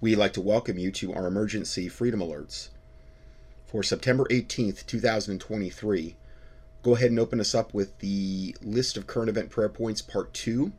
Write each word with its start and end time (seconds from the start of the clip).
we'd 0.00 0.16
like 0.16 0.32
to 0.32 0.40
welcome 0.40 0.78
you 0.78 0.92
to 0.92 1.12
our 1.12 1.26
emergency 1.26 1.88
freedom 1.88 2.20
alerts. 2.20 2.68
For 3.66 3.82
September 3.82 4.24
18th, 4.30 4.86
2023, 4.86 6.16
go 6.82 6.94
ahead 6.94 7.10
and 7.10 7.18
open 7.18 7.40
us 7.40 7.52
up 7.52 7.74
with 7.74 7.98
the 7.98 8.54
list 8.62 8.96
of 8.96 9.08
current 9.08 9.28
event 9.28 9.50
prayer 9.50 9.68
points, 9.68 10.00
part 10.00 10.32
2. 10.34 10.72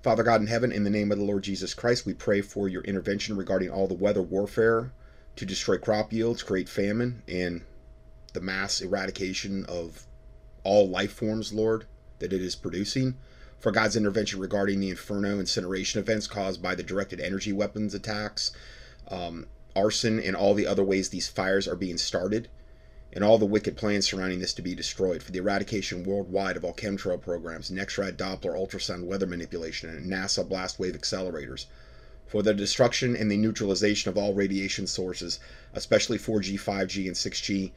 Father 0.00 0.22
God 0.22 0.40
in 0.40 0.46
heaven, 0.46 0.70
in 0.70 0.84
the 0.84 0.90
name 0.90 1.10
of 1.10 1.18
the 1.18 1.24
Lord 1.24 1.42
Jesus 1.42 1.74
Christ, 1.74 2.06
we 2.06 2.14
pray 2.14 2.40
for 2.40 2.68
your 2.68 2.82
intervention 2.82 3.36
regarding 3.36 3.70
all 3.70 3.88
the 3.88 3.94
weather 3.94 4.22
warfare 4.22 4.92
to 5.34 5.44
destroy 5.44 5.76
crop 5.76 6.12
yields, 6.12 6.44
create 6.44 6.68
famine, 6.68 7.22
and 7.26 7.62
the 8.32 8.40
mass 8.40 8.80
eradication 8.80 9.64
of 9.66 10.06
all 10.62 10.88
life 10.88 11.12
forms, 11.12 11.52
Lord, 11.52 11.86
that 12.20 12.32
it 12.32 12.40
is 12.40 12.54
producing 12.54 13.16
for 13.58 13.72
God's 13.72 13.96
intervention 13.96 14.40
regarding 14.40 14.80
the 14.80 14.90
inferno 14.90 15.38
incineration 15.40 16.00
events 16.00 16.26
caused 16.26 16.62
by 16.62 16.74
the 16.74 16.82
directed 16.82 17.20
energy 17.20 17.52
weapons 17.52 17.94
attacks, 17.94 18.52
um, 19.08 19.46
arson, 19.74 20.20
and 20.20 20.36
all 20.36 20.54
the 20.54 20.66
other 20.66 20.84
ways 20.84 21.08
these 21.08 21.28
fires 21.28 21.66
are 21.66 21.76
being 21.76 21.98
started, 21.98 22.48
and 23.12 23.24
all 23.24 23.38
the 23.38 23.46
wicked 23.46 23.76
plans 23.76 24.06
surrounding 24.06 24.40
this 24.40 24.52
to 24.54 24.62
be 24.62 24.74
destroyed, 24.74 25.22
for 25.22 25.32
the 25.32 25.38
eradication 25.38 26.04
worldwide 26.04 26.56
of 26.56 26.64
all 26.64 26.74
chemtrail 26.74 27.20
programs, 27.20 27.70
NEXRAD 27.70 28.16
Doppler 28.16 28.54
ultrasound 28.54 29.04
weather 29.04 29.26
manipulation, 29.26 29.88
and 29.88 30.10
NASA 30.10 30.46
blast 30.46 30.78
wave 30.78 30.94
accelerators, 30.94 31.66
for 32.26 32.42
the 32.42 32.52
destruction 32.52 33.16
and 33.16 33.30
the 33.30 33.36
neutralization 33.36 34.10
of 34.10 34.18
all 34.18 34.34
radiation 34.34 34.86
sources, 34.86 35.38
especially 35.72 36.18
4G, 36.18 36.54
5G, 36.54 37.06
and 37.06 37.16
6G 37.16 37.72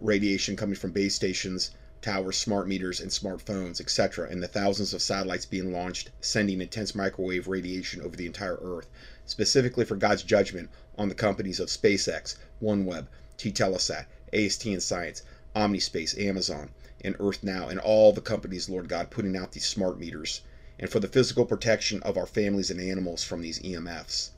radiation 0.00 0.54
coming 0.54 0.76
from 0.76 0.92
base 0.92 1.14
stations 1.14 1.72
towers, 2.00 2.36
smart 2.36 2.68
meters, 2.68 3.00
and 3.00 3.10
smartphones, 3.10 3.80
etc., 3.80 4.28
and 4.30 4.42
the 4.42 4.48
thousands 4.48 4.94
of 4.94 5.02
satellites 5.02 5.46
being 5.46 5.72
launched, 5.72 6.10
sending 6.20 6.60
intense 6.60 6.94
microwave 6.94 7.48
radiation 7.48 8.00
over 8.00 8.16
the 8.16 8.26
entire 8.26 8.58
Earth, 8.62 8.86
specifically 9.26 9.84
for 9.84 9.96
God's 9.96 10.22
judgment 10.22 10.70
on 10.96 11.08
the 11.08 11.14
companies 11.14 11.60
of 11.60 11.68
SpaceX, 11.68 12.36
OneWeb, 12.62 13.06
T-Telesat, 13.36 14.06
AST 14.32 14.66
and 14.66 14.82
Science, 14.82 15.22
Omnispace, 15.56 16.16
Amazon, 16.18 16.70
and 17.00 17.16
Earth 17.20 17.42
Now, 17.42 17.68
and 17.68 17.80
all 17.80 18.12
the 18.12 18.20
companies, 18.20 18.68
Lord 18.68 18.88
God, 18.88 19.10
putting 19.10 19.36
out 19.36 19.52
these 19.52 19.66
smart 19.66 19.98
meters, 19.98 20.42
and 20.78 20.90
for 20.90 21.00
the 21.00 21.08
physical 21.08 21.46
protection 21.46 22.02
of 22.02 22.16
our 22.16 22.26
families 22.26 22.70
and 22.70 22.80
animals 22.80 23.24
from 23.24 23.42
these 23.42 23.58
EMFs, 23.60 24.30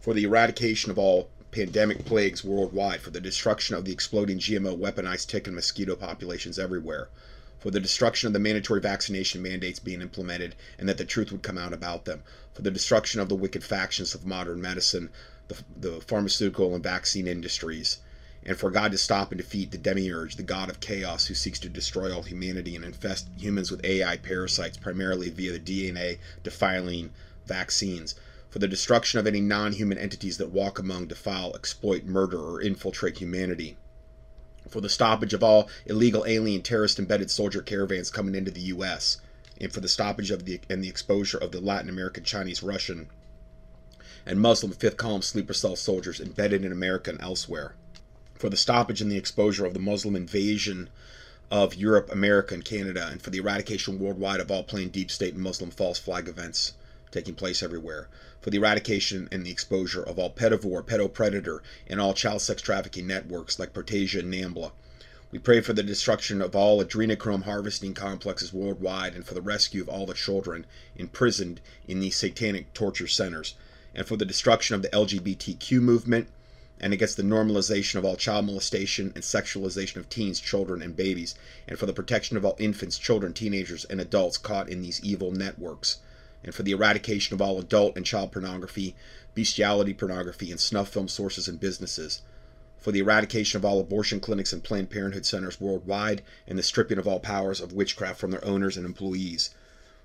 for 0.00 0.14
the 0.14 0.24
eradication 0.24 0.90
of 0.90 0.98
all 0.98 1.28
pandemic 1.50 2.04
plagues 2.04 2.44
worldwide, 2.44 3.00
for 3.00 3.10
the 3.10 3.20
destruction 3.20 3.74
of 3.74 3.84
the 3.84 3.92
exploding 3.92 4.38
GMO 4.38 4.78
weaponized 4.78 5.26
tick 5.26 5.48
and 5.48 5.56
mosquito 5.56 5.96
populations 5.96 6.58
everywhere, 6.58 7.08
for 7.58 7.72
the 7.72 7.80
destruction 7.80 8.28
of 8.28 8.32
the 8.32 8.38
mandatory 8.38 8.80
vaccination 8.80 9.42
mandates 9.42 9.80
being 9.80 10.00
implemented 10.00 10.54
and 10.78 10.88
that 10.88 10.96
the 10.96 11.04
truth 11.04 11.32
would 11.32 11.42
come 11.42 11.58
out 11.58 11.72
about 11.72 12.04
them, 12.04 12.22
for 12.54 12.62
the 12.62 12.70
destruction 12.70 13.20
of 13.20 13.28
the 13.28 13.34
wicked 13.34 13.64
factions 13.64 14.14
of 14.14 14.24
modern 14.24 14.62
medicine, 14.62 15.10
the, 15.48 15.56
the 15.76 16.00
pharmaceutical 16.00 16.72
and 16.74 16.84
vaccine 16.84 17.26
industries, 17.26 17.98
and 18.44 18.56
for 18.56 18.70
God 18.70 18.92
to 18.92 18.98
stop 18.98 19.32
and 19.32 19.38
defeat 19.38 19.72
the 19.72 19.78
demiurge, 19.78 20.36
the 20.36 20.44
god 20.44 20.70
of 20.70 20.78
chaos 20.78 21.26
who 21.26 21.34
seeks 21.34 21.58
to 21.58 21.68
destroy 21.68 22.14
all 22.14 22.22
humanity 22.22 22.76
and 22.76 22.84
infest 22.84 23.28
humans 23.36 23.72
with 23.72 23.84
AI 23.84 24.16
parasites 24.18 24.76
primarily 24.76 25.30
via 25.30 25.52
the 25.52 25.58
DNA 25.58 26.18
defiling 26.44 27.10
vaccines 27.44 28.14
for 28.50 28.58
the 28.58 28.66
destruction 28.66 29.20
of 29.20 29.28
any 29.28 29.40
non 29.40 29.72
human 29.72 29.96
entities 29.96 30.36
that 30.36 30.50
walk 30.50 30.78
among, 30.78 31.06
defile, 31.06 31.54
exploit, 31.54 32.04
murder, 32.04 32.38
or 32.38 32.60
infiltrate 32.60 33.18
humanity, 33.18 33.76
for 34.68 34.80
the 34.80 34.88
stoppage 34.88 35.32
of 35.32 35.44
all 35.44 35.68
illegal 35.86 36.24
alien 36.26 36.60
terrorist 36.60 36.98
embedded 36.98 37.30
soldier 37.30 37.62
caravans 37.62 38.10
coming 38.10 38.34
into 38.34 38.50
the 38.50 38.60
U.S., 38.62 39.18
and 39.60 39.72
for 39.72 39.80
the 39.80 39.88
stoppage 39.88 40.32
of 40.32 40.46
the 40.46 40.60
and 40.68 40.82
the 40.82 40.88
exposure 40.88 41.38
of 41.38 41.52
the 41.52 41.60
Latin 41.60 41.88
American, 41.88 42.24
Chinese, 42.24 42.60
Russian, 42.60 43.08
and 44.26 44.40
Muslim 44.40 44.72
fifth 44.72 44.96
column 44.96 45.22
sleeper 45.22 45.54
cell 45.54 45.76
soldiers 45.76 46.20
embedded 46.20 46.64
in 46.64 46.72
America 46.72 47.10
and 47.10 47.20
elsewhere, 47.20 47.74
for 48.34 48.48
the 48.48 48.56
stoppage 48.56 49.00
and 49.00 49.12
the 49.12 49.16
exposure 49.16 49.64
of 49.64 49.74
the 49.74 49.80
Muslim 49.80 50.16
invasion 50.16 50.90
of 51.52 51.76
Europe, 51.76 52.10
America, 52.10 52.54
and 52.54 52.64
Canada, 52.64 53.06
and 53.12 53.22
for 53.22 53.30
the 53.30 53.38
eradication 53.38 54.00
worldwide 54.00 54.40
of 54.40 54.50
all 54.50 54.64
plain 54.64 54.88
deep 54.88 55.10
state 55.10 55.34
and 55.34 55.42
Muslim 55.42 55.70
false 55.70 55.98
flag 56.00 56.26
events 56.26 56.72
taking 57.10 57.34
place 57.34 57.62
everywhere, 57.62 58.08
for 58.40 58.48
the 58.48 58.56
eradication 58.56 59.28
and 59.30 59.44
the 59.44 59.50
exposure 59.50 60.02
of 60.02 60.18
all 60.18 60.30
pedivore, 60.30 60.82
pedopredator, 60.82 61.60
and 61.86 62.00
all 62.00 62.14
child 62.14 62.40
sex 62.40 62.62
trafficking 62.62 63.06
networks 63.06 63.58
like 63.58 63.74
Prostasia 63.74 64.20
and 64.20 64.32
Nambla. 64.32 64.72
We 65.30 65.38
pray 65.38 65.60
for 65.60 65.74
the 65.74 65.82
destruction 65.82 66.40
of 66.40 66.56
all 66.56 66.82
adrenochrome 66.82 67.42
harvesting 67.42 67.92
complexes 67.92 68.52
worldwide 68.52 69.14
and 69.14 69.26
for 69.26 69.34
the 69.34 69.42
rescue 69.42 69.82
of 69.82 69.90
all 69.90 70.06
the 70.06 70.14
children 70.14 70.64
imprisoned 70.96 71.60
in 71.86 72.00
these 72.00 72.16
satanic 72.16 72.72
torture 72.72 73.06
centers, 73.06 73.54
and 73.94 74.06
for 74.06 74.16
the 74.16 74.24
destruction 74.24 74.74
of 74.74 74.80
the 74.80 74.88
LGBTQ 74.88 75.80
movement 75.80 76.28
and 76.80 76.94
against 76.94 77.18
the 77.18 77.22
normalization 77.22 77.96
of 77.96 78.06
all 78.06 78.16
child 78.16 78.46
molestation 78.46 79.12
and 79.14 79.22
sexualization 79.22 79.96
of 79.96 80.08
teens, 80.08 80.40
children, 80.40 80.80
and 80.80 80.96
babies, 80.96 81.34
and 81.68 81.78
for 81.78 81.84
the 81.84 81.92
protection 81.92 82.38
of 82.38 82.44
all 82.46 82.56
infants, 82.58 82.96
children, 82.96 83.34
teenagers, 83.34 83.84
and 83.84 84.00
adults 84.00 84.38
caught 84.38 84.70
in 84.70 84.80
these 84.80 84.98
evil 85.04 85.30
networks 85.30 85.98
and 86.42 86.54
for 86.54 86.62
the 86.62 86.72
eradication 86.72 87.34
of 87.34 87.42
all 87.42 87.58
adult 87.58 87.96
and 87.96 88.06
child 88.06 88.32
pornography, 88.32 88.94
bestiality 89.34 89.94
pornography, 89.94 90.50
and 90.50 90.60
snuff 90.60 90.88
film 90.88 91.08
sources 91.08 91.48
and 91.48 91.60
businesses, 91.60 92.22
for 92.78 92.92
the 92.92 93.00
eradication 93.00 93.58
of 93.58 93.64
all 93.64 93.78
abortion 93.80 94.20
clinics 94.20 94.52
and 94.52 94.64
Planned 94.64 94.90
Parenthood 94.90 95.26
centers 95.26 95.60
worldwide, 95.60 96.22
and 96.46 96.58
the 96.58 96.62
stripping 96.62 96.98
of 96.98 97.06
all 97.06 97.20
powers 97.20 97.60
of 97.60 97.72
witchcraft 97.72 98.18
from 98.18 98.30
their 98.30 98.44
owners 98.44 98.76
and 98.76 98.86
employees, 98.86 99.50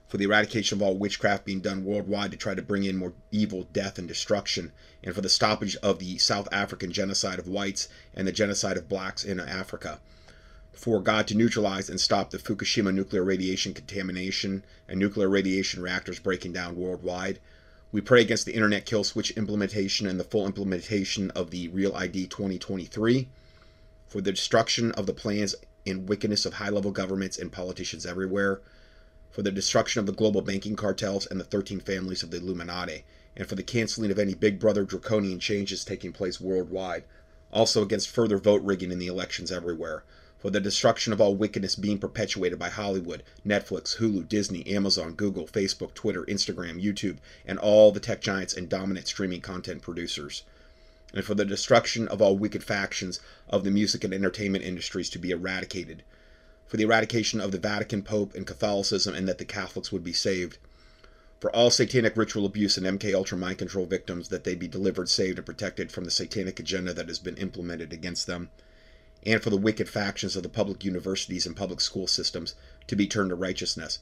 for 0.07 0.17
the 0.17 0.25
eradication 0.25 0.77
of 0.77 0.81
all 0.81 0.97
witchcraft 0.97 1.45
being 1.45 1.61
done 1.61 1.85
worldwide 1.85 2.31
to 2.31 2.37
try 2.37 2.53
to 2.53 2.61
bring 2.61 2.83
in 2.83 2.97
more 2.97 3.13
evil, 3.31 3.67
death, 3.73 3.97
and 3.97 4.07
destruction, 4.07 4.71
and 5.03 5.15
for 5.15 5.21
the 5.21 5.29
stoppage 5.29 5.75
of 5.77 5.99
the 5.99 6.17
South 6.17 6.47
African 6.51 6.91
genocide 6.91 7.39
of 7.39 7.47
whites 7.47 7.87
and 8.13 8.27
the 8.27 8.31
genocide 8.31 8.77
of 8.77 8.89
blacks 8.89 9.23
in 9.23 9.39
Africa 9.39 9.99
for 10.77 11.01
God 11.01 11.25
to 11.27 11.35
neutralize 11.35 11.89
and 11.89 11.99
stop 11.99 12.29
the 12.29 12.37
Fukushima 12.37 12.93
nuclear 12.93 13.23
radiation 13.23 13.73
contamination 13.73 14.63
and 14.89 14.99
nuclear 14.99 15.29
radiation 15.29 15.81
reactors 15.81 16.19
breaking 16.19 16.51
down 16.51 16.75
worldwide. 16.75 17.39
We 17.91 18.01
pray 18.01 18.21
against 18.21 18.45
the 18.45 18.53
internet 18.53 18.85
kill 18.85 19.05
switch 19.05 19.31
implementation 19.31 20.05
and 20.05 20.19
the 20.19 20.25
full 20.25 20.45
implementation 20.45 21.31
of 21.31 21.49
the 21.49 21.69
Real 21.69 21.95
ID 21.95 22.27
2023, 22.27 23.29
for 24.07 24.19
the 24.19 24.33
destruction 24.33 24.91
of 24.91 25.05
the 25.05 25.13
plans 25.13 25.55
and 25.87 26.09
wickedness 26.09 26.45
of 26.45 26.55
high 26.55 26.69
level 26.69 26.91
governments 26.91 27.37
and 27.37 27.53
politicians 27.53 28.05
everywhere, 28.05 28.59
for 29.31 29.41
the 29.41 29.51
destruction 29.51 30.01
of 30.01 30.05
the 30.05 30.11
global 30.11 30.41
banking 30.41 30.75
cartels 30.75 31.25
and 31.25 31.39
the 31.39 31.45
13 31.45 31.79
families 31.79 32.21
of 32.21 32.31
the 32.31 32.37
Illuminati, 32.37 33.05
and 33.37 33.47
for 33.47 33.55
the 33.55 33.63
canceling 33.63 34.11
of 34.11 34.19
any 34.19 34.33
Big 34.33 34.59
Brother 34.59 34.83
draconian 34.83 35.39
changes 35.39 35.85
taking 35.85 36.11
place 36.11 36.41
worldwide. 36.41 37.05
Also 37.53 37.81
against 37.81 38.09
further 38.09 38.37
vote 38.37 38.61
rigging 38.61 38.91
in 38.91 38.99
the 38.99 39.07
elections 39.07 39.51
everywhere 39.51 40.03
for 40.37 40.51
the 40.51 40.59
destruction 40.59 41.13
of 41.13 41.21
all 41.21 41.33
wickedness 41.33 41.75
being 41.75 41.97
perpetuated 41.97 42.59
by 42.59 42.69
Hollywood, 42.69 43.23
Netflix, 43.47 43.97
Hulu, 43.97 44.27
Disney, 44.27 44.67
Amazon, 44.67 45.13
Google, 45.13 45.47
Facebook, 45.47 45.93
Twitter, 45.93 46.23
Instagram, 46.25 46.83
YouTube, 46.83 47.17
and 47.45 47.57
all 47.57 47.91
the 47.91 48.01
tech 48.01 48.21
giants 48.21 48.53
and 48.53 48.67
dominant 48.67 49.07
streaming 49.07 49.41
content 49.41 49.81
producers. 49.81 50.43
And 51.13 51.23
for 51.23 51.35
the 51.35 51.45
destruction 51.45 52.07
of 52.09 52.21
all 52.21 52.37
wicked 52.37 52.63
factions 52.63 53.21
of 53.49 53.63
the 53.63 53.71
music 53.71 54.03
and 54.03 54.13
entertainment 54.13 54.65
industries 54.65 55.09
to 55.11 55.17
be 55.17 55.31
eradicated. 55.31 56.03
For 56.67 56.75
the 56.75 56.83
eradication 56.83 57.39
of 57.39 57.51
the 57.51 57.57
Vatican, 57.57 58.03
Pope, 58.03 58.35
and 58.35 58.45
Catholicism, 58.45 59.15
and 59.15 59.27
that 59.29 59.37
the 59.37 59.45
Catholics 59.45 59.91
would 59.91 60.03
be 60.03 60.13
saved. 60.13 60.57
For 61.39 61.49
all 61.55 61.71
satanic 61.71 62.17
ritual 62.17 62.45
abuse 62.45 62.77
and 62.77 62.85
MK 62.85 63.15
Ultra 63.15 63.37
mind 63.37 63.57
control 63.57 63.85
victims, 63.85 64.27
that 64.29 64.43
they 64.43 64.55
be 64.55 64.67
delivered, 64.67 65.07
saved, 65.07 65.37
and 65.37 65.45
protected 65.45 65.91
from 65.91 66.03
the 66.03 66.11
satanic 66.11 66.59
agenda 66.59 66.93
that 66.93 67.07
has 67.07 67.19
been 67.19 67.37
implemented 67.37 67.93
against 67.93 68.27
them 68.27 68.49
and 69.25 69.41
for 69.41 69.49
the 69.49 69.57
wicked 69.57 69.89
factions 69.89 70.35
of 70.35 70.43
the 70.43 70.49
public 70.49 70.83
universities 70.83 71.45
and 71.45 71.55
public 71.55 71.81
school 71.81 72.07
systems 72.07 72.55
to 72.87 72.95
be 72.95 73.07
turned 73.07 73.29
to 73.29 73.35
righteousness, 73.35 73.99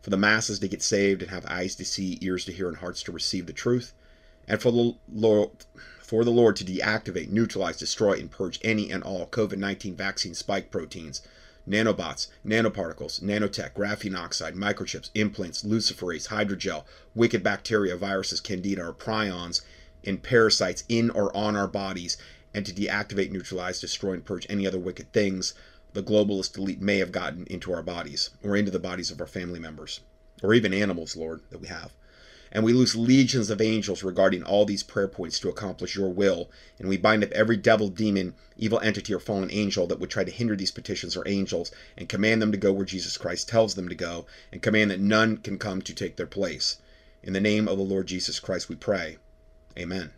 for 0.00 0.10
the 0.10 0.16
masses 0.16 0.58
to 0.58 0.68
get 0.68 0.82
saved 0.82 1.22
and 1.22 1.30
have 1.30 1.44
eyes 1.46 1.74
to 1.76 1.84
see, 1.84 2.18
ears 2.22 2.44
to 2.44 2.52
hear, 2.52 2.68
and 2.68 2.78
hearts 2.78 3.02
to 3.02 3.12
receive 3.12 3.46
the 3.46 3.52
truth, 3.52 3.92
and 4.48 4.60
for 4.60 4.72
the 4.72 4.94
Lord, 5.12 5.50
for 6.00 6.24
the 6.24 6.30
Lord 6.30 6.56
to 6.56 6.64
deactivate, 6.64 7.30
neutralize, 7.30 7.76
destroy, 7.76 8.14
and 8.14 8.30
purge 8.30 8.58
any 8.62 8.90
and 8.90 9.02
all 9.02 9.26
COVID 9.26 9.58
19 9.58 9.94
vaccine 9.94 10.34
spike 10.34 10.70
proteins, 10.70 11.22
nanobots, 11.68 12.28
nanoparticles, 12.44 13.22
nanotech, 13.22 13.74
graphene 13.74 14.18
oxide, 14.18 14.54
microchips, 14.54 15.10
implants, 15.14 15.62
luciferase, 15.62 16.28
hydrogel, 16.28 16.84
wicked 17.14 17.42
bacteria, 17.42 17.96
viruses, 17.96 18.40
candida, 18.40 18.82
or 18.82 18.92
prions, 18.92 19.62
and 20.04 20.22
parasites 20.22 20.82
in 20.88 21.10
or 21.10 21.34
on 21.36 21.54
our 21.54 21.68
bodies 21.68 22.16
and 22.54 22.66
to 22.66 22.72
deactivate, 22.72 23.30
neutralize, 23.30 23.80
destroy, 23.80 24.12
and 24.12 24.24
purge 24.24 24.46
any 24.48 24.66
other 24.66 24.78
wicked 24.78 25.12
things 25.12 25.54
the 25.94 26.02
globalist 26.02 26.56
elite 26.56 26.80
may 26.80 26.98
have 26.98 27.12
gotten 27.12 27.46
into 27.48 27.72
our 27.72 27.82
bodies, 27.82 28.30
or 28.42 28.56
into 28.56 28.70
the 28.70 28.78
bodies 28.78 29.10
of 29.10 29.20
our 29.20 29.26
family 29.26 29.60
members, 29.60 30.00
or 30.42 30.54
even 30.54 30.72
animals, 30.72 31.16
Lord, 31.16 31.42
that 31.50 31.60
we 31.60 31.68
have. 31.68 31.92
And 32.50 32.64
we 32.64 32.72
lose 32.72 32.96
legions 32.96 33.50
of 33.50 33.60
angels 33.60 34.02
regarding 34.02 34.42
all 34.42 34.64
these 34.64 34.82
prayer 34.82 35.08
points 35.08 35.38
to 35.40 35.48
accomplish 35.48 35.94
your 35.94 36.08
will, 36.08 36.50
and 36.78 36.88
we 36.88 36.96
bind 36.96 37.24
up 37.24 37.30
every 37.32 37.56
devil, 37.56 37.88
demon, 37.88 38.34
evil 38.56 38.80
entity, 38.80 39.12
or 39.12 39.20
fallen 39.20 39.50
angel 39.50 39.86
that 39.86 40.00
would 40.00 40.10
try 40.10 40.24
to 40.24 40.30
hinder 40.30 40.56
these 40.56 40.70
petitions 40.70 41.16
or 41.16 41.28
angels, 41.28 41.70
and 41.96 42.08
command 42.08 42.40
them 42.40 42.52
to 42.52 42.58
go 42.58 42.72
where 42.72 42.86
Jesus 42.86 43.16
Christ 43.16 43.48
tells 43.48 43.74
them 43.74 43.88
to 43.88 43.94
go, 43.94 44.26
and 44.50 44.62
command 44.62 44.90
that 44.90 45.00
none 45.00 45.38
can 45.38 45.58
come 45.58 45.82
to 45.82 45.94
take 45.94 46.16
their 46.16 46.26
place. 46.26 46.76
In 47.22 47.32
the 47.32 47.40
name 47.40 47.68
of 47.68 47.78
the 47.78 47.84
Lord 47.84 48.06
Jesus 48.06 48.40
Christ 48.40 48.68
we 48.68 48.76
pray. 48.76 49.18
Amen. 49.78 50.10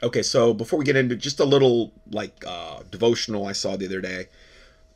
Okay, 0.00 0.22
so 0.22 0.54
before 0.54 0.78
we 0.78 0.84
get 0.84 0.96
into 0.96 1.16
just 1.16 1.40
a 1.40 1.44
little 1.44 1.92
like 2.10 2.44
uh, 2.46 2.82
devotional 2.90 3.46
I 3.46 3.52
saw 3.52 3.76
the 3.76 3.86
other 3.86 4.00
day, 4.00 4.28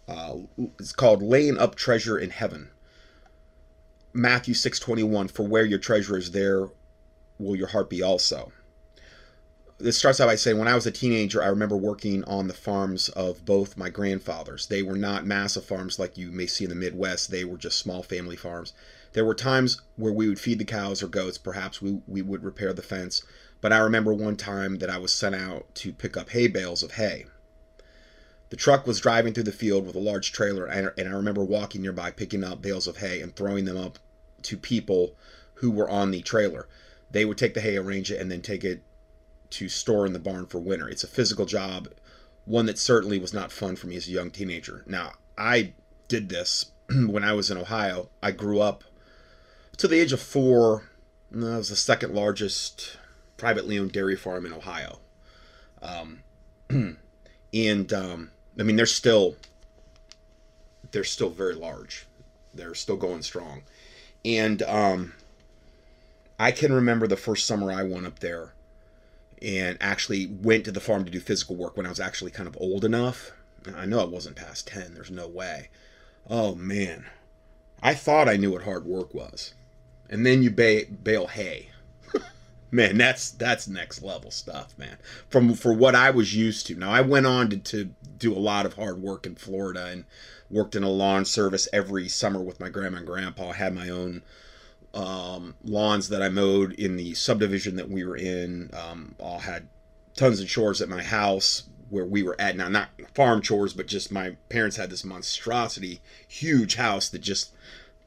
uh, 0.07 0.35
it's 0.79 0.93
called 0.93 1.23
"Laying 1.23 1.59
Up 1.59 1.75
Treasure 1.75 2.19
in 2.19 2.31
Heaven." 2.31 2.71
Matthew 4.13 4.55
six 4.55 4.79
twenty 4.79 5.03
one. 5.03 5.27
For 5.27 5.43
where 5.43 5.65
your 5.65 5.81
treasure 5.81 6.17
is, 6.17 6.31
there 6.31 6.69
will 7.39 7.57
your 7.57 7.69
heart 7.69 7.91
be 7.91 8.01
also. 8.01 8.53
This 9.79 9.99
starts 9.99 10.21
out 10.21 10.29
by 10.29 10.37
saying, 10.37 10.59
when 10.59 10.69
I 10.69 10.77
was 10.77 10.87
a 10.87 10.93
teenager, 10.93 11.43
I 11.43 11.49
remember 11.49 11.77
working 11.77 12.23
on 12.25 12.47
the 12.47 12.55
farms 12.55 13.09
of 13.09 13.45
both 13.45 13.77
my 13.77 13.89
grandfathers. 13.91 14.69
They 14.69 14.81
were 14.81 14.97
not 14.97 15.27
massive 15.27 15.65
farms 15.65 15.99
like 15.99 16.17
you 16.17 16.31
may 16.31 16.47
see 16.47 16.63
in 16.63 16.71
the 16.71 16.77
Midwest. 16.77 17.33
They 17.33 17.45
were 17.45 17.57
just 17.57 17.81
small 17.81 18.05
family 18.05 18.37
farms. 18.37 18.75
There 19.13 19.25
were 19.25 19.35
times 19.35 19.83
where 19.97 20.13
we 20.13 20.29
would 20.29 20.39
feed 20.39 20.61
the 20.61 20.65
cows 20.65 21.03
or 21.03 21.09
goats. 21.09 21.37
Perhaps 21.37 21.83
we, 21.83 22.01
we 22.07 22.23
would 22.23 22.45
repair 22.45 22.73
the 22.73 22.81
fence 22.81 23.25
but 23.63 23.73
I 23.73 23.79
remember 23.79 24.13
one 24.13 24.37
time 24.37 24.79
that 24.79 24.91
I 24.91 24.99
was 24.99 25.15
sent 25.15 25.35
out 25.35 25.73
to 25.77 25.93
pick 25.93 26.17
up 26.17 26.31
hay 26.31 26.49
bales 26.49 26.83
of 26.83 26.93
hay. 26.93 27.27
The 28.51 28.57
truck 28.57 28.87
was 28.87 29.01
driving 29.01 29.33
through 29.33 29.45
the 29.45 29.53
field 29.53 29.87
with 29.87 29.95
a 29.95 30.01
large 30.01 30.33
trailer, 30.33 30.67
and 30.67 30.91
I 30.99 31.13
remember 31.13 31.43
walking 31.43 31.81
nearby, 31.81 32.11
picking 32.11 32.45
up 32.45 32.61
bales 32.61 32.87
of 32.87 32.99
hay 32.99 33.23
and 33.23 33.35
throwing 33.35 33.65
them 33.65 33.79
up 33.79 33.99
to 34.43 34.59
people 34.59 35.15
who 35.55 35.71
were 35.71 35.89
on 35.89 36.11
the 36.11 36.21
trailer. 36.21 36.69
They 37.11 37.25
would 37.25 37.39
take 37.39 37.55
the 37.55 37.61
hay, 37.61 37.77
arrange 37.77 38.11
it, 38.11 38.21
and 38.21 38.31
then 38.31 38.43
take 38.43 38.65
it 38.65 38.83
to 39.51 39.69
store 39.69 40.05
in 40.07 40.13
the 40.13 40.19
barn 40.19 40.47
for 40.47 40.59
winter. 40.59 40.89
It's 40.89 41.05
a 41.05 41.09
physical 41.09 41.47
job, 41.47 41.89
one 42.45 42.67
that 42.67 42.79
certainly 42.79 43.19
was 43.19 43.33
not 43.33 43.53
fun 43.53 43.77
for 43.77 43.87
me 43.87 43.97
as 43.97 44.09
a 44.09 44.13
young 44.13 44.31
teenager. 44.31 44.83
Now, 44.87 45.13
I 45.39 45.73
did 46.09 46.29
this 46.29 46.73
when 46.91 47.23
I 47.23 47.33
was 47.33 47.51
in 47.51 47.59
Ohio. 47.59 48.11
I 48.23 48.33
grew 48.33 48.61
up 48.61 48.83
to 49.77 49.87
the 49.87 50.01
age 50.01 50.13
of 50.13 50.21
four. 50.21 50.91
I 51.33 51.57
was 51.57 51.69
the 51.69 51.77
second 51.77 52.13
largest 52.13 52.99
privately 53.43 53.77
owned 53.77 53.91
dairy 53.91 54.15
farm 54.15 54.47
in 54.47 54.53
Ohio. 54.53 55.01
Um, 55.83 56.23
and 57.53 57.93
um, 57.93 58.31
I 58.57 58.63
mean, 58.63 58.77
they're 58.77 58.87
still 58.87 59.35
they're 60.93 61.03
still 61.03 61.31
very 61.31 61.57
large. 61.57 62.07
They're 62.55 62.77
still 62.77 62.95
going 62.97 63.23
strong. 63.23 63.63
And 64.25 64.63
um, 64.63 65.15
I 66.39 66.53
can 66.53 66.73
remember 66.73 67.09
the 67.09 67.17
first 67.17 67.45
summer 67.45 67.73
I 67.73 67.83
went 67.83 68.07
up 68.07 68.21
there 68.21 68.53
and 69.43 69.77
actually 69.81 70.27
went 70.27 70.65
to 70.67 70.71
the 70.71 70.79
farm 70.79 71.05
to 71.05 71.11
do 71.11 71.19
physical 71.19 71.57
work 71.57 71.77
when 71.77 71.87
I 71.87 71.89
was 71.89 71.99
actually 71.99 72.31
kind 72.31 72.47
of 72.47 72.57
old 72.61 72.85
enough. 72.85 73.33
I 73.75 73.87
know 73.87 73.99
I 73.99 74.05
wasn't 74.05 74.37
past 74.37 74.69
10, 74.69 74.95
there's 74.95 75.11
no 75.11 75.27
way. 75.27 75.69
Oh 76.31 76.55
man, 76.55 77.07
I 77.83 77.95
thought 77.95 78.29
I 78.29 78.37
knew 78.37 78.53
what 78.53 78.63
hard 78.63 78.85
work 78.85 79.13
was. 79.13 79.53
And 80.09 80.25
then 80.25 80.45
you 80.45 80.51
ba- 80.53 80.87
bale 81.03 81.27
hay 81.27 81.72
man 82.73 82.97
that's 82.97 83.31
that's 83.33 83.69
next 83.69 84.03
level 84.03 84.33
stuff 84.33 84.77
man. 84.77 84.97
From 85.29 85.55
for 85.55 85.73
what 85.73 85.95
i 85.95 86.11
was 86.11 86.35
used 86.35 86.67
to. 86.67 86.75
Now 86.75 86.91
i 86.91 87.01
went 87.03 87.27
on 87.27 87.51
to, 87.51 87.59
to 87.59 87.91
do 88.19 88.33
a 88.33 88.41
lot 88.41 88.67
of 88.67 88.75
hard 88.75 89.01
work 89.01 89.27
in 89.27 89.37
florida 89.37 89.87
and 89.87 90.05
worked 90.51 90.75
in 90.75 90.83
a 90.83 90.91
lawn 90.91 91.25
service 91.25 91.69
every 91.73 92.09
summer 92.09 92.41
with 92.41 92.59
my 92.59 92.69
grandma 92.69 92.99
and 92.99 93.07
grandpa. 93.07 93.51
I 93.51 93.55
had 93.55 93.75
my 93.75 93.89
own 93.89 94.23
um, 94.95 95.55
lawns 95.63 96.09
that 96.09 96.23
i 96.23 96.29
mowed 96.29 96.73
in 96.73 96.97
the 96.97 97.15
subdivision 97.15 97.77
that 97.77 97.89
we 97.89 98.05
were 98.05 98.17
in. 98.17 98.71
Um, 98.73 99.15
all 99.21 99.41
had 99.41 99.69
tons 100.17 100.41
of 100.41 100.49
chores 100.49 100.83
at 100.83 100.89
my 100.89 101.03
house 101.03 101.65
where 101.91 102.05
we 102.07 102.23
were 102.23 102.41
at. 102.41 102.57
Now 102.57 102.69
not 102.69 102.89
farm 103.15 103.43
chores 103.43 103.75
but 103.75 103.87
just 103.87 104.11
my 104.11 104.37
parents 104.49 104.79
had 104.79 104.89
this 104.89 105.05
monstrosity 105.05 106.01
huge 106.27 106.77
house 106.77 107.11
that 107.11 107.21
just 107.21 107.53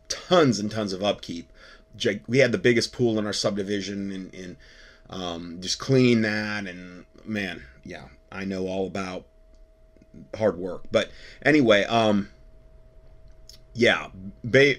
tons 0.10 0.60
and 0.60 0.72
tons 0.72 0.92
of 0.92 1.04
upkeep 1.04 1.52
we 2.28 2.40
had 2.40 2.52
the 2.52 2.58
biggest 2.58 2.92
pool 2.92 3.18
in 3.20 3.26
our 3.26 3.34
subdivision 3.34 4.12
and, 4.12 4.34
and 4.34 4.58
um, 5.10 5.58
just 5.62 5.80
clean 5.80 6.22
that 6.22 6.68
and 6.68 7.06
man 7.26 7.64
yeah 7.84 8.06
i 8.32 8.44
know 8.44 8.68
all 8.68 8.88
about 8.88 9.26
hard 10.36 10.58
work. 10.58 10.84
But 10.92 11.12
anyway 11.42 11.84
um 11.86 12.30
yeah 13.74 14.08
ba- 14.44 14.76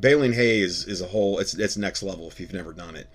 baling 0.00 0.32
hay 0.32 0.60
is, 0.60 0.84
is 0.86 1.00
a 1.00 1.06
whole 1.06 1.38
it's 1.38 1.54
it's 1.54 1.76
next 1.76 2.02
level 2.02 2.28
if 2.28 2.40
you've 2.40 2.52
never 2.52 2.72
done 2.72 2.96
it. 2.96 3.08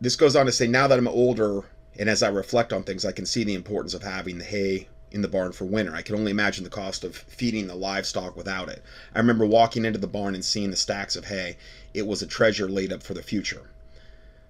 This 0.00 0.16
goes 0.16 0.36
on 0.36 0.46
to 0.46 0.52
say 0.52 0.66
now 0.66 0.86
that 0.86 0.98
i'm 0.98 1.08
older 1.08 1.62
and 1.98 2.08
as 2.08 2.22
i 2.22 2.28
reflect 2.28 2.72
on 2.72 2.82
things 2.82 3.04
i 3.04 3.12
can 3.12 3.26
see 3.26 3.44
the 3.44 3.54
importance 3.54 3.94
of 3.94 4.02
having 4.02 4.38
the 4.38 4.44
hay 4.44 4.88
in 5.10 5.22
the 5.22 5.28
barn 5.28 5.52
for 5.52 5.64
winter. 5.64 5.94
I 5.94 6.02
can 6.02 6.14
only 6.14 6.30
imagine 6.30 6.64
the 6.64 6.70
cost 6.70 7.04
of 7.04 7.16
feeding 7.16 7.66
the 7.66 7.74
livestock 7.74 8.36
without 8.36 8.68
it. 8.68 8.82
I 9.14 9.18
remember 9.18 9.44
walking 9.46 9.84
into 9.84 9.98
the 9.98 10.06
barn 10.06 10.34
and 10.34 10.44
seeing 10.44 10.70
the 10.70 10.76
stacks 10.76 11.16
of 11.16 11.26
hay. 11.26 11.56
It 11.92 12.06
was 12.06 12.22
a 12.22 12.26
treasure 12.26 12.68
laid 12.68 12.92
up 12.92 13.02
for 13.02 13.14
the 13.14 13.22
future. 13.22 13.70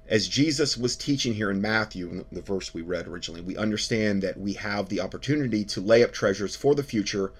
As 0.08 0.26
Jesus 0.26 0.76
was 0.76 0.96
teaching 0.96 1.34
here 1.34 1.50
in 1.50 1.62
Matthew, 1.62 2.24
the 2.32 2.42
verse 2.42 2.74
we 2.74 2.82
read 2.82 3.06
originally, 3.06 3.40
we 3.40 3.56
understand 3.56 4.22
that 4.22 4.40
we 4.40 4.54
have 4.54 4.88
the 4.88 5.00
opportunity 5.00 5.64
to 5.66 5.80
lay 5.80 6.02
up 6.02 6.12
treasures 6.12 6.56
for 6.56 6.74
the 6.74 6.82
future 6.82 7.32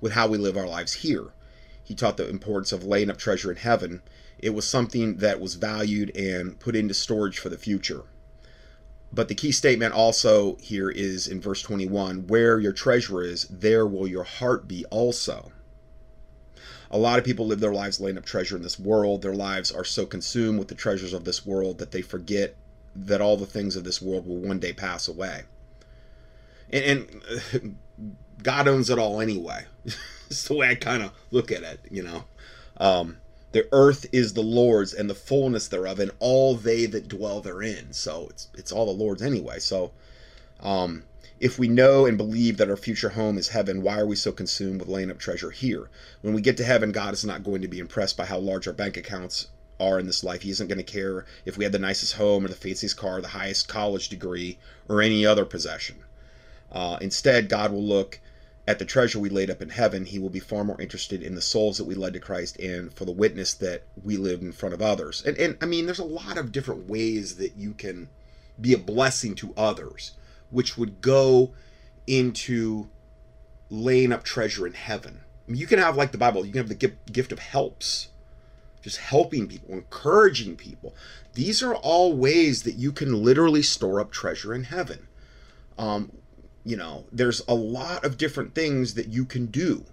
with 0.00 0.12
how 0.12 0.26
we 0.26 0.36
live 0.36 0.56
our 0.56 0.66
lives 0.66 0.94
here. 0.94 1.26
He 1.82 1.94
taught 1.94 2.16
the 2.16 2.28
importance 2.28 2.72
of 2.72 2.84
laying 2.84 3.08
up 3.08 3.18
treasure 3.18 3.50
in 3.50 3.56
heaven. 3.56 4.02
It 4.38 4.50
was 4.50 4.66
something 4.66 5.18
that 5.18 5.40
was 5.40 5.54
valued 5.54 6.14
and 6.16 6.58
put 6.58 6.76
into 6.76 6.92
storage 6.92 7.38
for 7.38 7.48
the 7.48 7.56
future. 7.56 8.02
But 9.12 9.28
the 9.28 9.34
key 9.34 9.52
statement 9.52 9.94
also 9.94 10.56
here 10.60 10.90
is 10.90 11.26
in 11.26 11.40
verse 11.40 11.62
21 11.62 12.26
where 12.26 12.58
your 12.58 12.72
treasure 12.72 13.22
is, 13.22 13.46
there 13.48 13.86
will 13.86 14.06
your 14.06 14.24
heart 14.24 14.68
be 14.68 14.84
also. 14.86 15.52
A 16.90 16.98
lot 16.98 17.18
of 17.18 17.24
people 17.24 17.46
live 17.46 17.60
their 17.60 17.72
lives 17.72 18.00
laying 18.00 18.18
up 18.18 18.24
treasure 18.24 18.56
in 18.56 18.62
this 18.62 18.78
world. 18.78 19.22
Their 19.22 19.34
lives 19.34 19.70
are 19.70 19.84
so 19.84 20.06
consumed 20.06 20.58
with 20.58 20.68
the 20.68 20.74
treasures 20.74 21.12
of 21.12 21.24
this 21.24 21.44
world 21.44 21.78
that 21.78 21.90
they 21.90 22.02
forget 22.02 22.54
that 22.94 23.20
all 23.20 23.36
the 23.36 23.46
things 23.46 23.76
of 23.76 23.84
this 23.84 24.00
world 24.00 24.26
will 24.26 24.36
one 24.38 24.58
day 24.58 24.72
pass 24.72 25.08
away. 25.08 25.42
And, 26.70 27.22
and 27.54 27.78
God 28.42 28.68
owns 28.68 28.90
it 28.90 28.98
all 28.98 29.20
anyway. 29.20 29.66
it's 30.30 30.48
the 30.48 30.54
way 30.54 30.70
I 30.70 30.74
kind 30.74 31.02
of 31.02 31.12
look 31.30 31.52
at 31.52 31.62
it, 31.62 31.80
you 31.90 32.02
know. 32.02 32.24
Um, 32.78 33.18
the 33.52 33.66
earth 33.72 34.06
is 34.12 34.34
the 34.34 34.42
Lord's 34.42 34.92
and 34.92 35.08
the 35.08 35.14
fullness 35.14 35.68
thereof, 35.68 35.98
and 36.00 36.10
all 36.18 36.54
they 36.54 36.86
that 36.86 37.08
dwell 37.08 37.40
therein. 37.40 37.92
So 37.92 38.28
it's 38.30 38.48
it's 38.54 38.72
all 38.72 38.86
the 38.86 38.92
Lord's 39.04 39.22
anyway. 39.22 39.58
So 39.58 39.92
um, 40.60 41.04
if 41.40 41.58
we 41.58 41.68
know 41.68 42.04
and 42.04 42.18
believe 42.18 42.56
that 42.56 42.68
our 42.68 42.76
future 42.76 43.10
home 43.10 43.38
is 43.38 43.48
heaven, 43.48 43.82
why 43.82 43.98
are 43.98 44.06
we 44.06 44.16
so 44.16 44.32
consumed 44.32 44.80
with 44.80 44.88
laying 44.88 45.10
up 45.10 45.18
treasure 45.18 45.50
here? 45.50 45.88
When 46.20 46.34
we 46.34 46.42
get 46.42 46.56
to 46.58 46.64
heaven, 46.64 46.92
God 46.92 47.14
is 47.14 47.24
not 47.24 47.44
going 47.44 47.62
to 47.62 47.68
be 47.68 47.78
impressed 47.78 48.16
by 48.16 48.26
how 48.26 48.38
large 48.38 48.66
our 48.66 48.72
bank 48.72 48.96
accounts 48.96 49.48
are 49.80 49.98
in 49.98 50.06
this 50.06 50.24
life. 50.24 50.42
He 50.42 50.50
isn't 50.50 50.66
going 50.66 50.78
to 50.78 50.84
care 50.84 51.24
if 51.44 51.56
we 51.56 51.64
have 51.64 51.72
the 51.72 51.78
nicest 51.78 52.14
home 52.14 52.44
or 52.44 52.48
the 52.48 52.54
fanciest 52.54 52.96
car, 52.96 53.20
the 53.20 53.28
highest 53.28 53.68
college 53.68 54.08
degree, 54.08 54.58
or 54.88 55.00
any 55.00 55.24
other 55.24 55.44
possession. 55.44 55.96
Uh, 56.72 56.98
instead, 57.00 57.48
God 57.48 57.72
will 57.72 57.84
look 57.84 58.20
at 58.68 58.78
the 58.78 58.84
treasure 58.84 59.18
we 59.18 59.30
laid 59.30 59.48
up 59.48 59.62
in 59.62 59.70
heaven, 59.70 60.04
he 60.04 60.18
will 60.18 60.28
be 60.28 60.38
far 60.38 60.62
more 60.62 60.78
interested 60.78 61.22
in 61.22 61.34
the 61.34 61.40
souls 61.40 61.78
that 61.78 61.86
we 61.86 61.94
led 61.94 62.12
to 62.12 62.20
Christ 62.20 62.58
and 62.58 62.92
for 62.92 63.06
the 63.06 63.12
witness 63.12 63.54
that 63.54 63.84
we 64.04 64.18
lived 64.18 64.42
in 64.42 64.52
front 64.52 64.74
of 64.74 64.82
others. 64.82 65.22
And, 65.24 65.38
and 65.38 65.56
I 65.62 65.64
mean, 65.64 65.86
there's 65.86 65.98
a 65.98 66.04
lot 66.04 66.36
of 66.36 66.52
different 66.52 66.86
ways 66.86 67.36
that 67.36 67.56
you 67.56 67.72
can 67.72 68.10
be 68.60 68.74
a 68.74 68.78
blessing 68.78 69.34
to 69.36 69.54
others, 69.56 70.12
which 70.50 70.76
would 70.76 71.00
go 71.00 71.54
into 72.06 72.90
laying 73.70 74.12
up 74.12 74.22
treasure 74.22 74.66
in 74.66 74.74
heaven. 74.74 75.20
I 75.46 75.52
mean, 75.52 75.60
you 75.62 75.66
can 75.66 75.78
have, 75.78 75.96
like 75.96 76.12
the 76.12 76.18
Bible, 76.18 76.44
you 76.44 76.52
can 76.52 76.68
have 76.68 76.78
the 76.78 76.92
gift 77.10 77.32
of 77.32 77.38
helps, 77.38 78.08
just 78.82 78.98
helping 78.98 79.48
people, 79.48 79.72
encouraging 79.72 80.56
people. 80.56 80.94
These 81.32 81.62
are 81.62 81.74
all 81.74 82.14
ways 82.14 82.64
that 82.64 82.74
you 82.74 82.92
can 82.92 83.24
literally 83.24 83.62
store 83.62 83.98
up 83.98 84.12
treasure 84.12 84.52
in 84.52 84.64
heaven. 84.64 85.08
Um, 85.78 86.12
you 86.68 86.76
know, 86.76 87.06
there's 87.10 87.40
a 87.48 87.54
lot 87.54 88.04
of 88.04 88.18
different 88.18 88.54
things 88.54 88.92
that 88.94 89.08
you 89.08 89.24
can 89.24 89.46
do 89.46 89.86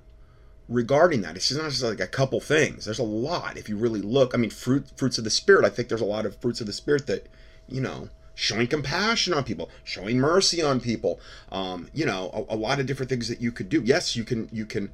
regarding 0.67 1.21
that. 1.21 1.37
It's 1.37 1.51
not 1.51 1.69
just 1.69 1.83
like 1.83 2.01
a 2.01 2.07
couple 2.07 2.41
things. 2.41 2.83
There's 2.83 2.99
a 2.99 3.03
lot 3.03 3.57
if 3.57 3.69
you 3.69 3.77
really 3.77 4.01
look. 4.01 4.33
I 4.33 4.37
mean, 4.37 4.49
fruit 4.49 4.91
fruits 4.97 5.17
of 5.17 5.23
the 5.23 5.29
spirit. 5.29 5.63
I 5.63 5.69
think 5.69 5.87
there's 5.87 6.01
a 6.01 6.05
lot 6.05 6.25
of 6.25 6.35
fruits 6.35 6.59
of 6.59 6.67
the 6.67 6.73
spirit 6.73 7.07
that, 7.07 7.27
you 7.69 7.79
know, 7.79 8.09
showing 8.33 8.67
compassion 8.67 9.33
on 9.33 9.45
people, 9.45 9.69
showing 9.85 10.17
mercy 10.17 10.61
on 10.61 10.81
people. 10.81 11.19
Um, 11.49 11.87
you 11.93 12.05
know, 12.05 12.29
a, 12.49 12.55
a, 12.55 12.57
lot 12.57 12.81
of 12.81 12.87
different 12.87 13.09
things 13.09 13.29
that 13.29 13.39
you 13.39 13.53
could 13.53 13.69
do. 13.69 13.81
Yes, 13.81 14.17
you 14.17 14.25
can 14.25 14.49
you 14.51 14.65
can 14.65 14.91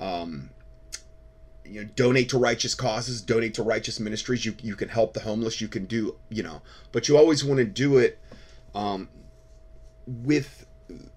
um 0.00 0.48
you 1.66 1.82
know, 1.82 1.90
donate 1.94 2.30
to 2.30 2.38
righteous 2.38 2.74
causes, 2.74 3.20
donate 3.20 3.52
to 3.54 3.62
righteous 3.62 4.00
ministries. 4.00 4.46
You 4.46 4.54
you 4.62 4.74
can 4.74 4.88
help 4.88 5.12
the 5.12 5.20
homeless. 5.20 5.60
You 5.60 5.68
can 5.68 5.84
do 5.84 6.16
you 6.30 6.42
know, 6.42 6.62
but 6.92 7.08
you 7.08 7.18
always 7.18 7.44
want 7.44 7.58
to 7.58 7.66
do 7.66 7.98
it 7.98 8.18
um, 8.74 9.08
with 10.06 10.66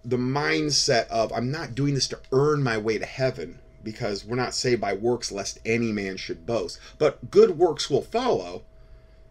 the 0.03 0.17
mindset 0.17 1.07
of 1.07 1.31
I'm 1.31 1.51
not 1.51 1.75
doing 1.75 1.93
this 1.93 2.07
to 2.09 2.19
earn 2.31 2.63
my 2.63 2.77
way 2.77 2.97
to 2.97 3.05
heaven 3.05 3.59
because 3.83 4.25
we're 4.25 4.35
not 4.35 4.53
saved 4.53 4.81
by 4.81 4.93
works 4.93 5.31
lest 5.31 5.59
any 5.65 5.91
man 5.91 6.17
should 6.17 6.45
boast. 6.45 6.79
But 6.97 7.29
good 7.31 7.57
works 7.57 7.89
will 7.89 8.01
follow 8.01 8.63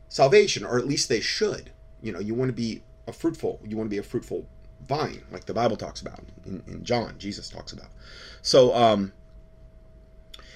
salvation, 0.08 0.64
or 0.64 0.78
at 0.78 0.86
least 0.86 1.08
they 1.08 1.20
should. 1.20 1.70
You 2.02 2.12
know, 2.12 2.20
you 2.20 2.34
want 2.34 2.50
to 2.50 2.54
be 2.54 2.82
a 3.06 3.12
fruitful, 3.12 3.60
you 3.64 3.76
want 3.76 3.88
to 3.88 3.94
be 3.94 3.98
a 3.98 4.02
fruitful 4.02 4.46
vine, 4.86 5.22
like 5.30 5.46
the 5.46 5.54
Bible 5.54 5.76
talks 5.76 6.00
about 6.00 6.20
in, 6.44 6.62
in 6.66 6.84
John, 6.84 7.14
Jesus 7.18 7.48
talks 7.48 7.72
about. 7.72 7.88
So, 8.42 8.74
um, 8.74 9.12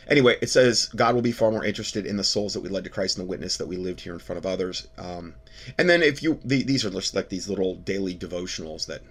anyway, 0.08 0.36
it 0.42 0.50
says 0.50 0.86
God 0.88 1.14
will 1.14 1.22
be 1.22 1.32
far 1.32 1.50
more 1.50 1.64
interested 1.64 2.06
in 2.06 2.16
the 2.16 2.24
souls 2.24 2.54
that 2.54 2.60
we 2.60 2.68
led 2.68 2.84
to 2.84 2.90
Christ 2.90 3.18
and 3.18 3.26
the 3.26 3.30
witness 3.30 3.56
that 3.56 3.66
we 3.66 3.76
lived 3.76 4.00
here 4.00 4.12
in 4.12 4.18
front 4.18 4.38
of 4.38 4.46
others. 4.46 4.88
Um, 4.98 5.34
and 5.78 5.88
then 5.88 6.02
if 6.02 6.22
you 6.22 6.40
the, 6.44 6.62
these 6.62 6.84
are 6.84 6.90
just 6.90 7.14
like 7.14 7.28
these 7.28 7.48
little 7.48 7.76
daily 7.76 8.14
devotionals 8.14 8.86
that 8.86 9.02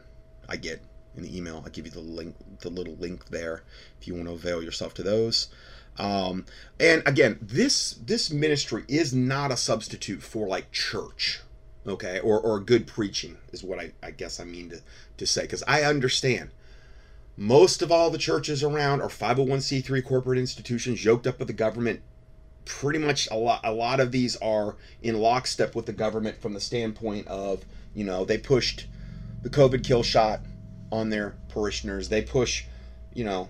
I 0.47 0.57
get 0.57 0.81
in 1.15 1.23
the 1.23 1.37
email. 1.37 1.63
I 1.65 1.69
give 1.69 1.85
you 1.85 1.91
the 1.91 1.99
link, 1.99 2.35
the 2.59 2.69
little 2.69 2.95
link 2.95 3.27
there, 3.27 3.63
if 3.99 4.07
you 4.07 4.15
want 4.15 4.27
to 4.27 4.33
avail 4.33 4.63
yourself 4.63 4.93
to 4.95 5.03
those. 5.03 5.47
Um, 5.97 6.45
and 6.79 7.01
again, 7.05 7.39
this 7.41 7.93
this 7.93 8.29
ministry 8.29 8.83
is 8.87 9.13
not 9.13 9.51
a 9.51 9.57
substitute 9.57 10.21
for 10.21 10.47
like 10.47 10.71
church, 10.71 11.41
okay, 11.87 12.19
or 12.19 12.39
or 12.39 12.59
good 12.59 12.85
preaching 12.85 13.37
is 13.53 13.63
what 13.63 13.79
I, 13.79 13.93
I 14.03 14.11
guess 14.11 14.39
I 14.39 14.43
mean 14.43 14.69
to 14.71 14.81
to 15.17 15.25
say 15.25 15.43
because 15.43 15.63
I 15.67 15.83
understand 15.83 16.49
most 17.37 17.81
of 17.81 17.91
all 17.91 18.09
the 18.09 18.17
churches 18.17 18.63
around 18.63 19.01
are 19.01 19.09
501c3 19.09 20.03
corporate 20.05 20.39
institutions 20.39 21.03
yoked 21.03 21.27
up 21.27 21.39
with 21.39 21.47
the 21.47 21.53
government. 21.53 22.01
Pretty 22.65 22.99
much 22.99 23.29
a 23.31 23.35
lot 23.35 23.61
a 23.63 23.71
lot 23.71 23.99
of 24.01 24.11
these 24.11 24.35
are 24.37 24.75
in 25.01 25.19
lockstep 25.19 25.75
with 25.75 25.85
the 25.85 25.93
government 25.93 26.41
from 26.41 26.53
the 26.53 26.59
standpoint 26.59 27.27
of 27.27 27.63
you 27.93 28.03
know 28.03 28.25
they 28.25 28.37
pushed 28.37 28.87
the 29.45 29.51
COVID 29.51 29.83
kill 29.83 30.01
shot 30.01 30.39
on 30.91 31.11
their 31.11 31.35
parishioners. 31.49 32.09
They 32.09 32.23
push, 32.23 32.65
you 33.13 33.23
know, 33.23 33.47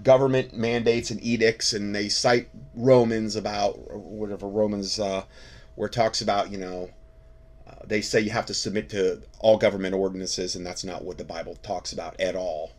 government 0.00 0.56
mandates 0.56 1.10
and 1.10 1.20
edicts, 1.24 1.72
and 1.72 1.92
they 1.92 2.08
cite 2.08 2.48
Romans 2.72 3.34
about 3.34 3.90
whatever 3.92 4.46
Romans, 4.46 5.00
uh, 5.00 5.24
where 5.74 5.88
it 5.88 5.92
talks 5.92 6.22
about, 6.22 6.52
you 6.52 6.58
know, 6.58 6.88
uh, 7.68 7.74
they 7.84 8.00
say 8.00 8.20
you 8.20 8.30
have 8.30 8.46
to 8.46 8.54
submit 8.54 8.90
to 8.90 9.22
all 9.40 9.58
government 9.58 9.92
ordinances, 9.92 10.54
and 10.54 10.64
that's 10.64 10.84
not 10.84 11.02
what 11.02 11.18
the 11.18 11.24
Bible 11.24 11.56
talks 11.64 11.92
about 11.92 12.20
at 12.20 12.36
all. 12.36 12.70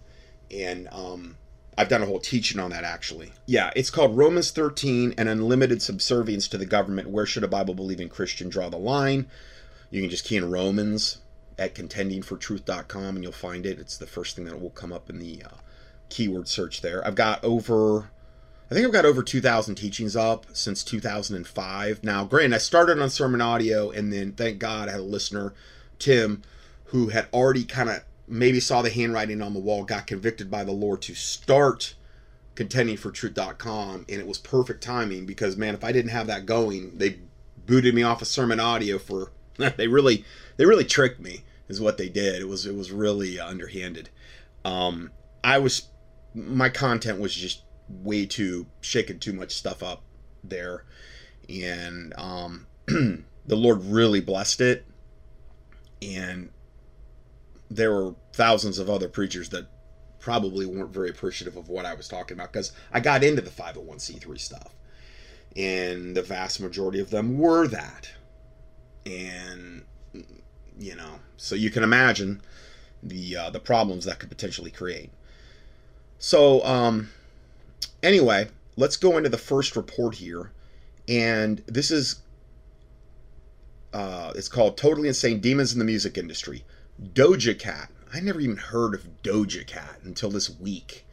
And 0.49 0.87
um, 0.93 1.35
I've 1.77 1.89
done 1.89 2.01
a 2.01 2.05
whole 2.05 2.19
teaching 2.19 2.57
on 2.57 2.69
that 2.69 2.85
actually. 2.85 3.33
Yeah, 3.47 3.73
it's 3.75 3.89
called 3.89 4.15
Romans 4.15 4.51
13 4.51 5.15
and 5.17 5.27
unlimited 5.27 5.81
subservience 5.81 6.47
to 6.47 6.57
the 6.57 6.65
government. 6.65 7.09
Where 7.09 7.25
should 7.25 7.43
a 7.43 7.49
Bible 7.49 7.73
believing 7.73 8.07
Christian 8.07 8.47
draw 8.47 8.69
the 8.69 8.77
line? 8.77 9.27
You 9.89 9.99
can 9.99 10.09
just 10.09 10.23
key 10.23 10.37
in 10.37 10.49
Romans 10.49 11.17
at 11.57 11.75
contendingfortruth.com 11.75 13.15
and 13.15 13.23
you'll 13.23 13.31
find 13.31 13.65
it. 13.65 13.79
It's 13.79 13.97
the 13.97 14.07
first 14.07 14.35
thing 14.35 14.45
that 14.45 14.61
will 14.61 14.69
come 14.71 14.91
up 14.91 15.09
in 15.09 15.19
the 15.19 15.43
uh, 15.43 15.57
keyword 16.09 16.47
search 16.47 16.81
there. 16.81 17.05
I've 17.05 17.15
got 17.15 17.43
over, 17.43 18.09
I 18.69 18.73
think 18.73 18.85
I've 18.85 18.93
got 18.93 19.05
over 19.05 19.23
2,000 19.23 19.75
teachings 19.75 20.15
up 20.15 20.45
since 20.53 20.83
2005. 20.83 22.03
Now, 22.03 22.25
granted, 22.25 22.55
I 22.55 22.59
started 22.59 22.99
on 22.99 23.09
Sermon 23.09 23.41
Audio 23.41 23.89
and 23.89 24.11
then 24.11 24.33
thank 24.33 24.59
God 24.59 24.89
I 24.89 24.93
had 24.93 24.99
a 24.99 25.03
listener, 25.03 25.53
Tim, 25.99 26.41
who 26.85 27.09
had 27.09 27.27
already 27.33 27.63
kind 27.63 27.89
of 27.89 28.03
maybe 28.27 28.59
saw 28.59 28.81
the 28.81 28.89
handwriting 28.89 29.41
on 29.41 29.53
the 29.53 29.59
wall, 29.59 29.83
got 29.83 30.07
convicted 30.07 30.49
by 30.49 30.63
the 30.63 30.71
Lord 30.71 31.01
to 31.03 31.15
start 31.15 31.95
contendingfortruth.com 32.55 34.05
and 34.07 34.19
it 34.19 34.25
was 34.25 34.37
perfect 34.37 34.81
timing 34.81 35.25
because 35.25 35.57
man 35.57 35.73
if 35.73 35.83
i 35.83 35.91
didn't 35.91 36.11
have 36.11 36.27
that 36.27 36.45
going 36.45 36.97
they 36.97 37.19
booted 37.65 37.93
me 37.93 38.01
off 38.01 38.21
of 38.21 38.27
sermon 38.27 38.59
audio 38.59 38.97
for 38.97 39.31
they 39.77 39.87
really 39.87 40.25
they 40.57 40.65
really 40.65 40.85
tricked 40.85 41.19
me 41.19 41.43
is 41.67 41.81
what 41.81 41.97
they 41.97 42.09
did. 42.09 42.41
It 42.41 42.47
was 42.47 42.65
it 42.65 42.75
was 42.75 42.91
really 42.91 43.39
underhanded. 43.39 44.09
Um, 44.63 45.11
I 45.43 45.59
was 45.59 45.89
my 46.33 46.69
content 46.69 47.19
was 47.19 47.33
just 47.33 47.63
way 47.87 48.25
too 48.25 48.65
shaking 48.81 49.19
too 49.19 49.33
much 49.33 49.51
stuff 49.51 49.83
up 49.83 50.01
there, 50.43 50.83
and 51.49 52.13
um, 52.17 52.67
the 52.87 53.55
Lord 53.55 53.83
really 53.85 54.21
blessed 54.21 54.61
it. 54.61 54.85
And 56.01 56.49
there 57.69 57.91
were 57.91 58.15
thousands 58.33 58.79
of 58.79 58.89
other 58.89 59.07
preachers 59.07 59.49
that 59.49 59.67
probably 60.19 60.65
weren't 60.65 60.91
very 60.91 61.09
appreciative 61.09 61.55
of 61.55 61.69
what 61.69 61.85
I 61.85 61.93
was 61.93 62.07
talking 62.07 62.35
about 62.35 62.51
because 62.51 62.71
I 62.91 62.99
got 62.99 63.23
into 63.23 63.41
the 63.41 63.49
501c3 63.49 64.39
stuff. 64.39 64.73
And 65.55 66.17
the 66.17 66.21
vast 66.21 66.59
majority 66.59 66.99
of 66.99 67.11
them 67.11 67.37
were 67.37 67.67
that. 67.67 68.09
And 69.05 69.83
you 70.79 70.95
know, 70.95 71.19
so 71.37 71.55
you 71.55 71.69
can 71.69 71.83
imagine 71.83 72.41
the 73.01 73.37
uh, 73.37 73.49
the 73.49 73.59
problems 73.59 74.05
that 74.05 74.19
could 74.19 74.29
potentially 74.29 74.71
create. 74.71 75.11
So 76.17 76.63
um, 76.65 77.09
anyway, 78.01 78.49
let's 78.75 78.97
go 78.97 79.17
into 79.17 79.29
the 79.29 79.37
first 79.37 79.75
report 79.75 80.15
here, 80.15 80.51
and 81.07 81.61
this 81.67 81.91
is 81.91 82.21
uh, 83.93 84.33
it's 84.35 84.49
called 84.49 84.77
"Totally 84.77 85.07
Insane 85.07 85.39
Demons 85.39 85.73
in 85.73 85.79
the 85.79 85.85
Music 85.85 86.17
Industry." 86.17 86.63
Doja 87.13 87.57
Cat. 87.57 87.91
I 88.13 88.21
never 88.21 88.39
even 88.39 88.57
heard 88.57 88.93
of 88.93 89.21
Doja 89.21 89.67
Cat 89.67 89.99
until 90.03 90.29
this 90.29 90.49
week. 90.49 91.05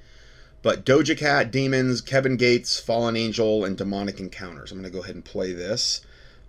But 0.62 0.87
Doja 0.87 1.18
Cat, 1.18 1.50
Demons, 1.50 2.00
Kevin 2.00 2.37
Gates, 2.37 2.78
Fallen 2.78 3.16
Angel, 3.16 3.64
and 3.64 3.76
Demonic 3.76 4.20
Encounters. 4.20 4.70
I'm 4.70 4.78
going 4.78 4.88
to 4.88 4.96
go 4.96 5.02
ahead 5.02 5.16
and 5.16 5.25
play 5.25 5.52
this 5.52 6.02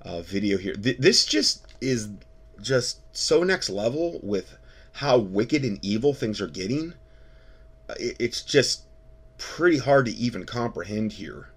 uh, 0.05 0.21
video 0.21 0.57
here. 0.57 0.73
Th- 0.73 0.97
this 0.97 1.25
just 1.25 1.65
is 1.81 2.09
just 2.61 2.99
so 3.15 3.43
next 3.43 3.69
level 3.69 4.19
with 4.23 4.57
how 4.93 5.17
wicked 5.17 5.63
and 5.63 5.79
evil 5.83 6.13
things 6.13 6.39
are 6.39 6.47
getting. 6.47 6.93
It's 7.97 8.41
just 8.41 8.83
pretty 9.37 9.77
hard 9.77 10.05
to 10.05 10.11
even 10.11 10.45
comprehend 10.45 11.13
here. 11.13 11.49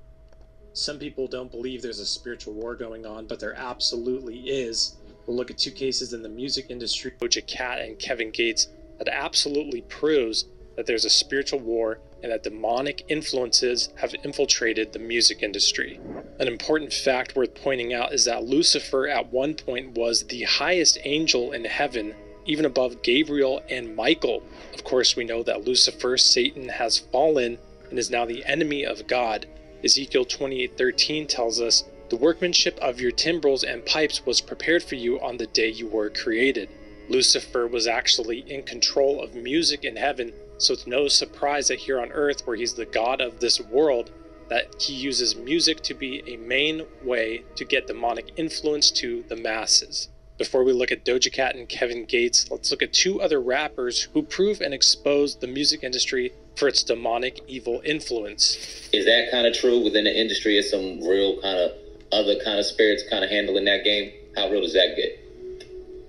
Some 0.72 0.98
people 0.98 1.26
don't 1.26 1.50
believe 1.50 1.80
there's 1.80 2.00
a 2.00 2.06
spiritual 2.06 2.54
war 2.54 2.74
going 2.74 3.06
on, 3.06 3.26
but 3.26 3.40
there 3.40 3.54
absolutely 3.54 4.40
is. 4.40 4.96
We'll 5.26 5.36
look 5.36 5.50
at 5.50 5.58
two 5.58 5.70
cases 5.70 6.12
in 6.12 6.22
the 6.22 6.28
music 6.28 6.66
industry, 6.68 7.12
Doja 7.18 7.46
Cat 7.46 7.80
and 7.80 7.98
Kevin 7.98 8.30
Gates, 8.30 8.68
that 8.98 9.08
absolutely 9.08 9.82
proves 9.82 10.46
that 10.76 10.86
there's 10.86 11.04
a 11.04 11.10
spiritual 11.10 11.58
war 11.58 11.98
and 12.22 12.30
that 12.30 12.42
demonic 12.42 13.04
influences 13.08 13.90
have 13.96 14.14
infiltrated 14.22 14.92
the 14.92 14.98
music 14.98 15.42
industry. 15.42 15.98
An 16.38 16.48
important 16.48 16.92
fact 16.92 17.34
worth 17.34 17.54
pointing 17.54 17.94
out 17.94 18.12
is 18.12 18.24
that 18.24 18.44
Lucifer 18.44 19.08
at 19.08 19.32
one 19.32 19.54
point 19.54 19.96
was 19.96 20.24
the 20.24 20.42
highest 20.42 20.98
angel 21.04 21.52
in 21.52 21.64
heaven, 21.64 22.14
even 22.44 22.64
above 22.64 23.02
Gabriel 23.02 23.62
and 23.68 23.96
Michael. 23.96 24.42
Of 24.74 24.84
course, 24.84 25.16
we 25.16 25.24
know 25.24 25.42
that 25.42 25.64
Lucifer, 25.64 26.16
Satan, 26.16 26.68
has 26.68 26.98
fallen 26.98 27.58
and 27.90 27.98
is 27.98 28.10
now 28.10 28.24
the 28.24 28.44
enemy 28.44 28.84
of 28.84 29.06
God. 29.06 29.46
Ezekiel 29.84 30.24
28:13 30.24 31.26
tells 31.26 31.60
us, 31.60 31.84
"The 32.08 32.16
workmanship 32.16 32.78
of 32.80 33.00
your 33.00 33.12
timbrels 33.12 33.64
and 33.64 33.84
pipes 33.84 34.26
was 34.26 34.40
prepared 34.40 34.82
for 34.82 34.96
you 34.96 35.20
on 35.20 35.36
the 35.36 35.46
day 35.46 35.68
you 35.68 35.86
were 35.86 36.10
created." 36.10 36.68
Lucifer 37.08 37.66
was 37.66 37.86
actually 37.86 38.44
in 38.48 38.62
control 38.62 39.22
of 39.22 39.34
music 39.34 39.84
in 39.84 39.96
heaven 39.96 40.32
so 40.58 40.72
it's 40.72 40.86
no 40.86 41.08
surprise 41.08 41.68
that 41.68 41.78
here 41.78 42.00
on 42.00 42.12
Earth, 42.12 42.46
where 42.46 42.56
he's 42.56 42.74
the 42.74 42.86
god 42.86 43.20
of 43.20 43.40
this 43.40 43.60
world, 43.60 44.10
that 44.48 44.80
he 44.80 44.94
uses 44.94 45.36
music 45.36 45.82
to 45.82 45.94
be 45.94 46.22
a 46.26 46.36
main 46.36 46.86
way 47.02 47.42
to 47.56 47.64
get 47.64 47.86
demonic 47.86 48.32
influence 48.36 48.90
to 48.92 49.24
the 49.28 49.36
masses. 49.36 50.08
Before 50.38 50.64
we 50.64 50.72
look 50.72 50.92
at 50.92 51.04
Doja 51.04 51.32
Cat 51.32 51.56
and 51.56 51.68
Kevin 51.68 52.04
Gates, 52.04 52.50
let's 52.50 52.70
look 52.70 52.82
at 52.82 52.92
two 52.92 53.22
other 53.22 53.40
rappers 53.40 54.02
who 54.12 54.22
prove 54.22 54.60
and 54.60 54.74
expose 54.74 55.36
the 55.36 55.46
music 55.46 55.82
industry 55.82 56.32
for 56.56 56.68
its 56.68 56.82
demonic 56.82 57.40
evil 57.48 57.80
influence. 57.84 58.88
Is 58.92 59.06
that 59.06 59.30
kind 59.30 59.46
of 59.46 59.54
true 59.54 59.82
within 59.82 60.04
the 60.04 60.14
industry? 60.14 60.58
Is 60.58 60.70
some 60.70 61.02
real 61.02 61.40
kind 61.40 61.58
of 61.58 61.72
other 62.12 62.36
kind 62.44 62.58
of 62.58 62.66
spirits 62.66 63.02
kind 63.08 63.24
of 63.24 63.30
handling 63.30 63.64
that 63.64 63.82
game? 63.84 64.12
How 64.36 64.50
real 64.50 64.60
does 64.60 64.74
that 64.74 64.94
get? 64.94 65.18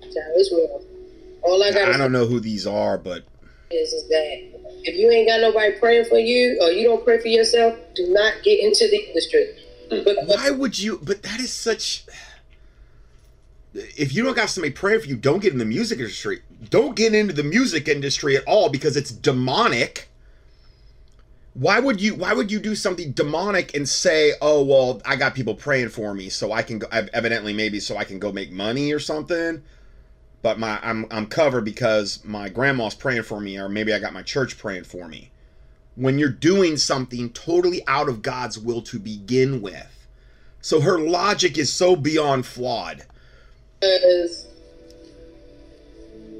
Yeah, 0.02 0.22
it's 0.36 0.52
real. 0.52 0.82
All 1.42 1.62
I 1.62 1.72
got. 1.72 1.94
I 1.94 1.96
don't 1.96 2.12
know 2.12 2.26
who 2.26 2.40
these 2.40 2.66
are, 2.66 2.98
but 2.98 3.24
is, 3.70 3.92
is 3.92 4.08
that 4.08 4.60
if 4.84 4.96
you 4.96 5.10
ain't 5.10 5.28
got 5.28 5.40
nobody 5.40 5.78
praying 5.78 6.06
for 6.06 6.18
you 6.18 6.58
or 6.62 6.70
you 6.70 6.84
don't 6.84 7.04
pray 7.04 7.18
for 7.18 7.28
yourself, 7.28 7.76
do 7.94 8.06
not 8.08 8.34
get 8.42 8.60
into 8.60 8.88
the 8.88 9.08
industry. 9.08 9.54
Hmm. 9.90 10.00
But, 10.04 10.16
Why 10.26 10.50
would 10.50 10.78
you? 10.78 11.00
But 11.02 11.22
that 11.22 11.40
is 11.40 11.52
such. 11.52 12.04
If 13.74 14.14
you 14.14 14.24
don't 14.24 14.34
got 14.34 14.48
somebody 14.48 14.72
praying 14.72 15.00
for 15.00 15.06
you, 15.06 15.16
don't 15.16 15.40
get 15.40 15.52
in 15.52 15.58
the 15.58 15.64
music 15.64 15.98
industry. 15.98 16.42
Don't 16.70 16.96
get 16.96 17.14
into 17.14 17.34
the 17.34 17.44
music 17.44 17.86
industry 17.86 18.36
at 18.36 18.44
all 18.44 18.70
because 18.70 18.96
it's 18.96 19.10
demonic. 19.10 20.08
Why 21.54 21.80
would 21.80 22.00
you? 22.00 22.14
Why 22.14 22.32
would 22.32 22.50
you 22.50 22.60
do 22.60 22.74
something 22.74 23.12
demonic 23.12 23.74
and 23.74 23.88
say, 23.88 24.32
"Oh 24.40 24.62
well, 24.64 25.02
I 25.04 25.16
got 25.16 25.34
people 25.34 25.54
praying 25.54 25.90
for 25.90 26.14
me, 26.14 26.28
so 26.28 26.52
I 26.52 26.62
can 26.62 26.78
go." 26.78 26.86
Evidently, 26.90 27.52
maybe 27.52 27.80
so 27.80 27.96
I 27.96 28.04
can 28.04 28.18
go 28.18 28.32
make 28.32 28.50
money 28.50 28.92
or 28.92 29.00
something 29.00 29.62
but 30.48 30.58
my 30.58 30.78
I'm 30.82 31.04
I'm 31.10 31.26
covered 31.26 31.66
because 31.66 32.24
my 32.24 32.48
grandma's 32.48 32.94
praying 32.94 33.24
for 33.24 33.38
me 33.38 33.58
or 33.58 33.68
maybe 33.68 33.92
I 33.92 33.98
got 33.98 34.14
my 34.14 34.22
church 34.22 34.56
praying 34.56 34.84
for 34.84 35.06
me. 35.06 35.30
When 35.94 36.18
you're 36.18 36.30
doing 36.30 36.78
something 36.78 37.28
totally 37.34 37.82
out 37.86 38.08
of 38.08 38.22
God's 38.22 38.58
will 38.58 38.80
to 38.82 38.98
begin 38.98 39.60
with. 39.60 40.06
So 40.62 40.80
her 40.80 40.98
logic 40.98 41.58
is 41.58 41.70
so 41.70 41.96
beyond 41.96 42.46
flawed. 42.46 43.04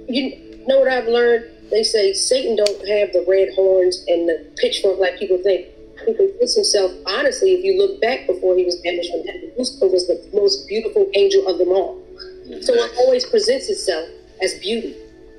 You 0.08 0.64
know 0.66 0.78
what 0.78 0.88
I've 0.88 1.08
learned? 1.08 1.44
They 1.70 1.82
say 1.82 2.14
Satan 2.14 2.56
don't 2.56 2.88
have 2.88 3.12
the 3.12 3.26
red 3.28 3.50
horns 3.54 4.06
and 4.08 4.26
the 4.26 4.50
pitchfork 4.56 4.98
like 4.98 5.18
people 5.18 5.36
think. 5.42 5.66
He 6.06 6.14
presents 6.14 6.54
himself 6.54 6.92
honestly. 7.04 7.52
If 7.52 7.62
you 7.62 7.76
look 7.76 8.00
back 8.00 8.26
before 8.26 8.56
he 8.56 8.64
was 8.64 8.76
banished 8.76 9.10
from 9.10 9.26
heaven, 9.26 9.52
Lucifer 9.58 9.88
was 9.88 10.06
the 10.06 10.26
most 10.32 10.66
beautiful 10.66 11.10
angel 11.12 11.46
of 11.46 11.58
them 11.58 11.68
all. 11.68 12.02
So 12.62 12.74
it 12.74 12.92
always 12.98 13.26
presents 13.26 13.68
itself 13.68 14.08
as 14.42 14.54
beauty. 14.54 14.96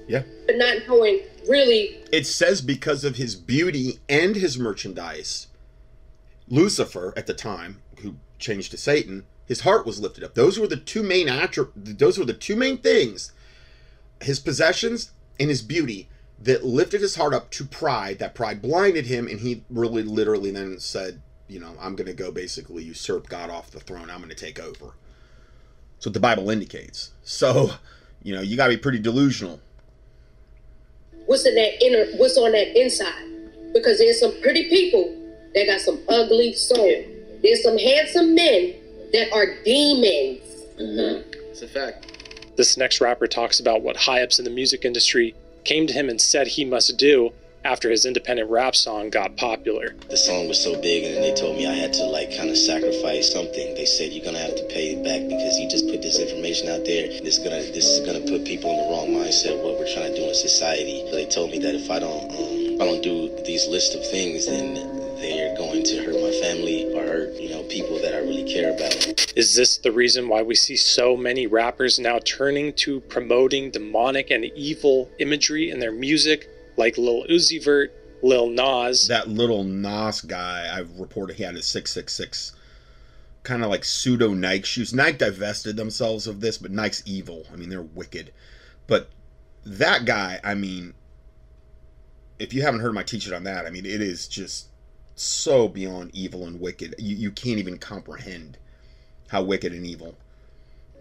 Yeah. 0.07 0.23
But 0.45 0.57
not 0.57 0.77
knowing 0.87 1.21
really. 1.47 1.99
It 2.11 2.25
says 2.25 2.61
because 2.61 3.03
of 3.03 3.15
his 3.15 3.35
beauty 3.35 3.99
and 4.07 4.35
his 4.35 4.57
merchandise, 4.57 5.47
Lucifer 6.47 7.13
at 7.15 7.27
the 7.27 7.33
time, 7.33 7.81
who 8.01 8.15
changed 8.39 8.71
to 8.71 8.77
Satan, 8.77 9.25
his 9.45 9.61
heart 9.61 9.85
was 9.85 9.99
lifted 9.99 10.23
up. 10.23 10.35
Those 10.35 10.59
were 10.59 10.67
the 10.67 10.77
two 10.77 11.03
main 11.03 11.27
attri- 11.27 11.71
those 11.75 12.17
were 12.17 12.25
the 12.25 12.33
two 12.33 12.55
main 12.55 12.77
things. 12.77 13.31
His 14.21 14.39
possessions 14.39 15.11
and 15.39 15.49
his 15.49 15.61
beauty 15.61 16.09
that 16.41 16.63
lifted 16.63 17.01
his 17.01 17.15
heart 17.15 17.33
up 17.33 17.51
to 17.51 17.65
pride. 17.65 18.19
That 18.19 18.35
pride 18.35 18.61
blinded 18.61 19.05
him, 19.07 19.27
and 19.27 19.39
he 19.39 19.63
really 19.69 20.03
literally 20.03 20.51
then 20.51 20.79
said, 20.79 21.21
you 21.47 21.59
know, 21.59 21.75
I'm 21.79 21.95
going 21.95 22.07
to 22.07 22.13
go 22.13 22.31
basically 22.31 22.83
usurp 22.83 23.27
God 23.27 23.49
off 23.49 23.71
the 23.71 23.79
throne. 23.79 24.09
I'm 24.09 24.19
going 24.19 24.29
to 24.29 24.35
take 24.35 24.59
over. 24.59 24.93
That's 25.99 26.05
what 26.05 26.13
the 26.13 26.21
Bible 26.21 26.49
indicates. 26.49 27.11
So, 27.23 27.71
you 28.23 28.33
know, 28.33 28.39
you 28.39 28.55
got 28.55 28.67
to 28.67 28.73
be 28.73 28.77
pretty 28.77 28.99
delusional. 28.99 29.59
What's 31.25 31.45
in 31.45 31.55
that 31.55 31.83
inner? 31.83 32.05
What's 32.17 32.37
on 32.37 32.53
that 32.53 32.79
inside? 32.79 33.73
Because 33.73 33.97
there's 33.97 34.17
some 34.17 34.39
pretty 34.41 34.69
people 34.69 35.13
that 35.53 35.65
got 35.65 35.81
some 35.81 35.99
ugly 36.07 36.53
soul. 36.53 37.03
There's 37.43 37.61
some 37.61 37.77
handsome 37.77 38.33
men 38.33 38.75
that 39.11 39.27
are 39.33 39.61
demons. 39.65 40.39
Mm-hmm. 40.79 41.31
It's 41.51 41.63
a 41.63 41.67
fact. 41.67 42.53
This 42.55 42.77
next 42.77 43.01
rapper 43.01 43.27
talks 43.27 43.59
about 43.59 43.81
what 43.81 43.97
high 43.97 44.23
ups 44.23 44.39
in 44.39 44.45
the 44.45 44.51
music 44.51 44.85
industry 44.85 45.35
came 45.65 45.85
to 45.85 45.93
him 45.93 46.07
and 46.07 46.21
said 46.21 46.47
he 46.47 46.63
must 46.63 46.97
do 46.97 47.33
after 47.63 47.89
his 47.89 48.05
independent 48.05 48.49
rap 48.49 48.75
song 48.75 49.09
got 49.09 49.37
popular. 49.37 49.95
The 50.09 50.17
song 50.17 50.47
was 50.47 50.61
so 50.61 50.79
big, 50.81 51.03
and 51.03 51.15
then 51.15 51.21
they 51.21 51.33
told 51.33 51.57
me 51.57 51.67
I 51.67 51.73
had 51.73 51.93
to 51.93 52.03
like 52.03 52.35
kind 52.35 52.49
of 52.49 52.57
sacrifice 52.57 53.31
something. 53.31 53.75
They 53.75 53.85
said 53.85 54.11
you're 54.11 54.25
gonna 54.25 54.39
have 54.39 54.55
to 54.55 54.63
pay 54.69 54.95
it 54.95 55.03
back 55.03 55.21
because 55.27 55.57
you 55.59 55.69
just 55.69 55.87
put 55.87 56.01
this 56.01 56.19
information 56.19 56.69
out 56.69 56.85
there. 56.85 57.07
This 57.07 57.37
is 57.37 57.39
gonna 57.39 57.61
this 57.71 57.85
is 57.85 58.05
gonna 58.05 58.21
put 58.21 58.45
people 58.45 58.71
in 58.71 58.77
the 58.77 58.87
wrong 58.89 59.09
mindset 59.09 59.61
what 59.63 59.77
we're 59.77 59.93
trying 59.93 60.13
to 60.13 60.15
do 60.15 60.27
in 60.27 60.35
society. 60.35 61.03
They 61.11 61.25
told 61.25 61.51
me 61.51 61.59
that 61.59 61.75
if 61.75 61.89
I 61.91 61.99
don't 61.99 62.31
um, 62.31 62.75
if 62.75 62.81
I 62.81 62.85
don't 62.85 63.03
do 63.03 63.29
these 63.45 63.67
list 63.67 63.95
of 63.95 64.07
things, 64.07 64.45
then 64.45 64.75
they're 65.19 65.55
going 65.57 65.83
to 65.83 66.03
hurt 66.03 66.15
my 66.15 66.31
family 66.39 66.93
or 66.95 67.03
hurt 67.03 67.33
you 67.39 67.49
know 67.49 67.63
people 67.63 67.99
that 68.01 68.13
I 68.13 68.19
really 68.19 68.51
care 68.51 68.71
about. 68.73 69.33
Is 69.35 69.55
this 69.55 69.77
the 69.77 69.91
reason 69.91 70.27
why 70.27 70.41
we 70.41 70.55
see 70.55 70.75
so 70.75 71.17
many 71.17 71.45
rappers 71.47 71.99
now 71.99 72.19
turning 72.23 72.73
to 72.85 73.01
promoting 73.01 73.71
demonic 73.71 74.31
and 74.31 74.45
evil 74.45 75.09
imagery 75.19 75.69
in 75.69 75.79
their 75.79 75.91
music, 75.91 76.49
like 76.79 76.97
Lil 76.97 77.25
Uzi 77.29 77.63
Vert, 77.63 77.93
Lil 78.23 78.49
Nas? 78.49 79.07
That 79.07 79.27
little 79.27 79.63
Nas 79.63 80.21
guy, 80.21 80.67
I've 80.75 80.99
reported 80.99 81.35
he 81.35 81.43
had 81.43 81.55
a 81.55 81.61
666 81.61 82.53
kind 83.43 83.63
of 83.63 83.69
like 83.69 83.85
pseudo 83.85 84.33
Nike 84.33 84.63
shoes. 84.63 84.93
Nike 84.93 85.17
divested 85.17 85.75
themselves 85.77 86.27
of 86.27 86.41
this, 86.41 86.57
but 86.57 86.71
Nike's 86.71 87.03
evil. 87.05 87.45
I 87.51 87.55
mean, 87.55 87.69
they're 87.69 87.81
wicked. 87.81 88.31
But 88.87 89.09
that 89.65 90.05
guy, 90.05 90.39
I 90.43 90.55
mean, 90.55 90.93
if 92.37 92.53
you 92.53 92.61
haven't 92.61 92.81
heard 92.81 92.93
my 92.93 93.03
teaching 93.03 93.33
on 93.33 93.43
that, 93.43 93.65
I 93.65 93.69
mean, 93.69 93.85
it 93.85 94.01
is 94.01 94.27
just 94.27 94.67
so 95.15 95.67
beyond 95.67 96.11
evil 96.13 96.45
and 96.45 96.59
wicked. 96.59 96.95
You, 96.97 97.15
you 97.15 97.31
can't 97.31 97.59
even 97.59 97.77
comprehend 97.77 98.57
how 99.29 99.43
wicked 99.43 99.73
and 99.73 99.85
evil. 99.85 100.15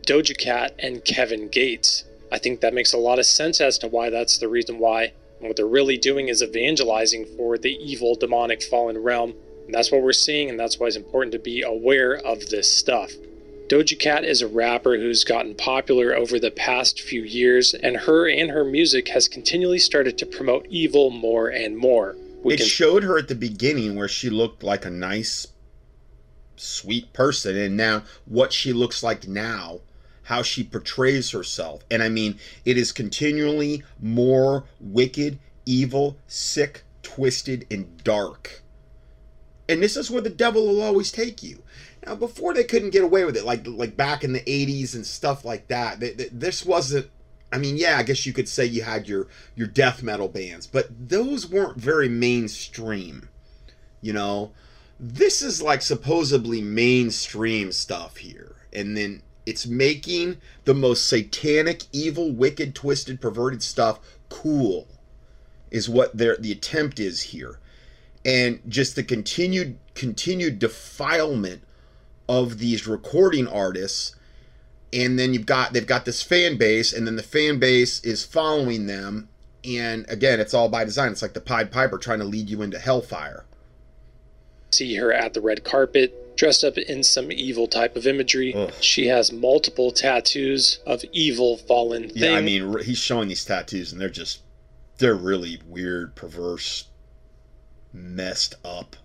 Doja 0.06 0.37
Cat 0.37 0.75
and 0.78 1.04
Kevin 1.04 1.49
Gates. 1.49 2.04
I 2.30 2.38
think 2.38 2.61
that 2.61 2.75
makes 2.75 2.92
a 2.92 2.99
lot 2.99 3.18
of 3.18 3.26
sense 3.26 3.61
as 3.61 3.78
to 3.78 3.88
why 3.88 4.11
that's 4.11 4.38
the 4.38 4.49
reason 4.49 4.78
why. 4.78 5.12
And 5.38 5.49
what 5.49 5.57
they're 5.57 5.66
really 5.66 5.97
doing 5.97 6.28
is 6.28 6.42
evangelizing 6.42 7.26
for 7.37 7.59
the 7.59 7.73
evil, 7.73 8.14
demonic, 8.14 8.62
fallen 8.62 8.99
realm. 8.99 9.35
And 9.66 9.75
that's 9.75 9.92
what 9.92 10.02
we're 10.02 10.12
seeing, 10.12 10.49
and 10.49 10.59
that's 10.59 10.78
why 10.78 10.87
it's 10.87 10.97
important 10.97 11.33
to 11.33 11.38
be 11.38 11.62
aware 11.62 12.14
of 12.14 12.49
this 12.49 12.68
stuff. 12.68 13.12
Doja 13.68 13.99
Cat 13.99 14.25
is 14.25 14.40
a 14.40 14.49
rapper 14.49 14.97
who's 14.97 15.25
gotten 15.25 15.54
popular 15.54 16.14
over 16.14 16.38
the 16.38 16.50
past 16.50 17.02
few 17.02 17.23
years, 17.23 17.75
and 17.75 17.99
her 17.99 18.26
and 18.26 18.50
her 18.50 18.64
music 18.64 19.09
has 19.09 19.28
continually 19.28 19.78
started 19.78 20.16
to 20.18 20.26
promote 20.26 20.66
evil 20.71 21.11
more 21.11 21.49
and 21.49 21.76
more. 21.76 22.16
We 22.42 22.54
it 22.54 22.59
can 22.59 22.66
showed 22.66 23.02
her 23.02 23.18
at 23.18 23.28
the 23.28 23.35
beginning 23.35 23.95
where 23.95 24.09
she 24.09 24.30
looked 24.30 24.62
like 24.62 24.87
a 24.87 24.90
nice, 24.90 25.49
sweet 26.57 27.12
person, 27.12 27.59
and 27.59 27.76
now 27.76 28.04
what 28.25 28.54
she 28.54 28.73
looks 28.73 29.02
like 29.02 29.28
now, 29.28 29.80
how 30.28 30.42
she 30.42 30.62
portrays 30.62 31.30
herself. 31.30 31.82
And 31.90 32.02
I 32.02 32.11
mean, 32.11 32.38
it 32.66 32.76
is 32.76 32.92
continually 32.92 33.82
more 33.99 34.64
wicked, 34.78 35.38
evil, 35.64 36.18
sick, 36.26 36.85
twisted, 37.02 37.66
and 37.70 38.02
dark. 38.05 38.62
And 39.70 39.83
this 39.83 39.96
is 39.96 40.11
where 40.11 40.20
the 40.20 40.29
devil 40.29 40.66
will 40.66 40.83
always 40.83 41.11
take 41.11 41.42
you. 41.42 41.62
Now, 42.05 42.14
before 42.14 42.52
they 42.52 42.64
couldn't 42.64 42.90
get 42.90 43.02
away 43.02 43.24
with 43.24 43.38
it, 43.38 43.46
like 43.46 43.66
like 43.66 43.96
back 43.96 44.22
in 44.22 44.35
the 44.35 44.40
'80s 44.40 44.94
and 44.94 45.07
stuff 45.07 45.46
like 45.46 45.68
that, 45.68 45.98
th- 46.00 46.18
th- 46.18 46.31
this 46.31 46.64
wasn't 46.64 47.09
I 47.50 47.57
mean, 47.57 47.79
yeah, 47.79 47.96
I 47.96 48.02
guess 48.02 48.26
you 48.26 48.35
could 48.35 48.48
say 48.50 48.66
you 48.66 48.83
had 48.83 49.09
your 49.09 49.29
your 49.57 49.66
death 49.66 50.02
metal 50.02 50.29
bands, 50.29 50.66
but 50.66 51.09
those 51.09 51.48
weren't 51.48 51.79
very 51.79 52.11
mainstream. 52.11 53.31
You 54.02 54.12
know, 54.12 54.52
this 55.00 55.40
is 55.40 55.62
like 55.62 55.81
supposedly 55.81 56.61
mainstream 56.61 57.72
stuff 57.72 58.18
here, 58.18 58.57
and 58.74 58.94
then 58.94 59.22
it's 59.48 59.66
making 59.66 60.37
the 60.64 60.74
most 60.74 61.08
satanic, 61.08 61.84
evil, 61.92 62.30
wicked, 62.30 62.74
twisted, 62.74 63.20
perverted 63.20 63.62
stuff 63.62 63.98
cool. 64.28 64.87
Is 65.70 65.88
what 65.88 66.16
their 66.16 66.37
the 66.37 66.52
attempt 66.52 66.98
is 66.98 67.22
here, 67.22 67.58
and 68.24 68.61
just 68.68 68.96
the 68.96 69.02
continued 69.02 69.78
continued 69.94 70.58
defilement 70.58 71.62
of 72.28 72.58
these 72.58 72.87
recording 72.87 73.46
artists 73.46 74.14
and 74.92 75.18
then 75.18 75.34
you've 75.34 75.46
got 75.46 75.72
they've 75.72 75.87
got 75.87 76.04
this 76.04 76.22
fan 76.22 76.56
base 76.56 76.92
and 76.92 77.06
then 77.06 77.16
the 77.16 77.22
fan 77.22 77.58
base 77.58 78.00
is 78.04 78.24
following 78.24 78.87
them. 78.87 79.28
And 79.64 80.08
again 80.08 80.40
it's 80.40 80.54
all 80.54 80.68
by 80.68 80.84
design. 80.84 81.12
It's 81.12 81.22
like 81.22 81.34
the 81.34 81.40
pied 81.40 81.70
piper 81.70 81.98
trying 81.98 82.20
to 82.20 82.24
lead 82.24 82.48
you 82.48 82.62
into 82.62 82.78
hellfire. 82.78 83.44
See 84.70 84.94
her 84.96 85.12
at 85.12 85.34
the 85.34 85.40
red 85.40 85.64
carpet, 85.64 86.14
dressed 86.38 86.64
up 86.64 86.79
in 86.79 87.03
some 87.03 87.31
evil 87.31 87.66
type 87.66 87.96
of 87.96 88.07
imagery. 88.07 88.55
Ugh. 88.55 88.72
She 88.81 89.09
has 89.09 89.33
multiple 89.33 89.90
tattoos 89.90 90.79
of 90.87 91.05
evil 91.12 91.59
fallen 91.59 92.09
thing. 92.09 92.22
yeah 92.22 92.35
i 92.35 92.40
mean 92.40 92.79
he's 92.81 92.98
showing 92.98 93.29
these 93.29 93.44
tattoos 93.44 93.92
and 93.92 94.01
they're 94.01 94.09
just 94.09 94.42
they're 94.98 95.14
really 95.14 95.61
weird 95.66 96.14
perverse 96.14 96.87
messed 97.92 98.55
up 98.64 98.96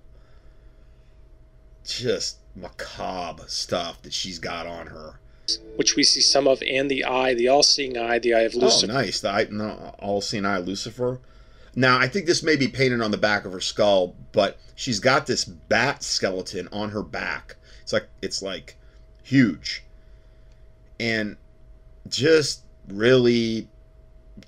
just 1.86 2.38
macabre 2.56 3.48
stuff 3.48 4.02
that 4.04 4.14
she's 4.14 4.40
got 4.40 4.68
on 4.68 4.88
her 4.88 5.20
which 5.76 5.96
we 5.96 6.04
see 6.04 6.22
some 6.22 6.48
of, 6.48 6.64
and 6.64 6.90
the 6.90 7.04
eye, 7.04 7.34
the 7.34 7.50
all-seeing 7.50 7.98
eye, 7.98 8.20
the 8.20 8.34
eye 8.34 8.42
of 8.42 8.56
oh, 8.56 8.60
Lucifer. 8.60 8.92
Oh, 8.92 8.96
nice. 8.96 9.20
The 9.20 9.30
eye, 9.30 9.48
no, 9.52 9.94
all 10.00 10.22
seeing 10.22 10.46
eye 10.46 10.60
Lucifer. 10.60 11.20
Now, 11.76 11.98
I 11.98 12.08
think 12.08 12.26
this 12.26 12.44
may 12.44 12.56
be 12.56 12.68
painted 12.68 13.02
on 13.02 13.12
the 13.12 13.18
back 13.18 13.46
of 13.46 13.52
her 13.52 13.62
skull, 13.62 14.16
but 14.32 14.58
she's 14.76 15.00
got 15.00 15.26
this 15.26 15.44
bat 15.46 16.04
skeleton 16.04 16.68
on 16.72 16.92
her 16.92 17.02
back. 17.02 17.56
It's 17.82 17.94
like 17.94 18.08
it's 18.22 18.42
like 18.42 18.78
huge, 19.24 19.84
and 21.00 21.36
just 22.08 22.64
really 22.88 23.68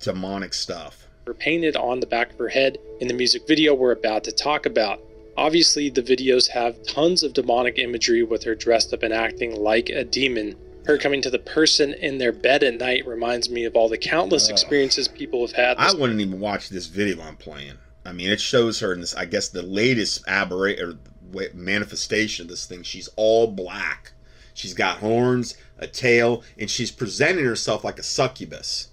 demonic 0.00 0.54
stuff. 0.54 1.06
painted 1.34 1.76
on 1.76 2.00
the 2.00 2.06
back 2.06 2.32
of 2.32 2.38
her 2.38 2.48
head 2.48 2.78
in 3.00 3.08
the 3.08 3.14
music 3.14 3.46
video 3.48 3.74
we're 3.74 3.92
about 3.92 4.22
to 4.24 4.32
talk 4.32 4.64
about. 4.64 5.00
Obviously, 5.36 5.90
the 5.90 6.02
videos 6.02 6.48
have 6.48 6.82
tons 6.84 7.22
of 7.22 7.32
demonic 7.32 7.78
imagery 7.78 8.22
with 8.22 8.44
her 8.44 8.54
dressed 8.54 8.94
up 8.94 9.02
and 9.02 9.12
acting 9.12 9.54
like 9.56 9.90
a 9.90 10.04
demon. 10.04 10.56
Her 10.86 10.98
coming 10.98 11.20
to 11.22 11.30
the 11.30 11.40
person 11.40 11.94
in 11.94 12.18
their 12.18 12.30
bed 12.30 12.62
at 12.62 12.78
night 12.78 13.04
reminds 13.06 13.50
me 13.50 13.64
of 13.64 13.74
all 13.74 13.88
the 13.88 13.98
countless 13.98 14.48
experiences 14.48 15.08
people 15.08 15.44
have 15.44 15.56
had. 15.56 15.76
I 15.78 15.92
wouldn't 15.92 16.20
even 16.20 16.38
watch 16.38 16.68
this 16.68 16.86
video 16.86 17.20
I'm 17.22 17.36
playing. 17.36 17.74
I 18.04 18.12
mean, 18.12 18.30
it 18.30 18.40
shows 18.40 18.78
her 18.78 18.92
in 18.92 19.00
this. 19.00 19.12
I 19.16 19.24
guess 19.24 19.48
the 19.48 19.62
latest 19.62 20.22
aberration 20.28 21.00
or 21.34 21.48
manifestation 21.54 22.44
of 22.44 22.50
this 22.50 22.66
thing. 22.66 22.84
She's 22.84 23.08
all 23.16 23.48
black. 23.48 24.12
She's 24.54 24.74
got 24.74 24.98
horns, 24.98 25.56
a 25.76 25.88
tail, 25.88 26.44
and 26.56 26.70
she's 26.70 26.92
presenting 26.92 27.44
herself 27.44 27.82
like 27.82 27.98
a 27.98 28.04
succubus. 28.04 28.88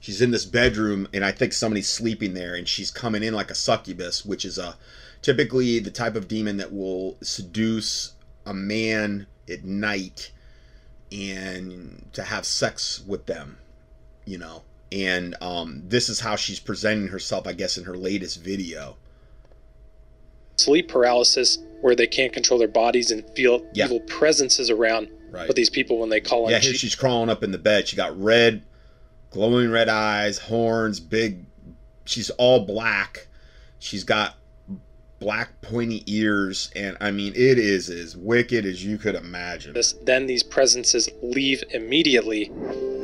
She's 0.00 0.20
in 0.20 0.32
this 0.32 0.44
bedroom, 0.44 1.06
and 1.14 1.24
I 1.24 1.30
think 1.30 1.52
somebody's 1.52 1.88
sleeping 1.88 2.34
there, 2.34 2.56
and 2.56 2.66
she's 2.66 2.90
coming 2.90 3.22
in 3.22 3.34
like 3.34 3.52
a 3.52 3.54
succubus, 3.54 4.26
which 4.26 4.44
is 4.44 4.58
a 4.58 4.76
typically 5.22 5.78
the 5.78 5.92
type 5.92 6.16
of 6.16 6.26
demon 6.26 6.56
that 6.56 6.72
will 6.72 7.16
seduce 7.22 8.14
a 8.44 8.52
man 8.52 9.28
at 9.48 9.64
night 9.64 10.32
and 11.12 12.08
to 12.12 12.22
have 12.22 12.44
sex 12.44 13.02
with 13.06 13.26
them, 13.26 13.58
you 14.24 14.38
know. 14.38 14.62
And 14.92 15.34
um, 15.40 15.82
this 15.86 16.08
is 16.08 16.20
how 16.20 16.36
she's 16.36 16.60
presenting 16.60 17.08
herself, 17.08 17.46
I 17.46 17.52
guess, 17.52 17.76
in 17.78 17.84
her 17.84 17.96
latest 17.96 18.42
video. 18.42 18.96
sleep 20.58 20.88
paralysis 20.88 21.58
where 21.82 21.94
they 21.94 22.06
can't 22.06 22.32
control 22.32 22.58
their 22.58 22.66
bodies 22.68 23.10
and 23.10 23.28
feel 23.36 23.66
Yeah. 23.74 23.84
evil 23.86 24.00
presences 24.00 24.70
around. 24.70 25.08
Right. 25.30 25.46
But 25.46 25.54
these 25.54 25.68
people, 25.68 25.98
when 25.98 26.08
they 26.08 26.20
call 26.20 26.46
on 26.46 26.50
Yeah, 26.50 26.60
here 26.60 26.72
she's 26.72 26.94
crawling 26.94 27.28
up 27.28 27.42
in 27.42 27.50
the 27.52 27.58
bed. 27.58 27.86
She 27.88 27.94
got 27.96 28.18
red, 28.18 28.62
glowing 29.30 29.70
red 29.70 29.88
eyes, 29.90 30.38
horns, 30.38 30.98
big. 30.98 31.44
She's 32.06 32.30
all 32.30 32.64
black. 32.64 33.26
She's 33.80 34.02
got 34.04 34.36
black 35.18 35.60
pointy 35.62 36.02
ears, 36.06 36.70
and 36.76 36.96
I 37.00 37.10
mean, 37.10 37.32
it 37.34 37.58
is 37.58 37.88
as 37.88 38.16
wicked 38.16 38.66
as 38.66 38.84
you 38.84 38.98
could 38.98 39.14
imagine. 39.14 39.72
this, 39.72 39.94
then 40.02 40.26
these 40.26 40.42
presences 40.42 41.08
leave 41.22 41.62
immediately. 41.70 42.50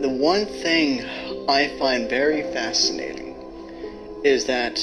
The 0.01 0.09
one 0.09 0.46
thing 0.46 1.05
I 1.48 1.75
find 1.79 2.09
very 2.09 2.42
fascinating 2.53 3.35
is 4.25 4.44
that 4.46 4.79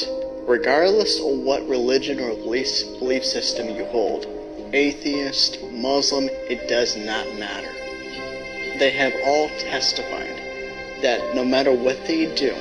regardless 0.47 1.19
of 1.19 1.39
what 1.39 1.67
religion 1.67 2.19
or 2.19 2.35
belief, 2.35 2.67
belief 2.99 3.23
system 3.23 3.69
you 3.75 3.85
hold, 3.85 4.25
atheist, 4.73 5.61
Muslim, 5.71 6.29
it 6.49 6.67
does 6.67 6.95
not 6.97 7.25
matter. 7.37 7.71
They 8.79 8.91
have 8.91 9.13
all 9.25 9.49
testified 9.59 10.41
that 11.01 11.35
no 11.35 11.45
matter 11.45 11.71
what 11.71 11.97
they 12.05 12.33
do, 12.35 12.53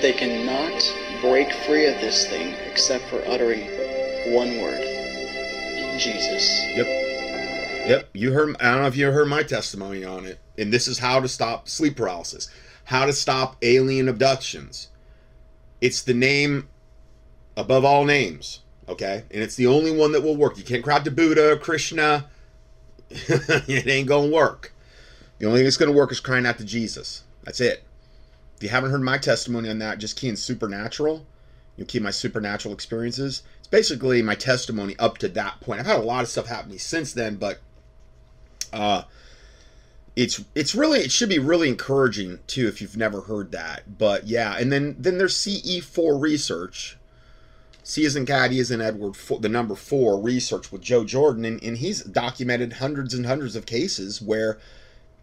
they 0.00 0.12
cannot 0.12 0.94
break 1.20 1.52
free 1.66 1.86
of 1.86 2.00
this 2.00 2.26
thing 2.28 2.54
except 2.70 3.04
for 3.04 3.22
uttering 3.26 3.66
one 4.32 4.60
word 4.60 4.98
Jesus. 5.98 6.64
Yep. 6.76 6.86
Yep. 7.88 8.08
You 8.12 8.32
heard. 8.32 8.56
I 8.60 8.70
don't 8.72 8.82
know 8.82 8.86
if 8.86 8.96
you 8.96 9.10
heard 9.10 9.28
my 9.28 9.42
testimony 9.42 10.04
on 10.04 10.26
it. 10.26 10.38
And 10.56 10.72
this 10.72 10.88
is 10.88 10.98
how 10.98 11.20
to 11.20 11.28
stop 11.28 11.68
sleep 11.68 11.96
paralysis. 11.96 12.48
How 12.84 13.06
to 13.06 13.12
stop 13.12 13.56
alien 13.62 14.08
abductions. 14.08 14.88
It's 15.80 16.02
the 16.02 16.14
name 16.14 16.68
above 17.56 17.84
all 17.84 18.04
names. 18.04 18.60
Okay, 18.88 19.24
and 19.30 19.42
it's 19.42 19.56
the 19.56 19.66
only 19.66 19.90
one 19.90 20.12
that 20.12 20.22
will 20.22 20.36
work. 20.36 20.56
You 20.56 20.64
can't 20.64 20.82
cry 20.82 20.98
to 21.00 21.10
Buddha, 21.10 21.58
Krishna. 21.58 22.30
it 23.10 23.86
ain't 23.86 24.08
gonna 24.08 24.30
work. 24.30 24.72
The 25.38 25.46
only 25.46 25.58
thing 25.58 25.64
that's 25.64 25.76
gonna 25.76 25.92
work 25.92 26.10
is 26.10 26.20
crying 26.20 26.46
out 26.46 26.58
to 26.58 26.64
Jesus. 26.64 27.24
That's 27.44 27.60
it. 27.60 27.84
If 28.58 28.64
you 28.64 28.70
haven't 28.70 28.90
heard 28.90 29.02
my 29.02 29.18
testimony 29.18 29.70
on 29.70 29.78
that, 29.78 29.98
just 29.98 30.16
key 30.16 30.28
in 30.28 30.34
supernatural. 30.34 31.24
You'll 31.76 31.86
key 31.86 32.00
my 32.00 32.10
supernatural 32.10 32.74
experiences. 32.74 33.44
It's 33.60 33.68
basically 33.68 34.20
my 34.20 34.34
testimony 34.34 34.96
up 34.98 35.18
to 35.18 35.28
that 35.28 35.60
point. 35.60 35.78
I've 35.78 35.86
had 35.86 36.00
a 36.00 36.02
lot 36.02 36.24
of 36.24 36.28
stuff 36.28 36.46
happen 36.46 36.76
since 36.76 37.12
then, 37.12 37.36
but 37.36 37.60
uh, 38.72 39.04
it's 40.16 40.44
it's 40.56 40.74
really 40.74 40.98
it 40.98 41.12
should 41.12 41.28
be 41.28 41.38
really 41.38 41.68
encouraging 41.68 42.40
too 42.48 42.66
if 42.66 42.82
you've 42.82 42.96
never 42.96 43.20
heard 43.20 43.52
that. 43.52 43.96
But 43.96 44.26
yeah, 44.26 44.56
and 44.58 44.72
then 44.72 44.96
then 44.98 45.18
there's 45.18 45.36
CE4 45.36 46.20
research. 46.20 46.98
C 47.84 48.04
is 48.04 48.16
in 48.16 48.26
is 48.26 48.72
in 48.72 48.80
Edward, 48.80 49.16
four, 49.16 49.38
the 49.38 49.48
number 49.48 49.76
four 49.76 50.20
research 50.20 50.72
with 50.72 50.82
Joe 50.82 51.04
Jordan, 51.04 51.44
and, 51.44 51.62
and 51.62 51.78
he's 51.78 52.02
documented 52.02 52.74
hundreds 52.74 53.14
and 53.14 53.24
hundreds 53.24 53.54
of 53.54 53.66
cases 53.66 54.20
where 54.20 54.58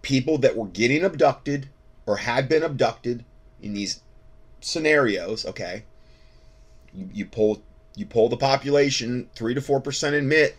people 0.02 0.38
that 0.38 0.56
were 0.56 0.68
getting 0.68 1.04
abducted 1.04 1.68
or 2.06 2.18
had 2.18 2.48
been 2.48 2.64
abducted 2.64 3.24
in 3.62 3.74
these 3.74 4.02
scenarios, 4.62 5.46
okay, 5.46 5.84
you, 6.94 7.10
you 7.14 7.26
pull 7.26 7.62
you 7.96 8.06
pull 8.06 8.28
the 8.30 8.38
population 8.38 9.30
three 9.36 9.54
to 9.54 9.62
four 9.62 9.80
percent 9.80 10.16
admit 10.16 10.58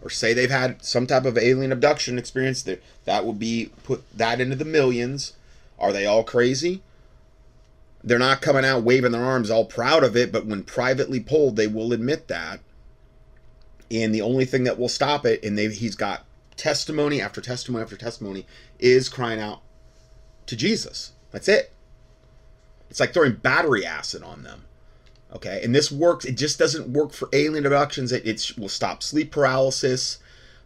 or 0.00 0.10
say 0.10 0.32
they've 0.32 0.50
had 0.50 0.82
some 0.82 1.06
type 1.06 1.24
of 1.24 1.36
alien 1.36 1.72
abduction 1.72 2.18
experience 2.18 2.62
that 2.62 2.82
that 3.04 3.24
would 3.24 3.38
be 3.38 3.70
put 3.84 4.04
that 4.16 4.40
into 4.40 4.56
the 4.56 4.64
millions. 4.64 5.34
Are 5.78 5.92
they 5.92 6.06
all 6.06 6.24
crazy? 6.24 6.82
They're 8.02 8.18
not 8.18 8.40
coming 8.40 8.64
out 8.64 8.84
waving 8.84 9.12
their 9.12 9.24
arms 9.24 9.50
all 9.50 9.64
proud 9.64 10.04
of 10.04 10.16
it 10.16 10.32
but 10.32 10.46
when 10.46 10.62
privately 10.62 11.20
polled 11.20 11.56
they 11.56 11.66
will 11.66 11.92
admit 11.92 12.28
that. 12.28 12.60
And 13.90 14.14
the 14.14 14.22
only 14.22 14.44
thing 14.44 14.64
that 14.64 14.78
will 14.78 14.88
stop 14.88 15.26
it 15.26 15.42
and 15.42 15.58
they 15.58 15.68
he's 15.68 15.96
got 15.96 16.24
testimony 16.56 17.20
after 17.20 17.40
testimony 17.40 17.82
after 17.82 17.96
testimony 17.96 18.46
is 18.78 19.08
crying 19.08 19.40
out 19.40 19.62
to 20.48 20.56
jesus 20.56 21.12
that's 21.30 21.48
it 21.48 21.72
it's 22.90 23.00
like 23.00 23.12
throwing 23.12 23.34
battery 23.34 23.84
acid 23.84 24.22
on 24.22 24.42
them 24.42 24.64
Okay, 25.34 25.60
and 25.62 25.74
this 25.74 25.92
works. 25.92 26.24
It 26.24 26.36
just 26.36 26.58
doesn't 26.58 26.88
work 26.88 27.12
for 27.12 27.28
alien 27.32 27.66
abductions. 27.66 28.12
It, 28.12 28.26
it 28.26 28.52
will 28.56 28.68
stop 28.68 29.02
sleep 29.02 29.30
paralysis. 29.30 30.18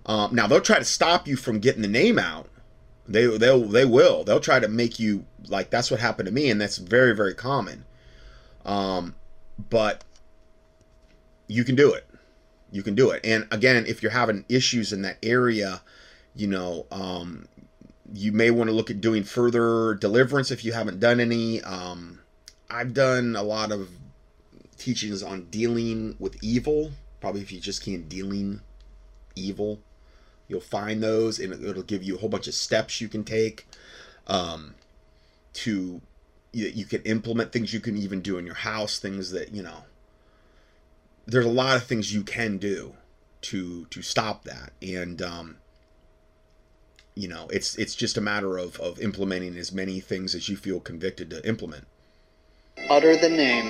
Um, 0.07 0.35
now 0.35 0.47
they'll 0.47 0.61
try 0.61 0.79
to 0.79 0.85
stop 0.85 1.27
you 1.27 1.37
from 1.37 1.59
getting 1.59 1.83
the 1.83 1.89
name 1.89 2.19
out. 2.19 2.49
They 3.09 3.27
they'll 3.27 3.65
they 3.65 3.85
will. 3.85 4.23
They'll 4.23 4.41
try 4.41 4.61
to 4.61 4.69
make 4.69 5.01
you 5.01 5.25
like 5.49 5.71
that's 5.71 5.91
what 5.91 5.99
happened 5.99 6.27
to 6.27 6.33
me, 6.33 6.49
and 6.49 6.61
that's 6.61 6.79
very 6.79 7.15
very 7.15 7.35
common. 7.35 7.85
Um, 8.65 9.17
but 9.69 10.05
you 11.49 11.65
can 11.65 11.75
do 11.75 11.93
it. 11.93 12.07
You 12.71 12.85
can 12.85 12.95
do 12.95 13.11
it. 13.11 13.21
And 13.25 13.49
again, 13.51 13.85
if 13.87 14.01
you're 14.01 14.13
having 14.13 14.45
issues 14.49 14.93
in 14.93 15.03
that 15.03 15.19
area, 15.25 15.83
you 16.37 16.47
know, 16.47 16.87
um, 16.93 17.49
you 18.15 18.33
may 18.33 18.51
want 18.51 18.69
to 18.69 18.75
look 18.75 18.91
at 18.91 19.01
doing 19.01 19.25
further 19.25 19.95
deliverance 19.95 20.51
if 20.51 20.65
you 20.65 20.73
haven't 20.73 21.01
done 21.01 21.21
any. 21.21 21.63
Um, 21.63 22.21
I've 22.71 22.95
done 22.95 23.37
a 23.37 23.43
lot 23.43 23.73
of 23.73 23.89
teachings 24.79 25.23
on 25.23 25.45
dealing 25.45 26.17
with 26.19 26.43
evil. 26.43 26.93
Probably 27.21 27.41
if 27.41 27.53
you 27.53 27.61
just 27.61 27.87
in 27.87 28.09
dealing 28.09 28.61
evil, 29.37 29.81
you'll 30.49 30.61
find 30.61 31.03
those, 31.03 31.39
and 31.39 31.53
it'll 31.65 31.83
give 31.83 32.03
you 32.03 32.17
a 32.17 32.19
whole 32.19 32.29
bunch 32.29 32.49
of 32.49 32.55
steps 32.55 33.01
you 33.01 33.09
can 33.09 33.25
take 33.25 33.67
um, 34.27 34.75
to 35.55 36.01
you, 36.53 36.69
you 36.69 36.85
can 36.85 37.03
implement 37.03 37.53
things 37.53 37.73
you 37.73 37.81
can 37.81 37.97
even 37.97 38.21
do 38.21 38.39
in 38.39 38.47
your 38.47 38.57
house, 38.57 38.99
things 38.99 39.31
that 39.31 39.53
you 39.55 39.63
know. 39.63 39.85
There's 41.27 41.47
a 41.47 41.51
lot 41.51 41.77
of 41.77 41.85
things 41.85 42.13
you 42.13 42.25
can 42.25 42.59
do 42.59 42.95
to 43.43 43.87
to 43.87 44.03
stop 44.03 44.45
that, 44.45 44.73
and 44.83 45.23
um, 45.23 45.57
you 47.15 47.29
know 47.29 47.47
it's 47.51 47.77
it's 47.77 47.95
just 47.95 48.17
a 48.17 48.21
matter 48.21 48.57
of 48.59 48.79
of 48.81 48.99
implementing 49.01 49.57
as 49.57 49.73
many 49.73 50.01
things 50.01 50.35
as 50.35 50.49
you 50.49 50.57
feel 50.57 50.81
convicted 50.81 51.31
to 51.31 51.47
implement. 51.47 51.85
Utter 52.89 53.17
the 53.17 53.29
name 53.29 53.67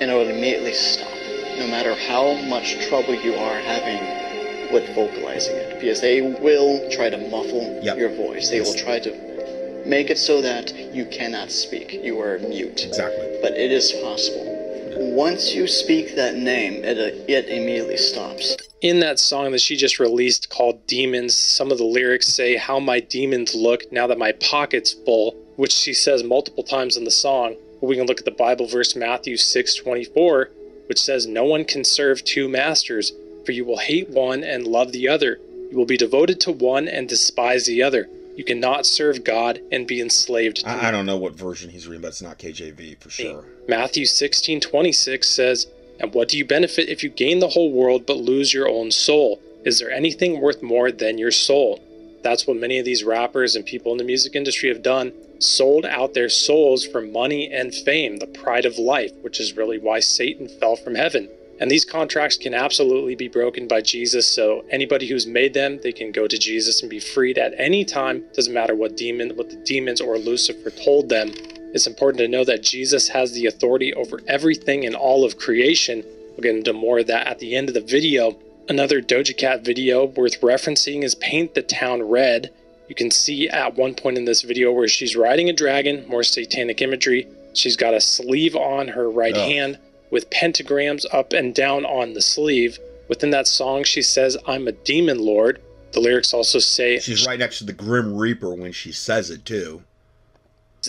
and 0.00 0.10
it 0.10 0.14
will 0.14 0.28
immediately 0.28 0.74
stop, 0.74 1.10
no 1.58 1.66
matter 1.66 1.94
how 1.94 2.34
much 2.48 2.86
trouble 2.88 3.14
you 3.14 3.34
are 3.34 3.58
having 3.60 4.72
with 4.72 4.86
vocalizing 4.94 5.56
it, 5.56 5.80
because 5.80 6.00
they 6.00 6.20
will 6.20 6.88
try 6.90 7.08
to 7.08 7.16
muffle 7.28 7.80
Yep. 7.82 7.98
your 7.98 8.10
voice. 8.10 8.50
They 8.50 8.60
will 8.60 8.74
try 8.74 8.98
to 9.00 9.82
make 9.86 10.10
it 10.10 10.18
so 10.18 10.42
that 10.42 10.74
you 10.94 11.06
cannot 11.06 11.50
speak. 11.50 11.92
You 11.92 12.20
are 12.20 12.38
mute. 12.40 12.84
Exactly. 12.84 13.38
But 13.40 13.52
it 13.52 13.70
is 13.72 13.92
possible. 14.02 14.55
Once 14.98 15.54
you 15.54 15.66
speak 15.66 16.16
that 16.16 16.36
name, 16.36 16.82
it, 16.82 16.96
uh, 16.96 17.24
it 17.28 17.48
immediately 17.50 17.98
stops. 17.98 18.56
In 18.80 19.00
that 19.00 19.18
song 19.18 19.52
that 19.52 19.60
she 19.60 19.76
just 19.76 20.00
released 20.00 20.48
called 20.48 20.86
Demons, 20.86 21.34
some 21.34 21.70
of 21.70 21.76
the 21.76 21.84
lyrics 21.84 22.28
say, 22.28 22.56
How 22.56 22.80
my 22.80 23.00
demons 23.00 23.54
look 23.54 23.92
now 23.92 24.06
that 24.06 24.16
my 24.16 24.32
pocket's 24.32 24.94
full, 24.94 25.32
which 25.56 25.72
she 25.72 25.92
says 25.92 26.22
multiple 26.22 26.64
times 26.64 26.96
in 26.96 27.04
the 27.04 27.10
song. 27.10 27.56
We 27.82 27.96
can 27.96 28.06
look 28.06 28.20
at 28.20 28.24
the 28.24 28.30
Bible 28.30 28.66
verse 28.66 28.96
Matthew 28.96 29.36
6 29.36 29.74
24, 29.74 30.50
which 30.86 31.00
says, 31.00 31.26
No 31.26 31.44
one 31.44 31.66
can 31.66 31.84
serve 31.84 32.24
two 32.24 32.48
masters, 32.48 33.12
for 33.44 33.52
you 33.52 33.66
will 33.66 33.78
hate 33.78 34.08
one 34.08 34.42
and 34.42 34.66
love 34.66 34.92
the 34.92 35.08
other. 35.08 35.38
You 35.70 35.76
will 35.76 35.84
be 35.84 35.98
devoted 35.98 36.40
to 36.42 36.52
one 36.52 36.88
and 36.88 37.06
despise 37.06 37.66
the 37.66 37.82
other. 37.82 38.08
You 38.36 38.44
cannot 38.44 38.84
serve 38.84 39.24
God 39.24 39.60
and 39.72 39.86
be 39.86 40.00
enslaved 40.00 40.58
to 40.58 40.68
I, 40.68 40.88
I 40.88 40.90
don't 40.90 41.06
know 41.06 41.16
what 41.16 41.34
version 41.34 41.70
he's 41.70 41.88
reading, 41.88 42.02
but 42.02 42.08
it's 42.08 42.22
not 42.22 42.38
KJV 42.38 43.00
for 43.00 43.08
sure. 43.08 43.44
Matthew 43.66 44.04
16 44.04 44.60
26 44.60 45.26
says, 45.26 45.66
And 45.98 46.12
what 46.12 46.28
do 46.28 46.36
you 46.36 46.44
benefit 46.44 46.90
if 46.90 47.02
you 47.02 47.08
gain 47.08 47.38
the 47.38 47.48
whole 47.48 47.72
world 47.72 48.04
but 48.06 48.18
lose 48.18 48.52
your 48.52 48.68
own 48.68 48.90
soul? 48.90 49.40
Is 49.64 49.78
there 49.78 49.90
anything 49.90 50.40
worth 50.40 50.62
more 50.62 50.92
than 50.92 51.16
your 51.16 51.30
soul? 51.30 51.82
That's 52.22 52.46
what 52.46 52.56
many 52.56 52.78
of 52.78 52.84
these 52.84 53.04
rappers 53.04 53.56
and 53.56 53.64
people 53.64 53.92
in 53.92 53.98
the 53.98 54.04
music 54.04 54.34
industry 54.36 54.68
have 54.68 54.82
done 54.82 55.12
sold 55.38 55.86
out 55.86 56.14
their 56.14 56.28
souls 56.28 56.86
for 56.86 57.00
money 57.00 57.50
and 57.52 57.74
fame, 57.74 58.18
the 58.18 58.26
pride 58.26 58.64
of 58.64 58.78
life, 58.78 59.12
which 59.22 59.40
is 59.40 59.56
really 59.56 59.78
why 59.78 60.00
Satan 60.00 60.48
fell 60.48 60.76
from 60.76 60.94
heaven. 60.94 61.28
And 61.58 61.70
these 61.70 61.84
contracts 61.84 62.36
can 62.36 62.52
absolutely 62.54 63.14
be 63.14 63.28
broken 63.28 63.66
by 63.66 63.80
Jesus. 63.80 64.26
So 64.26 64.64
anybody 64.70 65.06
who's 65.06 65.26
made 65.26 65.54
them, 65.54 65.78
they 65.82 65.92
can 65.92 66.12
go 66.12 66.26
to 66.26 66.38
Jesus 66.38 66.82
and 66.82 66.90
be 66.90 67.00
freed 67.00 67.38
at 67.38 67.54
any 67.58 67.84
time. 67.84 68.24
Doesn't 68.34 68.52
matter 68.52 68.74
what 68.74 68.96
demon, 68.96 69.30
what 69.36 69.48
the 69.50 69.56
demons 69.56 70.00
or 70.00 70.18
Lucifer 70.18 70.70
told 70.70 71.08
them. 71.08 71.32
It's 71.72 71.86
important 71.86 72.18
to 72.18 72.28
know 72.28 72.44
that 72.44 72.62
Jesus 72.62 73.08
has 73.08 73.32
the 73.32 73.46
authority 73.46 73.92
over 73.94 74.20
everything 74.26 74.84
in 74.84 74.94
all 74.94 75.24
of 75.24 75.38
creation. 75.38 76.04
We'll 76.30 76.42
get 76.42 76.56
into 76.56 76.72
more 76.72 76.98
of 76.98 77.06
that 77.06 77.26
at 77.26 77.38
the 77.38 77.54
end 77.54 77.68
of 77.68 77.74
the 77.74 77.80
video. 77.80 78.38
Another 78.68 79.00
Doja 79.00 79.36
Cat 79.36 79.64
video 79.64 80.04
worth 80.04 80.40
referencing 80.40 81.04
is 81.04 81.14
Paint 81.14 81.54
the 81.54 81.62
Town 81.62 82.02
Red. 82.02 82.52
You 82.88 82.94
can 82.94 83.10
see 83.10 83.48
at 83.48 83.76
one 83.76 83.94
point 83.94 84.18
in 84.18 84.26
this 84.26 84.42
video 84.42 84.72
where 84.72 84.88
she's 84.88 85.16
riding 85.16 85.48
a 85.48 85.52
dragon, 85.52 86.06
more 86.08 86.22
satanic 86.22 86.82
imagery. 86.82 87.26
She's 87.54 87.76
got 87.76 87.94
a 87.94 88.00
sleeve 88.00 88.54
on 88.54 88.88
her 88.88 89.10
right 89.10 89.36
Oh. 89.36 89.40
hand 89.40 89.78
with 90.10 90.30
pentagrams 90.30 91.04
up 91.12 91.32
and 91.32 91.54
down 91.54 91.84
on 91.84 92.14
the 92.14 92.22
sleeve. 92.22 92.78
Within 93.08 93.30
that 93.30 93.46
song, 93.46 93.84
she 93.84 94.02
says, 94.02 94.36
I'm 94.46 94.66
a 94.66 94.72
demon 94.72 95.18
lord. 95.18 95.60
The 95.92 96.00
lyrics 96.00 96.34
also 96.34 96.58
say, 96.58 96.98
She's 96.98 97.26
right 97.26 97.38
next 97.38 97.58
to 97.58 97.64
the 97.64 97.72
Grim 97.72 98.16
Reaper 98.16 98.54
when 98.54 98.72
she 98.72 98.92
says 98.92 99.30
it 99.30 99.44
too. 99.44 99.82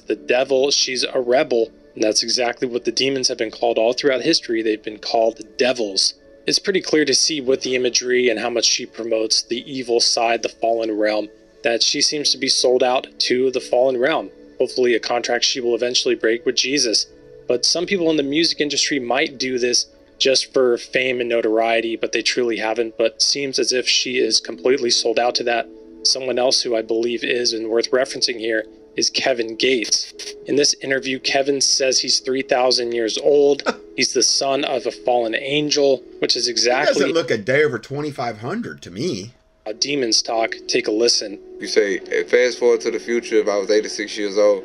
the 0.08 0.16
devil, 0.16 0.72
she's 0.72 1.04
a 1.04 1.20
rebel. 1.20 1.72
And 1.96 2.04
that's 2.04 2.22
exactly 2.22 2.68
what 2.68 2.86
the 2.86 2.92
demons 2.92 3.28
have 3.28 3.40
been 3.40 3.50
called 3.52 3.78
all 3.80 3.94
throughout 3.94 4.22
history. 4.22 4.62
They've 4.62 4.84
been 4.84 5.00
called 5.00 5.42
devils. 5.58 6.14
It's 6.46 6.60
pretty 6.60 6.82
clear 6.82 7.06
to 7.06 7.14
see 7.14 7.42
with 7.42 7.62
the 7.62 7.76
imagery 7.76 8.30
and 8.30 8.40
how 8.40 8.50
much 8.50 8.66
she 8.66 8.86
promotes 8.86 9.42
the 9.42 9.70
evil 9.72 10.00
side, 10.00 10.44
the 10.44 10.50
fallen 10.50 10.98
realm, 10.98 11.28
that 11.64 11.82
she 11.82 12.02
seems 12.02 12.32
to 12.32 12.38
be 12.38 12.48
sold 12.50 12.84
out 12.84 13.08
to 13.22 13.50
the 13.52 13.60
fallen 13.60 13.98
realm. 13.98 14.30
Hopefully, 14.60 14.94
a 14.94 15.00
contract 15.00 15.44
she 15.44 15.60
will 15.60 15.76
eventually 15.76 16.16
break 16.16 16.46
with 16.46 16.56
Jesus. 16.56 17.08
But 17.48 17.66
some 17.66 17.86
people 17.86 18.10
in 18.12 18.18
the 18.18 18.24
music 18.24 18.60
industry 18.62 19.00
might 19.00 19.38
do 19.38 19.58
this 19.58 19.86
just 20.20 20.52
for 20.54 20.78
fame 20.78 21.20
and 21.20 21.30
notoriety, 21.30 21.96
but 21.96 22.12
they 22.12 22.22
truly 22.22 22.58
haven't. 22.58 22.98
But 22.98 23.22
seems 23.22 23.60
as 23.60 23.72
if 23.72 23.88
she 23.88 24.18
is 24.18 24.40
completely 24.40 24.90
sold 24.90 25.20
out 25.20 25.36
to 25.36 25.44
that. 25.44 25.68
Someone 26.04 26.40
else 26.40 26.62
who 26.62 26.76
I 26.76 26.82
believe 26.82 27.24
is 27.24 27.54
and 27.54 27.70
worth 27.70 27.92
referencing 27.92 28.40
here 28.40 28.66
is 28.96 29.10
Kevin 29.12 29.56
Gates. 29.56 30.14
In 30.48 30.56
this 30.56 30.74
interview, 30.82 31.20
Kevin 31.20 31.62
says 31.62 32.00
he's 32.00 32.20
3,000 32.20 32.94
years 32.94 33.18
old. 33.20 33.62
he's 33.96 34.14
the 34.14 34.24
son 34.24 34.66
of 34.66 34.86
a 34.88 34.92
fallen 34.92 35.36
angel, 35.36 36.04
which 36.20 36.36
is 36.36 36.46
That 36.46 36.52
exactly 36.52 36.94
doesn't 36.94 37.14
look 37.14 37.30
a 37.30 37.38
day 37.38 37.64
over 37.64 37.78
2,500 37.78 38.82
to 38.82 38.90
me. 38.92 39.34
how 39.68 39.74
demons 39.74 40.24
talk. 40.24 40.56
Take 40.68 40.88
a 40.88 40.92
listen. 40.92 41.38
You 41.60 41.68
say, 41.68 42.00
eh, 42.12 42.24
fast 42.24 42.58
forward 42.58 42.82
to 42.82 42.92
the 42.92 43.00
future 43.00 43.36
if 43.36 43.48
I 43.48 43.58
was 43.58 43.70
86 43.70 44.18
years 44.18 44.38
old. 44.38 44.64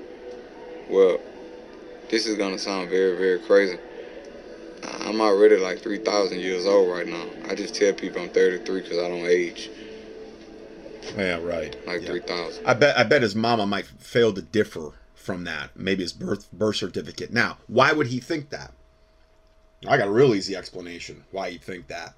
Well, 0.89 1.19
this 2.13 2.27
is 2.27 2.37
gonna 2.37 2.59
sound 2.59 2.91
very, 2.91 3.17
very 3.17 3.39
crazy. 3.41 3.79
I'm 5.01 5.21
already 5.21 5.57
like 5.57 5.81
3,000 5.81 6.39
years 6.39 6.67
old 6.67 6.91
right 6.91 7.07
now. 7.07 7.25
I 7.49 7.55
just 7.55 7.75
tell 7.75 7.93
people 7.95 8.21
I'm 8.21 8.29
33 8.29 8.83
because 8.83 8.99
I 8.99 9.09
don't 9.09 9.27
age 9.27 9.71
Yeah, 11.17 11.41
right. 11.43 11.75
like 11.87 12.03
Yeah. 12.03 12.09
3,000. 12.09 12.67
I 12.67 12.75
bet 12.75 12.99
I 12.99 13.03
bet 13.05 13.23
his 13.23 13.35
mama 13.35 13.67
might 13.67 13.87
fail 13.87 14.33
to 14.35 14.43
differ 14.43 14.93
from 15.15 15.45
that. 15.45 15.71
Maybe 15.75 16.03
his 16.03 16.13
birth 16.13 16.53
birth 16.53 16.77
certificate. 16.77 17.33
Now, 17.33 17.57
why 17.67 17.93
would 17.93 18.09
he 18.09 18.21
think 18.21 18.51
that? 18.51 18.73
I 19.87 19.97
got 19.97 20.09
a 20.09 20.13
real 20.13 20.35
easy 20.35 20.55
explanation 20.55 21.25
why 21.31 21.51
he'd 21.51 21.63
think 21.63 21.89
that. 21.89 22.15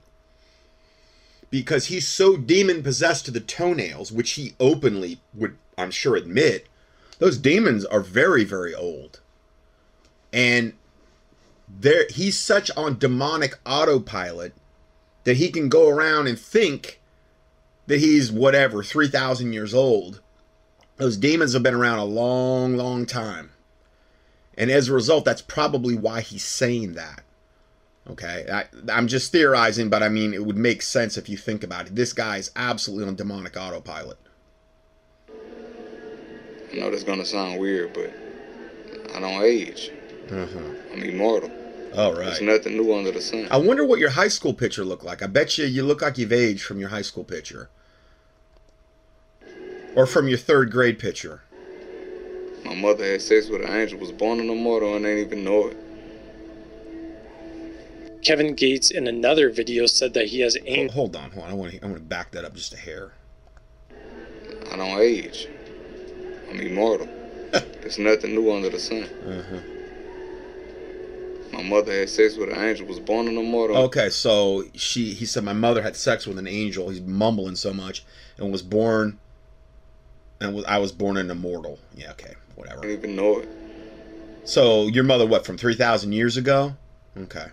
Because 1.51 1.87
he's 1.87 2.07
so 2.09 2.37
demon 2.37 2.83
possessed 2.83 3.25
to 3.27 3.31
the 3.31 3.41
toenails, 3.41 4.11
which 4.11 4.33
he 4.33 4.55
openly 4.59 5.21
would, 5.33 5.57
I'm 5.79 5.93
sure, 5.93 6.17
admit. 6.17 6.67
Those 7.21 7.39
demons 7.39 7.85
are 7.85 8.01
very, 8.01 8.43
very 8.45 8.75
old, 8.75 9.21
and 10.35 10.73
there 11.69 12.07
he's 12.11 12.39
such 12.39 12.71
on 12.77 12.99
demonic 12.99 13.59
autopilot 13.65 14.53
that 15.23 15.39
he 15.39 15.49
can 15.51 15.71
go 15.71 15.89
around 15.89 16.27
and 16.27 16.39
think 16.39 17.01
that 17.87 18.01
he's 18.01 18.31
whatever 18.31 18.83
3000 18.83 19.53
years 19.53 19.73
old. 19.73 20.21
Those 20.97 21.17
demons 21.17 21.55
have 21.55 21.63
been 21.63 21.75
around 21.75 22.01
a 22.01 22.05
long 22.05 22.77
long 22.77 23.07
time. 23.07 23.53
And 24.59 24.71
as 24.71 24.89
a 24.89 24.93
result 24.93 25.25
that's 25.25 25.41
probably 25.41 25.95
why 25.95 26.21
he's 26.21 26.45
saying 26.45 26.95
that. 26.95 27.23
Okay? 28.11 28.47
I, 28.53 28.65
i'm 28.93 29.07
just 29.07 29.33
theorizing 29.33 29.89
but 29.89 30.03
i 30.03 30.11
mean 30.11 30.35
it 30.35 30.45
would 30.45 30.59
make 30.59 30.83
sense 30.83 31.17
if 31.17 31.29
you 31.29 31.37
think 31.37 31.63
about 31.63 31.87
it. 31.87 31.95
This 31.95 32.13
guy 32.13 32.39
is 32.39 32.51
absolutely 32.57 33.07
on 33.07 33.15
demonic 33.15 33.57
autopilot. 33.57 34.19
I 36.73 36.77
know 36.77 36.91
that's 36.91 37.05
gonna 37.05 37.25
sound 37.25 37.61
weird, 37.61 37.93
but 37.95 38.13
I 39.15 39.21
don't 39.21 39.43
age. 39.45 39.93
Uh-huh. 40.31 40.93
I'm 40.93 41.03
immortal. 41.03 41.51
All 41.97 42.13
right. 42.13 42.25
There's 42.27 42.41
nothing 42.41 42.77
new 42.77 42.93
under 42.95 43.13
the 43.13 43.21
sun. 43.21 43.47
i 43.51 43.57
wonder 43.57 43.85
what 43.85 44.01
your 44.01 44.11
high 44.11 44.29
school 44.29 44.53
picture 44.53 44.85
looked 44.85 45.05
like 45.05 45.23
i 45.23 45.27
bet 45.29 45.57
you 45.59 45.65
you 45.65 45.85
look 45.85 46.03
like 46.03 46.19
you've 46.19 46.33
aged 46.33 46.65
from 46.65 46.81
your 46.81 46.89
high 46.89 47.03
school 47.03 47.23
picture 47.23 47.69
or 49.95 50.05
from 50.07 50.27
your 50.27 50.39
third 50.39 50.73
grade 50.73 50.99
picture 50.99 51.43
My 52.65 52.75
mother 52.75 53.05
had 53.05 53.23
sex 53.23 53.49
with 53.49 53.63
an 53.63 53.69
angel, 53.71 53.99
was 54.01 54.11
born 54.11 54.41
an 54.41 54.51
immortal, 54.51 54.97
and 54.97 55.07
ain't 55.07 55.27
even 55.27 55.45
know 55.45 55.69
it. 55.69 55.77
Kevin 58.23 58.55
Gates 58.55 58.91
in 58.91 59.07
another 59.07 59.51
video 59.51 59.85
said 59.87 60.15
that 60.15 60.27
he 60.29 60.41
has 60.41 60.57
Hold- 60.67 60.91
hold 60.93 61.17
on 61.17 61.31
hold 61.31 61.45
on 61.45 61.51
i 61.51 61.55
want 61.55 61.73
to 61.73 61.85
i 61.85 61.87
want 61.87 61.99
to 61.99 62.03
back 62.03 62.31
that 62.33 62.45
up 62.45 62.55
just 62.55 62.73
a 62.75 62.77
hair 62.79 63.13
I 64.73 64.77
don't 64.77 64.99
age. 64.99 65.47
I'm 66.51 66.59
immortal. 66.59 67.07
There's 67.53 67.99
nothing 67.99 68.35
new 68.35 68.51
under 68.53 68.71
the 68.71 68.79
sun. 68.81 69.05
uh-huh. 69.05 69.61
My 71.55 71.63
mother 71.63 71.93
had 71.93 72.11
sex 72.11 72.37
with 72.37 72.51
an 72.51 72.59
angel, 72.59 72.87
was 72.87 73.01
born 73.01 73.29
an 73.29 73.39
immortal. 73.39 73.77
Okay, 73.85 74.11
so 74.11 74.65
she 74.75 75.13
he 75.15 75.25
said 75.25 75.45
my 75.45 75.53
mother 75.53 75.83
had 75.83 75.97
sex 75.97 76.27
with 76.27 76.39
an 76.39 76.47
angel. 76.47 76.91
He's 76.91 77.01
mumbling 77.01 77.57
so 77.57 77.73
much 77.73 78.05
and 78.39 78.51
was 78.51 78.63
born 78.63 79.19
and 80.41 80.55
was 80.55 80.65
I 80.65 80.79
was 80.79 80.93
born 80.93 81.17
an 81.17 81.31
immortal. 81.31 81.79
Yeah, 81.95 82.11
okay, 82.13 82.35
Whatever. 82.57 82.77
I 82.77 82.81
whatever. 82.81 82.81
didn't 82.83 82.99
even 82.99 83.17
know 83.17 83.39
it. 83.39 83.49
So 84.45 84.89
your 84.89 85.05
mother 85.05 85.27
what 85.27 85.47
from 85.47 85.57
3000 85.57 86.13
years 86.13 86.37
ago? 86.37 86.75
Okay. 87.17 87.47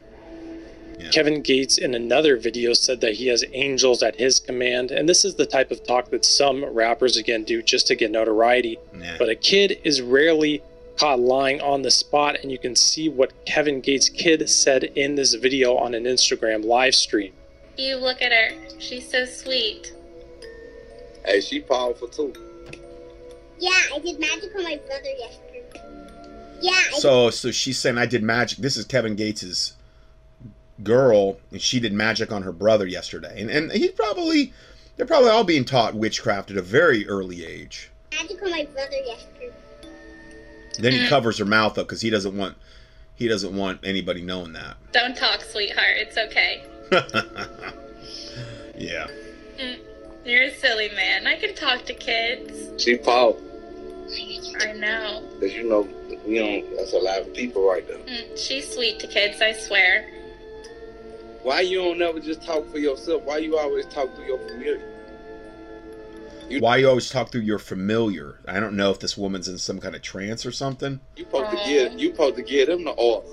Kevin 1.10 1.42
Gates 1.42 1.78
in 1.78 1.96
another 1.96 2.38
video 2.38 2.74
said 2.74 3.02
that 3.02 3.14
he 3.14 3.28
has 3.28 3.44
angels 3.54 4.04
at 4.04 4.18
his 4.18 4.40
command, 4.40 4.92
and 4.92 5.10
this 5.10 5.26
is 5.26 5.36
the 5.36 5.46
type 5.46 5.72
of 5.72 5.84
talk 5.84 6.12
that 6.12 6.24
some 6.24 6.64
rappers 6.64 7.18
again 7.18 7.44
do 7.44 7.62
just 7.64 7.88
to 7.88 7.96
get 7.96 8.12
notoriety. 8.12 8.78
Nah. 8.94 9.18
But 9.18 9.30
a 9.30 9.36
kid 9.36 9.80
is 9.84 10.02
rarely 10.02 10.62
caught 10.98 11.20
lying 11.20 11.62
on 11.62 11.82
the 11.82 11.92
spot, 11.92 12.38
and 12.42 12.52
you 12.52 12.58
can 12.58 12.76
see 12.76 13.10
what 13.10 13.34
Kevin 13.46 13.82
Gates' 13.82 14.10
kid 14.10 14.48
said 14.50 14.84
in 14.84 15.16
this 15.16 15.34
video 15.34 15.76
on 15.78 15.94
an 15.94 16.04
Instagram 16.04 16.64
live 16.66 16.96
stream. 16.96 17.34
You 17.78 17.96
look 17.98 18.22
at 18.22 18.32
her. 18.32 18.56
She's 18.80 19.10
so 19.10 19.26
sweet. 19.26 19.94
Hey, 21.26 21.42
she 21.42 21.62
powerful 21.62 22.08
too. 22.08 22.34
Yeah, 23.60 23.72
I 23.94 24.00
did 24.00 24.20
magic 24.20 24.56
on 24.56 24.64
my 24.64 24.80
brother 24.88 25.10
yesterday. 25.20 25.64
Yeah, 26.62 26.72
I 26.72 27.00
So 27.00 27.30
so 27.30 27.52
she's 27.52 27.80
saying 27.80 27.98
I 27.98 28.06
did 28.06 28.24
magic. 28.24 28.60
This 28.60 28.76
is 28.76 28.86
Kevin 28.86 29.16
Gates's 29.16 29.74
girl 30.84 31.38
and 31.52 31.62
she 31.62 31.80
did 31.80 31.94
magic 31.94 32.32
on 32.32 32.42
her 32.42 32.52
brother 32.52 32.88
yesterday. 32.88 33.40
And 33.40 33.50
and 33.52 33.72
he's 33.72 33.92
probably 33.92 34.52
they're 34.98 35.06
probably 35.06 35.30
all 35.30 35.44
being 35.44 35.66
taught 35.66 35.94
witchcraft 35.94 36.52
at 36.52 36.58
a 36.58 36.62
very 36.62 37.08
early 37.08 37.46
age. 37.46 37.92
magic 38.12 38.42
on 38.42 38.52
my 38.52 38.66
brother 38.74 38.98
yesterday. 39.06 39.52
Then 40.80 40.94
he 40.94 41.08
covers 41.08 41.38
her 41.38 41.46
mouth 41.46 41.78
up 41.78 41.88
cuz 41.88 42.02
he 42.02 42.10
doesn't 42.10 42.36
want 42.38 42.56
he 43.16 43.28
doesn't 43.28 43.56
want 43.56 43.80
anybody 43.84 44.22
knowing 44.22 44.54
that. 44.54 44.78
Don't 44.92 45.16
talk, 45.16 45.42
sweetheart. 45.42 45.98
It's 45.98 46.18
okay. 46.18 46.64
yeah. 48.78 49.08
You're 50.26 50.44
a 50.44 50.56
silly 50.56 50.90
man. 50.96 51.28
I 51.28 51.36
can 51.36 51.56
talk 51.56 51.86
to 51.86 51.94
kids. 51.94 52.84
She 52.84 52.98
powerful. 52.98 53.42
I 54.60 54.74
know. 54.74 55.24
Cause 55.40 55.54
you 55.54 55.68
know 55.70 55.88
we 56.26 56.38
don't. 56.38 56.78
That's 56.78 56.94
a 56.94 56.98
lot 56.98 57.22
of 57.22 57.34
people 57.34 57.68
right 57.68 57.88
there. 57.88 57.98
Mm, 57.98 58.38
She's 58.38 58.72
sweet 58.74 59.00
to 59.00 59.08
kids, 59.08 59.42
I 59.42 59.54
swear. 59.54 60.06
Why 61.44 61.62
you 61.62 61.82
don't 61.82 61.98
never 61.98 62.20
just 62.20 62.44
talk 62.44 62.70
for 62.70 62.78
yourself? 62.78 63.24
Why 63.24 63.38
you 63.38 63.58
always 63.58 63.86
talk 63.88 64.16
to 64.16 64.22
your 64.24 64.38
familiar? 64.40 64.82
Why 66.60 66.78
you 66.78 66.90
always 66.90 67.10
talk 67.10 67.32
through 67.32 67.42
your 67.42 67.60
familiar? 67.60 68.40
I 68.48 68.60
don't 68.60 68.76
know 68.76 68.92
if 68.92 69.00
this 69.00 69.18
woman's 69.18 69.48
in 69.48 69.58
some 69.58 69.80
kind 69.80 69.96
of 69.96 70.02
trance 70.02 70.46
or 70.46 70.52
something. 70.52 71.00
You 71.16 71.26
supposed 71.26 71.46
Aw. 71.46 71.64
to 71.64 71.70
give. 71.70 72.00
You 72.00 72.12
supposed 72.12 72.36
to 72.36 72.44
give 72.44 72.68
them 72.68 72.84
the. 72.84 73.24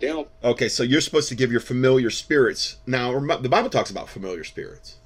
They 0.00 0.08
don't. 0.08 0.28
Okay, 0.42 0.68
so 0.68 0.82
you're 0.82 1.00
supposed 1.00 1.28
to 1.28 1.34
give 1.36 1.52
your 1.52 1.60
familiar 1.60 2.10
spirits. 2.10 2.78
Now, 2.86 3.18
the 3.36 3.48
Bible 3.48 3.70
talks 3.70 3.90
about 3.90 4.08
familiar 4.08 4.42
spirits. 4.42 4.96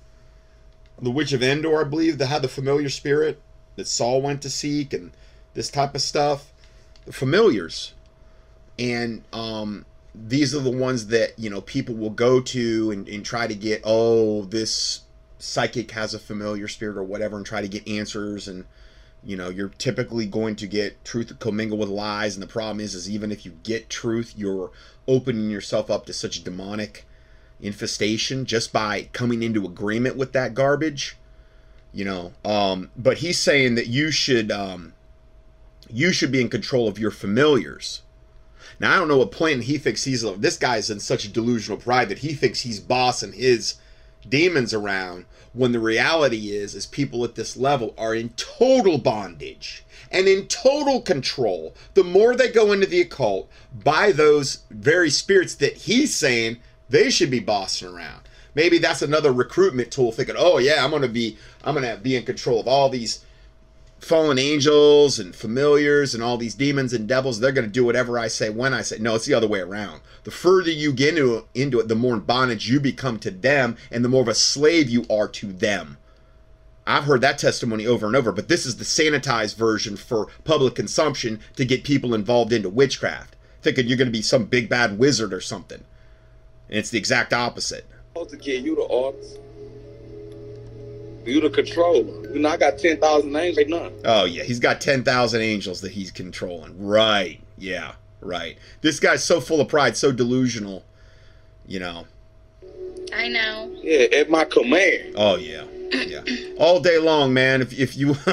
The 1.00 1.10
Witch 1.10 1.34
of 1.34 1.42
Endor, 1.42 1.80
I 1.80 1.84
believe, 1.84 2.16
that 2.18 2.26
had 2.26 2.40
the 2.40 2.48
familiar 2.48 2.88
spirit 2.88 3.42
that 3.76 3.86
Saul 3.86 4.22
went 4.22 4.40
to 4.42 4.50
seek, 4.50 4.94
and 4.94 5.12
this 5.52 5.68
type 5.68 5.94
of 5.94 6.00
stuff. 6.00 6.52
The 7.04 7.12
familiars, 7.12 7.92
and 8.78 9.22
um, 9.32 9.84
these 10.14 10.54
are 10.54 10.60
the 10.60 10.70
ones 10.70 11.08
that 11.08 11.38
you 11.38 11.50
know 11.50 11.60
people 11.60 11.94
will 11.94 12.10
go 12.10 12.40
to 12.40 12.90
and, 12.90 13.06
and 13.06 13.24
try 13.24 13.46
to 13.46 13.54
get. 13.54 13.82
Oh, 13.84 14.42
this 14.46 15.02
psychic 15.46 15.92
has 15.92 16.14
a 16.14 16.18
familiar 16.18 16.68
spirit 16.68 16.96
or 16.96 17.04
whatever, 17.04 17.36
and 17.36 17.46
try 17.46 17.62
to 17.62 17.68
get 17.68 17.88
answers 17.88 18.48
and 18.48 18.64
you 19.24 19.36
know 19.36 19.48
you're 19.48 19.70
typically 19.70 20.26
going 20.26 20.56
to 20.56 20.66
get 20.66 21.04
truth 21.04 21.38
commingle 21.38 21.78
with 21.78 21.88
lies. 21.88 22.34
And 22.34 22.42
the 22.42 22.46
problem 22.46 22.80
is 22.80 22.94
is 22.94 23.08
even 23.10 23.32
if 23.32 23.44
you 23.44 23.52
get 23.62 23.90
truth 23.90 24.34
you're 24.36 24.70
opening 25.08 25.50
yourself 25.50 25.90
up 25.90 26.06
to 26.06 26.12
such 26.12 26.44
demonic 26.44 27.06
infestation 27.60 28.44
just 28.44 28.72
by 28.72 29.08
coming 29.12 29.42
into 29.42 29.64
agreement 29.64 30.16
with 30.16 30.32
that 30.32 30.54
garbage 30.54 31.16
you 31.92 32.04
know. 32.04 32.32
Um 32.44 32.90
but 32.96 33.18
he's 33.18 33.38
saying 33.38 33.74
that 33.76 33.86
you 33.86 34.10
should 34.10 34.52
um 34.52 34.92
you 35.88 36.12
should 36.12 36.30
be 36.30 36.40
in 36.40 36.48
control 36.48 36.88
of 36.88 36.98
your 36.98 37.10
familiars. 37.10 38.02
Now 38.78 38.92
i 38.92 38.96
don't 38.98 39.08
know 39.08 39.18
what 39.18 39.32
point 39.32 39.64
he 39.64 39.78
thinks 39.78 40.04
he's 40.04 40.22
this 40.38 40.58
guy's 40.58 40.90
in 40.90 41.00
such 41.00 41.32
delusional 41.32 41.78
pride 41.78 42.10
that 42.10 42.18
he 42.18 42.34
thinks 42.34 42.60
he's 42.60 42.80
bossing 42.80 43.32
his 43.32 43.76
demons 44.28 44.74
around 44.74 45.24
when 45.56 45.72
the 45.72 45.80
reality 45.80 46.50
is 46.50 46.74
is 46.74 46.86
people 46.86 47.24
at 47.24 47.34
this 47.34 47.56
level 47.56 47.94
are 47.96 48.14
in 48.14 48.28
total 48.30 48.98
bondage 48.98 49.84
and 50.12 50.28
in 50.28 50.46
total 50.46 51.00
control. 51.00 51.74
The 51.94 52.04
more 52.04 52.36
they 52.36 52.50
go 52.50 52.72
into 52.72 52.86
the 52.86 53.00
occult 53.00 53.50
by 53.72 54.12
those 54.12 54.64
very 54.70 55.10
spirits 55.10 55.54
that 55.56 55.78
he's 55.78 56.14
saying 56.14 56.58
they 56.88 57.10
should 57.10 57.30
be 57.30 57.40
bossing 57.40 57.88
around. 57.88 58.22
Maybe 58.54 58.78
that's 58.78 59.02
another 59.02 59.32
recruitment 59.32 59.90
tool 59.90 60.12
thinking 60.12 60.36
oh 60.38 60.58
yeah 60.58 60.84
i'm 60.84 60.90
gonna 60.90 61.08
be 61.08 61.36
i'm 61.64 61.74
gonna 61.74 61.96
be 61.96 62.16
in 62.16 62.24
control 62.24 62.60
of 62.60 62.68
all 62.68 62.88
these 62.88 63.24
fallen 63.98 64.38
angels 64.38 65.18
and 65.18 65.34
familiars 65.34 66.14
and 66.14 66.22
all 66.22 66.36
these 66.36 66.54
demons 66.54 66.92
and 66.92 67.08
devils. 67.08 67.40
They're 67.40 67.52
to 67.52 67.66
do 67.66 67.84
whatever 67.84 68.18
i 68.18 68.28
say 68.28 68.50
when 68.50 68.72
i 68.72 68.82
say. 68.82 68.98
No 68.98 69.14
it's 69.14 69.26
the 69.26 69.34
other 69.34 69.48
way 69.48 69.60
around 69.60 70.00
the 70.26 70.32
further 70.32 70.70
you 70.70 70.92
get 70.92 71.16
into, 71.16 71.46
into 71.54 71.80
it 71.80 71.88
the 71.88 71.94
more 71.94 72.14
in 72.14 72.20
bondage 72.20 72.68
you 72.68 72.80
become 72.80 73.18
to 73.18 73.30
them 73.30 73.76
and 73.90 74.04
the 74.04 74.08
more 74.08 74.22
of 74.22 74.28
a 74.28 74.34
slave 74.34 74.90
you 74.90 75.06
are 75.08 75.28
to 75.28 75.52
them 75.52 75.96
i've 76.86 77.04
heard 77.04 77.20
that 77.20 77.38
testimony 77.38 77.86
over 77.86 78.06
and 78.06 78.16
over 78.16 78.32
but 78.32 78.48
this 78.48 78.66
is 78.66 78.76
the 78.76 78.84
sanitized 78.84 79.56
version 79.56 79.96
for 79.96 80.26
public 80.44 80.74
consumption 80.74 81.40
to 81.54 81.64
get 81.64 81.84
people 81.84 82.14
involved 82.14 82.52
into 82.52 82.68
witchcraft 82.68 83.36
thinking 83.62 83.86
you're 83.86 83.96
going 83.96 84.06
to 84.06 84.12
be 84.12 84.22
some 84.22 84.44
big 84.44 84.68
bad 84.68 84.98
wizard 84.98 85.32
or 85.32 85.40
something 85.40 85.84
and 86.68 86.78
it's 86.78 86.90
the 86.90 86.98
exact 86.98 87.32
opposite 87.32 87.86
to 88.24 88.36
give 88.36 88.64
you 88.64 88.74
the 88.74 88.82
orders. 88.82 89.38
You 91.24 91.40
the 91.40 91.50
controller. 91.50 92.32
You 92.32 92.38
know, 92.38 92.48
I 92.48 92.56
got 92.56 92.78
10,000 92.78 93.30
names 93.32 93.56
right 93.56 93.68
now. 93.68 93.90
Oh 94.04 94.24
yeah, 94.24 94.44
he's 94.44 94.60
got 94.60 94.80
ten 94.80 95.02
thousand 95.02 95.42
angels 95.42 95.80
that 95.80 95.90
he's 95.90 96.12
controlling. 96.12 96.86
Right? 96.86 97.42
Yeah, 97.58 97.94
right. 98.26 98.58
This 98.80 99.00
guy's 99.00 99.24
so 99.24 99.40
full 99.40 99.60
of 99.60 99.68
pride, 99.68 99.96
so 99.96 100.12
delusional. 100.12 100.84
You 101.66 101.80
know. 101.80 102.06
I 103.14 103.28
know. 103.28 103.70
Yeah, 103.76 104.18
at 104.18 104.30
my 104.30 104.44
command. 104.44 105.14
Oh 105.16 105.36
yeah, 105.36 105.64
yeah. 105.92 106.22
All 106.58 106.80
day 106.80 106.98
long, 106.98 107.32
man. 107.32 107.62
If 107.62 107.78
if 107.78 107.96
you, 107.96 108.10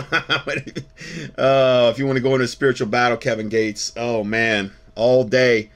uh, 1.38 1.92
if 1.92 2.00
you 2.00 2.06
want 2.06 2.18
to 2.18 2.22
go 2.22 2.34
into 2.34 2.46
a 2.46 2.48
spiritual 2.48 2.88
battle, 2.88 3.18
Kevin 3.18 3.50
Gates. 3.50 3.94
Oh 3.96 4.24
man, 4.24 4.72
all 4.96 5.24
day. 5.24 5.70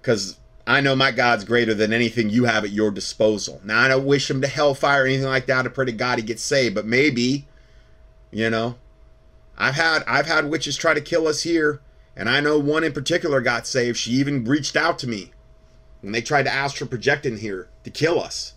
Because 0.00 0.38
I 0.68 0.82
know 0.82 0.94
my 0.94 1.10
God's 1.12 1.44
greater 1.44 1.72
than 1.72 1.94
anything 1.94 2.28
you 2.28 2.44
have 2.44 2.62
at 2.62 2.70
your 2.70 2.90
disposal. 2.90 3.60
Now 3.64 3.80
I 3.80 3.88
don't 3.88 4.04
wish 4.04 4.30
him 4.30 4.42
to 4.42 4.46
hellfire 4.46 5.04
or 5.04 5.06
anything 5.06 5.26
like 5.26 5.46
that. 5.46 5.64
I 5.64 5.68
pray 5.70 5.86
to 5.86 5.92
God 5.92 6.18
he 6.18 6.24
gets 6.24 6.42
saved, 6.42 6.74
but 6.74 6.84
maybe, 6.84 7.46
you 8.30 8.50
know, 8.50 8.76
I've 9.56 9.74
had 9.74 10.04
I've 10.06 10.26
had 10.26 10.50
witches 10.50 10.76
try 10.76 10.92
to 10.92 11.00
kill 11.00 11.26
us 11.26 11.42
here, 11.42 11.80
and 12.18 12.28
I 12.28 12.40
know 12.40 12.58
one 12.58 12.82
in 12.82 12.92
particular 12.92 13.40
got 13.40 13.66
saved. 13.66 13.96
She 13.96 14.10
even 14.12 14.44
reached 14.44 14.74
out 14.74 14.98
to 14.98 15.06
me 15.06 15.30
when 16.00 16.12
they 16.12 16.20
tried 16.20 16.42
to 16.42 16.52
astral 16.52 16.90
project 16.90 17.24
in 17.24 17.38
here 17.38 17.68
to 17.84 17.90
kill 17.90 18.20
us. 18.20 18.54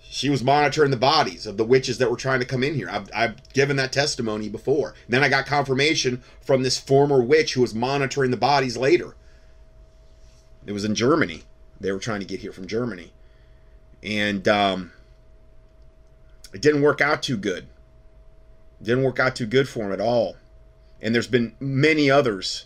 She 0.00 0.30
was 0.30 0.42
monitoring 0.42 0.90
the 0.90 0.96
bodies 0.96 1.46
of 1.46 1.58
the 1.58 1.66
witches 1.66 1.98
that 1.98 2.10
were 2.10 2.16
trying 2.16 2.40
to 2.40 2.46
come 2.46 2.64
in 2.64 2.74
here. 2.74 2.88
I've, 2.90 3.10
I've 3.14 3.52
given 3.52 3.76
that 3.76 3.92
testimony 3.92 4.48
before. 4.48 4.94
then 5.06 5.22
I 5.22 5.28
got 5.28 5.44
confirmation 5.44 6.22
from 6.40 6.62
this 6.62 6.80
former 6.80 7.20
witch 7.20 7.52
who 7.52 7.60
was 7.60 7.74
monitoring 7.74 8.30
the 8.30 8.38
bodies 8.38 8.78
later. 8.78 9.14
It 10.64 10.72
was 10.72 10.86
in 10.86 10.94
Germany. 10.94 11.42
They 11.78 11.92
were 11.92 11.98
trying 11.98 12.20
to 12.20 12.26
get 12.26 12.40
here 12.40 12.52
from 12.52 12.66
Germany. 12.66 13.12
And 14.02 14.48
um, 14.48 14.92
it 16.54 16.62
didn't 16.62 16.80
work 16.80 17.02
out 17.02 17.22
too 17.22 17.36
good. 17.36 17.64
It 18.80 18.84
didn't 18.84 19.04
work 19.04 19.20
out 19.20 19.36
too 19.36 19.46
good 19.46 19.68
for 19.68 19.84
him 19.84 19.92
at 19.92 20.00
all. 20.00 20.36
And 21.02 21.14
there's 21.14 21.28
been 21.28 21.54
many 21.60 22.10
others 22.10 22.64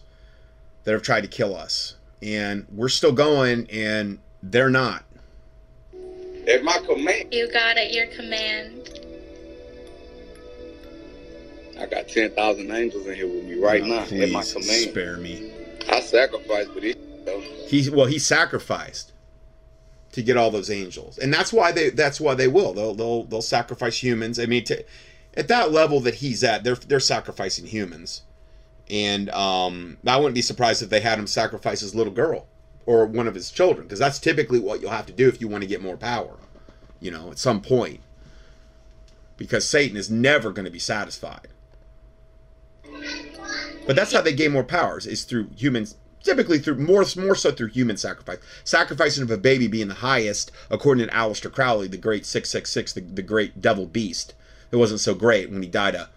that 0.84 0.92
have 0.92 1.02
tried 1.02 1.22
to 1.22 1.28
kill 1.28 1.54
us. 1.56 1.96
And 2.22 2.66
we're 2.72 2.88
still 2.88 3.12
going, 3.12 3.68
and 3.70 4.18
they're 4.42 4.70
not. 4.70 5.04
At 6.48 6.62
my 6.64 6.78
command. 6.86 7.32
You 7.32 7.50
got 7.52 7.76
at 7.76 7.92
your 7.92 8.06
command. 8.08 8.88
I 11.78 11.86
got 11.86 12.08
10,000 12.08 12.70
angels 12.70 13.06
in 13.06 13.14
here 13.14 13.26
with 13.26 13.44
me 13.44 13.54
right 13.58 13.82
Oh, 13.82 13.86
now. 13.86 14.02
At 14.02 14.30
my 14.30 14.42
command. 14.44 14.90
spare 14.90 15.16
me. 15.16 15.52
I 15.88 16.00
sacrificed 16.00 16.70
for 16.72 16.80
this. 16.80 16.96
He 17.68 17.88
well, 17.88 18.06
he 18.06 18.18
sacrificed 18.18 19.12
to 20.12 20.22
get 20.22 20.36
all 20.36 20.50
those 20.50 20.70
angels, 20.70 21.18
and 21.18 21.32
that's 21.32 21.52
why 21.52 21.72
they 21.72 21.90
that's 21.90 22.20
why 22.20 22.34
they 22.34 22.48
will. 22.48 22.72
They'll 22.74 22.94
they'll 22.94 23.24
they'll 23.24 23.42
sacrifice 23.42 23.96
humans. 24.02 24.38
I 24.38 24.46
mean, 24.46 24.64
to, 24.64 24.84
at 25.34 25.48
that 25.48 25.72
level 25.72 26.00
that 26.00 26.16
he's 26.16 26.44
at, 26.44 26.62
they're 26.64 26.74
they're 26.74 27.00
sacrificing 27.00 27.66
humans, 27.66 28.22
and 28.92 29.30
um, 29.30 29.96
I 30.06 30.18
wouldn't 30.18 30.34
be 30.34 30.42
surprised 30.42 30.82
if 30.82 30.90
they 30.90 31.00
had 31.00 31.18
him 31.18 31.26
sacrifice 31.26 31.80
his 31.80 31.94
little 31.94 32.12
girl 32.12 32.46
or 32.84 33.06
one 33.06 33.26
of 33.26 33.34
his 33.34 33.50
children, 33.50 33.86
because 33.86 33.98
that's 33.98 34.18
typically 34.18 34.60
what 34.60 34.80
you'll 34.80 34.90
have 34.90 35.06
to 35.06 35.12
do 35.12 35.28
if 35.28 35.40
you 35.40 35.48
want 35.48 35.62
to 35.62 35.68
get 35.68 35.82
more 35.82 35.96
power. 35.96 36.36
You 37.00 37.10
know, 37.10 37.30
at 37.30 37.38
some 37.38 37.62
point, 37.62 38.00
because 39.36 39.66
Satan 39.66 39.96
is 39.96 40.10
never 40.10 40.52
going 40.52 40.66
to 40.66 40.70
be 40.70 40.78
satisfied. 40.78 41.48
But 43.86 43.96
that's 43.96 44.12
how 44.12 44.20
they 44.20 44.34
gain 44.34 44.52
more 44.52 44.62
powers 44.62 45.06
is 45.06 45.24
through 45.24 45.48
humans, 45.56 45.96
typically 46.22 46.58
through 46.58 46.76
more 46.76 47.04
more 47.16 47.34
so 47.34 47.50
through 47.50 47.68
human 47.68 47.96
sacrifice. 47.96 48.38
Sacrificing 48.62 49.22
of 49.22 49.30
a 49.30 49.38
baby 49.38 49.68
being 49.68 49.88
the 49.88 49.94
highest, 49.94 50.52
according 50.70 51.06
to 51.08 51.12
Aleister 51.12 51.50
Crowley, 51.50 51.88
the 51.88 51.96
great 51.96 52.26
six 52.26 52.50
six 52.50 52.70
six, 52.70 52.92
the 52.92 53.00
the 53.00 53.22
great 53.22 53.60
devil 53.60 53.86
beast. 53.86 54.34
It 54.70 54.76
wasn't 54.76 55.00
so 55.00 55.14
great 55.14 55.50
when 55.50 55.62
he 55.62 55.68
died 55.68 55.94
a 55.94 56.10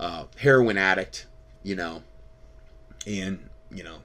uh, 0.00 0.24
heroin 0.36 0.78
addict, 0.78 1.26
you 1.64 1.74
know, 1.74 2.02
and 3.06 3.50
you 3.70 3.82
know 3.82 3.96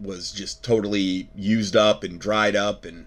was 0.00 0.32
just 0.32 0.62
totally 0.64 1.28
used 1.34 1.74
up 1.76 2.04
and 2.04 2.20
dried 2.20 2.54
up 2.54 2.84
and 2.84 3.06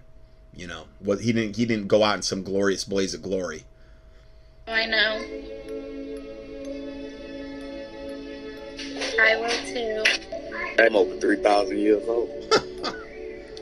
you 0.54 0.66
know 0.66 0.84
what 1.00 1.22
he 1.22 1.32
didn't 1.32 1.56
he 1.56 1.64
didn't 1.64 1.88
go 1.88 2.04
out 2.04 2.16
in 2.16 2.22
some 2.22 2.42
glorious 2.44 2.84
blaze 2.84 3.14
of 3.14 3.22
glory. 3.22 3.64
I 4.68 4.86
know. 4.86 5.24
I 9.20 9.36
will 9.36 9.48
too. 9.66 10.04
I'm 10.82 10.96
over 10.96 11.16
3,000 11.18 11.78
years 11.78 12.02
old. 12.06 12.30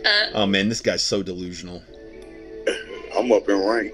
Uh, 0.02 0.30
Oh 0.32 0.46
man, 0.46 0.70
this 0.70 0.80
guy's 0.80 1.02
so 1.02 1.22
delusional. 1.22 1.82
I'm 3.14 3.30
up 3.30 3.46
in 3.50 3.62
rank. 3.62 3.92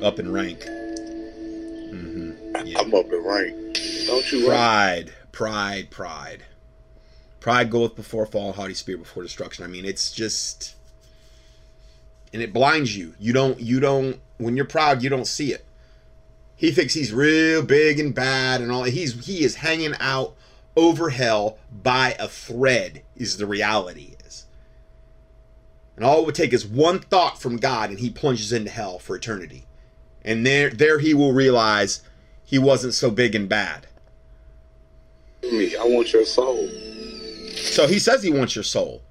Up 0.00 0.20
in 0.20 0.32
rank. 0.32 0.60
mm-hmm. 0.60 2.30
I'm 2.78 2.94
up 2.94 3.12
in 3.12 3.24
rank. 3.24 3.79
Don't 4.10 4.32
you? 4.32 4.44
Pride, 4.44 5.12
pride, 5.30 5.90
pride. 5.90 6.42
Pride 7.38 7.70
goeth 7.70 7.94
before 7.94 8.26
fall, 8.26 8.52
haughty 8.52 8.74
spirit 8.74 8.98
before 8.98 9.22
destruction. 9.22 9.64
I 9.64 9.68
mean, 9.68 9.84
it's 9.84 10.10
just 10.10 10.74
and 12.32 12.42
it 12.42 12.52
blinds 12.52 12.96
you. 12.96 13.14
You 13.20 13.32
don't 13.32 13.60
you 13.60 13.78
don't 13.78 14.20
when 14.38 14.56
you're 14.56 14.64
proud, 14.66 15.04
you 15.04 15.10
don't 15.10 15.28
see 15.28 15.52
it. 15.52 15.64
He 16.56 16.72
thinks 16.72 16.94
he's 16.94 17.12
real 17.12 17.62
big 17.62 18.00
and 18.00 18.12
bad 18.12 18.60
and 18.60 18.72
all 18.72 18.82
he's 18.82 19.26
he 19.26 19.44
is 19.44 19.54
hanging 19.56 19.94
out 20.00 20.34
over 20.76 21.10
hell 21.10 21.58
by 21.70 22.16
a 22.18 22.26
thread 22.26 23.02
is 23.14 23.36
the 23.36 23.46
reality 23.46 24.16
is. 24.26 24.46
And 25.94 26.04
all 26.04 26.22
it 26.22 26.26
would 26.26 26.34
take 26.34 26.52
is 26.52 26.66
one 26.66 26.98
thought 26.98 27.40
from 27.40 27.58
God 27.58 27.90
and 27.90 28.00
he 28.00 28.10
plunges 28.10 28.52
into 28.52 28.72
hell 28.72 28.98
for 28.98 29.14
eternity. 29.14 29.66
And 30.24 30.44
there 30.44 30.68
there 30.68 30.98
he 30.98 31.14
will 31.14 31.32
realize 31.32 32.02
he 32.44 32.58
wasn't 32.58 32.94
so 32.94 33.12
big 33.12 33.36
and 33.36 33.48
bad. 33.48 33.86
Me, 35.42 35.76
I 35.76 35.84
want 35.84 36.12
your 36.12 36.24
soul. 36.24 36.68
So 37.54 37.86
he 37.86 37.98
says 37.98 38.22
he 38.22 38.30
wants 38.30 38.54
your 38.54 38.64
soul. 38.64 39.02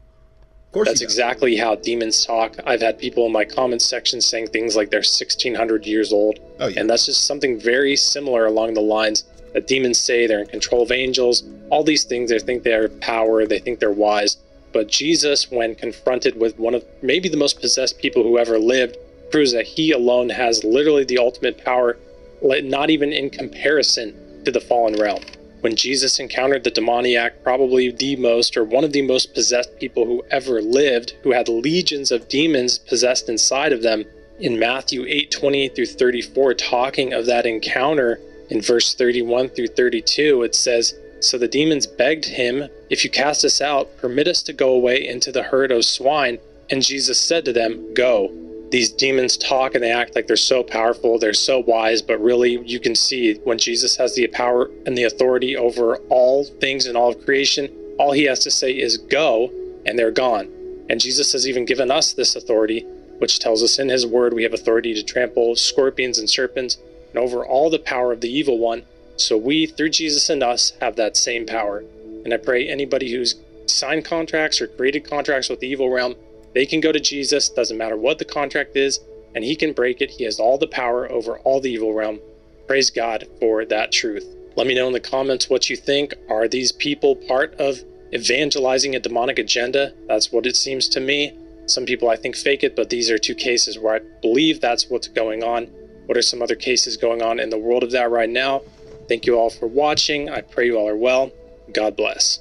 Of 0.67 0.73
course, 0.73 0.87
That's 0.87 1.01
exactly 1.01 1.57
how 1.57 1.75
demons 1.75 2.23
talk. 2.23 2.55
I've 2.65 2.81
had 2.81 2.99
people 2.99 3.25
in 3.25 3.31
my 3.31 3.43
comment 3.43 3.81
section 3.81 4.21
saying 4.21 4.47
things 4.47 4.75
like 4.75 4.91
they're 4.91 4.99
1600 4.99 5.85
years 5.87 6.13
old. 6.13 6.39
Oh, 6.59 6.67
yeah. 6.67 6.79
And 6.79 6.89
that's 6.89 7.07
just 7.07 7.25
something 7.25 7.59
very 7.59 7.95
similar 7.95 8.45
along 8.45 8.75
the 8.75 8.81
lines 8.81 9.23
that 9.53 9.65
demons 9.65 9.97
say 9.97 10.27
they're 10.27 10.41
in 10.41 10.45
control 10.45 10.83
of 10.83 10.91
angels. 10.91 11.43
All 11.71 11.83
these 11.83 12.03
things, 12.03 12.29
they 12.29 12.37
think 12.37 12.61
they're 12.61 12.87
power, 12.87 13.47
they 13.47 13.57
think 13.57 13.79
they're 13.79 13.91
wise. 13.91 14.37
But 14.71 14.87
Jesus, 14.87 15.49
when 15.49 15.73
confronted 15.73 16.39
with 16.39 16.59
one 16.59 16.75
of 16.75 16.85
maybe 17.01 17.29
the 17.29 17.37
most 17.37 17.59
possessed 17.59 17.97
people 17.97 18.21
who 18.21 18.37
ever 18.37 18.59
lived, 18.59 18.97
proves 19.31 19.51
that 19.53 19.65
he 19.65 19.91
alone 19.91 20.29
has 20.29 20.63
literally 20.63 21.03
the 21.03 21.17
ultimate 21.17 21.63
power, 21.63 21.97
not 22.43 22.91
even 22.91 23.11
in 23.11 23.31
comparison 23.31 24.43
to 24.45 24.51
the 24.51 24.61
fallen 24.61 24.93
realm. 24.99 25.23
When 25.61 25.75
Jesus 25.75 26.19
encountered 26.19 26.63
the 26.63 26.71
demoniac, 26.71 27.43
probably 27.43 27.91
the 27.91 28.15
most 28.15 28.55
or 28.55 28.63
one 28.63 28.83
of 28.83 28.93
the 28.93 29.01
most 29.01 29.33
possessed 29.33 29.77
people 29.77 30.05
who 30.05 30.23
ever 30.31 30.61
lived, 30.61 31.15
who 31.23 31.31
had 31.31 31.49
legions 31.49 32.11
of 32.11 32.29
demons 32.29 32.77
possessed 32.77 33.27
inside 33.27 33.73
of 33.73 33.81
them, 33.81 34.05
in 34.39 34.57
Matthew 34.57 35.05
8 35.05 35.31
28 35.31 35.75
through 35.75 35.85
34, 35.85 36.53
talking 36.53 37.13
of 37.13 37.25
that 37.25 37.45
encounter 37.45 38.21
in 38.49 38.61
verse 38.61 38.93
31 38.93 39.49
through 39.49 39.67
32, 39.67 40.43
it 40.43 40.55
says, 40.55 40.93
So 41.19 41.37
the 41.37 41.47
demons 41.47 41.85
begged 41.85 42.25
him, 42.25 42.69
If 42.89 43.03
you 43.03 43.09
cast 43.09 43.43
us 43.43 43.61
out, 43.61 43.95
permit 43.97 44.27
us 44.27 44.41
to 44.43 44.53
go 44.53 44.69
away 44.69 45.05
into 45.05 45.31
the 45.31 45.43
herd 45.43 45.71
of 45.71 45.85
swine. 45.85 46.39
And 46.69 46.81
Jesus 46.81 47.19
said 47.19 47.45
to 47.45 47.53
them, 47.53 47.93
Go. 47.93 48.31
These 48.71 48.91
demons 48.91 49.35
talk 49.35 49.73
and 49.73 49.83
they 49.83 49.91
act 49.91 50.15
like 50.15 50.27
they're 50.27 50.35
so 50.35 50.63
powerful, 50.63 51.17
they're 51.17 51.33
so 51.33 51.59
wise, 51.59 52.01
but 52.01 52.21
really 52.21 52.59
you 52.65 52.79
can 52.79 52.93
see 52.93 53.35
when 53.43 53.57
Jesus 53.57 53.95
has 53.97 54.13
the 54.13 54.27
power 54.27 54.69
and 54.85 54.97
the 54.97 55.05
authority 55.05 55.57
over 55.57 55.97
all 56.09 56.43
things 56.43 56.85
in 56.85 56.95
all 56.95 57.09
of 57.09 57.25
creation, 57.25 57.67
all 57.97 58.11
he 58.11 58.25
has 58.25 58.39
to 58.39 58.51
say 58.51 58.71
is 58.71 58.97
go, 58.97 59.51
and 59.85 59.97
they're 59.97 60.11
gone. 60.11 60.49
And 60.89 60.99
Jesus 60.99 61.31
has 61.33 61.47
even 61.47 61.65
given 61.65 61.89
us 61.89 62.13
this 62.13 62.35
authority, 62.35 62.81
which 63.17 63.39
tells 63.39 63.63
us 63.63 63.79
in 63.79 63.89
his 63.89 64.05
word 64.05 64.33
we 64.33 64.43
have 64.43 64.53
authority 64.53 64.93
to 64.93 65.03
trample 65.03 65.55
scorpions 65.55 66.19
and 66.19 66.29
serpents 66.29 66.77
and 67.09 67.17
over 67.17 67.45
all 67.45 67.69
the 67.69 67.79
power 67.79 68.11
of 68.11 68.21
the 68.21 68.31
evil 68.31 68.59
one. 68.59 68.83
So 69.17 69.35
we, 69.35 69.65
through 69.65 69.89
Jesus 69.89 70.29
and 70.29 70.43
us, 70.43 70.73
have 70.79 70.95
that 70.95 71.17
same 71.17 71.45
power. 71.45 71.83
And 72.23 72.33
I 72.33 72.37
pray 72.37 72.67
anybody 72.67 73.11
who's 73.11 73.35
signed 73.65 74.05
contracts 74.05 74.61
or 74.61 74.67
created 74.67 75.09
contracts 75.09 75.49
with 75.49 75.59
the 75.59 75.67
evil 75.67 75.89
realm, 75.89 76.15
they 76.53 76.65
can 76.65 76.79
go 76.79 76.91
to 76.91 76.99
Jesus, 76.99 77.49
doesn't 77.49 77.77
matter 77.77 77.97
what 77.97 78.17
the 78.17 78.25
contract 78.25 78.75
is, 78.75 78.99
and 79.35 79.43
he 79.43 79.55
can 79.55 79.73
break 79.73 80.01
it. 80.01 80.11
He 80.11 80.23
has 80.23 80.39
all 80.39 80.57
the 80.57 80.67
power 80.67 81.11
over 81.11 81.39
all 81.39 81.59
the 81.59 81.71
evil 81.71 81.93
realm. 81.93 82.19
Praise 82.67 82.89
God 82.89 83.27
for 83.39 83.65
that 83.65 83.91
truth. 83.91 84.25
Let 84.55 84.67
me 84.67 84.75
know 84.75 84.87
in 84.87 84.93
the 84.93 84.99
comments 84.99 85.49
what 85.49 85.69
you 85.69 85.75
think. 85.75 86.13
Are 86.29 86.47
these 86.47 86.71
people 86.71 87.15
part 87.15 87.53
of 87.55 87.79
evangelizing 88.13 88.95
a 88.95 88.99
demonic 88.99 89.39
agenda? 89.39 89.93
That's 90.07 90.31
what 90.31 90.45
it 90.45 90.55
seems 90.55 90.89
to 90.89 90.99
me. 90.99 91.37
Some 91.67 91.85
people 91.85 92.09
I 92.09 92.15
think 92.15 92.35
fake 92.35 92.63
it, 92.63 92.75
but 92.75 92.89
these 92.89 93.11
are 93.11 93.17
two 93.17 93.35
cases 93.35 93.77
where 93.77 93.95
I 93.95 93.99
believe 94.21 94.59
that's 94.59 94.89
what's 94.89 95.07
going 95.07 95.43
on. 95.43 95.65
What 96.07 96.17
are 96.17 96.23
some 96.23 96.41
other 96.41 96.55
cases 96.55 96.97
going 96.97 97.21
on 97.21 97.39
in 97.39 97.51
the 97.51 97.57
world 97.57 97.83
of 97.83 97.91
that 97.91 98.09
right 98.09 98.29
now? 98.29 98.63
Thank 99.07 99.27
you 99.27 99.37
all 99.37 99.51
for 99.51 99.67
watching. 99.67 100.29
I 100.29 100.41
pray 100.41 100.65
you 100.65 100.77
all 100.77 100.87
are 100.87 100.97
well. 100.97 101.31
God 101.71 101.95
bless. 101.95 102.39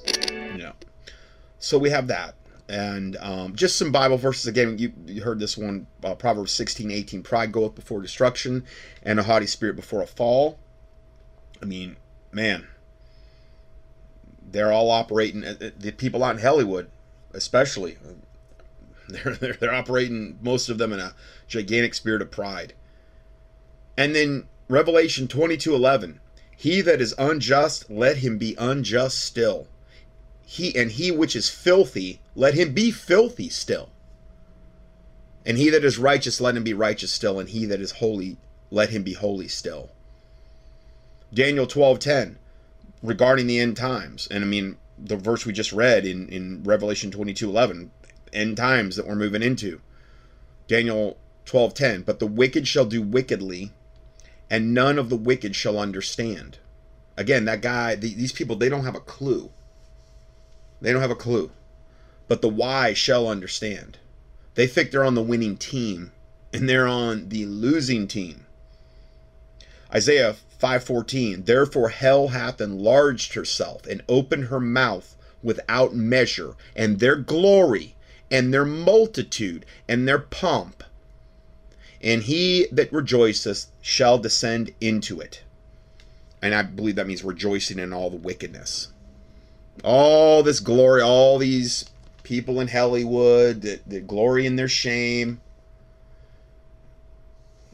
Yeah. 0.55 0.71
So 1.59 1.77
we 1.77 1.91
have 1.91 2.07
that. 2.07 2.33
And 2.69 3.17
um, 3.19 3.55
just 3.55 3.77
some 3.77 3.91
Bible 3.91 4.17
verses 4.17 4.45
again. 4.45 4.77
You, 4.77 4.93
you 5.07 5.23
heard 5.23 5.39
this 5.39 5.57
one, 5.57 5.87
uh, 6.03 6.13
Proverbs 6.15 6.51
16, 6.53 6.91
18. 6.91 7.23
Pride 7.23 7.51
goeth 7.51 7.75
before 7.75 8.01
destruction, 8.01 8.63
and 9.03 9.19
a 9.19 9.23
haughty 9.23 9.47
spirit 9.47 9.75
before 9.75 10.01
a 10.01 10.07
fall. 10.07 10.59
I 11.61 11.65
mean, 11.65 11.97
man, 12.31 12.67
they're 14.41 14.71
all 14.71 14.91
operating. 14.91 15.43
uh, 15.43 15.55
uh, 15.59 15.69
The 15.77 15.91
people 15.91 16.23
out 16.23 16.35
in 16.35 16.41
Hollywood, 16.41 16.89
especially, 17.33 17.97
they're, 19.09 19.33
they're 19.35 19.53
they're 19.53 19.73
operating 19.73 20.37
most 20.41 20.69
of 20.69 20.77
them 20.77 20.93
in 20.93 20.99
a 20.99 21.15
gigantic 21.47 21.95
spirit 21.95 22.21
of 22.21 22.29
pride. 22.31 22.73
And 23.97 24.15
then 24.15 24.47
Revelation 24.69 25.27
22, 25.27 25.73
11. 25.75 26.21
He 26.55 26.81
that 26.81 27.01
is 27.01 27.15
unjust, 27.17 27.89
let 27.89 28.17
him 28.17 28.37
be 28.37 28.55
unjust 28.59 29.19
still 29.19 29.67
he 30.51 30.75
and 30.75 30.93
he 30.93 31.11
which 31.11 31.35
is 31.35 31.47
filthy 31.47 32.19
let 32.35 32.55
him 32.55 32.73
be 32.73 32.89
filthy 32.89 33.49
still. 33.49 33.89
And 35.45 35.59
he 35.59 35.69
that 35.69 35.85
is 35.85 35.99
righteous 35.99 36.41
let 36.41 36.57
him 36.57 36.63
be 36.63 36.73
righteous 36.73 37.11
still 37.11 37.39
and 37.39 37.49
he 37.49 37.65
that 37.67 37.79
is 37.79 37.91
holy 37.91 38.37
let 38.71 38.89
him 38.89 39.03
be 39.03 39.13
holy 39.13 39.47
still. 39.47 39.91
Daniel 41.31 41.67
12:10 41.67 42.37
regarding 43.03 43.45
the 43.45 43.59
end 43.59 43.77
times. 43.77 44.27
And 44.31 44.43
i 44.43 44.47
mean 44.47 44.77
the 44.97 45.17
verse 45.17 45.45
we 45.45 45.53
just 45.53 45.71
read 45.71 46.03
in 46.03 46.27
in 46.29 46.63
revelation 46.63 47.11
22:11 47.11 47.91
end 48.33 48.57
times 48.57 48.95
that 48.95 49.05
we're 49.05 49.13
moving 49.13 49.43
into. 49.43 49.81
Daniel 50.67 51.17
12:10 51.45 52.03
but 52.03 52.17
the 52.17 52.25
wicked 52.25 52.67
shall 52.67 52.85
do 52.85 53.03
wickedly 53.03 53.71
and 54.49 54.73
none 54.73 54.97
of 54.97 55.09
the 55.09 55.15
wicked 55.15 55.55
shall 55.55 55.77
understand. 55.77 56.57
Again 57.17 57.45
that 57.45 57.61
guy 57.61 57.93
these 57.93 58.31
people 58.31 58.55
they 58.55 58.67
don't 58.67 58.85
have 58.85 58.95
a 58.95 58.99
clue 58.99 59.51
they 60.81 60.91
don't 60.91 61.01
have 61.01 61.11
a 61.11 61.15
clue. 61.15 61.51
But 62.27 62.41
the 62.41 62.49
why 62.49 62.93
shall 62.93 63.27
understand. 63.27 63.97
They 64.55 64.67
think 64.67 64.91
they're 64.91 65.03
on 65.03 65.15
the 65.15 65.21
winning 65.21 65.57
team 65.57 66.11
and 66.53 66.67
they're 66.67 66.87
on 66.87 67.29
the 67.29 67.45
losing 67.45 68.07
team. 68.07 68.45
Isaiah 69.93 70.35
5:14 70.61 71.45
Therefore 71.45 71.89
hell 71.89 72.29
hath 72.29 72.61
enlarged 72.61 73.33
herself 73.33 73.85
and 73.85 74.03
opened 74.07 74.45
her 74.45 74.59
mouth 74.59 75.15
without 75.41 75.95
measure 75.95 76.55
and 76.75 76.99
their 76.99 77.15
glory 77.15 77.95
and 78.29 78.53
their 78.53 78.65
multitude 78.65 79.65
and 79.87 80.07
their 80.07 80.19
pomp 80.19 80.83
and 82.01 82.23
he 82.23 82.67
that 82.71 82.91
rejoiceth 82.93 83.67
shall 83.81 84.17
descend 84.17 84.73
into 84.79 85.19
it. 85.19 85.41
And 86.41 86.55
I 86.55 86.61
believe 86.61 86.95
that 86.95 87.07
means 87.07 87.23
rejoicing 87.23 87.79
in 87.79 87.91
all 87.91 88.09
the 88.09 88.15
wickedness 88.15 88.89
all 89.83 90.43
this 90.43 90.59
glory, 90.59 91.01
all 91.01 91.37
these 91.37 91.89
people 92.23 92.59
in 92.59 92.67
Hollywood 92.67 93.61
that, 93.61 93.87
that 93.89 94.07
glory 94.07 94.45
in 94.45 94.55
their 94.55 94.67
shame, 94.67 95.41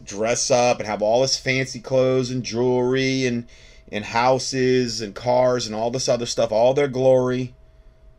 dress 0.03 0.51
up 0.51 0.79
and 0.79 0.87
have 0.87 1.01
all 1.01 1.21
this 1.21 1.37
fancy 1.37 1.79
clothes 1.79 2.31
and 2.31 2.43
jewelry 2.43 3.25
and 3.25 3.47
and 3.91 4.05
houses 4.05 5.01
and 5.01 5.13
cars 5.13 5.67
and 5.67 5.75
all 5.75 5.91
this 5.91 6.09
other 6.09 6.25
stuff, 6.25 6.51
all 6.51 6.73
their 6.73 6.87
glory 6.87 7.53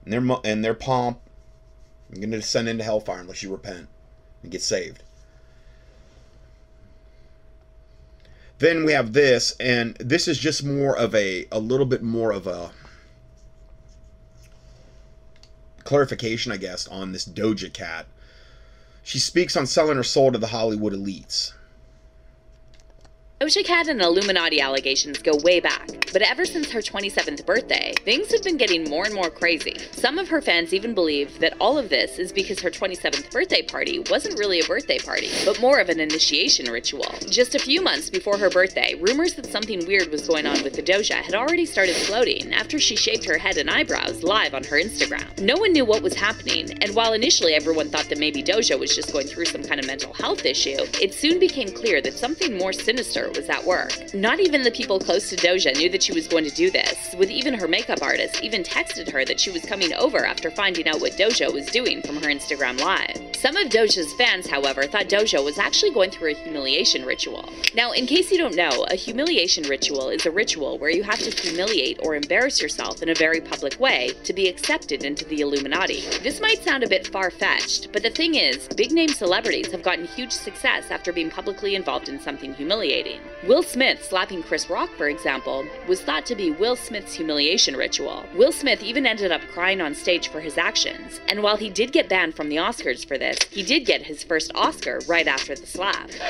and 0.04 0.12
their 0.12 0.36
and 0.44 0.64
their 0.64 0.74
pomp. 0.74 1.20
You're 2.10 2.20
going 2.20 2.30
to 2.30 2.38
descend 2.38 2.68
into 2.68 2.84
hellfire 2.84 3.20
unless 3.20 3.42
you 3.42 3.50
repent 3.50 3.88
and 4.42 4.52
get 4.52 4.62
saved. 4.62 5.02
Then 8.58 8.84
we 8.84 8.92
have 8.92 9.12
this, 9.12 9.54
and 9.58 9.96
this 9.96 10.28
is 10.28 10.38
just 10.38 10.64
more 10.64 10.96
of 10.96 11.14
a 11.14 11.46
a 11.50 11.58
little 11.58 11.84
bit 11.84 12.02
more 12.02 12.32
of 12.32 12.46
a 12.46 12.70
clarification, 15.86 16.52
I 16.52 16.58
guess, 16.58 16.86
on 16.88 17.12
this 17.12 17.24
Doja 17.24 17.72
Cat. 17.72 18.06
She 19.02 19.18
speaks 19.18 19.56
on 19.56 19.66
selling 19.66 19.96
her 19.96 20.02
soul 20.02 20.32
to 20.32 20.38
the 20.38 20.48
Hollywood 20.48 20.92
elites. 20.92 21.52
Doja 23.38 23.62
Cat 23.62 23.88
and 23.88 24.00
Illuminati 24.00 24.62
allegations 24.62 25.18
go 25.18 25.32
way 25.44 25.60
back, 25.60 25.90
but 26.10 26.22
ever 26.22 26.46
since 26.46 26.70
her 26.70 26.80
27th 26.80 27.44
birthday, 27.44 27.92
things 28.02 28.32
have 28.32 28.42
been 28.42 28.56
getting 28.56 28.88
more 28.88 29.04
and 29.04 29.14
more 29.14 29.28
crazy. 29.28 29.76
Some 29.92 30.18
of 30.18 30.26
her 30.30 30.40
fans 30.40 30.72
even 30.72 30.94
believe 30.94 31.38
that 31.40 31.52
all 31.60 31.76
of 31.76 31.90
this 31.90 32.18
is 32.18 32.32
because 32.32 32.60
her 32.60 32.70
27th 32.70 33.30
birthday 33.30 33.60
party 33.60 34.02
wasn't 34.08 34.38
really 34.38 34.60
a 34.60 34.64
birthday 34.64 34.98
party, 34.98 35.28
but 35.44 35.60
more 35.60 35.80
of 35.80 35.90
an 35.90 36.00
initiation 36.00 36.72
ritual. 36.72 37.04
Just 37.28 37.54
a 37.54 37.58
few 37.58 37.82
months 37.82 38.08
before 38.08 38.38
her 38.38 38.48
birthday, 38.48 38.94
rumors 38.94 39.34
that 39.34 39.44
something 39.44 39.86
weird 39.86 40.08
was 40.08 40.26
going 40.26 40.46
on 40.46 40.62
with 40.62 40.72
the 40.72 40.82
Doja 40.82 41.16
had 41.16 41.34
already 41.34 41.66
started 41.66 41.94
floating 41.94 42.54
after 42.54 42.78
she 42.78 42.96
shaved 42.96 43.26
her 43.26 43.36
head 43.36 43.58
and 43.58 43.68
eyebrows 43.68 44.22
live 44.22 44.54
on 44.54 44.64
her 44.64 44.80
Instagram. 44.82 45.38
No 45.42 45.58
one 45.58 45.74
knew 45.74 45.84
what 45.84 46.02
was 46.02 46.14
happening, 46.14 46.82
and 46.82 46.94
while 46.94 47.12
initially 47.12 47.52
everyone 47.52 47.90
thought 47.90 48.08
that 48.08 48.18
maybe 48.18 48.42
Doja 48.42 48.80
was 48.80 48.96
just 48.96 49.12
going 49.12 49.26
through 49.26 49.44
some 49.44 49.62
kind 49.62 49.78
of 49.78 49.86
mental 49.86 50.14
health 50.14 50.46
issue, 50.46 50.78
it 51.02 51.12
soon 51.12 51.38
became 51.38 51.68
clear 51.68 52.00
that 52.00 52.14
something 52.14 52.56
more 52.56 52.72
sinister 52.72 53.25
was 53.34 53.48
at 53.48 53.64
work. 53.64 54.14
Not 54.14 54.40
even 54.40 54.62
the 54.62 54.70
people 54.70 54.98
close 54.98 55.30
to 55.30 55.36
Doja 55.36 55.74
knew 55.76 55.88
that 55.88 56.02
she 56.02 56.12
was 56.12 56.28
going 56.28 56.44
to 56.44 56.54
do 56.54 56.70
this, 56.70 57.14
with 57.18 57.30
even 57.30 57.54
her 57.54 57.66
makeup 57.66 58.02
artist 58.02 58.42
even 58.42 58.62
texted 58.62 59.10
her 59.10 59.24
that 59.24 59.40
she 59.40 59.50
was 59.50 59.64
coming 59.64 59.94
over 59.94 60.26
after 60.26 60.50
finding 60.50 60.86
out 60.86 61.00
what 61.00 61.12
Doja 61.12 61.52
was 61.52 61.66
doing 61.66 62.02
from 62.02 62.16
her 62.16 62.28
Instagram 62.28 62.78
Live. 62.80 63.36
Some 63.36 63.56
of 63.56 63.68
Doja's 63.68 64.12
fans, 64.14 64.48
however, 64.48 64.84
thought 64.84 65.08
Doja 65.08 65.44
was 65.44 65.58
actually 65.58 65.92
going 65.92 66.10
through 66.10 66.30
a 66.30 66.34
humiliation 66.34 67.04
ritual. 67.04 67.48
Now, 67.74 67.92
in 67.92 68.06
case 68.06 68.30
you 68.30 68.38
don't 68.38 68.56
know, 68.56 68.84
a 68.90 68.94
humiliation 68.94 69.64
ritual 69.64 70.10
is 70.10 70.26
a 70.26 70.30
ritual 70.30 70.78
where 70.78 70.90
you 70.90 71.02
have 71.02 71.18
to 71.20 71.30
humiliate 71.30 72.00
or 72.02 72.14
embarrass 72.14 72.60
yourself 72.60 73.02
in 73.02 73.08
a 73.08 73.14
very 73.14 73.40
public 73.40 73.78
way 73.78 74.12
to 74.24 74.32
be 74.32 74.48
accepted 74.48 75.04
into 75.04 75.24
the 75.24 75.40
Illuminati. 75.40 76.02
This 76.22 76.40
might 76.40 76.62
sound 76.62 76.82
a 76.82 76.88
bit 76.88 77.06
far 77.08 77.30
fetched, 77.30 77.92
but 77.92 78.02
the 78.02 78.10
thing 78.10 78.34
is, 78.34 78.68
big 78.68 78.92
name 78.92 79.08
celebrities 79.08 79.70
have 79.70 79.82
gotten 79.82 80.06
huge 80.06 80.32
success 80.32 80.90
after 80.90 81.12
being 81.12 81.30
publicly 81.30 81.74
involved 81.74 82.08
in 82.08 82.18
something 82.18 82.54
humiliating. 82.54 83.15
Will 83.46 83.62
Smith 83.62 84.04
slapping 84.04 84.42
Chris 84.42 84.68
Rock, 84.68 84.90
for 84.96 85.08
example, 85.08 85.64
was 85.86 86.02
thought 86.02 86.26
to 86.26 86.34
be 86.34 86.50
Will 86.50 86.76
Smith's 86.76 87.14
humiliation 87.14 87.76
ritual. 87.76 88.24
Will 88.34 88.52
Smith 88.52 88.82
even 88.82 89.06
ended 89.06 89.30
up 89.30 89.42
crying 89.52 89.80
on 89.80 89.94
stage 89.94 90.28
for 90.28 90.40
his 90.40 90.58
actions, 90.58 91.20
and 91.28 91.42
while 91.42 91.56
he 91.56 91.70
did 91.70 91.92
get 91.92 92.08
banned 92.08 92.34
from 92.34 92.48
the 92.48 92.56
Oscars 92.56 93.06
for 93.06 93.18
this, 93.18 93.38
he 93.50 93.62
did 93.62 93.86
get 93.86 94.02
his 94.02 94.22
first 94.22 94.50
Oscar 94.54 95.00
right 95.06 95.26
after 95.26 95.54
the 95.54 95.66
slap. 95.66 96.10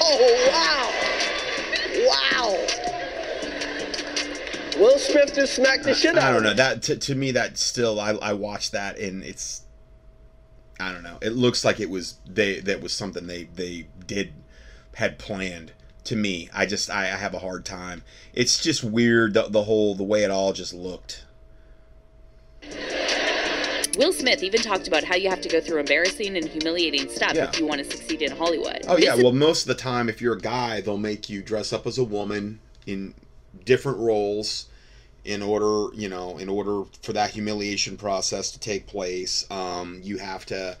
oh, 0.00 0.48
wow! 0.52 0.92
Wow! 2.08 2.86
Will 4.78 4.98
Smith 4.98 5.34
just 5.34 5.54
smacked 5.54 5.84
the 5.84 5.94
shit 5.94 6.16
out 6.16 6.22
I 6.22 6.32
don't 6.32 6.42
know 6.42 6.54
that 6.54 6.82
to, 6.82 6.96
to 6.96 7.14
me 7.14 7.32
that 7.32 7.56
still 7.56 7.98
I, 7.98 8.10
I 8.10 8.34
watched 8.34 8.72
that 8.72 8.98
and 8.98 9.24
it's 9.24 9.62
I 10.78 10.92
don't 10.92 11.02
know. 11.02 11.18
It 11.22 11.32
looks 11.32 11.64
like 11.64 11.80
it 11.80 11.90
was 11.90 12.18
they 12.26 12.60
that 12.60 12.80
was 12.82 12.92
something 12.92 13.26
they 13.26 13.44
they 13.44 13.88
did 14.06 14.32
had 14.94 15.18
planned 15.18 15.72
to 16.04 16.16
me. 16.16 16.48
I 16.52 16.66
just 16.66 16.90
I, 16.90 17.04
I 17.04 17.16
have 17.16 17.34
a 17.34 17.38
hard 17.38 17.64
time. 17.64 18.02
It's 18.32 18.62
just 18.62 18.84
weird 18.84 19.34
the, 19.34 19.48
the 19.48 19.64
whole 19.64 19.94
the 19.94 20.04
way 20.04 20.22
it 20.22 20.30
all 20.30 20.52
just 20.52 20.74
looked. 20.74 21.24
Will 23.96 24.12
Smith 24.12 24.42
even 24.42 24.60
talked 24.60 24.86
about 24.86 25.04
how 25.04 25.16
you 25.16 25.30
have 25.30 25.40
to 25.40 25.48
go 25.48 25.58
through 25.60 25.78
embarrassing 25.80 26.36
and 26.36 26.46
humiliating 26.46 27.08
stuff 27.08 27.32
Yeah. 27.34 27.48
if 27.48 27.58
you 27.58 27.66
want 27.66 27.78
to 27.78 27.84
succeed 27.84 28.20
in 28.20 28.30
Hollywood. 28.36 28.84
Oh 28.86 28.98
yeah, 28.98 29.14
well 29.14 29.32
most 29.32 29.62
of 29.62 29.68
the 29.68 29.82
time 29.82 30.08
if 30.10 30.20
you're 30.20 30.34
a 30.34 30.40
guy 30.40 30.82
they'll 30.82 30.98
make 30.98 31.30
you 31.30 31.42
dress 31.42 31.72
up 31.72 31.86
as 31.86 31.96
a 31.96 32.04
woman 32.04 32.60
in 32.86 33.14
different 33.64 33.98
roles 33.98 34.66
in 35.26 35.42
order, 35.42 35.94
you 35.94 36.08
know, 36.08 36.38
in 36.38 36.48
order 36.48 36.84
for 37.02 37.12
that 37.12 37.30
humiliation 37.30 37.96
process 37.96 38.52
to 38.52 38.58
take 38.58 38.86
place. 38.86 39.46
Um, 39.50 40.00
you 40.02 40.18
have 40.18 40.46
to 40.46 40.76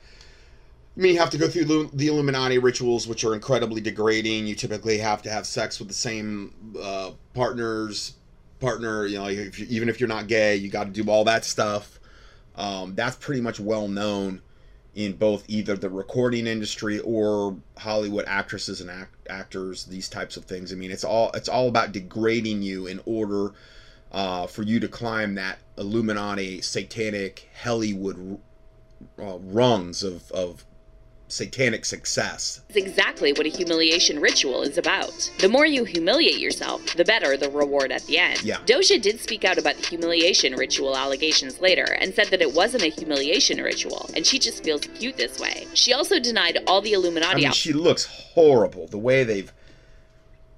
I 0.96 1.00
mean, 1.02 1.14
you 1.14 1.20
have 1.20 1.30
to 1.30 1.38
go 1.38 1.46
through 1.46 1.90
the 1.92 2.06
Illuminati 2.06 2.56
rituals, 2.56 3.06
which 3.06 3.22
are 3.22 3.34
incredibly 3.34 3.82
degrading. 3.82 4.46
You 4.46 4.54
typically 4.54 4.96
have 4.98 5.20
to 5.22 5.30
have 5.30 5.46
sex 5.46 5.78
with 5.78 5.88
the 5.88 5.94
same 5.94 6.54
uh, 6.80 7.10
partners, 7.34 8.14
partner. 8.60 9.04
You 9.04 9.18
know, 9.18 9.26
if 9.26 9.58
you, 9.58 9.66
even 9.68 9.90
if 9.90 10.00
you're 10.00 10.08
not 10.08 10.26
gay, 10.26 10.56
you 10.56 10.70
got 10.70 10.84
to 10.84 11.02
do 11.02 11.10
all 11.10 11.24
that 11.24 11.44
stuff. 11.44 12.00
Um, 12.56 12.94
that's 12.94 13.16
pretty 13.16 13.42
much 13.42 13.60
well 13.60 13.88
known 13.88 14.40
in 14.94 15.12
both 15.12 15.44
either 15.48 15.76
the 15.76 15.90
recording 15.90 16.46
industry 16.46 17.00
or 17.00 17.58
Hollywood 17.76 18.24
actresses 18.26 18.80
and 18.80 18.90
act- 18.90 19.28
actors. 19.28 19.84
These 19.84 20.08
types 20.08 20.38
of 20.38 20.46
things. 20.46 20.72
I 20.72 20.76
mean, 20.76 20.90
it's 20.90 21.04
all 21.04 21.30
it's 21.34 21.50
all 21.50 21.68
about 21.68 21.92
degrading 21.92 22.62
you 22.62 22.86
in 22.86 23.02
order 23.04 23.52
uh, 24.12 24.46
for 24.46 24.62
you 24.62 24.80
to 24.80 24.88
climb 24.88 25.34
that 25.34 25.58
Illuminati 25.76 26.60
satanic 26.60 27.50
Hollywood 27.62 28.38
uh, 29.18 29.38
rungs 29.38 30.02
of 30.02 30.30
of 30.32 30.64
satanic 31.28 31.84
success. 31.84 32.60
It's 32.68 32.78
exactly 32.78 33.32
what 33.32 33.46
a 33.46 33.48
humiliation 33.48 34.20
ritual 34.20 34.62
is 34.62 34.78
about. 34.78 35.30
The 35.40 35.48
more 35.48 35.66
you 35.66 35.84
humiliate 35.84 36.38
yourself, 36.38 36.94
the 36.94 37.04
better 37.04 37.36
the 37.36 37.50
reward 37.50 37.90
at 37.90 38.02
the 38.02 38.18
end. 38.18 38.42
Yeah. 38.42 38.58
Doja 38.58 39.00
did 39.00 39.20
speak 39.20 39.44
out 39.44 39.58
about 39.58 39.76
the 39.76 39.86
humiliation 39.86 40.54
ritual 40.54 40.96
allegations 40.96 41.60
later 41.60 41.96
and 42.00 42.14
said 42.14 42.28
that 42.28 42.40
it 42.40 42.54
wasn't 42.54 42.84
a 42.84 42.88
humiliation 42.88 43.60
ritual, 43.60 44.08
and 44.14 44.24
she 44.24 44.38
just 44.38 44.62
feels 44.62 44.82
cute 44.82 45.16
this 45.16 45.40
way. 45.40 45.66
She 45.74 45.92
also 45.92 46.18
denied 46.20 46.58
all 46.66 46.80
the 46.80 46.92
Illuminati. 46.92 47.42
I 47.42 47.48
mean, 47.48 47.52
she 47.52 47.72
looks 47.72 48.04
horrible. 48.06 48.86
The 48.86 48.98
way 48.98 49.24
they've 49.24 49.52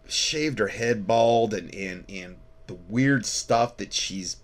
shaved 0.07 0.59
her 0.59 0.69
head 0.69 1.07
bald 1.07 1.55
and 1.55 1.75
and 1.75 2.05
and 2.09 2.37
the 2.69 2.75
weird 2.75 3.27
stuff 3.27 3.77
that 3.79 3.93
she's 3.93 4.37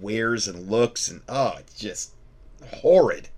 wears 0.00 0.46
and 0.46 0.70
looks, 0.70 1.08
and 1.08 1.22
oh, 1.28 1.54
it's 1.58 1.74
just 1.74 2.12
horrid. 2.76 3.28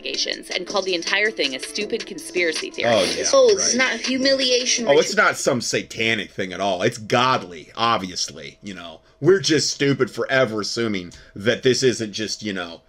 and 0.00 0.66
called 0.66 0.84
the 0.84 0.94
entire 0.94 1.30
thing 1.30 1.54
a 1.54 1.60
stupid 1.60 2.04
conspiracy 2.04 2.70
theory. 2.70 2.90
Oh 2.92 3.02
yeah. 3.16 3.24
Oh, 3.32 3.48
it's 3.50 3.74
right. 3.74 3.90
not 3.90 4.00
humiliation. 4.00 4.86
Oh, 4.86 4.98
it's 4.98 5.16
not 5.16 5.36
some 5.36 5.60
satanic 5.60 6.30
thing 6.30 6.52
at 6.52 6.60
all. 6.60 6.82
It's 6.82 6.98
godly, 6.98 7.70
obviously. 7.74 8.58
You 8.62 8.74
know, 8.74 9.00
we're 9.20 9.40
just 9.40 9.70
stupid 9.72 10.10
forever 10.10 10.60
assuming 10.60 11.12
that 11.34 11.62
this 11.62 11.82
isn't 11.82 12.12
just 12.12 12.42
you 12.42 12.52
know, 12.52 12.82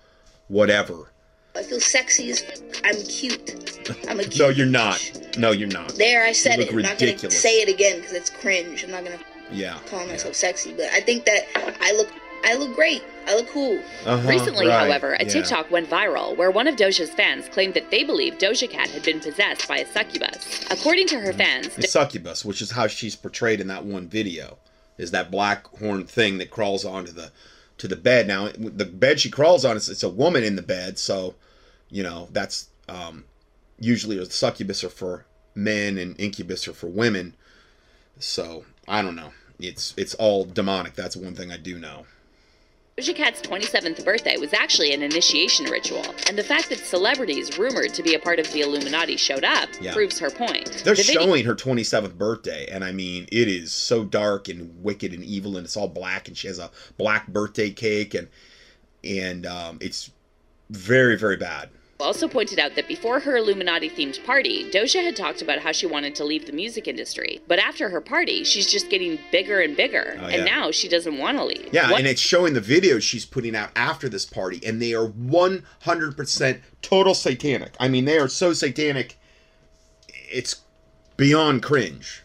whatever. 0.48 1.12
I 1.56 1.64
feel 1.64 1.80
sexy 1.80 2.32
as 2.32 2.44
I'm 2.84 3.02
cute. 3.04 3.90
I'm 4.10 4.20
a 4.20 4.24
cute. 4.26 4.40
No, 4.40 4.50
you're 4.50 4.66
not. 4.66 5.38
No, 5.38 5.52
you're 5.52 5.70
not. 5.70 5.96
There, 5.96 6.26
I 6.26 6.34
said 6.34 6.60
You 6.60 6.66
it. 6.66 6.74
I'm 6.74 6.82
not 6.82 7.00
gonna 7.00 7.32
say 7.32 7.62
it 7.62 7.70
again 7.70 8.02
because 8.02 8.14
it's 8.14 8.30
cringe. 8.30 8.84
I'm 8.84 8.92
not 8.92 9.06
gonna 9.06 9.20
Yeah. 9.52 9.80
calling 9.88 10.08
myself 10.08 10.36
sexy, 10.36 10.74
but 10.74 10.86
I 10.92 11.02
think 11.02 11.26
that 11.26 11.46
I 11.82 11.94
look, 11.94 12.10
I 12.44 12.56
look 12.56 12.76
great. 12.76 13.04
I 13.28 13.36
look 13.36 13.48
cool. 13.50 13.80
Uh-huh, 14.06 14.28
Recently, 14.30 14.68
right, 14.68 14.86
however, 14.86 15.14
a 15.14 15.24
yeah. 15.24 15.30
TikTok 15.30 15.72
went 15.72 15.90
viral 15.90 16.38
where 16.38 16.52
one 16.52 16.68
of 16.68 16.76
Doja's 16.76 17.10
fans 17.10 17.50
claimed 17.50 17.74
that 17.74 17.90
they 17.90 18.04
believed 18.04 18.40
Doja 18.40 18.70
Cat 18.70 18.90
had 18.90 19.04
been 19.04 19.20
possessed 19.20 19.68
by 19.68 19.78
a 19.78 19.86
succubus. 19.92 20.66
According 20.70 21.08
to 21.08 21.20
her 21.20 21.34
fans, 21.34 21.76
A 21.78 21.84
succubus, 21.84 22.46
which 22.46 22.62
is 22.62 22.72
how 22.72 22.88
she's 22.88 23.16
portrayed 23.16 23.60
in 23.62 23.68
that 23.68 23.84
one 23.84 24.08
video, 24.08 24.58
is 24.98 25.12
that 25.12 25.32
black 25.32 25.66
horn 25.80 26.06
thing 26.06 26.38
that 26.38 26.52
crawls 26.52 26.86
onto 26.86 27.12
the 27.12 27.32
to 27.78 27.88
the 27.88 27.96
bed. 27.96 28.28
Now, 28.28 28.50
the 28.58 28.86
bed 28.86 29.20
she 29.20 29.30
crawls 29.30 29.66
on, 29.66 29.76
it's, 29.76 29.90
it's 29.90 30.04
a 30.04 30.10
woman 30.10 30.44
in 30.44 30.56
the 30.56 30.62
bed, 30.62 30.98
so 31.00 31.36
you 31.90 32.04
know 32.04 32.30
that's 32.32 32.68
um, 32.88 33.26
usually 33.80 34.18
a 34.18 34.26
succubus 34.26 34.84
are 34.84 34.90
for 34.90 35.26
men 35.56 35.98
and 35.98 36.20
incubus 36.20 36.68
are 36.68 36.74
for 36.74 36.88
women. 36.88 37.34
So 38.20 38.66
I 38.88 39.02
don't 39.02 39.16
know. 39.16 39.32
It's 39.60 39.94
it's 39.98 40.14
all 40.16 40.46
demonic. 40.46 40.96
That's 40.96 41.16
one 41.16 41.36
thing 41.36 41.52
I 41.52 41.58
do 41.58 41.78
know. 41.80 42.06
Doja 42.98 43.14
Cat's 43.14 43.42
27th 43.42 44.06
birthday 44.06 44.38
was 44.38 44.54
actually 44.54 44.94
an 44.94 45.02
initiation 45.04 45.66
ritual, 45.66 46.06
and 46.30 46.38
the 46.38 46.44
fact 46.44 46.70
that 46.70 46.80
celebrities 46.80 47.58
rumored 47.58 47.94
to 47.94 48.02
be 48.02 48.14
a 48.14 48.20
part 48.20 48.40
of 48.40 48.50
the 48.54 48.62
Illuminati 48.62 49.18
showed 49.18 49.44
up 49.44 49.68
Yeah. 49.82 49.94
proves 49.94 50.18
her 50.20 50.30
point. 50.30 50.72
They're 50.86 50.96
The 50.96 51.04
showing 51.04 51.44
her 51.44 51.56
27th 51.56 52.18
birthday, 52.18 52.68
and 52.72 52.86
I 52.86 52.94
mean, 52.94 53.28
it 53.34 53.50
is 53.50 53.74
so 53.74 54.06
dark 54.06 54.48
and 54.48 54.82
wicked 54.82 55.14
and 55.14 55.26
evil, 55.26 55.58
and 55.58 55.66
it's 55.66 55.76
all 55.76 55.90
black, 55.90 56.30
and 56.30 56.38
she 56.38 56.48
has 56.48 56.58
a 56.58 56.72
black 56.98 57.28
birthday 57.28 57.70
cake, 57.70 58.14
and 58.14 58.30
and 59.04 59.46
um, 59.46 59.78
it's 59.82 60.10
very, 60.70 61.18
very 61.18 61.36
bad. 61.38 61.70
Also 62.00 62.28
pointed 62.28 62.60
out 62.60 62.76
that 62.76 62.88
before 62.88 63.22
her 63.22 63.38
Illuminati 63.38 63.90
themed 63.90 64.24
party, 64.26 64.70
Doja 64.70 65.02
had 65.04 65.16
talked 65.16 65.42
about 65.42 65.60
how 65.60 65.72
she 65.72 65.86
wanted 65.86 66.14
to 66.16 66.26
leave 66.26 66.46
the 66.46 66.52
music 66.52 66.88
industry. 66.88 67.42
But 67.48 67.60
after 67.60 67.90
her 67.90 68.02
party, 68.02 68.44
she's 68.44 68.70
just 68.70 68.90
getting 68.90 69.18
bigger 69.32 69.62
and 69.62 69.78
bigger, 69.78 70.18
Oh, 70.20 70.26
and 70.26 70.46
yeah. 70.46 70.56
now 70.56 70.72
she 70.72 70.90
doesn't 70.90 71.18
want 71.18 71.38
to 71.38 71.46
leave. 71.46 71.70
Yeah, 71.72 71.90
What- 71.92 72.00
and 72.00 72.08
it's 72.08 72.22
showing 72.22 72.54
the 72.54 72.62
videos 72.62 73.02
she's 73.04 73.26
putting 73.26 73.56
out 73.56 73.70
after 73.76 74.10
this 74.10 74.26
party, 74.26 74.60
and 74.66 74.82
they 74.82 74.94
are 74.94 75.08
100% 75.08 76.62
total 76.82 77.14
satanic. 77.14 77.74
I 77.80 77.88
mean, 77.88 78.06
they 78.06 78.18
are 78.18 78.28
so 78.28 78.52
satanic, 78.52 79.18
it's 80.30 80.58
beyond 81.18 81.64
cringe. 81.64 82.22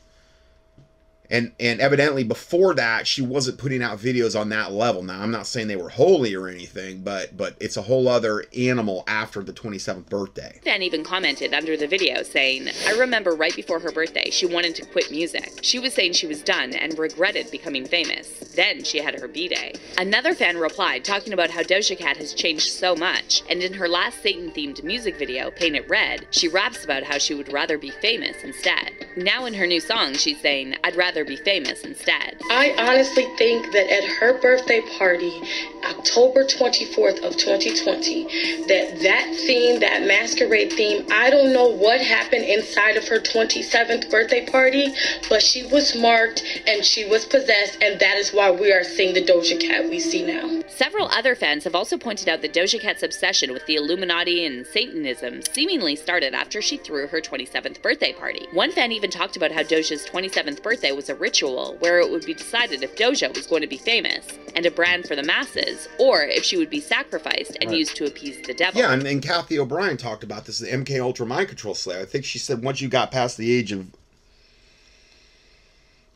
And 1.31 1.53
and 1.61 1.81
evidently 1.81 2.25
before 2.25 2.75
that, 2.75 3.07
she 3.07 3.23
wasn't 3.23 3.59
putting 3.59 3.83
out 3.83 3.99
videos 3.99 4.39
on 4.39 4.49
that 4.51 4.73
level. 4.73 5.03
Now, 5.03 5.23
I'm 5.23 5.31
not 5.31 5.47
saying 5.47 5.69
they 5.69 5.77
were 5.77 5.89
holy 5.89 6.35
or 6.35 6.49
anything, 6.49 7.03
but 7.03 7.37
but 7.37 7.57
it's 7.61 7.77
a 7.77 7.83
whole 7.83 8.09
other 8.09 8.45
animal 8.57 9.05
after 9.07 9.43
the 9.43 9.53
27th 9.53 10.09
birthday. 10.09 10.61
then 10.65 10.83
even 10.83 11.05
commented 11.05 11.55
under 11.55 11.77
the 11.77 11.87
video 11.87 12.23
saying, 12.23 12.69
I 12.87 12.93
remember 12.93 13.33
right 13.33 13.55
before 13.55 13.79
her 13.79 13.93
birthday, 13.93 14.31
she 14.31 14.47
wanted 14.47 14.75
to 14.77 14.87
quit 14.87 15.11
music. 15.11 15.61
She 15.63 15.79
was 15.79 15.95
saying 15.95 16.15
she 16.15 16.27
was 16.27 16.43
done 16.43 16.73
and 16.75 16.99
regretted 16.99 17.51
becoming 17.51 17.87
famous. 17.87 18.29
Then 18.55 18.83
she 18.83 18.99
had 18.99 19.19
her 19.21 19.29
B 19.29 19.49
day. 19.49 19.75
Another 19.99 20.35
fan 20.35 20.57
replied, 20.57 21.05
talking 21.05 21.33
about 21.33 21.51
how 21.51 21.63
Doja 21.63 21.97
Cat 21.97 22.17
has 22.17 22.35
changed 22.35 22.71
so 22.71 22.97
much, 22.97 23.43
and 23.49 23.63
in 23.63 23.73
her 23.75 23.89
last 23.89 24.23
Satan 24.23 24.51
themed 24.51 24.83
music 24.83 25.17
video, 25.17 25.51
Paint 25.51 25.77
It 25.77 25.89
Red, 25.89 26.27
she 26.31 26.49
raps 26.49 26.85
about 26.85 27.05
how 27.05 27.19
she 27.19 27.35
would 27.35 27.53
rather 27.53 27.79
be 27.79 27.91
famous 27.91 28.43
instead. 28.43 29.07
Now 29.17 29.45
in 29.45 29.55
her 29.55 29.67
new 29.67 29.81
song, 29.81 30.15
she's 30.15 30.41
saying, 30.41 30.77
I'd 30.83 30.97
rather 30.97 31.20
be 31.25 31.37
famous 31.37 31.83
instead. 31.83 32.37
I 32.51 32.75
honestly 32.79 33.27
think 33.37 33.73
that 33.73 33.91
at 33.91 34.05
her 34.05 34.41
birthday 34.41 34.81
party, 34.99 35.43
October 35.85 36.45
24th 36.45 37.25
of 37.25 37.37
2020, 37.37 38.67
that 38.67 39.01
that 39.03 39.35
theme, 39.47 39.81
that 39.81 40.07
masquerade 40.07 40.73
theme, 40.73 41.07
I 41.11 41.31
don't 41.31 41.53
know 41.53 41.69
what 41.69 42.01
happened 42.01 42.45
inside 42.45 42.97
of 42.97 43.07
her 43.09 43.19
27th 43.19 44.11
birthday 44.11 44.47
party, 44.47 44.95
but 45.29 45.43
she 45.43 45.67
was 45.67 45.95
marked 45.97 46.43
and 46.67 46.85
she 46.85 47.09
was 47.09 47.25
possessed, 47.25 47.79
and 47.83 48.01
that 48.01 48.17
is 48.17 48.33
why 48.33 48.51
we 48.51 48.73
are 48.73 48.85
seeing 48.85 49.15
the 49.15 49.25
Doja 49.25 49.61
Cat 49.61 49.89
we 49.89 50.01
see 50.01 50.25
now. 50.25 50.63
Several 50.69 51.09
other 51.09 51.35
fans 51.35 51.65
have 51.65 51.75
also 51.75 51.99
pointed 51.99 52.29
out 52.29 52.41
that 52.41 52.55
Doja 52.55 52.81
Cat's 52.81 53.03
obsession 53.03 53.53
with 53.53 53.67
the 53.67 53.77
Illuminati 53.77 54.47
and 54.47 54.67
Satanism 54.67 55.43
seemingly 55.53 55.95
started 55.95 56.33
after 56.35 56.63
she 56.63 56.79
threw 56.79 57.07
her 57.07 57.21
27th 57.21 57.83
birthday 57.83 58.15
party. 58.15 58.47
One 58.53 58.73
fan 58.73 58.91
even 58.91 59.11
talked 59.11 59.37
about 59.37 59.53
how 59.53 59.63
Doja's 59.63 60.07
27th 60.07 60.63
birthday 60.63 60.93
was 60.93 61.10
a 61.11 61.15
ritual 61.15 61.77
where 61.81 61.99
it 61.99 62.11
would 62.11 62.25
be 62.25 62.33
decided 62.35 62.83
if 62.83 62.97
Doja 62.97 63.35
was 63.35 63.47
going 63.47 63.61
to 63.63 63.69
be 63.69 63.77
famous 63.77 64.27
and 64.57 64.65
a 64.65 64.71
brand 64.71 65.07
for 65.07 65.15
the 65.15 65.23
masses, 65.23 65.89
or 65.99 66.23
if 66.23 66.43
she 66.45 66.57
would 66.57 66.71
be 66.71 66.81
sacrificed 66.81 67.57
and 67.61 67.71
Right. 67.71 67.79
used 67.79 67.97
to 67.97 68.07
appease 68.07 68.41
the 68.47 68.55
devil. 68.55 68.81
Yeah, 68.81 68.93
and, 68.93 69.07
and 69.07 69.23
Cathy 69.23 69.59
O'Brien 69.59 69.97
talked 69.97 70.25
about 70.25 70.47
this, 70.47 70.59
the 70.59 70.69
MK 70.69 71.01
Ultra 71.01 71.27
mind 71.27 71.49
control 71.49 71.75
slayer. 71.75 72.01
I 72.01 72.05
think 72.07 72.25
she 72.25 72.39
said 72.39 72.63
once 72.63 72.81
you 72.81 72.89
got 72.89 73.11
past 73.13 73.37
the 73.37 73.53
age 73.53 73.73
of 73.73 73.87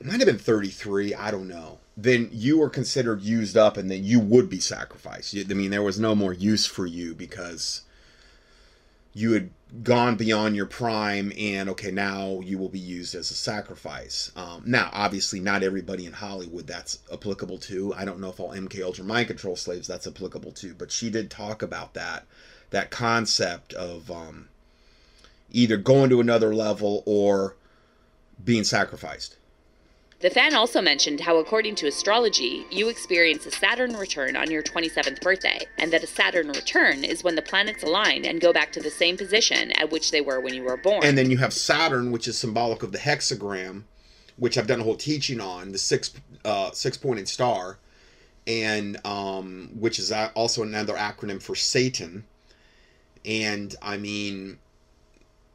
it 0.01 0.07
might 0.07 0.19
have 0.21 0.27
been 0.27 0.39
33, 0.39 1.15
I 1.15 1.31
don't 1.31 1.49
know. 1.49 1.79
Then 1.97 2.29
you 2.33 2.59
were 2.59 2.69
considered 2.69 3.23
used 3.23 3.57
up 3.57 3.77
and 3.77 3.91
then 3.91 4.05
you 4.05 4.19
would 4.21 4.51
be 4.51 4.59
sacrificed. 4.61 5.35
I 5.37 5.55
mean, 5.55 5.71
there 5.71 5.83
was 5.83 6.01
no 6.01 6.15
more 6.15 6.33
use 6.33 6.67
for 6.67 6.87
you 6.87 7.15
because 7.15 7.83
you 9.15 9.33
had 9.33 9.51
gone 9.83 10.17
beyond 10.17 10.55
your 10.55 10.67
prime 10.67 11.33
and 11.39 11.69
okay, 11.71 11.91
now 11.91 12.41
you 12.41 12.59
will 12.59 12.69
be 12.69 12.79
used 12.79 13.15
as 13.15 13.31
a 13.31 13.35
sacrifice. 13.35 14.31
Um, 14.37 14.63
now, 14.67 14.89
obviously, 14.93 15.41
not 15.41 15.63
everybody 15.63 16.07
in 16.07 16.13
Hollywood 16.13 16.67
that's 16.67 16.99
applicable 17.13 17.59
to. 17.59 17.93
I 17.95 18.05
don't 18.05 18.21
know 18.21 18.31
if 18.31 18.39
all 18.39 18.53
MK 18.53 18.83
Ultra 18.83 19.05
mind 19.05 19.29
control 19.29 19.57
slaves 19.57 19.89
that's 19.89 20.07
applicable 20.07 20.53
to, 20.53 20.75
but 20.75 20.93
she 20.93 21.11
did 21.11 21.31
talk 21.31 21.63
about 21.63 21.95
that 21.95 22.27
that 22.71 22.91
concept 22.91 23.73
of 23.75 24.11
um, 24.11 24.49
either 25.51 25.77
going 25.77 26.11
to 26.11 26.21
another 26.21 26.55
level 26.55 27.03
or 27.07 27.55
being 28.45 28.65
sacrificed. 28.65 29.37
The 30.25 30.31
fan 30.31 30.55
also 30.55 30.81
mentioned 30.81 31.21
how, 31.21 31.37
according 31.37 31.75
to 31.75 31.87
astrology, 31.87 32.65
you 32.71 32.89
experience 32.89 33.45
a 33.45 33.51
Saturn 33.51 33.95
return 33.95 34.37
on 34.37 34.51
your 34.51 34.63
27th 34.63 35.21
birthday, 35.21 35.67
and 35.77 35.93
that 35.93 36.03
a 36.03 36.07
Saturn 36.07 36.49
return 36.49 37.05
is 37.05 37.23
when 37.23 37.35
the 37.35 37.43
planets 37.43 37.83
align 37.83 38.25
and 38.25 38.41
go 38.41 38.51
back 38.51 38.73
to 38.73 38.81
the 38.81 38.91
same 38.91 39.19
position 39.19 39.71
at 39.73 39.93
which 39.93 40.13
they 40.13 40.23
were 40.23 40.41
when 40.41 40.55
you 40.55 40.63
were 40.63 40.79
born. 40.79 41.05
And 41.05 41.19
then 41.19 41.29
you 41.29 41.37
have 41.37 41.53
Saturn, 41.53 42.11
which 42.11 42.27
is 42.27 42.39
symbolic 42.39 42.83
of 42.83 42.91
the 42.91 42.97
hexagram, 42.97 43.83
which 44.39 44.57
I've 44.57 44.67
done 44.67 44.81
a 44.81 44.83
whole 44.83 44.97
teaching 44.97 45.43
on, 45.43 45.73
the 45.73 45.79
six 45.79 46.15
uh, 46.43 46.71
six 46.71 46.97
pointed 46.97 47.29
star, 47.29 47.77
and 48.47 48.99
um, 49.05 49.73
which 49.79 49.99
is 49.99 50.11
also 50.11 50.63
another 50.63 50.95
acronym 50.95 51.43
for 51.43 51.55
Satan. 51.55 52.25
And 53.27 53.77
I 53.83 53.99
mean, 53.99 54.59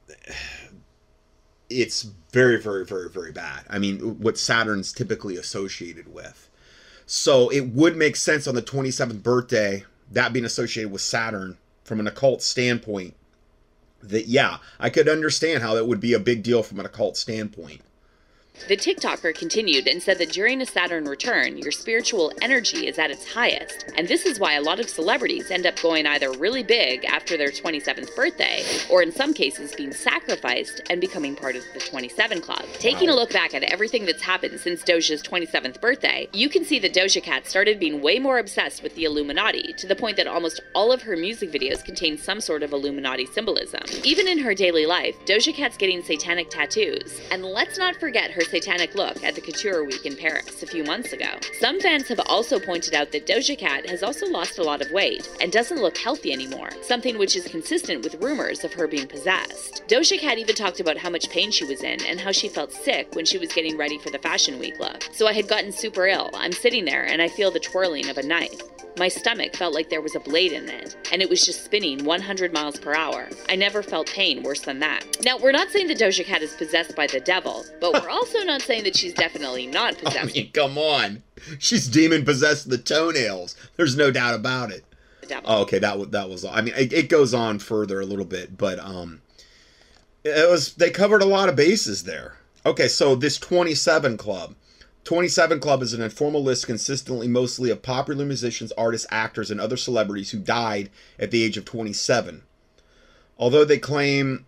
it's 1.72 2.12
very, 2.32 2.62
very, 2.62 2.86
very, 2.86 3.10
very 3.10 3.32
bad. 3.32 3.64
I 3.70 3.80
mean, 3.80 4.20
what 4.20 4.38
Saturn's 4.38 4.94
typically 4.94 5.38
associated 5.38 6.14
with. 6.14 6.50
So 7.06 7.50
it 7.50 7.70
would 7.70 7.98
make 7.98 8.16
sense 8.16 8.48
on 8.48 8.56
the 8.56 8.62
27th 8.62 9.24
birthday, 9.24 9.84
that 10.12 10.32
being 10.32 10.46
associated 10.46 10.92
with 10.92 11.02
Saturn 11.02 11.58
from 11.84 12.00
an 12.00 12.08
occult 12.08 12.44
standpoint, 12.44 13.16
that 14.02 14.28
yeah, 14.28 14.58
I 14.80 14.90
could 14.90 15.10
understand 15.10 15.64
how 15.64 15.74
that 15.74 15.88
would 15.88 16.00
be 16.00 16.14
a 16.14 16.20
big 16.20 16.44
deal 16.44 16.62
from 16.62 16.80
an 16.80 16.86
occult 16.86 17.18
standpoint. 17.18 17.82
The 18.68 18.78
TikToker 18.78 19.34
continued 19.34 19.88
and 19.88 20.02
said 20.02 20.20
that 20.20 20.32
during 20.32 20.62
a 20.62 20.66
Saturn 20.66 21.06
return, 21.06 21.58
your 21.58 21.72
spiritual 21.72 22.32
energy 22.42 22.88
is 22.88 23.00
at 23.00 23.10
its 23.10 23.32
highest. 23.32 23.86
And 23.98 24.08
this 24.08 24.26
is 24.26 24.40
why 24.40 24.54
a 24.54 24.62
lot 24.62 24.80
of 24.80 24.90
celebrities 24.90 25.50
end 25.50 25.66
up 25.66 25.82
going 25.82 26.06
either 26.06 26.32
really 26.34 26.62
big 26.62 27.04
after 27.06 27.38
their 27.38 27.50
27th 27.50 28.16
birthday, 28.16 28.64
or 28.92 29.02
in 29.02 29.12
some 29.12 29.34
cases 29.34 29.74
being 29.76 29.92
sacrificed 29.92 30.82
and 30.90 31.02
becoming 31.02 31.36
part 31.36 31.56
of 31.56 31.64
the 31.74 31.80
27 31.80 32.42
Club. 32.42 32.64
Taking 32.74 33.10
a 33.10 33.16
look 33.16 33.32
back 33.32 33.54
at 33.54 33.64
everything 33.64 34.06
that's 34.06 34.22
happened 34.22 34.60
since 34.60 34.84
Doja's 34.84 35.24
27th 35.24 35.82
birthday, 35.82 36.28
you 36.34 36.50
can 36.50 36.64
see 36.64 36.78
that 36.80 36.94
Doja 36.94 37.24
Cat 37.24 37.48
started 37.48 37.80
being 37.80 38.02
way 38.02 38.20
more 38.20 38.38
obsessed 38.38 38.84
with 38.84 38.94
the 38.96 39.06
Illuminati, 39.06 39.74
to 39.74 39.88
the 39.88 39.96
point 39.96 40.18
that 40.18 40.28
almost 40.28 40.62
all 40.76 40.92
of 40.92 41.02
her 41.02 41.16
music 41.16 41.52
videos 41.52 41.84
contain 41.84 42.18
some 42.18 42.40
sort 42.40 42.62
of 42.62 42.72
Illuminati 42.74 43.26
symbolism. 43.26 43.82
Even 44.04 44.28
in 44.28 44.38
her 44.38 44.54
daily 44.54 44.86
life, 44.86 45.16
Doja 45.26 45.54
Cat's 45.54 45.78
getting 45.78 46.04
satanic 46.04 46.50
tattoos. 46.50 47.20
And 47.32 47.44
let's 47.44 47.78
not 47.78 47.96
forget 47.96 48.32
her 48.32 48.42
satanic 48.50 48.96
look 48.96 49.24
at 49.24 49.36
the 49.36 49.42
Couture 49.42 49.86
Week 49.86 50.06
in 50.06 50.16
Paris 50.16 50.62
a 50.64 50.68
few 50.68 50.84
months 50.84 51.14
ago. 51.14 51.30
Some 51.60 51.80
fans 51.80 52.08
have 52.08 52.20
also 52.26 52.60
pointed 52.60 52.94
out 52.94 53.12
that 53.12 53.28
Doja 53.28 53.58
Cat 53.58 53.90
has 53.90 54.04
also 54.04 54.26
lost 54.28 54.60
a 54.60 54.64
lot 54.64 54.82
of 54.82 54.92
weight 54.92 55.30
and 55.42 55.52
doesn't 55.52 55.82
look 55.82 55.98
healthy 55.98 56.34
anymore, 56.34 56.70
something 56.82 57.18
which 57.18 57.36
is 57.36 57.48
consistent 57.48 58.04
with 58.04 58.22
rumors 58.22 58.64
of 58.64 58.74
her 58.74 58.88
being 58.88 59.08
possessed. 59.08 59.84
Doja 59.88 60.20
Cat 60.20 60.38
even 60.38 60.56
talked 60.56 60.80
about 60.80 60.98
how 60.98 61.10
much 61.10 61.30
pain 61.30 61.52
she 61.52 61.66
was 61.66 61.84
in 61.84 62.04
and 62.06 62.20
how 62.20 62.32
she 62.32 62.50
felt 62.50 62.72
sick 62.72 63.16
when 63.16 63.26
she 63.26 63.38
was 63.38 63.54
getting 63.54 63.78
ready 63.78 63.98
for 63.98 64.10
the 64.10 64.20
Fashion 64.20 64.60
Week 64.60 64.80
look. 64.80 65.08
So 65.14 65.28
I 65.28 65.34
had 65.34 65.48
gotten 65.48 65.72
super 65.72 66.08
ill. 66.08 66.30
I'm 66.34 66.52
sitting 66.52 66.86
there 66.86 67.04
and 67.04 67.22
I 67.22 67.28
feel 67.28 67.52
the 67.52 67.60
twirling 67.60 68.10
of 68.10 68.18
a 68.18 68.24
knife. 68.24 68.62
My 69.00 69.08
stomach 69.08 69.56
felt 69.56 69.74
like 69.74 69.90
there 69.90 70.02
was 70.02 70.16
a 70.16 70.20
blade 70.20 70.52
in 70.52 70.68
it, 70.68 70.98
and 71.14 71.22
it 71.22 71.30
was 71.30 71.46
just 71.46 71.64
spinning 71.64 72.04
100 72.04 72.52
miles 72.52 72.78
per 72.78 72.94
hour. 72.94 73.30
I 73.48 73.56
never 73.56 73.82
felt 73.82 74.12
pain 74.12 74.44
worse 74.44 74.60
than 74.60 74.80
that. 74.80 75.06
Now, 75.24 75.38
we're 75.38 75.54
not 75.54 75.70
saying 75.70 75.88
that 75.88 76.00
Doja 76.00 76.26
Cat 76.26 76.42
is 76.42 76.54
possessed 76.56 76.98
by 76.98 77.08
the 77.08 77.22
devil, 77.22 77.66
but 77.80 77.94
we're 77.94 78.10
also 78.10 78.39
not 78.46 78.62
saying 78.62 78.84
that 78.84 78.96
she's 78.96 79.14
definitely 79.14 79.68
not 79.68 79.96
I 80.18 80.26
mean, 80.26 80.52
come 80.52 80.78
on. 80.78 81.24
She's 81.58 81.88
demon 81.88 82.26
possessed 82.26 82.70
the 82.70 82.78
toenails. 82.78 83.56
There's 83.78 83.96
no 83.96 84.12
doubt 84.12 84.36
about 84.36 84.72
it. 84.72 84.84
by 84.90 84.98
the 85.22 85.28
devil. 85.28 85.50
Oh, 85.50 85.62
okay, 85.62 85.80
that 85.80 85.98
was 85.98 86.10
that 86.10 86.30
was. 86.30 86.46
I 86.46 86.62
mean, 86.62 86.74
it, 86.78 86.94
it 86.94 87.10
goes 87.10 87.34
on 87.34 87.60
further 87.60 88.00
a 88.00 88.06
little 88.06 88.26
bit, 88.26 88.58
but 88.58 88.80
um, 88.80 89.22
it 90.24 90.50
was 90.50 90.74
they 90.76 90.90
covered 90.90 91.22
a 91.22 91.26
lot 91.26 91.50
of 91.50 91.56
bases 91.56 92.04
there. 92.04 92.36
Okay, 92.66 92.88
so 92.88 93.16
this 93.16 93.38
27 93.38 94.18
Club. 94.18 94.56
27 95.06 95.60
Club 95.60 95.82
is 95.82 95.94
an 95.94 96.02
informal 96.02 96.44
list 96.44 96.68
consistently 96.68 97.28
mostly 97.28 97.72
of 97.72 97.82
popular 97.82 98.26
musicians, 98.26 98.72
artists, 98.74 99.08
actors, 99.10 99.50
and 99.50 99.60
other 99.60 99.78
celebrities 99.78 100.32
who 100.32 100.40
died 100.40 100.90
at 101.18 101.32
the 101.32 101.42
age 101.44 101.58
of 101.58 101.66
27. 101.66 102.44
Although 103.38 103.64
they 103.64 103.80
claim 103.80 104.46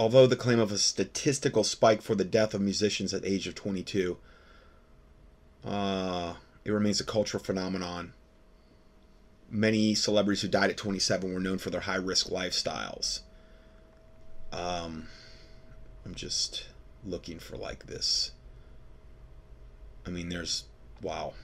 although 0.00 0.26
the 0.26 0.36
claim 0.36 0.58
of 0.58 0.72
a 0.72 0.78
statistical 0.78 1.62
spike 1.62 2.00
for 2.00 2.14
the 2.14 2.24
death 2.24 2.54
of 2.54 2.60
musicians 2.60 3.12
at 3.12 3.24
age 3.24 3.46
of 3.46 3.54
22 3.54 4.16
uh, 5.64 6.34
it 6.64 6.70
remains 6.70 7.00
a 7.00 7.04
cultural 7.04 7.42
phenomenon 7.42 8.12
many 9.50 9.94
celebrities 9.94 10.42
who 10.42 10.48
died 10.48 10.70
at 10.70 10.76
27 10.76 11.34
were 11.34 11.40
known 11.40 11.58
for 11.58 11.70
their 11.70 11.80
high 11.80 11.96
risk 11.96 12.28
lifestyles. 12.28 13.20
Um, 14.52 15.08
I'm 16.04 16.14
just 16.14 16.68
looking 17.04 17.38
for 17.38 17.56
like 17.56 17.86
this. 17.86 18.32
I 20.06 20.10
mean, 20.10 20.28
there's 20.28 20.64
wow. 21.02 21.34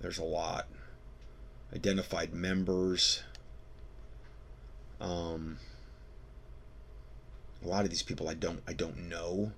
There's 0.00 0.18
a 0.18 0.24
lot. 0.24 0.66
Identified 1.74 2.34
members. 2.34 3.22
Um, 5.00 5.58
a 7.64 7.68
lot 7.68 7.84
of 7.84 7.90
these 7.90 8.02
people 8.02 8.28
I 8.28 8.34
don't 8.34 8.62
I 8.66 8.72
don't 8.72 9.08
know, 9.08 9.52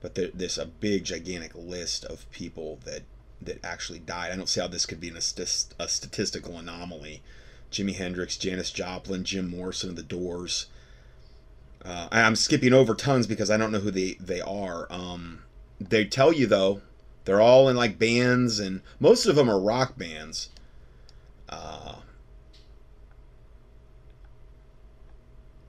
but 0.00 0.14
there, 0.14 0.30
there's 0.32 0.58
a 0.58 0.66
big 0.66 1.04
gigantic 1.04 1.54
list 1.54 2.04
of 2.04 2.30
people 2.30 2.78
that 2.84 3.02
that 3.42 3.64
actually 3.64 3.98
died. 3.98 4.32
I 4.32 4.36
don't 4.36 4.48
see 4.48 4.60
how 4.60 4.68
this 4.68 4.86
could 4.86 5.00
be 5.00 5.08
an, 5.08 5.16
a, 5.16 5.46
a 5.82 5.88
statistical 5.88 6.58
anomaly. 6.58 7.22
Jimi 7.70 7.94
Hendrix, 7.94 8.36
Janis 8.36 8.70
Joplin, 8.70 9.24
Jim 9.24 9.50
Morrison 9.50 9.90
of 9.90 9.96
the 9.96 10.02
Doors. 10.02 10.66
Uh, 11.84 12.08
I'm 12.12 12.36
skipping 12.36 12.72
over 12.72 12.94
tons 12.94 13.26
because 13.26 13.50
I 13.50 13.56
don't 13.56 13.72
know 13.72 13.80
who 13.80 13.90
they, 13.90 14.12
they 14.20 14.40
are. 14.40 14.86
Um, 14.90 15.42
they 15.80 16.04
tell 16.04 16.32
you, 16.32 16.46
though, 16.46 16.80
they're 17.24 17.40
all 17.40 17.68
in 17.68 17.76
like 17.76 17.98
bands, 17.98 18.58
and 18.60 18.80
most 19.00 19.26
of 19.26 19.36
them 19.36 19.50
are 19.50 19.60
rock 19.60 19.98
bands. 19.98 20.50
Uh, 21.48 21.96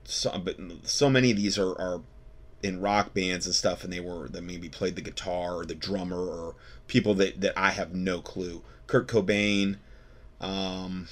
so, 0.06 0.40
but 0.42 0.56
so 0.84 1.10
many 1.10 1.30
of 1.30 1.36
these 1.36 1.58
are, 1.58 1.72
are 1.72 2.00
in 2.62 2.80
rock 2.80 3.14
bands 3.14 3.46
and 3.46 3.54
stuff, 3.54 3.84
and 3.84 3.92
they 3.92 4.00
were 4.00 4.28
that 4.28 4.42
maybe 4.42 4.68
played 4.68 4.96
the 4.96 5.02
guitar 5.02 5.56
or 5.56 5.64
the 5.64 5.74
drummer 5.74 6.18
or 6.20 6.54
people 6.86 7.14
that, 7.14 7.40
that 7.40 7.52
I 7.56 7.70
have 7.70 7.94
no 7.94 8.20
clue. 8.20 8.62
Kurt 8.86 9.08
Cobain, 9.08 9.76
um, 10.40 11.08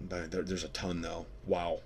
but 0.00 0.30
there, 0.30 0.42
there's 0.42 0.64
a 0.64 0.68
ton 0.68 1.02
though. 1.02 1.26
Wow, 1.46 1.80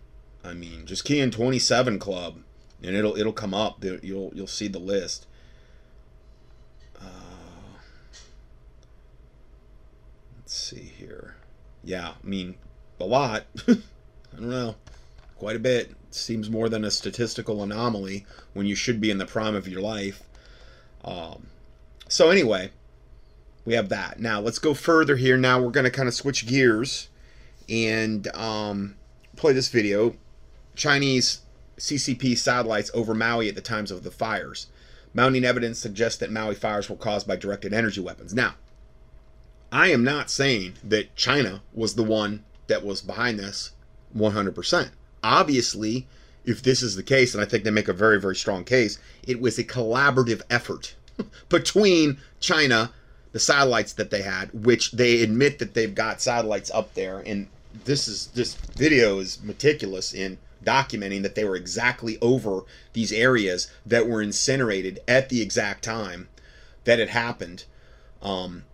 I 0.45 0.55
mean, 0.55 0.87
just 0.87 1.05
key 1.05 1.21
in 1.21 1.31
27 1.31 1.99
Club, 1.99 2.39
and 2.83 2.95
it'll 2.97 3.17
it'll 3.17 3.33
come 3.33 3.55
up. 3.55 3.83
You'll 3.85 4.33
you'll 4.35 4.47
see 4.47 4.69
the 4.69 4.79
list. 4.79 5.27
Uh, 7.01 7.79
let's 10.39 10.55
see 10.55 10.93
here. 10.97 11.37
Yeah, 11.85 12.15
I 12.23 12.27
mean, 12.27 12.57
a 13.01 13.05
lot. 13.05 13.45
I 13.69 13.77
don't 14.35 14.51
know 14.51 14.75
quite 15.37 15.57
a 15.57 15.61
bit. 15.61 15.95
Seems 16.11 16.51
more 16.51 16.69
than 16.69 16.85
a 16.85 16.91
statistical 16.91 17.63
anomaly 17.63 18.27
when 18.55 18.67
you 18.67 18.75
should 18.75 19.01
be 19.01 19.11
in 19.11 19.19
the 19.19 19.27
prime 19.27 19.55
of 19.55 19.69
your 19.69 19.83
life. 19.83 20.23
Um, 21.05 21.49
so 22.09 22.31
anyway, 22.31 22.71
we 23.65 23.75
have 23.75 23.89
that. 23.91 24.19
Now 24.19 24.41
let's 24.41 24.59
go 24.59 24.75
further 24.75 25.17
here. 25.17 25.37
Now 25.37 25.61
we're 25.61 25.71
going 25.71 25.85
to 25.85 25.91
kind 25.91 26.09
of 26.09 26.15
switch 26.15 26.47
gears 26.47 27.09
and 27.69 28.35
um, 28.35 28.97
play 29.37 29.53
this 29.53 29.69
video. 29.69 30.15
Chinese 30.75 31.41
CCP 31.79 32.37
satellites 32.37 32.91
over 32.95 33.15
Maui 33.15 33.49
at 33.49 33.55
the 33.55 33.61
times 33.61 33.91
of 33.91 34.03
the 34.03 34.11
fires. 34.11 34.69
Mounting 35.13 35.45
evidence 35.45 35.79
suggests 35.79 36.19
that 36.19 36.31
Maui 36.31 36.55
fires 36.55 36.89
were 36.91 36.97
caused 36.97 37.27
by 37.27 37.37
directed 37.37 37.73
energy 37.73 38.01
weapons. 38.01 38.35
Now, 38.35 38.55
I 39.73 39.89
am 39.89 40.05
not 40.05 40.31
saying 40.31 40.75
that 40.85 41.17
China 41.17 41.63
was 41.73 41.95
the 41.95 42.05
one 42.05 42.45
that 42.67 42.85
was 42.85 43.01
behind 43.01 43.39
this 43.39 43.73
100%. 44.17 44.91
Obviously, 45.23 46.07
if 46.45 46.63
this 46.63 46.83
is 46.83 46.97
the 46.97 47.03
case, 47.03 47.35
and 47.35 47.43
I 47.43 47.47
think 47.47 47.65
they 47.65 47.71
make 47.71 47.89
a 47.89 47.93
very, 47.93 48.21
very 48.21 48.37
strong 48.37 48.65
case, 48.65 48.99
it 49.27 49.41
was 49.41 49.59
a 49.59 49.65
collaborative 49.65 50.43
effort 50.49 50.95
between 51.49 52.19
China, 52.41 52.93
the 53.33 53.41
satellites 53.41 53.93
that 53.95 54.11
they 54.11 54.23
had, 54.23 54.65
which 54.65 54.93
they 54.93 55.23
admit 55.23 55.59
that 55.59 55.75
they've 55.75 55.95
got 55.95 56.23
satellites 56.23 56.71
up 56.71 56.95
there, 56.95 57.19
and 57.19 57.49
this 57.85 58.09
is 58.09 58.29
this 58.29 58.55
video 58.55 59.19
is 59.19 59.43
meticulous 59.43 60.15
in 60.15 60.39
documenting 60.65 61.23
that 61.23 61.35
they 61.35 61.45
were 61.45 61.57
exactly 61.57 62.19
over 62.21 62.63
these 62.93 63.13
areas 63.13 63.71
that 63.85 64.09
were 64.09 64.23
incinerated 64.23 64.99
at 65.07 65.29
the 65.29 65.43
exact 65.43 65.85
time 65.85 66.29
that 66.85 66.99
it 66.99 67.11
happened. 67.11 67.65
Um, 68.23 68.65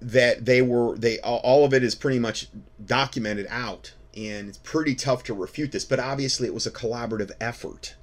that 0.00 0.44
they 0.44 0.62
were 0.62 0.96
they 0.96 1.18
all 1.20 1.64
of 1.64 1.74
it 1.74 1.82
is 1.82 1.94
pretty 1.94 2.18
much 2.18 2.48
documented 2.84 3.46
out 3.50 3.92
and 4.16 4.48
it's 4.48 4.58
pretty 4.58 4.94
tough 4.94 5.22
to 5.22 5.34
refute 5.34 5.72
this 5.72 5.84
but 5.84 6.00
obviously 6.00 6.46
it 6.46 6.54
was 6.54 6.66
a 6.66 6.70
collaborative 6.70 7.30
effort 7.40 7.94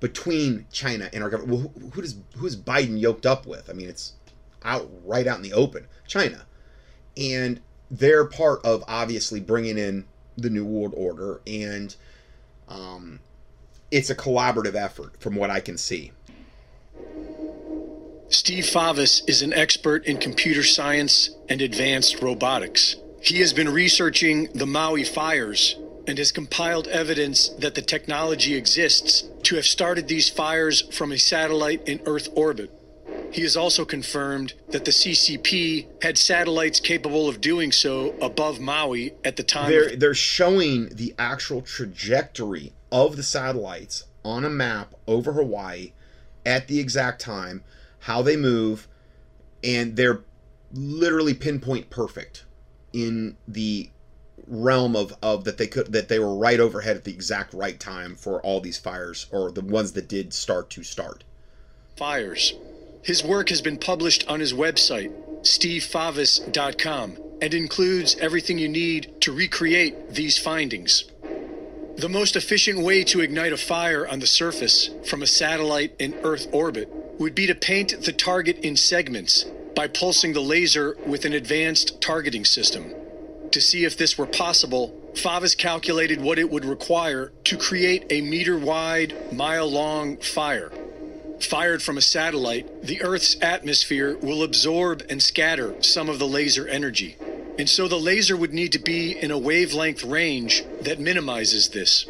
between 0.00 0.66
China 0.70 1.08
and 1.12 1.22
our 1.22 1.30
government. 1.30 1.52
Well, 1.52 1.72
who, 1.74 1.90
who 1.90 2.02
does 2.02 2.16
who 2.36 2.46
is 2.46 2.56
Biden 2.56 3.00
yoked 3.00 3.26
up 3.26 3.46
with? 3.46 3.70
I 3.70 3.72
mean 3.72 3.88
it's 3.88 4.12
out 4.62 4.90
right 5.04 5.26
out 5.26 5.36
in 5.36 5.42
the 5.42 5.52
open 5.52 5.86
China. 6.06 6.46
And 7.16 7.60
they're 7.90 8.26
part 8.26 8.64
of 8.64 8.84
obviously 8.88 9.40
bringing 9.40 9.78
in 9.78 10.06
the 10.36 10.50
new 10.50 10.64
world 10.64 10.92
order 10.96 11.40
and 11.46 11.94
um, 12.68 13.20
it's 13.90 14.10
a 14.10 14.14
collaborative 14.14 14.74
effort 14.74 15.18
from 15.20 15.36
what 15.36 15.50
I 15.50 15.60
can 15.60 15.78
see 15.78 16.12
Steve 18.28 18.64
Favis 18.64 19.22
is 19.28 19.42
an 19.42 19.52
expert 19.52 20.04
in 20.04 20.18
computer 20.18 20.64
science 20.64 21.30
and 21.48 21.62
advanced 21.62 22.20
robotics. 22.20 22.96
He 23.20 23.38
has 23.38 23.52
been 23.52 23.68
researching 23.68 24.48
the 24.52 24.66
Maui 24.66 25.04
fires 25.04 25.76
and 26.08 26.18
has 26.18 26.32
compiled 26.32 26.88
evidence 26.88 27.48
that 27.50 27.74
the 27.74 27.82
technology 27.82 28.54
exists 28.54 29.24
to 29.44 29.54
have 29.56 29.66
started 29.66 30.08
these 30.08 30.28
fires 30.28 30.82
from 30.96 31.12
a 31.12 31.18
satellite 31.18 31.88
in 31.88 32.00
Earth 32.04 32.28
orbit. 32.34 32.70
He 33.32 33.42
has 33.42 33.56
also 33.56 33.84
confirmed 33.84 34.54
that 34.70 34.84
the 34.84 34.90
CCP 34.90 35.86
had 36.02 36.18
satellites 36.18 36.80
capable 36.80 37.28
of 37.28 37.40
doing 37.40 37.70
so 37.70 38.14
above 38.20 38.60
Maui 38.60 39.14
at 39.24 39.36
the 39.36 39.42
time. 39.42 39.70
they're 39.70 39.96
they're 39.96 40.14
showing 40.14 40.88
the 40.90 41.14
actual 41.18 41.60
trajectory 41.60 42.72
of 42.90 43.16
the 43.16 43.22
satellites 43.22 44.04
on 44.24 44.44
a 44.44 44.50
map 44.50 44.94
over 45.06 45.32
Hawaii 45.32 45.92
at 46.44 46.68
the 46.68 46.78
exact 46.78 47.20
time, 47.20 47.64
how 48.06 48.22
they 48.22 48.36
move, 48.36 48.86
and 49.64 49.96
they're 49.96 50.20
literally 50.72 51.34
pinpoint 51.34 51.90
perfect 51.90 52.44
in 52.92 53.36
the 53.48 53.90
realm 54.46 54.94
of, 54.94 55.12
of 55.22 55.42
that 55.42 55.58
they 55.58 55.66
could 55.66 55.90
that 55.92 56.08
they 56.08 56.20
were 56.20 56.36
right 56.36 56.60
overhead 56.60 56.96
at 56.96 57.02
the 57.02 57.12
exact 57.12 57.52
right 57.52 57.80
time 57.80 58.14
for 58.14 58.40
all 58.42 58.60
these 58.60 58.78
fires 58.78 59.26
or 59.32 59.50
the 59.50 59.60
ones 59.60 59.90
that 59.92 60.06
did 60.08 60.32
start 60.32 60.70
to 60.70 60.84
start. 60.84 61.24
fires. 61.96 62.54
His 63.02 63.24
work 63.24 63.48
has 63.48 63.60
been 63.60 63.78
published 63.78 64.26
on 64.28 64.38
his 64.38 64.52
website, 64.52 65.12
stevefavis.com, 65.42 67.16
and 67.42 67.54
includes 67.54 68.14
everything 68.20 68.58
you 68.58 68.68
need 68.68 69.20
to 69.20 69.32
recreate 69.32 70.14
these 70.14 70.38
findings. 70.38 71.04
The 71.98 72.10
most 72.10 72.36
efficient 72.36 72.80
way 72.80 73.04
to 73.04 73.22
ignite 73.22 73.54
a 73.54 73.56
fire 73.56 74.06
on 74.06 74.18
the 74.18 74.26
surface 74.26 74.90
from 75.06 75.22
a 75.22 75.26
satellite 75.26 75.94
in 75.98 76.12
Earth 76.22 76.46
orbit 76.52 76.90
would 77.18 77.34
be 77.34 77.46
to 77.46 77.54
paint 77.54 78.02
the 78.02 78.12
target 78.12 78.58
in 78.58 78.76
segments 78.76 79.46
by 79.74 79.88
pulsing 79.88 80.34
the 80.34 80.42
laser 80.42 80.94
with 81.06 81.24
an 81.24 81.32
advanced 81.32 81.98
targeting 82.02 82.44
system. 82.44 82.92
To 83.50 83.62
see 83.62 83.86
if 83.86 83.96
this 83.96 84.18
were 84.18 84.26
possible, 84.26 84.94
Favis 85.14 85.56
calculated 85.56 86.20
what 86.20 86.38
it 86.38 86.50
would 86.50 86.66
require 86.66 87.32
to 87.44 87.56
create 87.56 88.04
a 88.10 88.20
meter 88.20 88.58
wide, 88.58 89.32
mile 89.32 89.66
long 89.66 90.18
fire. 90.18 90.70
Fired 91.40 91.82
from 91.82 91.96
a 91.96 92.02
satellite, 92.02 92.82
the 92.82 93.00
Earth's 93.00 93.38
atmosphere 93.40 94.18
will 94.18 94.42
absorb 94.42 95.02
and 95.08 95.22
scatter 95.22 95.74
some 95.82 96.10
of 96.10 96.18
the 96.18 96.28
laser 96.28 96.68
energy. 96.68 97.16
And 97.58 97.68
so 97.68 97.88
the 97.88 97.98
laser 97.98 98.36
would 98.36 98.52
need 98.52 98.72
to 98.72 98.78
be 98.78 99.18
in 99.18 99.30
a 99.30 99.38
wavelength 99.38 100.04
range 100.04 100.62
that 100.82 101.00
minimizes 101.00 101.70
this. 101.70 102.06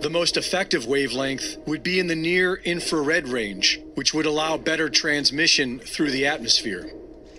The 0.00 0.10
most 0.10 0.36
effective 0.36 0.86
wavelength 0.86 1.56
would 1.66 1.82
be 1.82 1.98
in 1.98 2.06
the 2.06 2.16
near 2.16 2.54
infrared 2.54 3.28
range, 3.28 3.80
which 3.94 4.14
would 4.14 4.26
allow 4.26 4.56
better 4.56 4.88
transmission 4.88 5.78
through 5.78 6.10
the 6.10 6.26
atmosphere. 6.26 6.90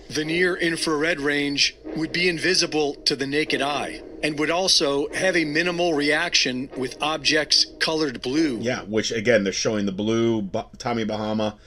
The 0.09 0.25
near 0.25 0.55
infrared 0.55 1.19
range 1.19 1.75
would 1.95 2.11
be 2.11 2.27
invisible 2.27 2.95
to 3.05 3.15
the 3.15 3.25
naked 3.25 3.61
eye 3.61 4.01
and 4.23 4.37
would 4.37 4.51
also 4.51 5.11
have 5.13 5.35
a 5.35 5.45
minimal 5.45 5.93
reaction 5.93 6.69
with 6.77 7.01
objects 7.01 7.65
colored 7.79 8.21
blue. 8.21 8.59
Yeah, 8.59 8.81
which 8.83 9.11
again, 9.11 9.43
they're 9.43 9.53
showing 9.53 9.85
the 9.85 9.91
blue 9.91 10.49
Tommy 10.77 11.05
Bahama 11.05 11.57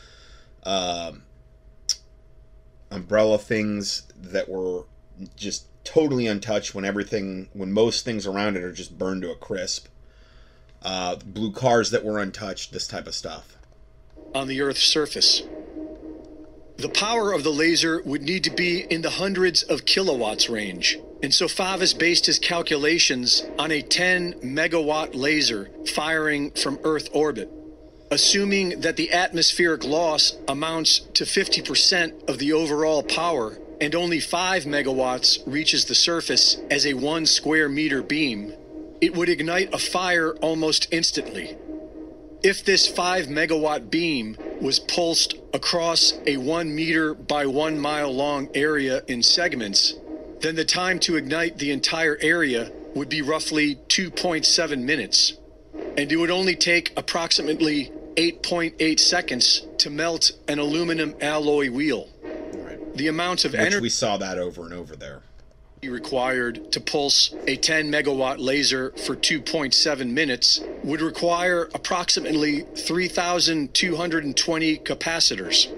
um, 0.64 1.22
umbrella 2.90 3.38
things 3.38 4.02
that 4.16 4.48
were 4.48 4.84
just 5.36 5.66
totally 5.84 6.26
untouched 6.26 6.74
when 6.74 6.84
everything, 6.84 7.48
when 7.52 7.72
most 7.72 8.04
things 8.04 8.26
around 8.26 8.56
it 8.56 8.64
are 8.64 8.72
just 8.72 8.98
burned 8.98 9.22
to 9.22 9.30
a 9.30 9.36
crisp 9.36 9.86
uh, 10.84 11.16
blue 11.16 11.50
cars 11.50 11.90
that 11.90 12.04
were 12.04 12.20
untouched, 12.20 12.72
this 12.72 12.86
type 12.86 13.06
of 13.06 13.14
stuff. 13.14 13.56
On 14.34 14.46
the 14.48 14.60
Earth's 14.60 14.82
surface. 14.82 15.42
The 16.76 16.88
power 16.88 17.32
of 17.32 17.44
the 17.44 17.52
laser 17.52 18.02
would 18.02 18.22
need 18.22 18.44
to 18.44 18.50
be 18.50 18.80
in 18.80 19.02
the 19.02 19.10
hundreds 19.10 19.62
of 19.62 19.84
kilowatts 19.84 20.50
range, 20.50 20.98
and 21.22 21.32
so 21.32 21.46
Favis 21.46 21.96
based 21.96 22.26
his 22.26 22.40
calculations 22.40 23.44
on 23.58 23.70
a 23.70 23.80
10 23.80 24.34
megawatt 24.40 25.14
laser 25.14 25.70
firing 25.94 26.50
from 26.50 26.80
Earth 26.82 27.08
orbit, 27.12 27.48
assuming 28.10 28.80
that 28.80 28.96
the 28.96 29.12
atmospheric 29.12 29.84
loss 29.84 30.36
amounts 30.48 30.98
to 31.14 31.24
50% 31.24 32.28
of 32.28 32.38
the 32.38 32.52
overall 32.52 33.04
power 33.04 33.56
and 33.80 33.94
only 33.94 34.20
5 34.20 34.64
megawatts 34.64 35.38
reaches 35.46 35.84
the 35.84 35.94
surface 35.94 36.58
as 36.70 36.86
a 36.86 36.94
1 36.94 37.26
square 37.26 37.68
meter 37.68 38.02
beam 38.02 38.54
it 39.04 39.14
would 39.14 39.28
ignite 39.28 39.74
a 39.74 39.78
fire 39.78 40.32
almost 40.36 40.88
instantly. 40.90 41.58
If 42.42 42.64
this 42.64 42.86
5 42.88 43.26
megawatt 43.26 43.90
beam 43.90 44.38
was 44.62 44.78
pulsed 44.78 45.34
across 45.52 46.14
a 46.26 46.38
1 46.38 46.74
meter 46.74 47.12
by 47.12 47.44
1 47.44 47.78
mile 47.78 48.10
long 48.10 48.48
area 48.54 49.02
in 49.06 49.22
segments, 49.22 49.92
then 50.40 50.54
the 50.54 50.64
time 50.64 50.98
to 51.00 51.16
ignite 51.16 51.58
the 51.58 51.70
entire 51.70 52.16
area 52.22 52.72
would 52.94 53.10
be 53.10 53.20
roughly 53.20 53.76
2.7 53.88 54.82
minutes. 54.82 55.34
And 55.98 56.10
it 56.10 56.16
would 56.16 56.30
only 56.30 56.56
take 56.56 56.90
approximately 56.96 57.92
8.8 58.16 58.98
seconds 58.98 59.66
to 59.78 59.90
melt 59.90 60.32
an 60.48 60.58
aluminum 60.58 61.14
alloy 61.20 61.68
wheel. 61.68 62.08
The 62.94 63.08
amount 63.08 63.44
of 63.44 63.54
energy. 63.54 63.80
We 63.80 63.88
saw 63.88 64.16
that 64.18 64.38
over 64.38 64.64
and 64.64 64.72
over 64.72 64.96
there 64.96 65.22
required 65.88 66.70
to 66.72 66.80
pulse 66.80 67.32
a 67.46 67.56
10 67.56 67.90
megawatt 67.90 68.36
laser 68.38 68.90
for 68.92 69.16
2.7 69.16 70.10
minutes 70.10 70.60
would 70.82 71.00
require 71.00 71.70
approximately 71.74 72.66
3,220 72.76 74.78
capacitors, 74.78 75.68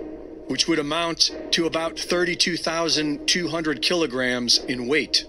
which 0.48 0.66
would 0.68 0.78
amount 0.78 1.30
to 1.50 1.66
about 1.66 1.98
32,200 1.98 3.82
kilograms 3.82 4.58
in 4.58 4.86
weight. 4.86 5.26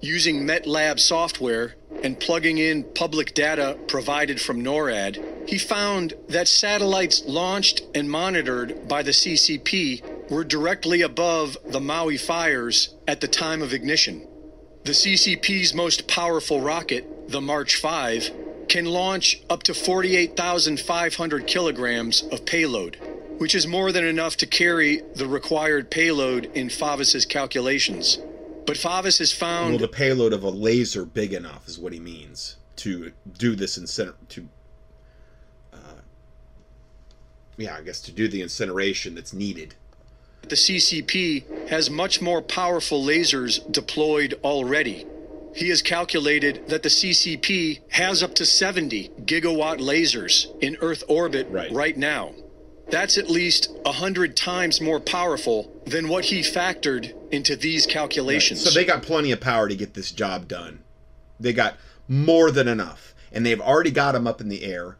Using 0.00 0.44
MATLAB 0.46 0.98
software 0.98 1.74
and 2.02 2.18
plugging 2.18 2.58
in 2.58 2.82
public 2.84 3.34
data 3.34 3.76
provided 3.86 4.40
from 4.40 4.64
NORAD, 4.64 5.22
he 5.46 5.58
found 5.58 6.14
that 6.28 6.48
satellites 6.48 7.22
launched 7.26 7.82
and 7.94 8.10
monitored 8.10 8.88
by 8.88 9.02
the 9.02 9.10
CCP 9.10 10.02
were 10.30 10.44
directly 10.44 11.02
above 11.02 11.58
the 11.66 11.80
Maui 11.80 12.16
fires 12.16 12.94
at 13.06 13.20
the 13.20 13.28
time 13.28 13.60
of 13.60 13.74
ignition. 13.74 14.26
The 14.84 14.92
CCP's 14.92 15.74
most 15.74 16.08
powerful 16.08 16.60
rocket, 16.60 17.28
the 17.28 17.40
March 17.40 17.76
5, 17.76 18.30
can 18.68 18.84
launch 18.86 19.42
up 19.50 19.64
to 19.64 19.74
48,500 19.74 21.46
kilograms 21.46 22.22
of 22.30 22.46
payload, 22.46 22.96
which 23.38 23.54
is 23.54 23.66
more 23.66 23.90
than 23.90 24.04
enough 24.04 24.36
to 24.36 24.46
carry 24.46 25.02
the 25.16 25.26
required 25.26 25.90
payload 25.90 26.44
in 26.54 26.68
Favis's 26.68 27.26
calculations. 27.26 28.18
But 28.66 28.76
Favis 28.76 29.18
has 29.18 29.32
found 29.32 29.70
well, 29.70 29.78
the 29.80 29.88
payload 29.88 30.32
of 30.32 30.44
a 30.44 30.50
laser 30.50 31.04
big 31.04 31.32
enough 31.32 31.66
is 31.66 31.78
what 31.78 31.92
he 31.92 31.98
means 31.98 32.56
to 32.76 33.10
do 33.36 33.56
this 33.56 33.76
inciner 33.76 34.14
to 34.28 34.48
uh, 35.72 36.00
yeah, 37.56 37.74
I 37.76 37.82
guess 37.82 38.00
to 38.02 38.12
do 38.12 38.28
the 38.28 38.40
incineration 38.40 39.16
that's 39.16 39.32
needed. 39.32 39.74
The 40.42 40.56
CCP 40.56 41.68
has 41.68 41.90
much 41.90 42.20
more 42.20 42.42
powerful 42.42 43.02
lasers 43.02 43.70
deployed 43.70 44.34
already. 44.42 45.06
He 45.54 45.68
has 45.68 45.82
calculated 45.82 46.68
that 46.68 46.82
the 46.82 46.88
CCP 46.88 47.80
has 47.90 48.22
up 48.22 48.34
to 48.36 48.46
70 48.46 49.10
gigawatt 49.22 49.78
lasers 49.78 50.46
in 50.60 50.76
Earth 50.80 51.02
orbit 51.08 51.48
right, 51.50 51.70
right 51.72 51.96
now. 51.96 52.32
That's 52.88 53.18
at 53.18 53.30
least 53.30 53.70
100 53.82 54.36
times 54.36 54.80
more 54.80 55.00
powerful 55.00 55.70
than 55.86 56.08
what 56.08 56.24
he 56.24 56.40
factored 56.40 57.14
into 57.30 57.54
these 57.54 57.86
calculations. 57.86 58.64
Right. 58.64 58.72
So 58.72 58.78
they 58.78 58.84
got 58.84 59.02
plenty 59.02 59.30
of 59.30 59.40
power 59.40 59.68
to 59.68 59.76
get 59.76 59.94
this 59.94 60.10
job 60.10 60.48
done. 60.48 60.80
They 61.38 61.52
got 61.52 61.76
more 62.08 62.50
than 62.50 62.66
enough. 62.66 63.14
And 63.32 63.46
they've 63.46 63.60
already 63.60 63.92
got 63.92 64.12
them 64.12 64.26
up 64.26 64.40
in 64.40 64.48
the 64.48 64.64
air. 64.64 64.96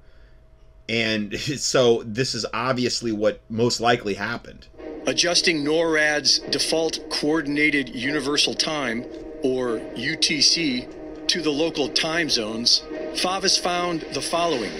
And 0.88 1.36
so 1.40 2.02
this 2.04 2.34
is 2.34 2.46
obviously 2.54 3.12
what 3.12 3.40
most 3.48 3.80
likely 3.80 4.14
happened 4.14 4.66
adjusting 5.06 5.64
NORAD's 5.64 6.38
default 6.50 7.08
coordinated 7.10 7.88
universal 7.94 8.54
time, 8.54 9.04
or 9.42 9.78
UTC, 9.96 11.26
to 11.28 11.42
the 11.42 11.50
local 11.50 11.88
time 11.88 12.28
zones, 12.28 12.82
Favis 13.14 13.58
found 13.58 14.02
the 14.12 14.20
following. 14.20 14.72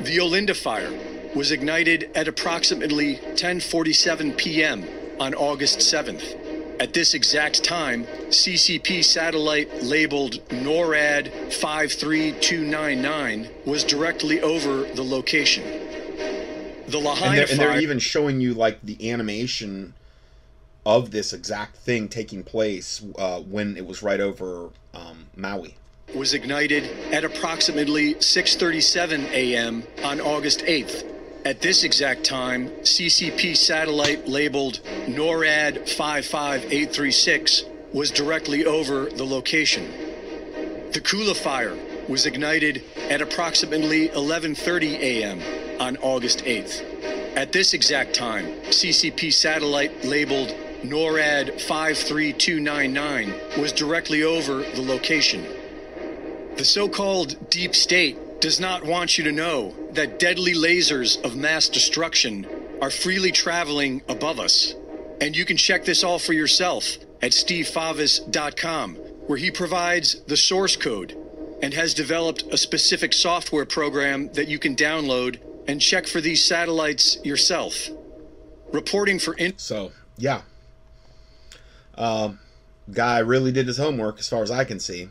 The 0.00 0.18
Olinda 0.18 0.56
fire 0.56 0.92
was 1.34 1.52
ignited 1.52 2.10
at 2.14 2.28
approximately 2.28 3.16
10:47 3.16 4.36
p.m. 4.36 4.84
on 5.20 5.34
August 5.34 5.80
7th. 5.80 6.38
At 6.80 6.94
this 6.94 7.14
exact 7.14 7.62
time, 7.62 8.06
CCP 8.30 9.04
satellite 9.04 9.82
labeled 9.82 10.40
NORAD 10.48 11.52
53299 11.52 13.48
was 13.64 13.84
directly 13.84 14.40
over 14.40 14.82
the 14.84 15.04
location. 15.04 15.81
The 16.92 16.98
Lahaina 16.98 17.30
and 17.30 17.38
they're, 17.38 17.46
and 17.50 17.58
they're 17.58 17.80
even 17.80 17.98
showing 17.98 18.42
you 18.42 18.52
like 18.52 18.78
the 18.82 19.10
animation 19.10 19.94
of 20.84 21.10
this 21.10 21.32
exact 21.32 21.76
thing 21.76 22.06
taking 22.06 22.44
place 22.44 23.02
uh, 23.16 23.40
when 23.40 23.78
it 23.78 23.86
was 23.86 24.02
right 24.02 24.20
over 24.20 24.68
um, 24.92 25.26
Maui. 25.34 25.76
Was 26.14 26.34
ignited 26.34 26.84
at 27.10 27.24
approximately 27.24 28.14
6:37 28.16 29.30
a.m. 29.30 29.84
on 30.04 30.20
August 30.20 30.60
8th. 30.60 31.08
At 31.46 31.62
this 31.62 31.82
exact 31.82 32.24
time, 32.24 32.68
CCP 32.82 33.56
satellite 33.56 34.28
labeled 34.28 34.80
NORAD 35.08 35.88
55836 35.88 37.64
was 37.94 38.10
directly 38.10 38.66
over 38.66 39.06
the 39.06 39.24
location. 39.24 39.90
The 40.92 41.00
Kula 41.00 41.34
fire 41.34 41.74
was 42.06 42.26
ignited 42.26 42.84
at 43.08 43.22
approximately 43.22 44.10
11:30 44.10 44.98
a.m 44.98 45.61
on 45.82 45.96
August 45.96 46.44
8th. 46.44 47.36
At 47.36 47.50
this 47.50 47.74
exact 47.74 48.14
time, 48.14 48.46
CCP 48.70 49.32
satellite 49.32 50.04
labeled 50.04 50.54
NORAD 50.84 51.60
53299 51.60 53.60
was 53.60 53.72
directly 53.72 54.22
over 54.22 54.62
the 54.62 54.80
location. 54.80 55.44
The 56.56 56.64
so 56.64 56.88
called 56.88 57.50
deep 57.50 57.74
state 57.74 58.40
does 58.40 58.60
not 58.60 58.84
want 58.84 59.18
you 59.18 59.24
to 59.24 59.32
know 59.32 59.74
that 59.90 60.20
deadly 60.20 60.54
lasers 60.54 61.20
of 61.24 61.34
mass 61.34 61.68
destruction 61.68 62.46
are 62.80 62.90
freely 62.90 63.32
traveling 63.32 64.02
above 64.08 64.38
us. 64.38 64.76
And 65.20 65.36
you 65.36 65.44
can 65.44 65.56
check 65.56 65.84
this 65.84 66.04
all 66.04 66.20
for 66.20 66.32
yourself 66.32 66.96
at 67.20 67.32
stevefavis.com, 67.32 68.94
where 69.26 69.38
he 69.38 69.50
provides 69.50 70.20
the 70.28 70.36
source 70.36 70.76
code 70.76 71.18
and 71.60 71.74
has 71.74 71.92
developed 71.92 72.44
a 72.52 72.56
specific 72.56 73.12
software 73.12 73.66
program 73.66 74.28
that 74.34 74.46
you 74.46 74.60
can 74.60 74.76
download 74.76 75.40
and 75.66 75.80
check 75.80 76.06
for 76.06 76.20
these 76.20 76.44
satellites 76.44 77.18
yourself. 77.24 77.88
Reporting 78.72 79.18
for 79.18 79.34
in- 79.34 79.58
so 79.58 79.92
yeah, 80.16 80.42
um, 81.96 82.38
guy 82.90 83.18
really 83.18 83.52
did 83.52 83.66
his 83.66 83.78
homework 83.78 84.18
as 84.18 84.28
far 84.28 84.42
as 84.42 84.50
I 84.50 84.64
can 84.64 84.80
see. 84.80 85.08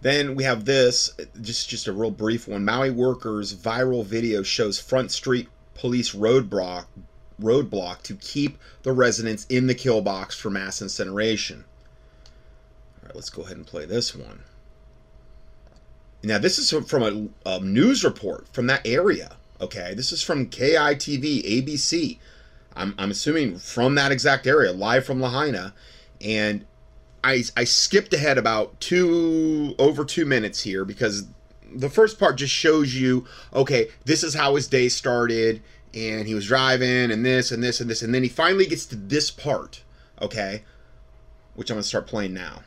Then 0.00 0.36
we 0.36 0.44
have 0.44 0.64
this, 0.64 1.10
just 1.40 1.68
just 1.68 1.88
a 1.88 1.92
real 1.92 2.10
brief 2.10 2.46
one. 2.46 2.64
Maui 2.64 2.90
workers 2.90 3.54
viral 3.54 4.04
video 4.04 4.42
shows 4.42 4.78
Front 4.78 5.10
Street 5.10 5.48
police 5.74 6.14
roadblock 6.14 6.86
roadblock 7.40 8.02
to 8.02 8.14
keep 8.14 8.58
the 8.82 8.92
residents 8.92 9.46
in 9.46 9.66
the 9.66 9.74
kill 9.74 10.00
box 10.00 10.36
for 10.36 10.50
mass 10.50 10.82
incineration. 10.82 11.64
All 13.02 13.06
right, 13.06 13.14
let's 13.14 13.30
go 13.30 13.42
ahead 13.42 13.56
and 13.56 13.66
play 13.66 13.84
this 13.84 14.14
one. 14.14 14.40
Now, 16.22 16.38
this 16.38 16.58
is 16.58 16.70
from 16.88 17.30
a, 17.46 17.48
a 17.48 17.60
news 17.60 18.02
report 18.04 18.48
from 18.52 18.66
that 18.66 18.86
area. 18.86 19.36
Okay, 19.60 19.94
this 19.94 20.12
is 20.12 20.22
from 20.22 20.46
KITV, 20.46 21.64
ABC. 21.64 22.18
I'm, 22.74 22.94
I'm 22.98 23.10
assuming 23.10 23.58
from 23.58 23.94
that 23.96 24.12
exact 24.12 24.46
area, 24.46 24.72
live 24.72 25.04
from 25.04 25.20
Lahaina. 25.20 25.74
And 26.20 26.64
I, 27.22 27.44
I 27.56 27.64
skipped 27.64 28.14
ahead 28.14 28.38
about 28.38 28.80
two, 28.80 29.74
over 29.78 30.04
two 30.04 30.24
minutes 30.24 30.62
here 30.62 30.84
because 30.84 31.26
the 31.72 31.90
first 31.90 32.18
part 32.18 32.38
just 32.38 32.54
shows 32.54 32.94
you, 32.94 33.26
okay, 33.52 33.88
this 34.04 34.22
is 34.22 34.34
how 34.34 34.54
his 34.54 34.68
day 34.68 34.88
started. 34.88 35.62
And 35.94 36.26
he 36.28 36.34
was 36.34 36.46
driving 36.46 37.10
and 37.10 37.24
this 37.24 37.50
and 37.50 37.62
this 37.62 37.80
and 37.80 37.90
this. 37.90 38.02
And 38.02 38.14
then 38.14 38.22
he 38.22 38.28
finally 38.28 38.66
gets 38.66 38.86
to 38.86 38.96
this 38.96 39.30
part, 39.30 39.82
okay, 40.20 40.64
which 41.54 41.70
I'm 41.70 41.76
going 41.76 41.82
to 41.82 41.88
start 41.88 42.06
playing 42.06 42.34
now. 42.34 42.62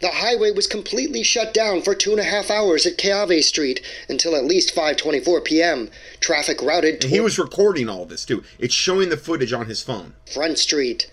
The 0.00 0.08
highway 0.08 0.50
was 0.50 0.66
completely 0.66 1.22
shut 1.22 1.52
down 1.52 1.82
for 1.82 1.94
two 1.94 2.12
and 2.12 2.20
a 2.20 2.24
half 2.24 2.50
hours 2.50 2.86
at 2.86 2.98
Keawe 2.98 3.42
Street 3.42 3.80
until 4.08 4.36
at 4.36 4.44
least 4.44 4.74
5:24 4.74 5.44
p.m. 5.44 5.90
Traffic 6.20 6.62
routed. 6.62 7.04
And 7.04 7.12
he 7.12 7.20
was 7.20 7.38
recording 7.38 7.88
all 7.88 8.04
this 8.06 8.24
too. 8.24 8.42
It's 8.58 8.74
showing 8.74 9.08
the 9.08 9.16
footage 9.16 9.52
on 9.52 9.66
his 9.66 9.82
phone. 9.82 10.14
Front 10.32 10.58
Street. 10.58 11.10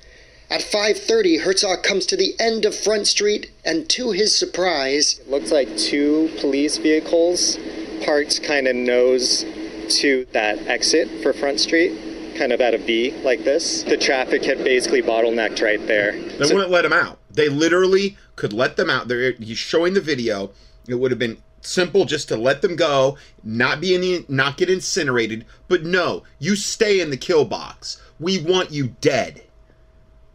At 0.49 0.61
5:30, 0.61 1.41
Herzog 1.41 1.83
comes 1.83 2.05
to 2.07 2.17
the 2.17 2.35
end 2.39 2.65
of 2.65 2.75
Front 2.75 3.07
Street, 3.07 3.49
and 3.65 3.89
to 3.89 4.11
his 4.11 4.35
surprise, 4.35 5.19
it 5.19 5.29
looks 5.29 5.51
like 5.51 5.77
two 5.77 6.29
police 6.39 6.77
vehicles 6.77 7.57
parked 8.05 8.43
kind 8.43 8.67
of 8.67 8.75
nose 8.75 9.45
to 9.89 10.25
that 10.31 10.59
exit 10.67 11.09
for 11.21 11.33
Front 11.33 11.59
Street 11.59 11.91
kind 12.35 12.51
of 12.51 12.61
at 12.61 12.73
a 12.73 12.77
V 12.77 13.11
like 13.23 13.43
this. 13.43 13.83
The 13.83 13.97
traffic 13.97 14.43
had 14.43 14.63
basically 14.63 15.01
bottlenecked 15.01 15.61
right 15.61 15.85
there. 15.87 16.13
They 16.13 16.45
so, 16.45 16.55
wouldn't 16.55 16.71
let 16.71 16.85
him 16.85 16.93
out. 16.93 17.19
They 17.33 17.49
literally 17.49 18.17
could 18.35 18.53
let 18.53 18.77
them 18.77 18.89
out. 18.89 19.07
There, 19.07 19.31
he's 19.33 19.57
showing 19.57 19.93
the 19.93 20.01
video. 20.01 20.51
It 20.87 20.95
would 20.95 21.11
have 21.11 21.19
been 21.19 21.37
simple 21.61 22.05
just 22.05 22.27
to 22.27 22.37
let 22.37 22.61
them 22.61 22.75
go, 22.75 23.17
not 23.43 23.81
be 23.81 23.95
in 23.95 24.25
not 24.27 24.57
get 24.57 24.69
incinerated. 24.69 25.45
But 25.67 25.83
no, 25.83 26.23
you 26.39 26.55
stay 26.55 26.99
in 26.99 27.09
the 27.09 27.17
kill 27.17 27.45
box. 27.45 28.01
We 28.19 28.41
want 28.41 28.71
you 28.71 28.95
dead. 29.01 29.43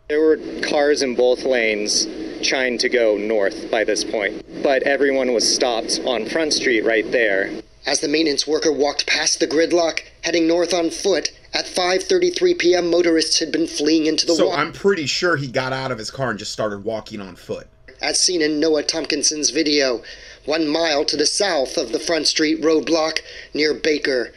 There 0.08 0.20
were 0.20 0.38
cars 0.62 1.02
in 1.02 1.14
both 1.14 1.44
lanes 1.44 2.06
trying 2.42 2.78
to 2.78 2.88
go 2.88 3.18
north 3.18 3.70
by 3.70 3.84
this 3.84 4.04
point, 4.04 4.42
but 4.62 4.82
everyone 4.84 5.34
was 5.34 5.46
stopped 5.46 6.00
on 6.06 6.24
Front 6.24 6.54
Street 6.54 6.82
right 6.82 7.10
there. 7.12 7.50
As 7.88 8.00
the 8.00 8.08
maintenance 8.08 8.46
worker 8.46 8.70
walked 8.70 9.06
past 9.06 9.40
the 9.40 9.46
gridlock, 9.46 10.02
heading 10.20 10.46
north 10.46 10.74
on 10.74 10.90
foot, 10.90 11.32
at 11.54 11.64
5:33 11.64 12.58
p.m., 12.58 12.90
motorists 12.90 13.38
had 13.38 13.50
been 13.50 13.66
fleeing 13.66 14.04
into 14.04 14.26
the 14.26 14.34
so 14.34 14.48
water. 14.48 14.56
So 14.56 14.60
I'm 14.60 14.72
pretty 14.74 15.06
sure 15.06 15.36
he 15.36 15.46
got 15.46 15.72
out 15.72 15.90
of 15.90 15.96
his 15.96 16.10
car 16.10 16.28
and 16.28 16.38
just 16.38 16.52
started 16.52 16.84
walking 16.84 17.18
on 17.18 17.34
foot. 17.34 17.66
As 18.02 18.20
seen 18.20 18.42
in 18.42 18.60
Noah 18.60 18.82
Tompkinson's 18.82 19.48
video, 19.48 20.02
one 20.44 20.68
mile 20.68 21.06
to 21.06 21.16
the 21.16 21.24
south 21.24 21.78
of 21.78 21.92
the 21.92 21.98
Front 21.98 22.26
Street 22.26 22.60
roadblock 22.60 23.20
near 23.54 23.72
Baker, 23.72 24.34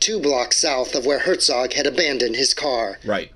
two 0.00 0.18
blocks 0.18 0.56
south 0.56 0.96
of 0.96 1.06
where 1.06 1.20
Herzog 1.20 1.74
had 1.74 1.86
abandoned 1.86 2.34
his 2.34 2.52
car. 2.52 2.98
Right. 3.04 3.30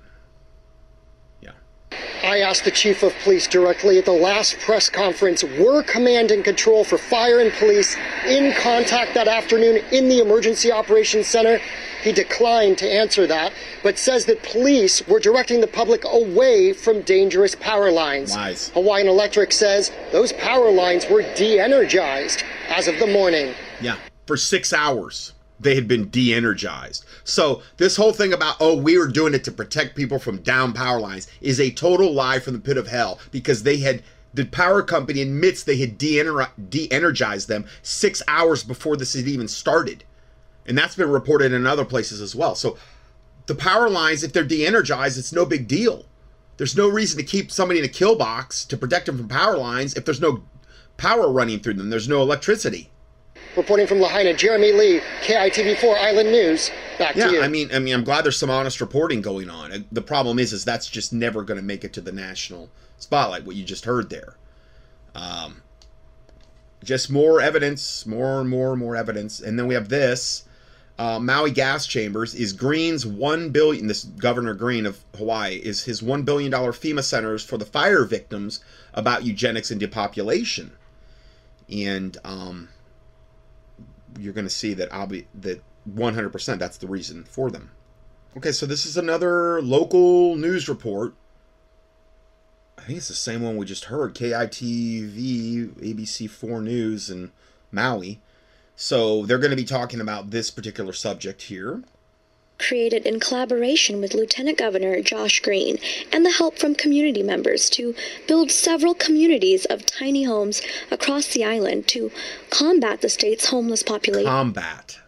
I 2.23 2.41
asked 2.41 2.65
the 2.65 2.71
chief 2.71 3.01
of 3.01 3.17
police 3.23 3.47
directly 3.47 3.97
at 3.97 4.05
the 4.05 4.11
last 4.11 4.59
press 4.59 4.89
conference 4.89 5.43
were 5.43 5.81
command 5.81 6.29
and 6.29 6.43
control 6.43 6.83
for 6.83 6.99
fire 6.99 7.39
and 7.39 7.51
police 7.53 7.97
in 8.27 8.53
contact 8.53 9.15
that 9.15 9.27
afternoon 9.27 9.83
in 9.91 10.07
the 10.07 10.19
emergency 10.19 10.71
operations 10.71 11.27
center. 11.27 11.59
He 12.03 12.11
declined 12.11 12.77
to 12.77 12.89
answer 12.89 13.25
that, 13.25 13.53
but 13.81 13.97
says 13.97 14.25
that 14.25 14.43
police 14.43 15.05
were 15.07 15.19
directing 15.19 15.61
the 15.61 15.67
public 15.67 16.03
away 16.05 16.73
from 16.73 17.01
dangerous 17.01 17.55
power 17.55 17.91
lines. 17.91 18.35
Nice. 18.35 18.69
Hawaiian 18.69 19.07
Electric 19.07 19.51
says 19.51 19.91
those 20.11 20.31
power 20.33 20.71
lines 20.71 21.09
were 21.09 21.23
de 21.35 21.59
energized 21.59 22.43
as 22.69 22.87
of 22.87 22.99
the 22.99 23.07
morning. 23.07 23.55
Yeah, 23.81 23.97
for 24.27 24.37
six 24.37 24.73
hours 24.73 25.33
they 25.61 25.75
had 25.75 25.87
been 25.87 26.09
de-energized. 26.09 27.05
So 27.23 27.61
this 27.77 27.95
whole 27.95 28.13
thing 28.13 28.33
about 28.33 28.57
oh 28.59 28.75
we 28.75 28.97
were 28.97 29.07
doing 29.07 29.33
it 29.33 29.43
to 29.45 29.51
protect 29.51 29.95
people 29.95 30.19
from 30.19 30.37
down 30.41 30.73
power 30.73 30.99
lines 30.99 31.27
is 31.39 31.59
a 31.59 31.71
total 31.71 32.13
lie 32.13 32.39
from 32.39 32.53
the 32.53 32.59
pit 32.59 32.77
of 32.77 32.87
hell 32.87 33.19
because 33.31 33.63
they 33.63 33.77
had 33.77 34.03
the 34.33 34.45
power 34.45 34.81
company 34.81 35.21
admits 35.21 35.63
they 35.63 35.77
had 35.77 35.97
de-energized 35.97 37.47
them 37.47 37.65
six 37.81 38.23
hours 38.27 38.63
before 38.63 38.95
this 38.95 39.13
had 39.13 39.27
even 39.27 39.47
started, 39.47 40.05
and 40.65 40.77
that's 40.77 40.95
been 40.95 41.09
reported 41.09 41.51
in 41.51 41.67
other 41.67 41.83
places 41.83 42.21
as 42.21 42.33
well. 42.33 42.55
So 42.55 42.77
the 43.47 43.55
power 43.55 43.89
lines, 43.89 44.23
if 44.23 44.31
they're 44.31 44.45
de-energized, 44.45 45.17
it's 45.17 45.33
no 45.33 45.45
big 45.45 45.67
deal. 45.67 46.05
There's 46.55 46.77
no 46.77 46.87
reason 46.87 47.17
to 47.17 47.25
keep 47.25 47.51
somebody 47.51 47.79
in 47.79 47.85
a 47.85 47.89
kill 47.89 48.15
box 48.15 48.63
to 48.65 48.77
protect 48.77 49.07
them 49.07 49.17
from 49.17 49.27
power 49.27 49.57
lines 49.57 49.95
if 49.95 50.05
there's 50.05 50.21
no 50.21 50.43
power 50.95 51.29
running 51.29 51.59
through 51.59 51.73
them. 51.73 51.89
There's 51.89 52.07
no 52.07 52.21
electricity. 52.21 52.89
Reporting 53.57 53.85
from 53.85 53.99
Lahaina, 53.99 54.33
Jeremy 54.33 54.71
Lee, 54.71 55.01
KITV4 55.23 55.97
Island 55.97 56.31
News. 56.31 56.71
Back 56.97 57.15
yeah, 57.15 57.27
to 57.27 57.33
you. 57.33 57.41
I 57.41 57.49
mean, 57.49 57.69
I 57.73 57.79
mean, 57.79 57.93
I'm 57.93 58.03
glad 58.03 58.23
there's 58.23 58.39
some 58.39 58.49
honest 58.49 58.79
reporting 58.79 59.21
going 59.21 59.49
on. 59.49 59.85
The 59.91 60.01
problem 60.01 60.39
is, 60.39 60.53
is 60.53 60.63
that's 60.63 60.87
just 60.87 61.11
never 61.11 61.43
going 61.43 61.59
to 61.59 61.65
make 61.65 61.83
it 61.83 61.91
to 61.93 62.01
the 62.01 62.13
national 62.13 62.69
spotlight. 62.97 63.43
What 63.43 63.57
you 63.57 63.65
just 63.65 63.83
heard 63.83 64.09
there, 64.09 64.35
um, 65.13 65.61
just 66.81 67.11
more 67.11 67.41
evidence, 67.41 68.05
more 68.05 68.39
and 68.39 68.49
more 68.49 68.71
and 68.71 68.79
more 68.79 68.95
evidence, 68.95 69.41
and 69.41 69.59
then 69.59 69.67
we 69.67 69.73
have 69.73 69.89
this. 69.89 70.45
Uh, 70.97 71.19
Maui 71.19 71.51
gas 71.51 71.87
chambers 71.87 72.35
is 72.35 72.53
Green's 72.53 73.05
one 73.05 73.49
billion. 73.49 73.87
This 73.87 74.03
Governor 74.03 74.53
Green 74.53 74.85
of 74.85 75.03
Hawaii 75.17 75.55
is 75.55 75.83
his 75.83 76.01
one 76.01 76.23
billion 76.23 76.51
dollar 76.51 76.71
FEMA 76.71 77.03
centers 77.03 77.43
for 77.43 77.57
the 77.57 77.65
fire 77.65 78.05
victims 78.05 78.63
about 78.93 79.25
eugenics 79.25 79.71
and 79.71 79.79
depopulation, 79.79 80.71
and 81.69 82.17
um, 82.23 82.69
you're 84.19 84.33
going 84.33 84.45
to 84.45 84.49
see 84.49 84.73
that 84.75 84.93
I'll 84.93 85.07
be 85.07 85.27
that 85.35 85.61
100% 85.89 86.59
that's 86.59 86.77
the 86.77 86.87
reason 86.87 87.23
for 87.23 87.49
them. 87.49 87.71
Okay, 88.37 88.51
so 88.51 88.65
this 88.65 88.85
is 88.85 88.97
another 88.97 89.61
local 89.61 90.35
news 90.35 90.69
report. 90.69 91.13
I 92.77 92.83
think 92.83 92.97
it's 92.97 93.09
the 93.09 93.13
same 93.13 93.41
one 93.41 93.57
we 93.57 93.65
just 93.65 93.85
heard 93.85 94.15
KITV, 94.15 95.75
ABC4 95.75 96.63
News, 96.63 97.09
and 97.09 97.31
Maui. 97.71 98.21
So 98.75 99.25
they're 99.25 99.37
going 99.37 99.51
to 99.51 99.57
be 99.57 99.65
talking 99.65 100.01
about 100.01 100.31
this 100.31 100.49
particular 100.49 100.93
subject 100.93 101.43
here 101.43 101.83
created 102.61 103.05
in 103.05 103.19
collaboration 103.19 103.99
with 103.99 104.13
Lieutenant 104.13 104.57
Governor 104.57 105.01
Josh 105.01 105.39
Green 105.41 105.77
and 106.11 106.25
the 106.25 106.31
help 106.31 106.57
from 106.57 106.75
community 106.75 107.23
members 107.23 107.69
to 107.71 107.95
build 108.27 108.51
several 108.51 108.93
communities 108.93 109.65
of 109.65 109.85
tiny 109.85 110.23
homes 110.23 110.61
across 110.89 111.27
the 111.27 111.43
island 111.43 111.87
to 111.89 112.11
combat 112.49 113.01
the 113.01 113.09
state's 113.09 113.47
homeless 113.47 113.83
population. 113.83 114.29
Combat. 114.29 114.99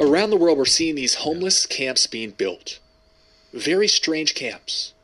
Around 0.00 0.30
the 0.30 0.36
world, 0.36 0.58
we're 0.58 0.64
seeing 0.64 0.94
these 0.94 1.16
homeless 1.16 1.66
camps 1.66 2.06
being 2.06 2.30
built. 2.30 2.78
Very 3.52 3.88
strange 3.88 4.34
camps. 4.34 4.94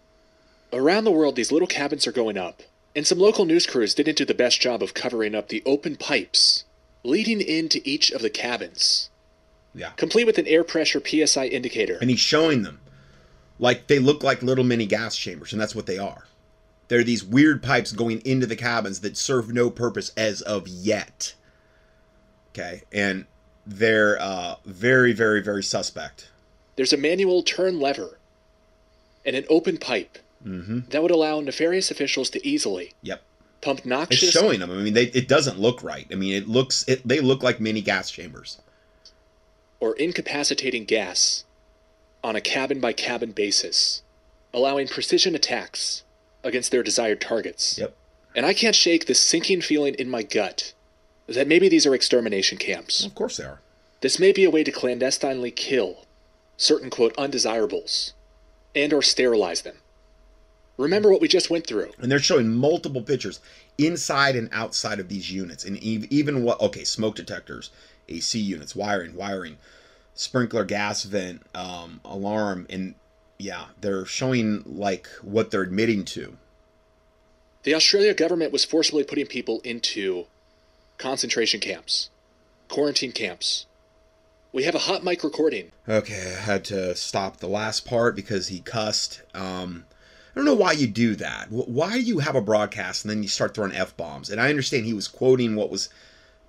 Around 0.72 1.04
the 1.04 1.10
world, 1.10 1.36
these 1.36 1.52
little 1.52 1.68
cabins 1.68 2.06
are 2.06 2.12
going 2.12 2.38
up, 2.38 2.62
and 2.94 3.06
some 3.06 3.18
local 3.18 3.44
news 3.44 3.66
crews 3.66 3.94
didn't 3.94 4.18
do 4.18 4.24
the 4.24 4.34
best 4.34 4.60
job 4.60 4.82
of 4.82 4.94
covering 4.94 5.34
up 5.34 5.48
the 5.48 5.62
open 5.66 5.96
pipes 5.96 6.64
leading 7.04 7.40
into 7.40 7.80
each 7.84 8.10
of 8.10 8.22
the 8.22 8.30
cabins. 8.30 9.07
Yeah. 9.78 9.90
Complete 9.90 10.24
with 10.24 10.38
an 10.38 10.46
air 10.48 10.64
pressure 10.64 11.00
PSI 11.00 11.46
indicator. 11.46 11.98
And 12.00 12.10
he's 12.10 12.18
showing 12.18 12.62
them. 12.62 12.80
Like 13.60 13.86
they 13.86 13.98
look 13.98 14.22
like 14.22 14.42
little 14.42 14.64
mini 14.64 14.86
gas 14.86 15.16
chambers, 15.16 15.52
and 15.52 15.60
that's 15.60 15.74
what 15.74 15.86
they 15.86 15.98
are. 15.98 16.26
They're 16.88 17.04
these 17.04 17.24
weird 17.24 17.62
pipes 17.62 17.92
going 17.92 18.20
into 18.24 18.46
the 18.46 18.56
cabins 18.56 19.00
that 19.00 19.16
serve 19.16 19.52
no 19.52 19.70
purpose 19.70 20.12
as 20.16 20.42
of 20.42 20.66
yet. 20.66 21.34
Okay. 22.50 22.82
And 22.92 23.26
they're 23.66 24.20
uh, 24.20 24.56
very, 24.64 25.12
very, 25.12 25.42
very 25.42 25.62
suspect. 25.62 26.30
There's 26.76 26.92
a 26.92 26.96
manual 26.96 27.42
turn 27.42 27.78
lever 27.78 28.18
and 29.26 29.36
an 29.36 29.44
open 29.50 29.76
pipe 29.76 30.18
mm-hmm. 30.44 30.80
that 30.90 31.02
would 31.02 31.10
allow 31.10 31.40
nefarious 31.40 31.90
officials 31.90 32.30
to 32.30 32.46
easily 32.46 32.94
yep. 33.02 33.22
pump 33.60 33.84
noxious. 33.84 34.22
It's 34.22 34.32
showing 34.32 34.60
them. 34.60 34.70
I 34.70 34.76
mean, 34.76 34.94
they, 34.94 35.04
it 35.04 35.28
doesn't 35.28 35.58
look 35.58 35.82
right. 35.82 36.06
I 36.10 36.14
mean, 36.14 36.32
it 36.34 36.48
looks. 36.48 36.84
It, 36.88 37.06
they 37.06 37.20
look 37.20 37.42
like 37.42 37.60
mini 37.60 37.82
gas 37.82 38.10
chambers 38.10 38.58
or 39.80 39.94
incapacitating 39.96 40.84
gas 40.84 41.44
on 42.22 42.36
a 42.36 42.40
cabin 42.40 42.80
by 42.80 42.92
cabin 42.92 43.32
basis, 43.32 44.02
allowing 44.52 44.88
precision 44.88 45.34
attacks 45.34 46.02
against 46.42 46.70
their 46.70 46.82
desired 46.82 47.20
targets. 47.20 47.78
Yep. 47.78 47.94
And 48.34 48.44
I 48.46 48.54
can't 48.54 48.74
shake 48.74 49.06
this 49.06 49.20
sinking 49.20 49.62
feeling 49.62 49.94
in 49.94 50.10
my 50.10 50.22
gut 50.22 50.72
that 51.26 51.48
maybe 51.48 51.68
these 51.68 51.86
are 51.86 51.94
extermination 51.94 52.58
camps. 52.58 53.04
Of 53.04 53.14
course 53.14 53.36
they 53.36 53.44
are. 53.44 53.60
This 54.00 54.18
may 54.18 54.32
be 54.32 54.44
a 54.44 54.50
way 54.50 54.64
to 54.64 54.72
clandestinely 54.72 55.50
kill 55.50 56.06
certain 56.56 56.90
quote 56.90 57.16
undesirables 57.18 58.14
and 58.74 58.92
or 58.92 59.02
sterilize 59.02 59.62
them. 59.62 59.76
Remember 60.76 61.10
what 61.10 61.20
we 61.20 61.26
just 61.26 61.50
went 61.50 61.66
through. 61.66 61.90
And 61.98 62.10
they're 62.10 62.20
showing 62.20 62.48
multiple 62.48 63.02
pictures 63.02 63.40
inside 63.76 64.36
and 64.36 64.48
outside 64.52 65.00
of 65.00 65.08
these 65.08 65.30
units 65.30 65.64
and 65.64 65.76
even 65.78 66.44
what 66.44 66.60
okay, 66.60 66.84
smoke 66.84 67.16
detectors, 67.16 67.70
AC 68.08 68.38
units, 68.38 68.74
wiring, 68.74 69.14
wiring, 69.14 69.58
sprinkler 70.14 70.64
gas 70.64 71.04
vent, 71.04 71.42
um, 71.54 72.00
alarm, 72.04 72.66
and 72.68 72.94
yeah, 73.38 73.66
they're 73.80 74.04
showing 74.04 74.62
like 74.66 75.06
what 75.22 75.50
they're 75.50 75.62
admitting 75.62 76.04
to. 76.06 76.36
The 77.62 77.74
Australia 77.74 78.14
government 78.14 78.52
was 78.52 78.64
forcibly 78.64 79.04
putting 79.04 79.26
people 79.26 79.60
into 79.60 80.26
concentration 80.96 81.60
camps, 81.60 82.10
quarantine 82.68 83.12
camps. 83.12 83.66
We 84.52 84.64
have 84.64 84.74
a 84.74 84.80
hot 84.80 85.04
mic 85.04 85.22
recording. 85.22 85.72
Okay, 85.88 86.34
I 86.36 86.40
had 86.40 86.64
to 86.66 86.96
stop 86.96 87.36
the 87.36 87.48
last 87.48 87.84
part 87.84 88.16
because 88.16 88.48
he 88.48 88.60
cussed. 88.60 89.22
Um, 89.34 89.84
I 90.34 90.40
don't 90.40 90.46
know 90.46 90.54
why 90.54 90.72
you 90.72 90.86
do 90.86 91.14
that. 91.16 91.50
Why 91.50 91.92
do 91.92 92.00
you 92.00 92.20
have 92.20 92.34
a 92.34 92.40
broadcast 92.40 93.04
and 93.04 93.10
then 93.10 93.22
you 93.22 93.28
start 93.28 93.54
throwing 93.54 93.74
f 93.74 93.96
bombs? 93.96 94.30
And 94.30 94.40
I 94.40 94.50
understand 94.50 94.86
he 94.86 94.94
was 94.94 95.08
quoting 95.08 95.54
what 95.54 95.70
was. 95.70 95.88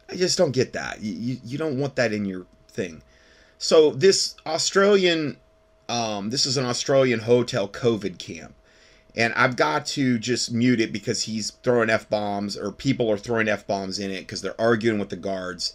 I 0.09 0.15
just 0.15 0.37
don't 0.37 0.51
get 0.51 0.73
that. 0.73 1.01
You, 1.01 1.13
you, 1.13 1.37
you 1.43 1.57
don't 1.57 1.79
want 1.79 1.95
that 1.97 2.13
in 2.13 2.25
your 2.25 2.45
thing. 2.69 3.01
So 3.57 3.91
this 3.91 4.35
Australian, 4.45 5.37
um, 5.87 6.29
this 6.29 6.45
is 6.45 6.57
an 6.57 6.65
Australian 6.65 7.19
hotel 7.19 7.67
COVID 7.67 8.17
camp, 8.17 8.53
and 9.15 9.33
I've 9.33 9.55
got 9.55 9.85
to 9.87 10.17
just 10.17 10.51
mute 10.51 10.79
it 10.79 10.93
because 10.93 11.23
he's 11.23 11.51
throwing 11.63 11.89
f 11.89 12.09
bombs 12.09 12.57
or 12.57 12.71
people 12.71 13.11
are 13.11 13.17
throwing 13.17 13.47
f 13.47 13.67
bombs 13.67 13.99
in 13.99 14.11
it 14.11 14.21
because 14.21 14.41
they're 14.41 14.59
arguing 14.59 14.97
with 14.97 15.09
the 15.09 15.17
guards, 15.17 15.73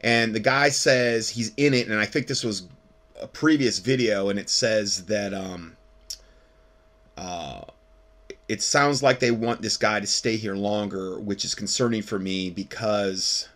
and 0.00 0.34
the 0.34 0.40
guy 0.40 0.70
says 0.70 1.28
he's 1.28 1.52
in 1.56 1.74
it, 1.74 1.88
and 1.88 2.00
I 2.00 2.06
think 2.06 2.26
this 2.26 2.42
was 2.42 2.66
a 3.20 3.26
previous 3.26 3.78
video, 3.78 4.30
and 4.30 4.38
it 4.38 4.48
says 4.48 5.04
that 5.06 5.34
um, 5.34 5.76
uh, 7.16 7.62
it 8.48 8.62
sounds 8.62 9.02
like 9.02 9.20
they 9.20 9.30
want 9.30 9.60
this 9.60 9.76
guy 9.76 10.00
to 10.00 10.06
stay 10.06 10.36
here 10.36 10.54
longer, 10.54 11.18
which 11.18 11.44
is 11.44 11.54
concerning 11.54 12.00
for 12.00 12.18
me 12.18 12.48
because 12.48 13.48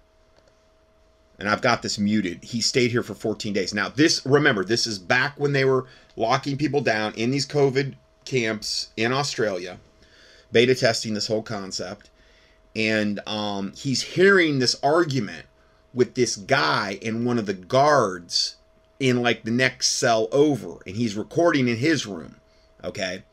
and 1.39 1.49
I've 1.49 1.63
got 1.63 1.83
this 1.83 1.99
muted. 1.99 2.45
He 2.45 2.61
stayed 2.61 2.91
here 2.91 3.03
for 3.03 3.15
14 3.15 3.53
days. 3.53 3.75
Now, 3.75 3.89
this, 3.89 4.25
remember, 4.25 4.65
this 4.65 4.87
is 4.87 4.99
back 4.99 5.39
when 5.39 5.53
they 5.53 5.65
were 5.65 5.87
locking 6.17 6.57
people 6.57 6.81
down 6.81 7.15
in 7.15 7.31
these 7.31 7.47
COVID 7.47 7.95
camps 8.25 8.91
in 8.97 9.13
Australia, 9.13 9.79
beta 10.53 10.75
testing 10.75 11.15
this 11.15 11.27
whole 11.27 11.43
concept. 11.43 12.11
And 12.75 13.21
um, 13.27 13.73
he's 13.77 14.03
hearing 14.03 14.59
this 14.59 14.77
argument 14.83 15.47
with 15.93 16.15
this 16.15 16.37
guy 16.37 16.99
and 17.05 17.27
one 17.27 17.39
of 17.39 17.47
the 17.47 17.55
guards 17.55 18.57
in 18.99 19.23
like 19.23 19.45
the 19.45 19.51
next 19.51 19.91
cell 19.99 20.29
over. 20.33 20.79
And 20.87 20.97
he's 20.97 21.17
recording 21.17 21.69
in 21.69 21.77
his 21.77 22.07
room. 22.07 22.37
Okay. 22.85 23.25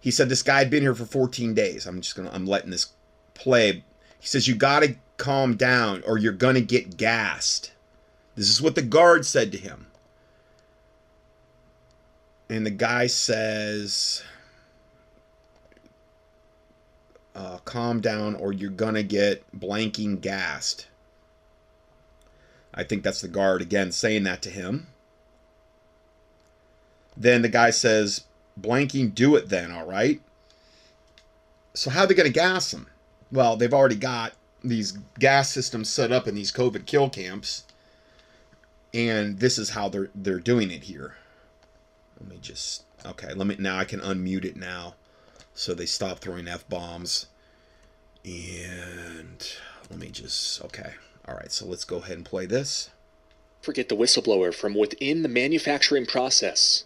He 0.00 0.10
said 0.10 0.28
this 0.28 0.42
guy 0.42 0.58
had 0.58 0.70
been 0.70 0.82
here 0.82 0.94
for 0.94 1.06
14 1.06 1.54
days. 1.54 1.86
I'm 1.86 2.00
just 2.00 2.16
going 2.16 2.28
to, 2.28 2.34
I'm 2.34 2.46
letting 2.46 2.70
this 2.70 2.92
play. 3.34 3.84
He 4.18 4.26
says, 4.26 4.46
You 4.46 4.54
got 4.54 4.80
to 4.80 4.96
calm 5.16 5.56
down 5.56 6.02
or 6.06 6.18
you're 6.18 6.32
going 6.32 6.54
to 6.54 6.60
get 6.60 6.96
gassed. 6.96 7.72
This 8.34 8.48
is 8.48 8.60
what 8.60 8.74
the 8.74 8.82
guard 8.82 9.24
said 9.24 9.52
to 9.52 9.58
him. 9.58 9.86
And 12.48 12.64
the 12.64 12.70
guy 12.70 13.06
says, 13.06 14.22
uh, 17.34 17.58
calm 17.64 18.00
down 18.00 18.34
or 18.36 18.52
you're 18.52 18.70
going 18.70 18.94
to 18.94 19.02
get 19.02 19.44
blanking 19.58 20.20
gassed. 20.20 20.86
I 22.72 22.84
think 22.84 23.02
that's 23.02 23.20
the 23.22 23.28
guard 23.28 23.62
again 23.62 23.90
saying 23.90 24.24
that 24.24 24.42
to 24.42 24.50
him. 24.50 24.88
Then 27.16 27.42
the 27.42 27.48
guy 27.48 27.70
says, 27.70 28.24
blanking, 28.60 29.14
do 29.14 29.34
it 29.36 29.48
then, 29.48 29.72
all 29.72 29.86
right? 29.86 30.20
So, 31.72 31.90
how 31.90 32.02
are 32.02 32.06
they 32.06 32.14
going 32.14 32.26
to 32.26 32.32
gas 32.32 32.72
him? 32.72 32.86
Well, 33.32 33.56
they've 33.56 33.72
already 33.72 33.96
got 33.96 34.34
these 34.68 34.92
gas 35.18 35.50
systems 35.50 35.88
set 35.88 36.12
up 36.12 36.26
in 36.26 36.34
these 36.34 36.52
COVID 36.52 36.86
kill 36.86 37.08
camps, 37.08 37.64
and 38.92 39.38
this 39.38 39.58
is 39.58 39.70
how 39.70 39.88
they're 39.88 40.10
they're 40.14 40.40
doing 40.40 40.70
it 40.70 40.84
here. 40.84 41.16
Let 42.20 42.28
me 42.28 42.38
just 42.40 42.84
okay. 43.04 43.32
Let 43.34 43.46
me 43.46 43.56
now. 43.58 43.78
I 43.78 43.84
can 43.84 44.00
unmute 44.00 44.44
it 44.44 44.56
now, 44.56 44.94
so 45.54 45.74
they 45.74 45.86
stop 45.86 46.18
throwing 46.18 46.48
f 46.48 46.68
bombs. 46.68 47.26
And 48.24 49.46
let 49.90 50.00
me 50.00 50.08
just 50.08 50.62
okay. 50.64 50.94
All 51.28 51.34
right. 51.34 51.52
So 51.52 51.66
let's 51.66 51.84
go 51.84 51.98
ahead 51.98 52.16
and 52.16 52.24
play 52.24 52.46
this. 52.46 52.90
Forget 53.62 53.88
the 53.88 53.96
whistleblower 53.96 54.54
from 54.54 54.74
within 54.74 55.22
the 55.22 55.28
manufacturing 55.28 56.06
process, 56.06 56.84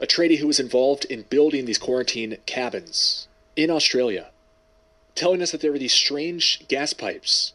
a 0.00 0.06
tradie 0.06 0.38
who 0.38 0.46
was 0.46 0.60
involved 0.60 1.04
in 1.06 1.22
building 1.22 1.64
these 1.64 1.78
quarantine 1.78 2.36
cabins 2.46 3.26
in 3.56 3.68
Australia 3.70 4.30
telling 5.20 5.42
us 5.42 5.52
that 5.52 5.60
there 5.60 5.70
were 5.70 5.78
these 5.78 5.92
strange 5.92 6.66
gas 6.66 6.94
pipes 6.94 7.52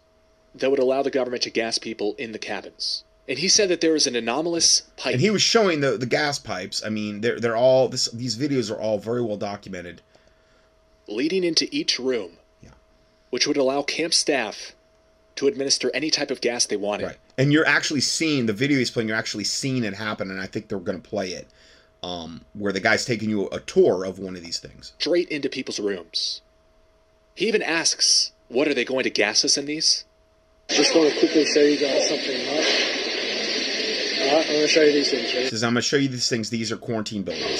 that 0.53 0.70
would 0.70 0.80
allow 0.80 1.01
the 1.01 1.09
government 1.09 1.41
to 1.43 1.49
gas 1.49 1.80
people 1.80 2.13
in 2.20 2.32
the 2.32 2.38
cabins. 2.38 3.03
And 3.28 3.39
he 3.39 3.47
said 3.47 3.70
that 3.70 3.82
there 3.82 3.93
was 3.93 4.05
an 4.05 4.16
anomalous 4.16 4.82
pipe. 4.97 5.13
And 5.13 5.22
he 5.22 5.32
was 5.32 5.41
showing 5.41 5.82
the, 5.82 5.97
the 5.97 6.05
gas 6.05 6.38
pipes. 6.38 6.86
I 6.86 6.89
mean, 6.89 7.22
they're 7.22 7.39
they're 7.39 7.57
all 7.57 7.89
this, 7.89 8.05
these 8.11 8.38
videos 8.38 8.72
are 8.72 8.80
all 8.80 8.99
very 8.99 9.24
well 9.24 9.36
documented. 9.36 10.01
Leading 11.07 11.43
into 11.43 11.68
each 11.76 11.97
room. 11.97 12.38
Yeah. 12.61 12.70
Which 13.32 13.47
would 13.47 13.57
allow 13.57 13.82
camp 13.82 14.13
staff 14.13 14.76
to 15.38 15.47
administer 15.47 15.89
any 15.95 16.11
type 16.11 16.30
of 16.30 16.41
gas 16.41 16.68
they 16.68 16.78
wanted. 16.78 17.07
Right. 17.07 17.18
And 17.39 17.51
you're 17.51 17.68
actually 17.68 18.01
seeing 18.01 18.45
the 18.45 18.53
video 18.53 18.78
he's 18.78 18.91
playing, 18.91 19.09
you're 19.09 19.18
actually 19.18 19.43
seeing 19.43 19.84
it 19.84 19.95
happen, 19.95 20.30
and 20.30 20.39
I 20.39 20.45
think 20.45 20.68
they're 20.68 20.80
gonna 20.80 20.99
play 20.99 21.32
it. 21.32 21.47
Um, 22.03 22.41
where 22.53 22.72
the 22.72 22.80
guy's 22.80 23.03
taking 23.03 23.32
you 23.32 23.49
a 23.49 23.59
tour 23.61 24.05
of 24.05 24.20
one 24.20 24.36
of 24.36 24.43
these 24.43 24.59
things. 24.59 24.93
Straight 24.99 25.28
into 25.30 25.49
people's 25.49 25.80
rooms. 25.80 26.41
He 27.36 27.50
even 27.50 27.62
asks, 27.62 28.32
what 28.48 28.70
are 28.70 28.74
they 28.74 28.86
going 28.86 29.04
to 29.04 29.10
gas 29.10 29.44
us 29.44 29.58
in 29.58 29.66
these? 29.66 30.06
Just 30.70 30.96
want 30.96 31.12
to 31.12 31.20
quickly 31.20 31.44
show 31.46 31.60
you 31.60 31.78
guys 31.78 32.08
something, 32.08 32.32
right? 32.32 32.96
Alright, 34.16 34.32
uh-huh, 34.32 34.40
I'm 34.40 34.48
going 34.48 34.62
to 34.62 34.68
show 34.70 34.82
you 34.82 34.94
these 34.94 35.12
things, 35.12 35.36
right? 35.36 35.50
Says, 35.50 35.62
I'm 35.62 35.74
going 35.74 35.82
to 35.82 35.88
show 35.88 35.98
you 35.98 36.08
these 36.08 36.30
things. 36.30 36.50
These 36.50 36.72
are 36.72 36.78
quarantine 36.78 37.24
buildings. 37.24 37.60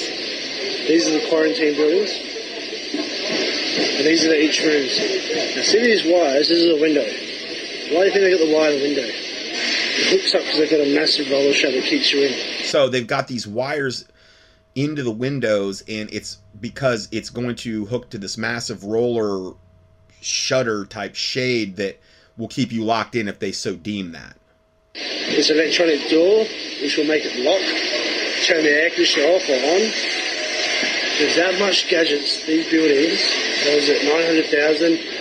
These 0.88 1.06
are 1.08 1.20
the 1.20 1.28
quarantine 1.28 1.76
buildings. 1.76 2.10
And 3.98 4.06
these 4.06 4.24
are 4.24 4.28
the 4.28 4.40
each 4.42 4.60
rooms. 4.64 4.96
Now, 5.56 5.62
see 5.62 5.82
these 5.82 6.04
wires? 6.06 6.48
This 6.48 6.58
is 6.58 6.78
a 6.78 6.80
window. 6.80 7.02
Why 7.02 8.00
do 8.00 8.06
you 8.06 8.12
think 8.12 8.24
they 8.24 8.30
got 8.30 8.46
the 8.46 8.54
wire 8.56 8.70
in 8.72 8.78
the 8.78 8.84
window? 8.86 9.02
It 9.04 10.08
hooks 10.08 10.34
up 10.34 10.40
because 10.40 10.56
they've 10.58 10.70
got 10.70 10.80
a 10.80 10.94
massive 10.94 11.30
roller 11.30 11.52
shutter 11.52 11.80
that 11.80 11.84
keeps 11.84 12.10
you 12.12 12.22
in. 12.22 12.64
So 12.64 12.88
they've 12.88 13.06
got 13.06 13.28
these 13.28 13.46
wires 13.46 14.06
into 14.74 15.02
the 15.02 15.12
windows, 15.12 15.82
and 15.86 16.08
it's 16.12 16.38
because 16.58 17.08
it's 17.12 17.28
going 17.28 17.56
to 17.56 17.84
hook 17.86 18.08
to 18.10 18.18
this 18.18 18.38
massive 18.38 18.84
roller 18.84 19.54
shutter 20.26 20.84
type 20.84 21.14
shade 21.14 21.76
that 21.76 22.00
will 22.36 22.48
keep 22.48 22.72
you 22.72 22.84
locked 22.84 23.14
in 23.14 23.28
if 23.28 23.38
they 23.38 23.52
so 23.52 23.76
deem 23.76 24.12
that. 24.12 24.36
This 24.94 25.50
electronic 25.50 26.08
door, 26.08 26.44
which 26.80 26.96
will 26.96 27.04
make 27.04 27.22
it 27.24 27.36
lock, 27.44 27.60
turn 28.46 28.62
the 28.62 28.70
air 28.70 28.90
conditioner 28.90 29.26
off 29.26 29.48
or 29.48 29.54
on. 29.54 29.82
There's 31.18 31.36
that 31.36 31.58
much 31.58 31.88
gadgets, 31.88 32.44
these 32.46 32.68
buildings, 32.70 33.20
what 33.64 33.74
is 33.74 33.88
it, 33.88 34.04
900,000 34.04 35.16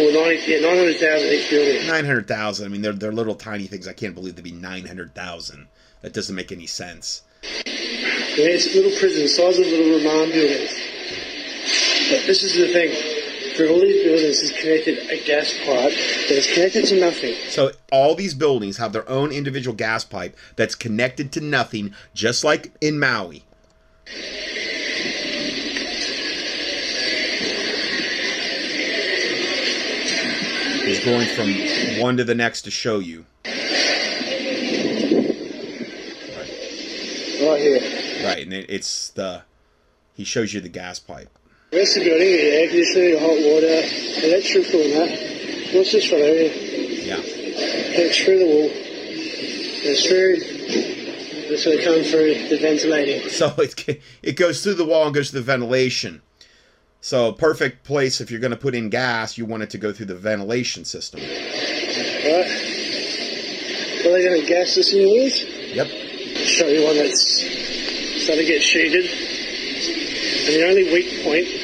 or 0.00 0.12
90, 0.12 0.50
yeah, 0.50 0.60
900,000 0.60 1.28
each 1.28 1.50
building. 1.50 1.86
900,000, 1.86 2.64
I 2.64 2.68
mean, 2.68 2.82
they're, 2.82 2.92
they're 2.92 3.12
little 3.12 3.34
tiny 3.34 3.66
things. 3.66 3.86
I 3.86 3.92
can't 3.92 4.14
believe 4.14 4.36
there'd 4.36 4.44
be 4.44 4.52
900,000. 4.52 5.66
That 6.00 6.12
doesn't 6.12 6.34
make 6.34 6.52
any 6.52 6.66
sense. 6.66 7.22
Yeah, 7.42 8.48
it's 8.48 8.74
little 8.74 8.98
prisons, 8.98 9.36
size 9.36 9.58
of 9.58 9.66
little 9.66 9.96
remand 9.96 10.32
buildings. 10.32 10.72
But 12.10 12.26
this 12.26 12.42
is 12.42 12.54
the 12.54 12.72
thing 12.72 13.13
for 13.56 13.68
all 13.68 13.80
these 13.80 14.02
buildings 14.02 14.40
is 14.40 14.52
connected 14.52 14.98
a 15.10 15.24
gas 15.24 15.56
pipe 15.58 15.92
that 15.92 16.36
is 16.36 16.52
connected 16.52 16.86
to 16.86 16.98
nothing. 17.00 17.34
So 17.48 17.70
all 17.92 18.14
these 18.14 18.34
buildings 18.34 18.78
have 18.78 18.92
their 18.92 19.08
own 19.08 19.30
individual 19.30 19.76
gas 19.76 20.04
pipe 20.04 20.36
that's 20.56 20.74
connected 20.74 21.30
to 21.32 21.40
nothing, 21.40 21.94
just 22.14 22.42
like 22.42 22.72
in 22.80 22.98
Maui. 22.98 23.44
He's 30.84 31.04
going 31.04 31.28
from 31.28 32.00
one 32.00 32.16
to 32.18 32.24
the 32.24 32.34
next 32.34 32.62
to 32.62 32.70
show 32.70 32.98
you. 32.98 33.24
Right 37.46 37.60
here. 37.60 37.80
Right, 38.24 38.42
and 38.42 38.52
it, 38.52 38.66
it's 38.68 39.10
the 39.10 39.42
he 40.14 40.24
shows 40.24 40.52
you 40.52 40.60
the 40.60 40.68
gas 40.68 40.98
pipe. 40.98 41.30
Rest 41.74 41.96
of 41.96 42.04
the 42.04 42.10
building, 42.10 42.28
air 42.28 42.68
conditioning, 42.68 43.18
hot 43.18 43.34
water, 43.50 43.82
electrical 44.22 44.80
and 44.80 44.92
that. 44.94 45.74
What's 45.74 45.90
this 45.90 46.06
over 46.12 46.22
here? 46.22 46.52
Yeah. 47.02 47.18
It's 47.18 48.18
through 48.22 48.38
the 48.38 48.46
wall. 48.46 48.70
It's 48.70 50.06
through. 50.06 50.36
It's 51.50 51.64
going 51.64 51.78
to 51.78 51.84
come 51.84 52.04
through 52.04 52.48
the 52.48 52.58
ventilating. 52.62 53.28
So 53.30 53.52
it, 53.58 54.00
it 54.22 54.36
goes 54.36 54.62
through 54.62 54.74
the 54.74 54.84
wall 54.84 55.06
and 55.06 55.14
goes 55.14 55.30
to 55.30 55.34
the 55.34 55.42
ventilation. 55.42 56.22
So 57.00 57.32
perfect 57.32 57.82
place 57.82 58.20
if 58.20 58.30
you're 58.30 58.38
going 58.38 58.52
to 58.52 58.56
put 58.56 58.76
in 58.76 58.88
gas, 58.88 59.36
you 59.36 59.44
want 59.44 59.64
it 59.64 59.70
to 59.70 59.78
go 59.78 59.92
through 59.92 60.06
the 60.06 60.14
ventilation 60.14 60.84
system. 60.84 61.22
Right. 61.22 62.46
Are 63.98 64.12
they 64.12 64.22
going 64.24 64.40
to 64.40 64.46
gas 64.46 64.76
this 64.76 64.92
in 64.92 65.10
with? 65.10 65.42
Yep. 65.74 65.88
Show 66.36 66.68
you 66.68 66.84
one 66.84 66.96
that's 66.98 67.42
starting 68.22 68.46
to 68.46 68.52
get 68.52 68.62
sheeted. 68.62 69.10
And 70.46 70.54
the 70.54 70.68
only 70.68 70.84
weak 70.92 71.24
point 71.24 71.63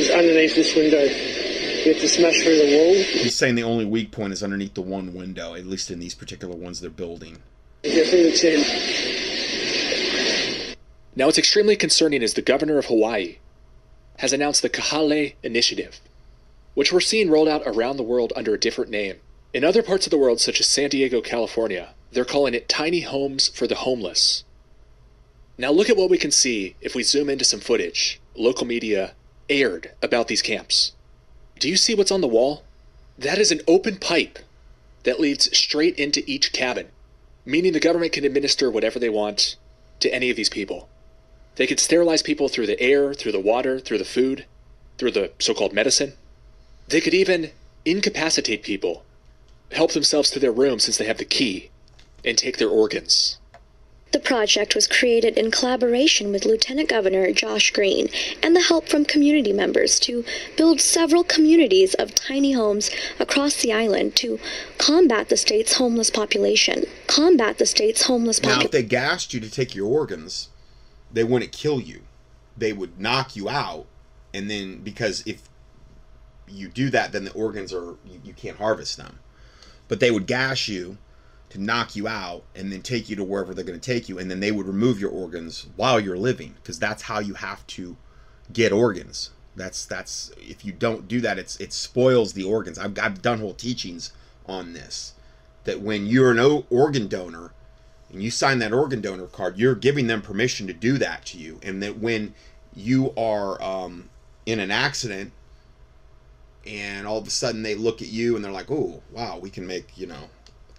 is 0.00 0.10
underneath 0.10 0.54
this 0.54 0.74
window. 0.74 1.02
You 1.02 1.92
have 1.92 2.00
to 2.00 2.08
smash 2.08 2.42
through 2.42 2.56
the 2.56 2.76
wall. 2.76 2.94
He's 2.94 3.36
saying 3.36 3.54
the 3.54 3.62
only 3.62 3.84
weak 3.84 4.10
point 4.10 4.32
is 4.32 4.42
underneath 4.42 4.74
the 4.74 4.82
one 4.82 5.14
window, 5.14 5.54
at 5.54 5.66
least 5.66 5.90
in 5.90 5.98
these 5.98 6.14
particular 6.14 6.56
ones 6.56 6.80
they're 6.80 6.90
building. 6.90 7.38
Get 7.82 8.08
through 8.08 8.30
the 8.30 8.36
tin. 8.36 8.60
Now, 11.16 11.26
what's 11.26 11.38
extremely 11.38 11.76
concerning 11.76 12.22
is 12.22 12.34
the 12.34 12.42
governor 12.42 12.78
of 12.78 12.86
Hawaii 12.86 13.38
has 14.18 14.32
announced 14.32 14.62
the 14.62 14.68
Kauhale 14.68 15.34
Initiative, 15.42 16.00
which 16.74 16.92
we're 16.92 17.00
seeing 17.00 17.30
rolled 17.30 17.48
out 17.48 17.62
around 17.66 17.96
the 17.96 18.02
world 18.02 18.32
under 18.36 18.54
a 18.54 18.60
different 18.60 18.90
name. 18.90 19.16
In 19.52 19.64
other 19.64 19.82
parts 19.82 20.06
of 20.06 20.10
the 20.10 20.18
world, 20.18 20.40
such 20.40 20.60
as 20.60 20.66
San 20.66 20.90
Diego, 20.90 21.20
California, 21.20 21.94
they're 22.12 22.24
calling 22.24 22.54
it 22.54 22.68
tiny 22.68 23.00
homes 23.00 23.48
for 23.48 23.66
the 23.66 23.76
homeless. 23.76 24.44
Now, 25.58 25.72
look 25.72 25.90
at 25.90 25.96
what 25.96 26.10
we 26.10 26.18
can 26.18 26.30
see 26.30 26.76
if 26.80 26.94
we 26.94 27.02
zoom 27.02 27.28
into 27.28 27.44
some 27.44 27.60
footage 27.60 28.20
local 28.36 28.66
media 28.66 29.14
aired 29.50 29.90
about 30.02 30.28
these 30.28 30.42
camps. 30.42 30.92
Do 31.58 31.68
you 31.68 31.76
see 31.76 31.94
what's 31.94 32.10
on 32.10 32.22
the 32.22 32.28
wall? 32.28 32.62
That 33.18 33.38
is 33.38 33.52
an 33.52 33.60
open 33.68 33.96
pipe 33.98 34.38
that 35.02 35.20
leads 35.20 35.54
straight 35.56 35.98
into 35.98 36.22
each 36.26 36.52
cabin, 36.52 36.88
meaning 37.44 37.72
the 37.72 37.80
government 37.80 38.12
can 38.12 38.24
administer 38.24 38.70
whatever 38.70 38.98
they 38.98 39.10
want 39.10 39.56
to 40.00 40.14
any 40.14 40.30
of 40.30 40.36
these 40.36 40.48
people. 40.48 40.88
They 41.56 41.66
could 41.66 41.80
sterilize 41.80 42.22
people 42.22 42.48
through 42.48 42.66
the 42.66 42.80
air, 42.80 43.12
through 43.12 43.32
the 43.32 43.40
water, 43.40 43.78
through 43.80 43.98
the 43.98 44.04
food, 44.04 44.46
through 44.96 45.10
the 45.10 45.32
so 45.38 45.52
called 45.52 45.72
medicine. 45.72 46.14
They 46.88 47.00
could 47.00 47.14
even 47.14 47.50
incapacitate 47.84 48.62
people, 48.62 49.04
help 49.72 49.92
themselves 49.92 50.30
to 50.30 50.38
their 50.38 50.52
room 50.52 50.78
since 50.78 50.96
they 50.96 51.06
have 51.06 51.18
the 51.18 51.24
key, 51.24 51.70
and 52.24 52.38
take 52.38 52.58
their 52.58 52.68
organs. 52.68 53.38
The 54.12 54.18
project 54.18 54.74
was 54.74 54.88
created 54.88 55.38
in 55.38 55.52
collaboration 55.52 56.32
with 56.32 56.44
Lieutenant 56.44 56.88
Governor 56.88 57.30
Josh 57.32 57.70
Green 57.70 58.08
and 58.42 58.56
the 58.56 58.62
help 58.62 58.88
from 58.88 59.04
community 59.04 59.52
members 59.52 60.00
to 60.00 60.24
build 60.56 60.80
several 60.80 61.22
communities 61.22 61.94
of 61.94 62.14
tiny 62.14 62.52
homes 62.52 62.90
across 63.20 63.62
the 63.62 63.72
island 63.72 64.16
to 64.16 64.40
combat 64.78 65.28
the 65.28 65.36
state's 65.36 65.74
homeless 65.74 66.10
population. 66.10 66.86
Combat 67.06 67.58
the 67.58 67.66
state's 67.66 68.02
homeless 68.02 68.40
population. 68.40 68.60
Now, 68.60 68.64
if 68.66 68.72
they 68.72 68.82
gassed 68.82 69.32
you 69.32 69.38
to 69.40 69.50
take 69.50 69.76
your 69.76 69.86
organs, 69.86 70.48
they 71.12 71.22
wouldn't 71.22 71.52
kill 71.52 71.80
you. 71.80 72.02
They 72.56 72.72
would 72.72 73.00
knock 73.00 73.36
you 73.36 73.48
out, 73.48 73.86
and 74.34 74.50
then 74.50 74.78
because 74.78 75.22
if 75.24 75.42
you 76.48 76.68
do 76.68 76.90
that, 76.90 77.12
then 77.12 77.24
the 77.24 77.32
organs 77.32 77.72
are 77.72 77.96
you, 78.04 78.20
you 78.24 78.32
can't 78.32 78.58
harvest 78.58 78.96
them. 78.96 79.20
But 79.86 80.00
they 80.00 80.10
would 80.10 80.26
gas 80.26 80.66
you 80.66 80.98
to 81.50 81.60
knock 81.60 81.96
you 81.96 82.08
out 82.08 82.44
and 82.54 82.72
then 82.72 82.80
take 82.80 83.10
you 83.10 83.16
to 83.16 83.24
wherever 83.24 83.52
they're 83.52 83.64
going 83.64 83.78
to 83.78 83.84
take 83.84 84.08
you, 84.08 84.18
and 84.18 84.30
then 84.30 84.40
they 84.40 84.52
would 84.52 84.66
remove 84.66 85.00
your 85.00 85.10
organs 85.10 85.66
while 85.76 86.00
you're 86.00 86.16
living 86.16 86.54
because 86.62 86.78
that's 86.78 87.02
how 87.02 87.18
you 87.18 87.34
have 87.34 87.66
to 87.66 87.96
get 88.52 88.72
organs. 88.72 89.30
That's 89.56 89.84
that's 89.84 90.32
if 90.38 90.64
you 90.64 90.72
don't 90.72 91.08
do 91.08 91.20
that, 91.20 91.38
it's 91.38 91.58
it 91.60 91.72
spoils 91.72 92.32
the 92.32 92.44
organs. 92.44 92.78
I've 92.78 92.98
I've 92.98 93.20
done 93.20 93.40
whole 93.40 93.54
teachings 93.54 94.12
on 94.46 94.72
this 94.72 95.14
that 95.64 95.80
when 95.80 96.06
you're 96.06 96.30
an 96.30 96.64
organ 96.70 97.08
donor 97.08 97.52
and 98.10 98.22
you 98.22 98.30
sign 98.30 98.58
that 98.60 98.72
organ 98.72 99.00
donor 99.00 99.26
card, 99.26 99.58
you're 99.58 99.74
giving 99.74 100.06
them 100.06 100.22
permission 100.22 100.66
to 100.68 100.72
do 100.72 100.98
that 100.98 101.24
to 101.26 101.38
you, 101.38 101.58
and 101.62 101.82
that 101.82 101.98
when 101.98 102.34
you 102.74 103.12
are 103.16 103.60
um, 103.62 104.08
in 104.46 104.60
an 104.60 104.70
accident 104.70 105.32
and 106.66 107.06
all 107.06 107.18
of 107.18 107.26
a 107.26 107.30
sudden 107.30 107.62
they 107.62 107.74
look 107.74 108.00
at 108.00 108.08
you 108.08 108.36
and 108.36 108.44
they're 108.44 108.52
like, 108.52 108.70
"Oh, 108.70 109.02
wow, 109.10 109.38
we 109.38 109.50
can 109.50 109.66
make 109.66 109.98
you 109.98 110.06
know 110.06 110.30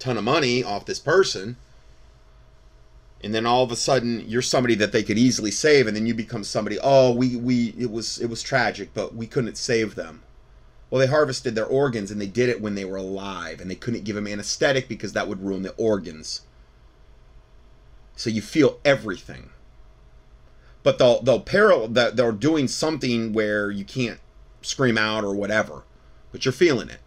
ton 0.01 0.17
of 0.17 0.23
money 0.23 0.63
off 0.63 0.85
this 0.85 0.99
person," 0.99 1.55
and 3.23 3.33
then 3.33 3.45
all 3.45 3.63
of 3.63 3.71
a 3.71 3.75
sudden 3.75 4.23
you're 4.27 4.41
somebody 4.41 4.75
that 4.75 4.91
they 4.91 5.03
could 5.03 5.17
easily 5.17 5.51
save, 5.51 5.87
and 5.87 5.95
then 5.95 6.07
you 6.07 6.13
become 6.13 6.43
somebody. 6.43 6.77
Oh, 6.81 7.11
we 7.13 7.35
we 7.35 7.73
it 7.77 7.91
was 7.91 8.19
it 8.19 8.29
was 8.29 8.41
tragic, 8.41 8.89
but 8.93 9.15
we 9.15 9.27
couldn't 9.27 9.57
save 9.57 9.95
them. 9.95 10.23
Well, 10.89 10.99
they 10.99 11.07
harvested 11.07 11.55
their 11.55 11.65
organs 11.65 12.11
and 12.11 12.19
they 12.19 12.27
did 12.27 12.49
it 12.49 12.61
when 12.61 12.75
they 12.75 12.83
were 12.83 12.97
alive, 12.97 13.61
and 13.61 13.69
they 13.71 13.75
couldn't 13.75 14.03
give 14.03 14.15
them 14.15 14.27
anesthetic 14.27 14.89
because 14.89 15.13
that 15.13 15.27
would 15.27 15.43
ruin 15.43 15.61
the 15.61 15.73
organs. 15.77 16.41
So 18.15 18.29
you 18.29 18.41
feel 18.41 18.79
everything. 18.83 19.51
But 20.83 20.97
they'll 20.97 21.21
they'll 21.21 21.39
parallel 21.41 21.89
that 21.89 22.15
they're 22.15 22.31
doing 22.31 22.67
something 22.67 23.33
where 23.33 23.69
you 23.69 23.85
can't 23.85 24.19
scream 24.61 24.97
out 24.97 25.23
or 25.23 25.33
whatever, 25.33 25.83
but 26.31 26.43
you're 26.43 26.51
feeling 26.51 26.89
it. 26.89 27.00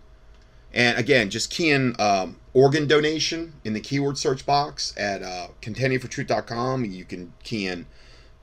And 0.75 0.99
again, 0.99 1.31
just 1.31 1.51
key 1.51 1.70
in 1.70 1.95
um, 2.01 2.37
organ 2.53 2.89
donation 2.89 3.55
in 3.64 3.75
the 3.75 3.81
keyword 3.81 4.18
search 4.18 4.45
box 4.45 4.93
at 4.97 5.22
uh, 5.22 5.49
contendingfortruth.com. 5.62 6.85
You 6.85 7.05
can 7.05 7.33
key 7.45 7.68
in 7.68 7.87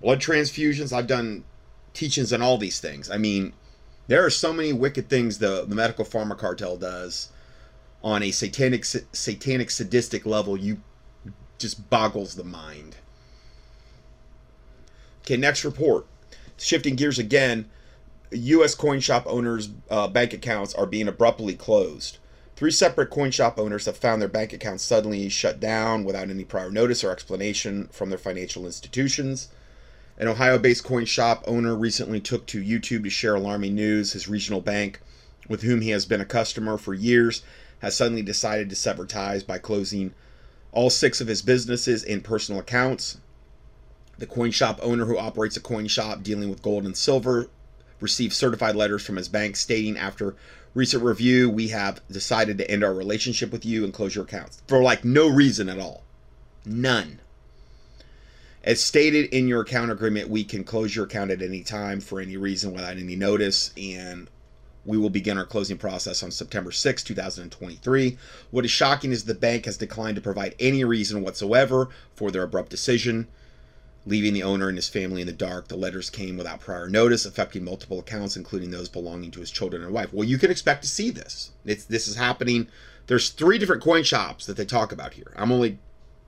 blood 0.02 0.22
transfusions. 0.22 0.94
I've 0.94 1.08
done 1.08 1.44
teachings 1.94 2.32
on 2.32 2.42
all 2.42 2.58
these 2.58 2.80
things. 2.80 3.12
I 3.12 3.18
mean, 3.18 3.52
there 4.08 4.26
are 4.26 4.30
so 4.30 4.54
many 4.54 4.72
wicked 4.72 5.10
things 5.10 5.40
the, 5.40 5.66
the 5.68 5.76
medical 5.76 6.06
pharma 6.06 6.38
cartel 6.38 6.78
does 6.78 7.30
on 8.02 8.24
a 8.24 8.32
satanic 8.32 8.86
satanic 8.86 9.70
sadistic 9.70 10.26
level. 10.26 10.56
You 10.56 10.82
just 11.58 11.90
boggles 11.90 12.36
the 12.36 12.46
mind. 12.46 12.96
Okay, 15.24 15.36
next 15.36 15.66
report. 15.66 16.08
Shifting 16.58 16.96
gears 16.96 17.20
again, 17.20 17.70
U.S. 18.32 18.74
coin 18.74 19.02
shop 19.02 19.26
owners' 19.28 19.70
uh, 19.90 20.08
bank 20.08 20.32
accounts 20.34 20.74
are 20.74 20.86
being 20.86 21.08
abruptly 21.08 21.56
closed. 21.56 22.18
Three 22.62 22.70
separate 22.70 23.10
coin 23.10 23.32
shop 23.32 23.58
owners 23.58 23.88
have 23.88 23.98
found 23.98 24.22
their 24.22 24.30
bank 24.30 24.54
accounts 24.54 24.84
suddenly 24.84 25.28
shut 25.30 25.60
down 25.60 26.04
without 26.04 26.30
any 26.30 26.44
prior 26.44 26.70
notice 26.70 27.04
or 27.04 27.12
explanation 27.12 27.88
from 27.92 28.10
their 28.10 28.20
financial 28.20 28.68
institutions. 28.68 29.50
An 30.20 30.28
Ohio 30.28 30.60
based 30.60 30.84
coin 30.84 31.06
shop 31.06 31.44
owner 31.48 31.76
recently 31.76 32.20
took 32.20 32.46
to 32.46 32.64
YouTube 32.64 33.02
to 33.06 33.10
share 33.10 33.34
alarming 33.34 33.74
news. 33.74 34.14
His 34.14 34.28
regional 34.28 34.62
bank, 34.62 35.00
with 35.50 35.64
whom 35.64 35.82
he 35.82 35.90
has 35.90 36.06
been 36.06 36.22
a 36.22 36.24
customer 36.24 36.78
for 36.78 36.94
years, 36.94 37.42
has 37.80 37.96
suddenly 37.96 38.22
decided 38.22 38.70
to 38.70 38.76
sever 38.76 39.08
ties 39.08 39.42
by 39.42 39.58
closing 39.58 40.14
all 40.72 40.92
six 40.92 41.20
of 41.20 41.28
his 41.28 41.42
businesses 41.42 42.04
and 42.04 42.24
personal 42.24 42.62
accounts. 42.62 43.18
The 44.20 44.28
coin 44.28 44.52
shop 44.52 44.80
owner, 44.84 45.06
who 45.06 45.18
operates 45.18 45.58
a 45.58 45.62
coin 45.62 45.88
shop 45.88 46.22
dealing 46.22 46.52
with 46.52 46.62
gold 46.62 46.86
and 46.86 46.96
silver, 46.96 47.50
received 48.00 48.34
certified 48.34 48.76
letters 48.76 49.04
from 49.04 49.16
his 49.16 49.30
bank 49.30 49.56
stating 49.56 49.98
after 49.98 50.36
recent 50.74 51.04
review, 51.04 51.50
we 51.50 51.70
have 51.70 52.02
decided 52.10 52.58
to 52.58 52.70
end 52.70 52.84
our 52.84 52.94
relationship 52.94 53.52
with 53.52 53.66
you 53.66 53.84
and 53.84 53.94
close 53.94 54.16
your 54.16 54.26
accounts 54.26 54.62
for 54.68 54.82
like 54.82 55.04
no 55.04 55.28
reason 55.28 55.70
at 55.70 55.80
all. 55.80 56.04
None. 56.66 57.20
As 58.64 58.80
stated 58.80 59.34
in 59.34 59.48
your 59.48 59.62
account 59.62 59.92
agreement, 59.92 60.30
we 60.30 60.44
can 60.44 60.64
close 60.64 60.96
your 60.96 61.06
account 61.06 61.32
at 61.32 61.42
any 61.42 61.64
time 61.64 62.00
for 62.00 62.22
any 62.22 62.38
reason 62.38 62.74
without 62.74 62.98
any 62.98 63.16
notice, 63.16 63.74
and 63.76 64.30
we 64.86 64.98
will 64.98 65.10
begin 65.10 65.38
our 65.38 65.46
closing 65.46 65.78
process 65.78 66.22
on 66.22 66.30
September 66.32 66.72
6, 66.72 67.04
2023. 67.04 68.18
What 68.52 68.66
is 68.66 68.72
shocking 68.72 69.12
is 69.12 69.24
the 69.24 69.34
bank 69.34 69.66
has 69.66 69.78
declined 69.78 70.16
to 70.16 70.22
provide 70.22 70.56
any 70.60 70.84
reason 70.84 71.24
whatsoever 71.24 71.90
for 72.16 72.30
their 72.30 72.44
abrupt 72.44 72.70
decision, 72.70 73.28
leaving 74.06 74.34
the 74.34 74.44
owner 74.44 74.68
and 74.68 74.78
his 74.78 74.90
family 74.90 75.22
in 75.22 75.28
the 75.28 75.34
dark. 75.34 75.68
The 75.68 75.76
letters 75.76 76.10
came 76.10 76.38
without 76.38 76.60
prior 76.60 76.90
notice, 76.90 77.26
affecting 77.26 77.64
multiple 77.64 78.00
accounts, 78.00 78.36
including 78.36 78.72
those 78.72 78.90
belonging 78.90 79.32
to 79.32 79.40
his 79.40 79.52
children 79.52 79.84
and 79.84 79.94
wife. 79.94 80.12
Well, 80.14 80.28
you 80.28 80.38
can 80.38 80.52
expect 80.52 80.82
to 80.84 80.90
see 80.90 81.12
this. 81.12 81.52
It's 81.66 81.86
this 81.86 82.08
is 82.08 82.16
happening. 82.16 82.68
There's 83.08 83.30
three 83.30 83.58
different 83.58 83.84
coin 83.84 84.04
shops 84.04 84.46
that 84.46 84.58
they 84.58 84.66
talk 84.66 84.92
about 84.92 85.14
here. 85.14 85.34
I'm 85.36 85.52
only 85.52 85.80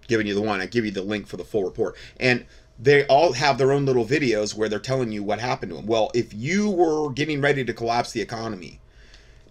giving 0.08 0.28
you 0.28 0.36
the 0.36 0.42
one. 0.42 0.62
I 0.62 0.66
give 0.66 0.86
you 0.86 0.92
the 0.92 1.02
link 1.02 1.28
for 1.28 1.38
the 1.38 1.44
full 1.44 1.64
report. 1.64 1.96
And 2.18 2.46
they 2.80 3.06
all 3.06 3.34
have 3.34 3.58
their 3.58 3.72
own 3.72 3.86
little 3.86 4.06
videos 4.06 4.56
where 4.56 4.68
they're 4.68 4.80
telling 4.80 5.12
you 5.12 5.24
what 5.24 5.40
happened 5.40 5.72
to 5.72 5.76
them. 5.78 5.86
Well, 5.86 6.12
if 6.14 6.34
you 6.34 6.70
were 6.70 7.12
getting 7.12 7.42
ready 7.42 7.64
to 7.64 7.74
collapse 7.74 8.12
the 8.12 8.22
economy 8.22 8.80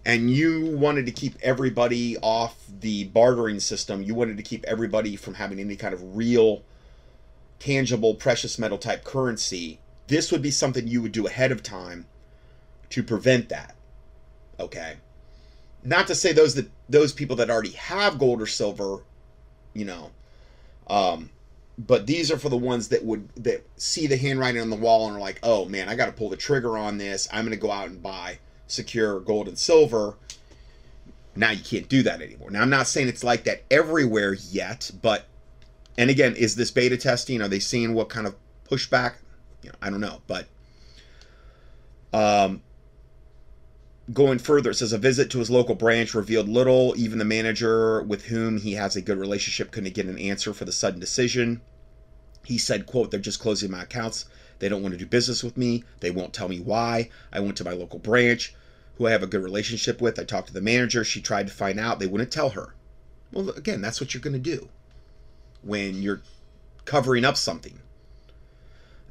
and 0.05 0.29
you 0.29 0.75
wanted 0.77 1.05
to 1.05 1.11
keep 1.11 1.35
everybody 1.41 2.17
off 2.17 2.65
the 2.79 3.05
bartering 3.05 3.59
system, 3.59 4.03
you 4.03 4.13
wanted 4.13 4.37
to 4.37 4.43
keep 4.43 4.65
everybody 4.65 5.15
from 5.15 5.35
having 5.35 5.59
any 5.59 5.75
kind 5.75 5.93
of 5.93 6.15
real, 6.15 6.63
tangible, 7.63 8.13
precious 8.13 8.59
metal 8.59 8.77
type 8.77 9.03
currency, 9.03 9.79
this 10.07 10.31
would 10.31 10.41
be 10.41 10.51
something 10.51 10.87
you 10.87 11.01
would 11.01 11.13
do 11.13 11.27
ahead 11.27 11.51
of 11.51 11.63
time 11.63 12.05
to 12.89 13.01
prevent 13.01 13.49
that. 13.49 13.75
Okay? 14.59 14.95
Not 15.83 16.07
to 16.07 16.15
say 16.15 16.33
those 16.33 16.55
that 16.55 16.69
those 16.89 17.13
people 17.13 17.37
that 17.37 17.49
already 17.49 17.71
have 17.71 18.19
gold 18.19 18.41
or 18.41 18.47
silver, 18.47 19.03
you 19.73 19.85
know, 19.85 20.11
um, 20.87 21.29
but 21.77 22.05
these 22.05 22.31
are 22.31 22.37
for 22.37 22.49
the 22.49 22.57
ones 22.57 22.89
that 22.89 23.03
would 23.03 23.29
that 23.35 23.65
see 23.77 24.07
the 24.07 24.17
handwriting 24.17 24.61
on 24.61 24.69
the 24.69 24.75
wall 24.75 25.07
and 25.07 25.17
are 25.17 25.21
like, 25.21 25.39
oh 25.43 25.65
man, 25.65 25.87
I 25.89 25.95
got 25.95 26.07
to 26.07 26.11
pull 26.11 26.29
the 26.29 26.37
trigger 26.37 26.77
on 26.77 26.97
this. 26.97 27.27
I'm 27.31 27.45
going 27.45 27.57
to 27.57 27.61
go 27.61 27.71
out 27.71 27.87
and 27.87 28.03
buy 28.03 28.39
secure 28.67 29.19
gold 29.21 29.47
and 29.47 29.57
silver. 29.57 30.15
Now 31.35 31.51
you 31.51 31.63
can't 31.63 31.89
do 31.89 32.03
that 32.03 32.21
anymore. 32.21 32.51
Now 32.51 32.61
I'm 32.61 32.69
not 32.69 32.87
saying 32.87 33.07
it's 33.07 33.23
like 33.23 33.45
that 33.45 33.63
everywhere 33.71 34.33
yet, 34.33 34.91
but 35.01 35.27
and 35.97 36.09
again, 36.09 36.35
is 36.35 36.55
this 36.55 36.71
beta 36.71 36.97
testing? 36.97 37.41
Are 37.41 37.47
they 37.47 37.59
seeing 37.59 37.93
what 37.93 38.09
kind 38.09 38.25
of 38.25 38.35
pushback? 38.69 39.15
You 39.61 39.69
know, 39.69 39.75
I 39.81 39.89
don't 39.89 40.01
know, 40.01 40.21
but 40.27 40.47
um, 42.13 42.61
going 44.11 44.39
further, 44.39 44.71
it 44.71 44.75
says 44.75 44.93
a 44.93 44.97
visit 44.97 45.29
to 45.31 45.39
his 45.39 45.49
local 45.49 45.75
branch 45.75 46.13
revealed 46.13 46.49
little. 46.49 46.93
Even 46.97 47.19
the 47.19 47.25
manager 47.25 48.01
with 48.03 48.25
whom 48.25 48.59
he 48.59 48.73
has 48.73 48.95
a 48.95 49.01
good 49.01 49.17
relationship 49.17 49.71
couldn't 49.71 49.93
get 49.93 50.05
an 50.05 50.19
answer 50.19 50.53
for 50.53 50.65
the 50.65 50.71
sudden 50.71 50.99
decision. 50.99 51.61
He 52.45 52.57
said, 52.57 52.85
quote, 52.85 53.09
they're 53.09 53.19
just 53.19 53.39
closing 53.39 53.71
my 53.71 53.83
accounts. 53.83 54.25
They 54.59 54.69
don't 54.69 54.81
want 54.81 54.93
to 54.93 54.99
do 54.99 55.05
business 55.05 55.43
with 55.43 55.57
me. 55.57 55.83
They 56.01 56.11
won't 56.11 56.33
tell 56.33 56.49
me 56.49 56.59
why. 56.59 57.09
I 57.31 57.39
went 57.39 57.57
to 57.57 57.63
my 57.63 57.71
local 57.71 57.99
branch, 57.99 58.53
who 58.95 59.07
I 59.07 59.11
have 59.11 59.23
a 59.23 59.27
good 59.27 59.43
relationship 59.43 60.01
with. 60.01 60.19
I 60.19 60.23
talked 60.23 60.47
to 60.47 60.53
the 60.53 60.61
manager. 60.61 61.03
She 61.03 61.21
tried 61.21 61.47
to 61.47 61.53
find 61.53 61.79
out. 61.79 61.99
They 61.99 62.07
wouldn't 62.07 62.31
tell 62.31 62.49
her. 62.49 62.75
Well, 63.31 63.49
again, 63.51 63.81
that's 63.81 64.01
what 64.01 64.13
you're 64.13 64.21
going 64.21 64.33
to 64.33 64.39
do 64.39 64.69
when 65.63 66.01
you're 66.01 66.21
covering 66.85 67.25
up 67.25 67.37
something. 67.37 67.79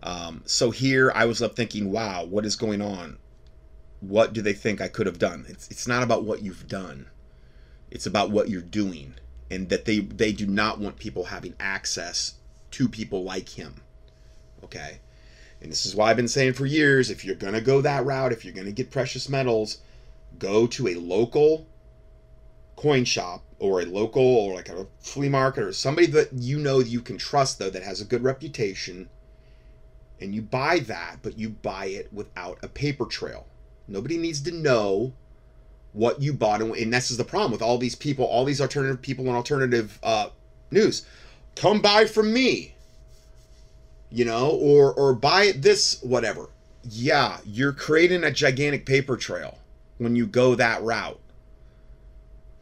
Um, 0.03 0.43
so 0.47 0.71
here 0.71 1.13
I 1.15 1.27
was 1.27 1.41
up 1.41 1.55
thinking, 1.55 1.91
wow, 1.91 2.25
what 2.25 2.45
is 2.45 2.57
going 2.57 2.83
on? 2.83 3.19
what 4.03 4.33
do 4.33 4.43
they 4.43 4.53
think 4.53 4.81
I 4.81 4.89
could 4.89 5.07
have 5.07 5.19
done? 5.19 5.47
It's 5.49 5.69
it's 5.69 5.87
not 5.87 6.03
about 6.03 6.25
what 6.25 6.43
you've 6.43 6.67
done. 6.67 7.07
It's 7.91 8.07
about 8.07 8.31
what 8.31 8.49
you're 8.49 8.61
doing 8.61 9.15
and 9.51 9.69
that 9.69 9.85
they 9.85 10.01
they 10.01 10.33
do 10.33 10.47
not 10.47 10.81
want 10.81 10.99
people 10.99 11.25
having 11.25 11.55
access 11.61 12.35
to 12.73 12.89
people 12.89 13.23
like 13.23 13.51
him. 13.51 13.81
Okay? 14.65 14.99
And 15.61 15.71
this 15.71 15.87
is 15.87 15.95
why 15.95 16.11
I've 16.11 16.17
been 16.17 16.27
saying 16.27 16.55
for 16.55 16.67
years, 16.67 17.11
if 17.11 17.25
you're 17.25 17.37
going 17.37 17.53
to 17.53 17.61
go 17.61 17.81
that 17.81 18.05
route, 18.05 18.33
if 18.33 18.45
you're 18.45 18.55
going 18.55 18.67
to 18.67 18.73
get 18.73 18.91
precious 18.91 19.29
metals, 19.29 19.79
go 20.39 20.67
to 20.67 20.89
a 20.89 20.95
local 20.95 21.69
coin 22.75 23.05
shop 23.05 23.45
or 23.63 23.81
a 23.81 23.87
local 23.87 24.23
or 24.23 24.57
like 24.57 24.69
a 24.69 24.87
flea 24.99 25.29
market 25.29 25.63
or 25.63 25.73
somebody 25.73 26.09
that 26.09 26.33
you 26.33 26.59
know 26.59 26.81
you 26.81 27.01
can 27.01 27.17
trust 27.17 27.61
though 27.61 27.71
that 27.71 27.85
has 27.85 28.01
a 28.01 28.05
good 28.05 28.25
reputation 28.25 29.09
and 30.21 30.35
you 30.35 30.43
buy 30.43 30.81
that, 30.81 31.19
but 31.23 31.39
you 31.39 31.49
buy 31.49 31.87
it 31.87 32.13
without 32.13 32.59
a 32.63 32.69
paper 32.69 33.07
trail. 33.07 33.47
Nobody 33.87 34.19
needs 34.19 34.41
to 34.43 34.53
know 34.53 35.13
what 35.93 36.21
you 36.21 36.33
bought, 36.33 36.61
and 36.61 36.93
this 36.93 37.11
is 37.11 37.19
the 37.19 37.25
problem 37.25 37.53
with 37.53 37.63
all 37.63 37.79
these 37.79 37.95
people, 37.95 38.25
all 38.25 38.45
these 38.45 38.61
alternative 38.61 39.01
people 39.01 39.27
and 39.27 39.37
alternative 39.37 39.99
uh, 40.03 40.31
news. 40.71 41.07
Come 41.55 41.81
buy 41.81 42.07
from 42.07 42.33
me, 42.33 42.75
you 44.11 44.25
know, 44.25 44.51
or 44.51 44.93
or 44.93 45.15
buy 45.15 45.53
this 45.55 46.03
whatever. 46.03 46.49
Yeah, 46.83 47.39
you're 47.45 47.73
creating 47.73 48.25
a 48.25 48.31
gigantic 48.33 48.87
paper 48.87 49.17
trail 49.17 49.59
when 49.99 50.17
you 50.17 50.27
go 50.27 50.55
that 50.55 50.83
route, 50.83 51.21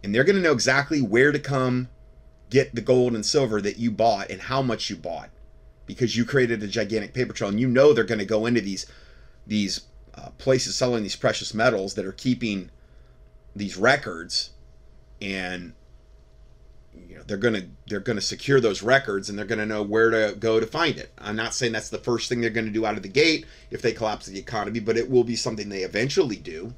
and 0.02 0.14
they're 0.14 0.24
going 0.24 0.36
to 0.36 0.42
know 0.42 0.52
exactly 0.52 1.00
where 1.00 1.32
to 1.32 1.38
come 1.38 1.88
get 2.48 2.74
the 2.74 2.80
gold 2.80 3.14
and 3.14 3.24
silver 3.24 3.60
that 3.60 3.78
you 3.78 3.90
bought 3.90 4.30
and 4.30 4.42
how 4.42 4.60
much 4.60 4.90
you 4.90 4.96
bought 4.96 5.30
because 5.86 6.16
you 6.16 6.24
created 6.24 6.62
a 6.62 6.68
gigantic 6.68 7.14
paper 7.14 7.32
trail, 7.32 7.50
and 7.50 7.60
you 7.60 7.68
know 7.68 7.92
they're 7.92 8.04
going 8.04 8.18
to 8.18 8.24
go 8.24 8.46
into 8.46 8.60
these 8.60 8.86
these 9.46 9.82
uh, 10.14 10.30
places 10.38 10.76
selling 10.76 11.02
these 11.02 11.16
precious 11.16 11.54
metals 11.54 11.94
that 11.94 12.04
are 12.04 12.12
keeping 12.12 12.70
these 13.54 13.76
records 13.76 14.50
and 15.20 15.72
you 16.94 17.16
know 17.16 17.22
they're 17.26 17.36
going 17.36 17.54
to 17.54 17.66
they're 17.86 18.00
going 18.00 18.16
to 18.16 18.22
secure 18.22 18.60
those 18.60 18.82
records 18.82 19.28
and 19.28 19.38
they're 19.38 19.46
going 19.46 19.58
to 19.58 19.66
know 19.66 19.82
where 19.82 20.10
to 20.10 20.36
go 20.38 20.60
to 20.60 20.66
find 20.66 20.96
it. 20.96 21.12
I'm 21.18 21.36
not 21.36 21.54
saying 21.54 21.72
that's 21.72 21.90
the 21.90 21.98
first 21.98 22.28
thing 22.28 22.40
they're 22.40 22.50
going 22.50 22.66
to 22.66 22.72
do 22.72 22.86
out 22.86 22.96
of 22.96 23.02
the 23.02 23.08
gate 23.08 23.46
if 23.70 23.82
they 23.82 23.92
collapse 23.92 24.26
the 24.26 24.38
economy, 24.38 24.80
but 24.80 24.96
it 24.96 25.10
will 25.10 25.24
be 25.24 25.36
something 25.36 25.68
they 25.68 25.82
eventually 25.82 26.36
do. 26.36 26.74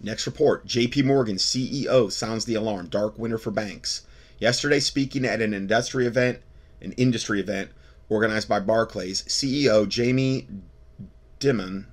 Next 0.00 0.26
report 0.26 0.66
JP 0.66 1.04
Morgan 1.04 1.36
CEO 1.36 2.10
sounds 2.10 2.44
the 2.44 2.54
alarm. 2.54 2.88
Dark 2.88 3.18
winter 3.18 3.38
for 3.38 3.50
banks. 3.50 4.02
Yesterday, 4.38 4.78
speaking 4.78 5.24
at 5.24 5.42
an 5.42 5.52
industry 5.52 6.06
event, 6.06 6.40
an 6.80 6.92
industry 6.92 7.40
event 7.40 7.70
organized 8.08 8.48
by 8.48 8.60
Barclays, 8.60 9.22
CEO 9.24 9.88
Jamie 9.88 10.46
Dimon 11.40 11.86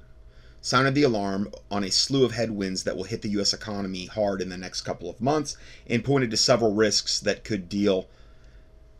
sounded 0.62 0.96
the 0.96 1.04
alarm 1.04 1.52
on 1.70 1.84
a 1.84 1.92
slew 1.92 2.24
of 2.24 2.32
headwinds 2.32 2.84
that 2.84 2.96
will 2.96 3.04
hit 3.04 3.22
the 3.22 3.30
U.S. 3.30 3.54
economy 3.54 4.06
hard 4.06 4.42
in 4.42 4.50
the 4.50 4.58
next 4.58 4.82
couple 4.82 5.10
of 5.10 5.22
months 5.22 5.58
and 5.88 6.04
pointed 6.04 6.32
to 6.32 6.38
several 6.38 6.74
risks 6.74 7.20
that 7.20 7.44
could 7.44 7.70
deal 7.70 8.08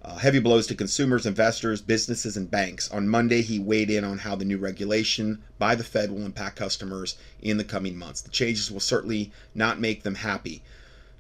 uh, 0.06 0.18
heavy 0.18 0.38
blows 0.38 0.68
to 0.68 0.76
consumers, 0.76 1.26
investors, 1.26 1.82
businesses, 1.82 2.38
and 2.38 2.52
banks. 2.52 2.92
On 2.92 3.08
Monday, 3.08 3.42
he 3.42 3.58
weighed 3.58 3.90
in 3.90 4.04
on 4.04 4.20
how 4.20 4.36
the 4.36 4.46
new 4.46 4.60
regulation 4.60 5.42
by 5.58 5.74
the 5.74 5.84
Fed 5.84 6.12
will 6.12 6.26
impact 6.26 6.58
customers 6.58 7.18
in 7.42 7.58
the 7.58 7.64
coming 7.64 7.98
months. 7.98 8.22
The 8.22 8.30
changes 8.30 8.70
will 8.70 8.80
certainly 8.80 9.32
not 9.56 9.80
make 9.80 10.04
them 10.04 10.16
happy. 10.16 10.62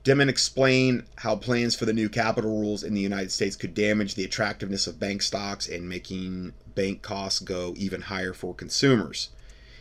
Dimon 0.03 0.30
explained 0.30 1.06
how 1.16 1.36
plans 1.36 1.76
for 1.76 1.86
the 1.86 1.94
new 1.94 2.10
capital 2.10 2.62
rules 2.62 2.84
in 2.84 2.94
the 2.94 3.02
United 3.02 3.32
States 3.32 3.56
could 3.56 3.74
damage 3.74 4.14
the 4.14 4.24
attractiveness 4.24 4.86
of 4.86 4.99
bank 4.99 5.24
stocks 5.24 5.68
and 5.68 5.90
making 5.90 6.53
bank 6.76 7.02
costs 7.02 7.40
go 7.40 7.74
even 7.76 8.02
higher 8.02 8.34
for 8.34 8.53
consumers. 8.53 9.30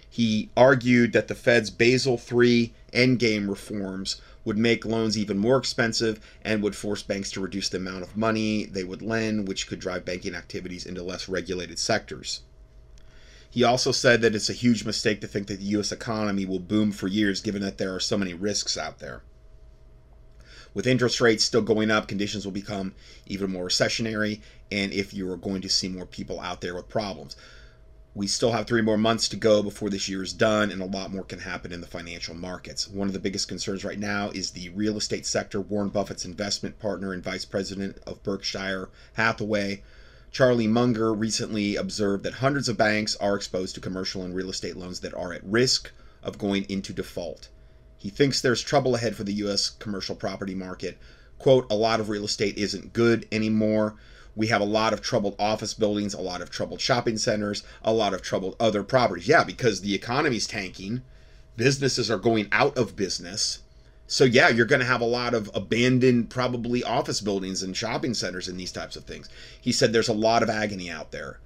He 0.08 0.48
argued 0.56 1.12
that 1.12 1.28
the 1.28 1.34
Fed's 1.34 1.68
Basel 1.68 2.18
III 2.18 2.72
endgame 2.94 3.50
reforms 3.50 4.22
would 4.44 4.58
make 4.58 4.84
loans 4.84 5.16
even 5.16 5.38
more 5.38 5.56
expensive 5.56 6.20
and 6.42 6.62
would 6.62 6.76
force 6.76 7.02
banks 7.02 7.30
to 7.32 7.40
reduce 7.40 7.68
the 7.68 7.78
amount 7.78 8.02
of 8.02 8.16
money 8.16 8.66
they 8.66 8.84
would 8.84 9.02
lend, 9.02 9.48
which 9.48 9.66
could 9.66 9.80
drive 9.80 10.04
banking 10.04 10.34
activities 10.34 10.86
into 10.86 11.02
less 11.02 11.28
regulated 11.28 11.78
sectors. 11.78 12.40
He 13.50 13.62
also 13.62 13.92
said 13.92 14.20
that 14.22 14.34
it's 14.34 14.50
a 14.50 14.54
huge 14.54 14.84
mistake 14.84 15.20
to 15.20 15.28
think 15.28 15.46
that 15.46 15.60
the 15.60 15.66
U.S. 15.66 15.92
economy 15.92 16.44
will 16.44 16.58
boom 16.58 16.90
for 16.90 17.06
years 17.06 17.40
given 17.40 17.62
that 17.62 17.78
there 17.78 17.94
are 17.94 18.00
so 18.00 18.18
many 18.18 18.34
risks 18.34 18.76
out 18.76 18.98
there. 18.98 19.22
With 20.74 20.88
interest 20.88 21.20
rates 21.20 21.44
still 21.44 21.62
going 21.62 21.88
up, 21.88 22.08
conditions 22.08 22.44
will 22.44 22.52
become 22.52 22.94
even 23.26 23.52
more 23.52 23.66
recessionary, 23.66 24.40
and 24.72 24.92
if 24.92 25.14
you 25.14 25.30
are 25.30 25.36
going 25.36 25.62
to 25.62 25.68
see 25.68 25.88
more 25.88 26.04
people 26.04 26.40
out 26.40 26.60
there 26.60 26.74
with 26.74 26.88
problems. 26.88 27.36
We 28.16 28.28
still 28.28 28.52
have 28.52 28.68
three 28.68 28.80
more 28.80 28.96
months 28.96 29.28
to 29.30 29.36
go 29.36 29.60
before 29.60 29.90
this 29.90 30.08
year 30.08 30.22
is 30.22 30.32
done, 30.32 30.70
and 30.70 30.80
a 30.80 30.86
lot 30.86 31.12
more 31.12 31.24
can 31.24 31.40
happen 31.40 31.72
in 31.72 31.80
the 31.80 31.86
financial 31.88 32.36
markets. 32.36 32.86
One 32.86 33.08
of 33.08 33.12
the 33.12 33.18
biggest 33.18 33.48
concerns 33.48 33.84
right 33.84 33.98
now 33.98 34.30
is 34.30 34.52
the 34.52 34.68
real 34.68 34.96
estate 34.96 35.26
sector. 35.26 35.60
Warren 35.60 35.88
Buffett's 35.88 36.24
investment 36.24 36.78
partner 36.78 37.12
and 37.12 37.24
vice 37.24 37.44
president 37.44 37.98
of 38.06 38.22
Berkshire 38.22 38.88
Hathaway, 39.14 39.82
Charlie 40.30 40.68
Munger, 40.68 41.12
recently 41.12 41.74
observed 41.74 42.22
that 42.22 42.34
hundreds 42.34 42.68
of 42.68 42.76
banks 42.76 43.16
are 43.16 43.34
exposed 43.34 43.74
to 43.74 43.80
commercial 43.80 44.22
and 44.22 44.32
real 44.32 44.50
estate 44.50 44.76
loans 44.76 45.00
that 45.00 45.14
are 45.14 45.32
at 45.32 45.44
risk 45.44 45.90
of 46.22 46.38
going 46.38 46.66
into 46.68 46.92
default. 46.92 47.48
He 47.98 48.10
thinks 48.10 48.40
there's 48.40 48.62
trouble 48.62 48.94
ahead 48.94 49.16
for 49.16 49.24
the 49.24 49.32
U.S. 49.32 49.70
commercial 49.70 50.14
property 50.14 50.54
market. 50.54 50.98
Quote, 51.38 51.66
a 51.68 51.74
lot 51.74 51.98
of 51.98 52.08
real 52.08 52.26
estate 52.26 52.58
isn't 52.58 52.92
good 52.92 53.26
anymore. 53.32 53.96
We 54.36 54.48
have 54.48 54.60
a 54.60 54.64
lot 54.64 54.92
of 54.92 55.00
troubled 55.00 55.36
office 55.38 55.74
buildings, 55.74 56.14
a 56.14 56.20
lot 56.20 56.42
of 56.42 56.50
troubled 56.50 56.80
shopping 56.80 57.18
centers, 57.18 57.62
a 57.82 57.92
lot 57.92 58.14
of 58.14 58.22
troubled 58.22 58.56
other 58.58 58.82
properties. 58.82 59.28
Yeah, 59.28 59.44
because 59.44 59.80
the 59.80 59.94
economy's 59.94 60.46
tanking, 60.46 61.02
businesses 61.56 62.10
are 62.10 62.18
going 62.18 62.48
out 62.50 62.76
of 62.76 62.96
business. 62.96 63.60
So, 64.06 64.24
yeah, 64.24 64.48
you're 64.48 64.66
going 64.66 64.80
to 64.80 64.86
have 64.86 65.00
a 65.00 65.06
lot 65.06 65.34
of 65.34 65.50
abandoned, 65.54 66.30
probably 66.30 66.82
office 66.82 67.20
buildings 67.20 67.62
and 67.62 67.76
shopping 67.76 68.12
centers 68.12 68.48
and 68.48 68.58
these 68.58 68.72
types 68.72 68.96
of 68.96 69.04
things. 69.04 69.28
He 69.60 69.72
said 69.72 69.92
there's 69.92 70.08
a 70.08 70.12
lot 70.12 70.42
of 70.42 70.50
agony 70.50 70.90
out 70.90 71.10
there. 71.10 71.38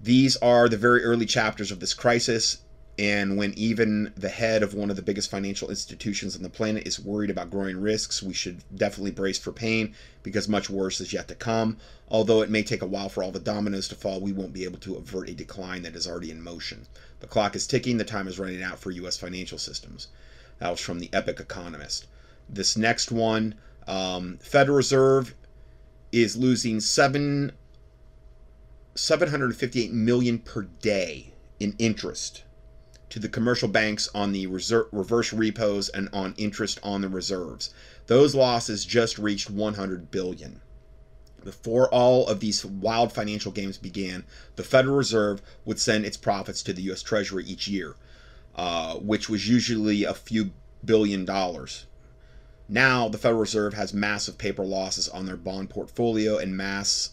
These 0.00 0.36
are 0.36 0.68
the 0.68 0.76
very 0.76 1.02
early 1.02 1.26
chapters 1.26 1.70
of 1.70 1.80
this 1.80 1.94
crisis. 1.94 2.58
And 2.98 3.36
when 3.36 3.52
even 3.58 4.14
the 4.16 4.30
head 4.30 4.62
of 4.62 4.72
one 4.72 4.88
of 4.88 4.96
the 4.96 5.02
biggest 5.02 5.30
financial 5.30 5.68
institutions 5.68 6.34
on 6.34 6.42
the 6.42 6.48
planet 6.48 6.86
is 6.86 6.98
worried 6.98 7.28
about 7.28 7.50
growing 7.50 7.78
risks, 7.78 8.22
we 8.22 8.32
should 8.32 8.64
definitely 8.74 9.10
brace 9.10 9.38
for 9.38 9.52
pain 9.52 9.94
because 10.22 10.48
much 10.48 10.70
worse 10.70 10.98
is 10.98 11.12
yet 11.12 11.28
to 11.28 11.34
come. 11.34 11.76
Although 12.08 12.40
it 12.40 12.48
may 12.48 12.62
take 12.62 12.80
a 12.80 12.86
while 12.86 13.10
for 13.10 13.22
all 13.22 13.32
the 13.32 13.38
dominoes 13.38 13.86
to 13.88 13.94
fall, 13.94 14.20
we 14.20 14.32
won't 14.32 14.54
be 14.54 14.64
able 14.64 14.78
to 14.78 14.96
avert 14.96 15.28
a 15.28 15.34
decline 15.34 15.82
that 15.82 15.94
is 15.94 16.06
already 16.06 16.30
in 16.30 16.40
motion. 16.40 16.86
The 17.20 17.26
clock 17.26 17.54
is 17.54 17.66
ticking, 17.66 17.98
the 17.98 18.04
time 18.04 18.28
is 18.28 18.38
running 18.38 18.62
out 18.62 18.78
for 18.78 18.90
U.S. 18.90 19.18
financial 19.18 19.58
systems. 19.58 20.08
That 20.58 20.70
was 20.70 20.80
from 20.80 20.98
the 20.98 21.10
Epic 21.12 21.38
Economist. 21.38 22.06
This 22.48 22.78
next 22.78 23.12
one 23.12 23.56
um, 23.86 24.38
Federal 24.40 24.78
Reserve 24.78 25.34
is 26.12 26.34
losing 26.34 26.80
seven, 26.80 27.52
758 28.94 29.92
million 29.92 30.38
per 30.38 30.62
day 30.62 31.34
in 31.60 31.74
interest 31.78 32.44
to 33.10 33.18
the 33.18 33.28
commercial 33.28 33.68
banks 33.68 34.08
on 34.14 34.32
the 34.32 34.46
reserve, 34.46 34.86
reverse 34.92 35.32
repos 35.32 35.88
and 35.88 36.08
on 36.12 36.34
interest 36.36 36.80
on 36.82 37.02
the 37.02 37.08
reserves. 37.08 37.70
Those 38.06 38.34
losses 38.34 38.84
just 38.84 39.18
reached 39.18 39.50
100 39.50 40.10
billion. 40.10 40.60
Before 41.44 41.88
all 41.90 42.26
of 42.26 42.40
these 42.40 42.64
wild 42.64 43.12
financial 43.12 43.52
games 43.52 43.78
began, 43.78 44.24
the 44.56 44.64
Federal 44.64 44.96
Reserve 44.96 45.40
would 45.64 45.78
send 45.78 46.04
its 46.04 46.16
profits 46.16 46.60
to 46.64 46.72
the 46.72 46.82
U.S. 46.82 47.02
Treasury 47.02 47.44
each 47.44 47.68
year, 47.68 47.94
uh, 48.56 48.96
which 48.96 49.28
was 49.28 49.48
usually 49.48 50.02
a 50.02 50.14
few 50.14 50.50
billion 50.84 51.24
dollars. 51.24 51.86
Now, 52.68 53.08
the 53.08 53.18
Federal 53.18 53.40
Reserve 53.40 53.74
has 53.74 53.94
massive 53.94 54.38
paper 54.38 54.64
losses 54.64 55.08
on 55.08 55.26
their 55.26 55.36
bond 55.36 55.70
portfolio 55.70 56.36
and 56.36 56.56
mass 56.56 57.10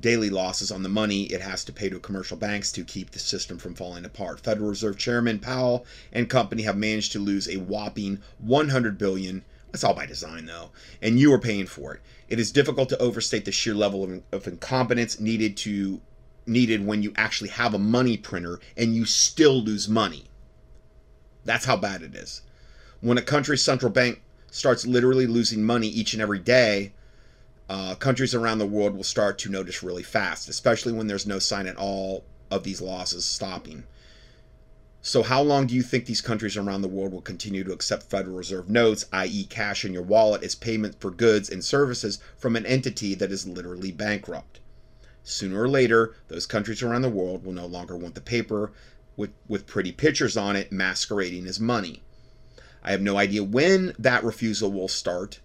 daily 0.00 0.30
losses 0.30 0.70
on 0.70 0.82
the 0.82 0.88
money 0.88 1.24
it 1.24 1.40
has 1.40 1.64
to 1.64 1.72
pay 1.72 1.88
to 1.88 1.98
commercial 1.98 2.36
banks 2.36 2.72
to 2.72 2.84
keep 2.84 3.10
the 3.10 3.18
system 3.18 3.58
from 3.58 3.74
falling 3.74 4.04
apart. 4.04 4.40
Federal 4.40 4.70
Reserve 4.70 4.96
Chairman 4.96 5.38
Powell 5.38 5.84
and 6.12 6.28
company 6.28 6.62
have 6.62 6.76
managed 6.76 7.12
to 7.12 7.18
lose 7.18 7.48
a 7.48 7.58
whopping 7.58 8.20
100 8.38 8.98
billion. 8.98 9.44
That's 9.70 9.84
all 9.84 9.94
by 9.94 10.06
design 10.06 10.46
though, 10.46 10.70
and 11.00 11.18
you 11.18 11.32
are 11.32 11.38
paying 11.38 11.66
for 11.66 11.94
it. 11.94 12.00
It 12.28 12.40
is 12.40 12.52
difficult 12.52 12.88
to 12.90 12.98
overstate 12.98 13.44
the 13.44 13.52
sheer 13.52 13.74
level 13.74 14.04
of, 14.04 14.22
of 14.32 14.46
incompetence 14.46 15.20
needed 15.20 15.56
to 15.58 16.00
needed 16.46 16.84
when 16.84 17.02
you 17.02 17.12
actually 17.16 17.50
have 17.50 17.74
a 17.74 17.78
money 17.78 18.16
printer 18.16 18.58
and 18.76 18.94
you 18.94 19.04
still 19.04 19.62
lose 19.62 19.88
money. 19.88 20.24
That's 21.44 21.64
how 21.64 21.76
bad 21.76 22.02
it 22.02 22.14
is. 22.14 22.42
When 23.00 23.18
a 23.18 23.22
country's 23.22 23.62
central 23.62 23.90
bank 23.90 24.22
starts 24.50 24.86
literally 24.86 25.26
losing 25.26 25.62
money 25.62 25.86
each 25.86 26.12
and 26.12 26.20
every 26.20 26.38
day, 26.38 26.92
uh, 27.70 27.94
countries 27.94 28.34
around 28.34 28.58
the 28.58 28.66
world 28.66 28.96
will 28.96 29.04
start 29.04 29.38
to 29.38 29.48
notice 29.48 29.80
really 29.80 30.02
fast, 30.02 30.48
especially 30.48 30.92
when 30.92 31.06
there's 31.06 31.24
no 31.24 31.38
sign 31.38 31.68
at 31.68 31.76
all 31.76 32.24
of 32.50 32.64
these 32.64 32.80
losses 32.80 33.24
stopping. 33.24 33.84
So, 35.02 35.22
how 35.22 35.40
long 35.40 35.68
do 35.68 35.76
you 35.76 35.82
think 35.84 36.04
these 36.04 36.20
countries 36.20 36.56
around 36.56 36.82
the 36.82 36.88
world 36.88 37.12
will 37.12 37.20
continue 37.20 37.62
to 37.62 37.72
accept 37.72 38.10
Federal 38.10 38.36
Reserve 38.36 38.68
notes, 38.68 39.06
i.e., 39.12 39.44
cash 39.44 39.84
in 39.84 39.92
your 39.92 40.02
wallet, 40.02 40.42
as 40.42 40.56
payment 40.56 41.00
for 41.00 41.12
goods 41.12 41.48
and 41.48 41.64
services 41.64 42.18
from 42.36 42.56
an 42.56 42.66
entity 42.66 43.14
that 43.14 43.30
is 43.30 43.46
literally 43.46 43.92
bankrupt? 43.92 44.58
Sooner 45.22 45.62
or 45.62 45.68
later, 45.68 46.16
those 46.26 46.46
countries 46.46 46.82
around 46.82 47.02
the 47.02 47.08
world 47.08 47.44
will 47.44 47.52
no 47.52 47.66
longer 47.66 47.96
want 47.96 48.16
the 48.16 48.20
paper 48.20 48.72
with, 49.16 49.30
with 49.46 49.68
pretty 49.68 49.92
pictures 49.92 50.36
on 50.36 50.56
it 50.56 50.72
masquerading 50.72 51.46
as 51.46 51.60
money. 51.60 52.02
I 52.82 52.90
have 52.90 53.00
no 53.00 53.16
idea 53.16 53.44
when 53.44 53.94
that 53.96 54.24
refusal 54.24 54.72
will 54.72 54.88
start, 54.88 55.38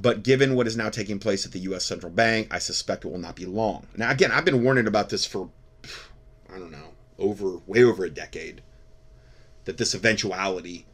but 0.00 0.22
given 0.22 0.54
what 0.54 0.68
is 0.68 0.76
now 0.76 0.88
taking 0.88 1.18
place 1.18 1.44
at 1.44 1.50
the 1.50 1.58
U.S. 1.60 1.84
Central 1.84 2.12
Bank, 2.12 2.48
I 2.52 2.60
suspect 2.60 3.04
it 3.04 3.10
will 3.10 3.18
not 3.18 3.34
be 3.34 3.46
long. 3.46 3.88
Now, 3.96 4.10
again, 4.10 4.30
I've 4.30 4.44
been 4.44 4.62
warning 4.62 4.86
about 4.86 5.08
this 5.08 5.26
for, 5.26 5.50
I 6.54 6.58
don't 6.58 6.70
know, 6.70 6.92
over 7.18 7.58
way 7.66 7.82
over 7.82 8.04
a 8.04 8.10
decade, 8.10 8.62
that 9.64 9.76
this 9.76 9.94
eventuality 9.94 10.86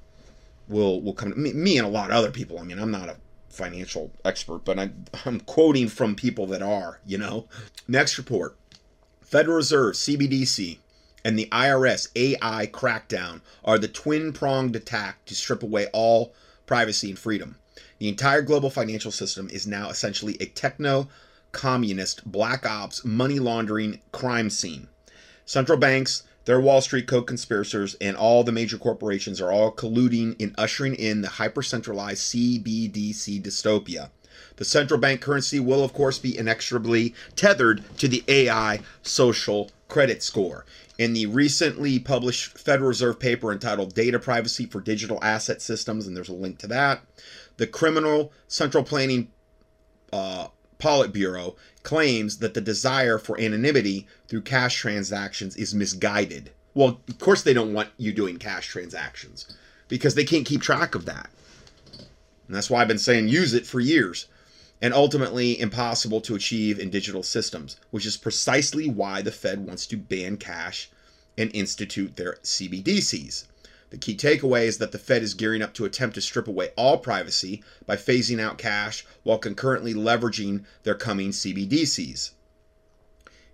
will 0.68 1.02
will 1.02 1.12
come. 1.12 1.40
Me, 1.40 1.52
me 1.52 1.76
and 1.76 1.86
a 1.86 1.90
lot 1.90 2.10
of 2.10 2.16
other 2.16 2.31
people. 2.31 2.59
I 2.59 2.62
mean, 2.62 2.78
I'm 2.78 2.90
not 2.90 3.10
a 3.10 3.18
financial 3.51 4.10
expert, 4.24 4.64
but 4.64 4.78
I'm, 4.78 5.05
I'm 5.26 5.40
quoting 5.40 5.89
from 5.89 6.14
people 6.14 6.47
that 6.47 6.62
are. 6.62 7.01
You 7.05 7.18
know. 7.18 7.47
Next 7.86 8.16
report: 8.16 8.56
Federal 9.20 9.56
Reserve, 9.56 9.97
CBDC, 9.97 10.78
and 11.26 11.39
the 11.39 11.48
IRS 11.52 12.09
AI 12.16 12.66
crackdown 12.68 13.43
are 13.66 13.78
the 13.78 13.86
twin 13.86 14.32
pronged 14.32 14.74
attack 14.74 15.26
to 15.26 15.35
strip 15.35 15.62
away 15.62 15.89
all 15.93 16.35
privacy 16.64 17.10
and 17.10 17.18
freedom. 17.18 17.59
The 18.05 18.10
entire 18.10 18.43
global 18.43 18.68
financial 18.68 19.10
system 19.10 19.48
is 19.48 19.66
now 19.66 19.89
essentially 19.89 20.36
a 20.39 20.44
techno 20.44 21.09
communist 21.52 22.31
black 22.31 22.66
ops 22.66 23.02
money 23.02 23.39
laundering 23.39 24.02
crime 24.12 24.51
scene. 24.51 24.89
Central 25.47 25.78
banks, 25.78 26.22
their 26.44 26.60
Wall 26.60 26.82
Street 26.82 27.06
co 27.06 27.22
conspirators, 27.22 27.97
and 28.02 28.14
all 28.14 28.44
the 28.44 28.52
major 28.52 28.76
corporations 28.76 29.40
are 29.40 29.51
all 29.51 29.72
colluding 29.72 30.39
in 30.39 30.55
ushering 30.59 30.94
in 30.94 31.22
the 31.22 31.31
hyper 31.40 31.62
centralized 31.62 32.24
CBDC 32.24 33.43
dystopia. 33.43 34.10
The 34.56 34.66
central 34.66 35.01
bank 35.01 35.22
currency 35.22 35.59
will, 35.59 35.82
of 35.82 35.94
course, 35.94 36.18
be 36.18 36.36
inexorably 36.36 37.14
tethered 37.36 37.85
to 37.97 38.06
the 38.06 38.22
AI 38.28 38.81
social 39.02 39.70
credit 39.89 40.22
score. 40.22 40.66
In 40.98 41.12
the 41.12 41.26
recently 41.26 41.98
published 41.98 42.59
Federal 42.59 42.89
Reserve 42.89 43.18
paper 43.18 43.51
entitled 43.51 43.94
Data 43.94 44.18
Privacy 44.18 44.66
for 44.66 44.81
Digital 44.81 45.18
Asset 45.22 45.60
Systems, 45.62 46.06
and 46.06 46.16
there's 46.16 46.28
a 46.28 46.35
link 46.35 46.59
to 46.59 46.66
that, 46.68 47.01
the 47.56 47.66
Criminal 47.66 48.32
Central 48.48 48.85
Planning 48.85 49.31
uh, 50.12 50.48
Politburo 50.78 51.56
claims 51.82 52.39
that 52.39 52.55
the 52.55 52.60
desire 52.60 53.18
for 53.18 53.40
anonymity 53.40 54.06
through 54.28 54.43
cash 54.43 54.76
transactions 54.76 55.56
is 55.56 55.74
misguided. 55.74 56.51
Well, 56.74 57.01
of 57.09 57.18
course, 57.18 57.43
they 57.43 57.55
don't 57.55 57.72
want 57.72 57.90
you 57.97 58.12
doing 58.12 58.39
cash 58.39 58.66
transactions 58.68 59.47
because 59.89 60.14
they 60.14 60.24
can't 60.24 60.47
keep 60.47 60.60
track 60.60 60.94
of 60.94 61.05
that. 61.05 61.31
And 62.47 62.56
that's 62.56 62.68
why 62.68 62.82
I've 62.82 62.89
been 62.89 62.98
saying 62.98 63.28
use 63.28 63.55
it 63.55 63.66
for 63.66 63.81
years. 63.81 64.26
And 64.82 64.93
ultimately 64.93 65.59
impossible 65.59 66.20
to 66.22 66.35
achieve 66.35 66.78
in 66.78 66.90
digital 66.90 67.22
systems, 67.22 67.76
which 67.90 68.05
is 68.05 68.16
precisely 68.16 68.89
why 68.89 69.22
the 69.22 69.32
Fed 69.32 69.66
wants 69.66 69.86
to 69.86 69.97
ban 69.97 70.36
cash 70.36 70.90
and 71.39 71.51
institute 71.55 72.16
their 72.16 72.35
CBDCs. 72.43 73.44
The 73.94 74.00
key 74.00 74.16
takeaway 74.16 74.64
is 74.64 74.78
that 74.78 74.90
the 74.90 74.98
Fed 74.98 75.22
is 75.22 75.34
gearing 75.34 75.62
up 75.62 75.72
to 75.74 75.84
attempt 75.84 76.16
to 76.16 76.20
strip 76.20 76.48
away 76.48 76.70
all 76.74 76.98
privacy 76.98 77.62
by 77.86 77.94
phasing 77.94 78.40
out 78.40 78.58
cash 78.58 79.06
while 79.22 79.38
concurrently 79.38 79.94
leveraging 79.94 80.64
their 80.82 80.96
coming 80.96 81.30
CBDCs. 81.30 82.32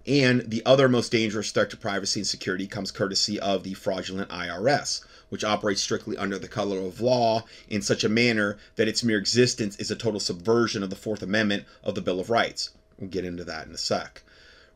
And 0.07 0.51
the 0.51 0.65
other 0.65 0.89
most 0.89 1.13
dangerous 1.13 1.51
threat 1.51 1.69
to 1.69 1.77
privacy 1.77 2.21
and 2.21 2.27
security 2.27 2.67
comes 2.67 2.91
courtesy 2.91 3.39
of 3.39 3.65
the 3.65 3.75
fraudulent 3.75 4.31
IRS, 4.31 5.03
which 5.29 5.45
operates 5.45 5.83
strictly 5.83 6.17
under 6.17 6.39
the 6.39 6.49
color 6.49 6.79
of 6.79 7.03
law 7.03 7.45
in 7.69 7.83
such 7.83 8.03
a 8.03 8.09
manner 8.09 8.57
that 8.77 8.89
its 8.89 9.05
mere 9.05 9.19
existence 9.19 9.77
is 9.77 9.91
a 9.91 9.95
total 9.95 10.21
subversion 10.21 10.83
of 10.83 10.89
the 10.89 10.97
Fourth 10.97 11.23
Amendment 11.23 11.67
of 11.85 11.95
the 11.95 12.01
Bill 12.01 12.19
of 12.19 12.31
Rights. 12.31 12.71
We'll 12.99 13.11
get 13.11 13.27
into 13.27 13.45
that 13.45 13.67
in 13.67 13.75
a 13.75 13.79
sec. 13.79 14.23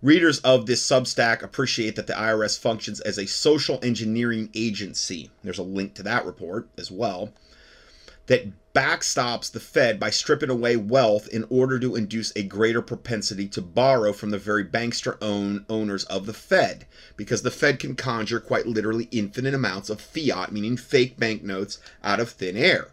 Readers 0.04 0.38
of 0.40 0.66
this 0.66 0.86
Substack 0.86 1.42
appreciate 1.42 1.96
that 1.96 2.06
the 2.06 2.12
IRS 2.12 2.58
functions 2.58 3.00
as 3.00 3.16
a 3.16 3.26
social 3.26 3.78
engineering 3.82 4.50
agency. 4.54 5.30
There's 5.42 5.56
a 5.56 5.62
link 5.62 5.94
to 5.94 6.02
that 6.02 6.26
report 6.26 6.68
as 6.76 6.90
well. 6.90 7.32
That 8.26 8.52
backstops 8.74 9.50
the 9.50 9.60
Fed 9.60 9.98
by 9.98 10.10
stripping 10.10 10.50
away 10.50 10.76
wealth 10.76 11.26
in 11.28 11.46
order 11.48 11.78
to 11.78 11.96
induce 11.96 12.36
a 12.36 12.42
greater 12.42 12.82
propensity 12.82 13.48
to 13.48 13.62
borrow 13.62 14.12
from 14.12 14.28
the 14.28 14.36
very 14.36 14.62
bankster 14.62 15.16
own 15.22 15.64
owners 15.70 16.04
of 16.04 16.26
the 16.26 16.34
Fed, 16.34 16.84
because 17.16 17.40
the 17.40 17.50
Fed 17.50 17.78
can 17.78 17.96
conjure 17.96 18.40
quite 18.40 18.66
literally 18.66 19.08
infinite 19.10 19.54
amounts 19.54 19.88
of 19.88 20.02
fiat, 20.02 20.52
meaning 20.52 20.76
fake 20.76 21.18
banknotes, 21.18 21.78
out 22.02 22.20
of 22.20 22.28
thin 22.28 22.58
air, 22.58 22.88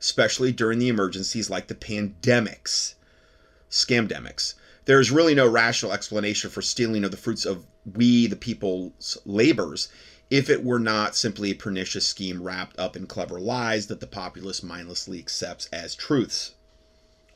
especially 0.00 0.50
during 0.50 0.80
the 0.80 0.88
emergencies 0.88 1.48
like 1.48 1.68
the 1.68 1.76
pandemics, 1.76 2.94
scamdemics 3.70 4.54
there 4.86 5.00
is 5.00 5.10
really 5.10 5.34
no 5.34 5.48
rational 5.48 5.92
explanation 5.92 6.48
for 6.48 6.62
stealing 6.62 7.04
of 7.04 7.10
the 7.10 7.16
fruits 7.16 7.44
of 7.44 7.66
we, 7.94 8.26
the 8.26 8.36
people's 8.36 9.18
labors, 9.24 9.88
if 10.30 10.48
it 10.48 10.64
were 10.64 10.78
not 10.78 11.16
simply 11.16 11.50
a 11.50 11.54
pernicious 11.54 12.06
scheme 12.06 12.42
wrapped 12.42 12.78
up 12.78 12.96
in 12.96 13.06
clever 13.06 13.38
lies 13.38 13.88
that 13.88 14.00
the 14.00 14.06
populace 14.06 14.62
mindlessly 14.62 15.18
accepts 15.18 15.68
as 15.72 15.94
truths. 15.94 16.52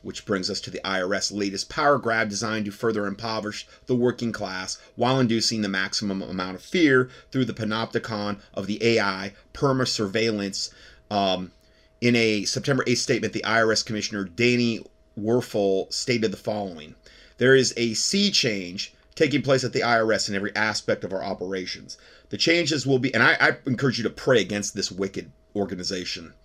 Which 0.01 0.25
brings 0.25 0.49
us 0.49 0.59
to 0.61 0.71
the 0.71 0.81
IRS 0.83 1.31
latest 1.31 1.69
power 1.69 1.97
grab 1.99 2.29
designed 2.29 2.65
to 2.65 2.71
further 2.71 3.05
impoverish 3.05 3.67
the 3.85 3.95
working 3.95 4.31
class 4.31 4.77
while 4.95 5.19
inducing 5.19 5.61
the 5.61 5.69
maximum 5.69 6.21
amount 6.21 6.55
of 6.55 6.63
fear 6.63 7.09
through 7.31 7.45
the 7.45 7.53
panopticon 7.53 8.39
of 8.53 8.65
the 8.65 8.83
AI 8.83 9.33
perma 9.53 9.87
surveillance. 9.87 10.71
Um, 11.11 11.51
in 11.99 12.15
a 12.15 12.45
September 12.45 12.83
8th 12.85 12.97
statement, 12.97 13.33
the 13.33 13.43
IRS 13.45 13.85
Commissioner 13.85 14.23
Danny 14.23 14.83
Werfel 15.19 15.91
stated 15.93 16.31
the 16.31 16.37
following 16.37 16.95
there 17.41 17.55
is 17.55 17.73
a 17.75 17.95
sea 17.95 18.29
change 18.29 18.93
taking 19.15 19.41
place 19.41 19.63
at 19.63 19.73
the 19.73 19.79
IRS 19.79 20.29
in 20.29 20.35
every 20.35 20.55
aspect 20.55 21.03
of 21.03 21.11
our 21.11 21.23
operations. 21.23 21.97
The 22.29 22.37
changes 22.37 22.85
will 22.85 22.99
be, 22.99 23.11
and 23.15 23.23
I, 23.23 23.35
I 23.39 23.57
encourage 23.65 23.97
you 23.97 24.03
to 24.03 24.11
pray 24.11 24.41
against 24.41 24.75
this 24.75 24.91
wicked 24.91 25.31
organization. 25.55 26.35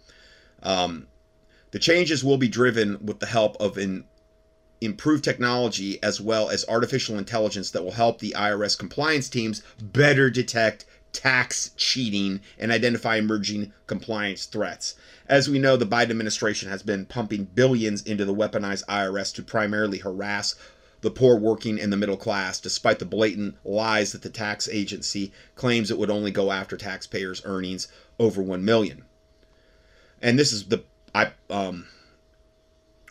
Um, 0.63 1.07
the 1.73 1.79
changes 1.79 2.25
will 2.25 2.39
be 2.39 2.49
driven 2.49 3.05
with 3.05 3.21
the 3.21 3.27
help 3.27 3.61
of 3.61 3.77
an 3.77 4.07
improved 4.81 5.23
technology 5.23 6.03
as 6.03 6.19
well 6.19 6.49
as 6.49 6.65
artificial 6.67 7.19
intelligence 7.19 7.73
that 7.73 7.85
will 7.85 7.93
help 7.93 8.21
the 8.21 8.35
IRS 8.35 8.79
compliance 8.79 9.29
teams 9.29 9.63
better 9.83 10.31
detect 10.31 10.87
tax 11.13 11.73
cheating 11.77 12.41
and 12.59 12.73
identify 12.73 13.17
emerging 13.17 13.75
compliance 13.87 14.47
threats. 14.47 14.95
As 15.29 15.49
we 15.49 15.59
know, 15.59 15.77
the 15.77 15.87
Biden 15.87 16.11
administration 16.11 16.71
has 16.71 16.83
been 16.83 17.05
pumping 17.05 17.45
billions 17.45 18.01
into 18.03 18.25
the 18.25 18.35
weaponized 18.35 18.87
IRS 18.87 19.35
to 19.35 19.43
primarily 19.43 19.99
harass 19.99 20.55
the 21.03 21.11
poor 21.11 21.37
working 21.37 21.81
and 21.81 21.93
the 21.93 21.97
middle 21.97 22.17
class, 22.17 22.59
despite 22.59 22.99
the 22.99 23.05
blatant 23.05 23.57
lies 23.65 24.13
that 24.13 24.23
the 24.23 24.31
tax 24.31 24.69
agency 24.69 25.33
claims 25.55 25.91
it 25.91 25.99
would 25.99 26.11
only 26.11 26.31
go 26.31 26.51
after 26.51 26.77
taxpayers' 26.77 27.43
earnings 27.45 27.89
over 28.19 28.43
one 28.43 28.65
million. 28.65 29.05
And 30.23 30.39
this 30.39 30.53
is 30.53 30.65
the 30.65 30.83
I 31.15 31.33
um 31.51 31.87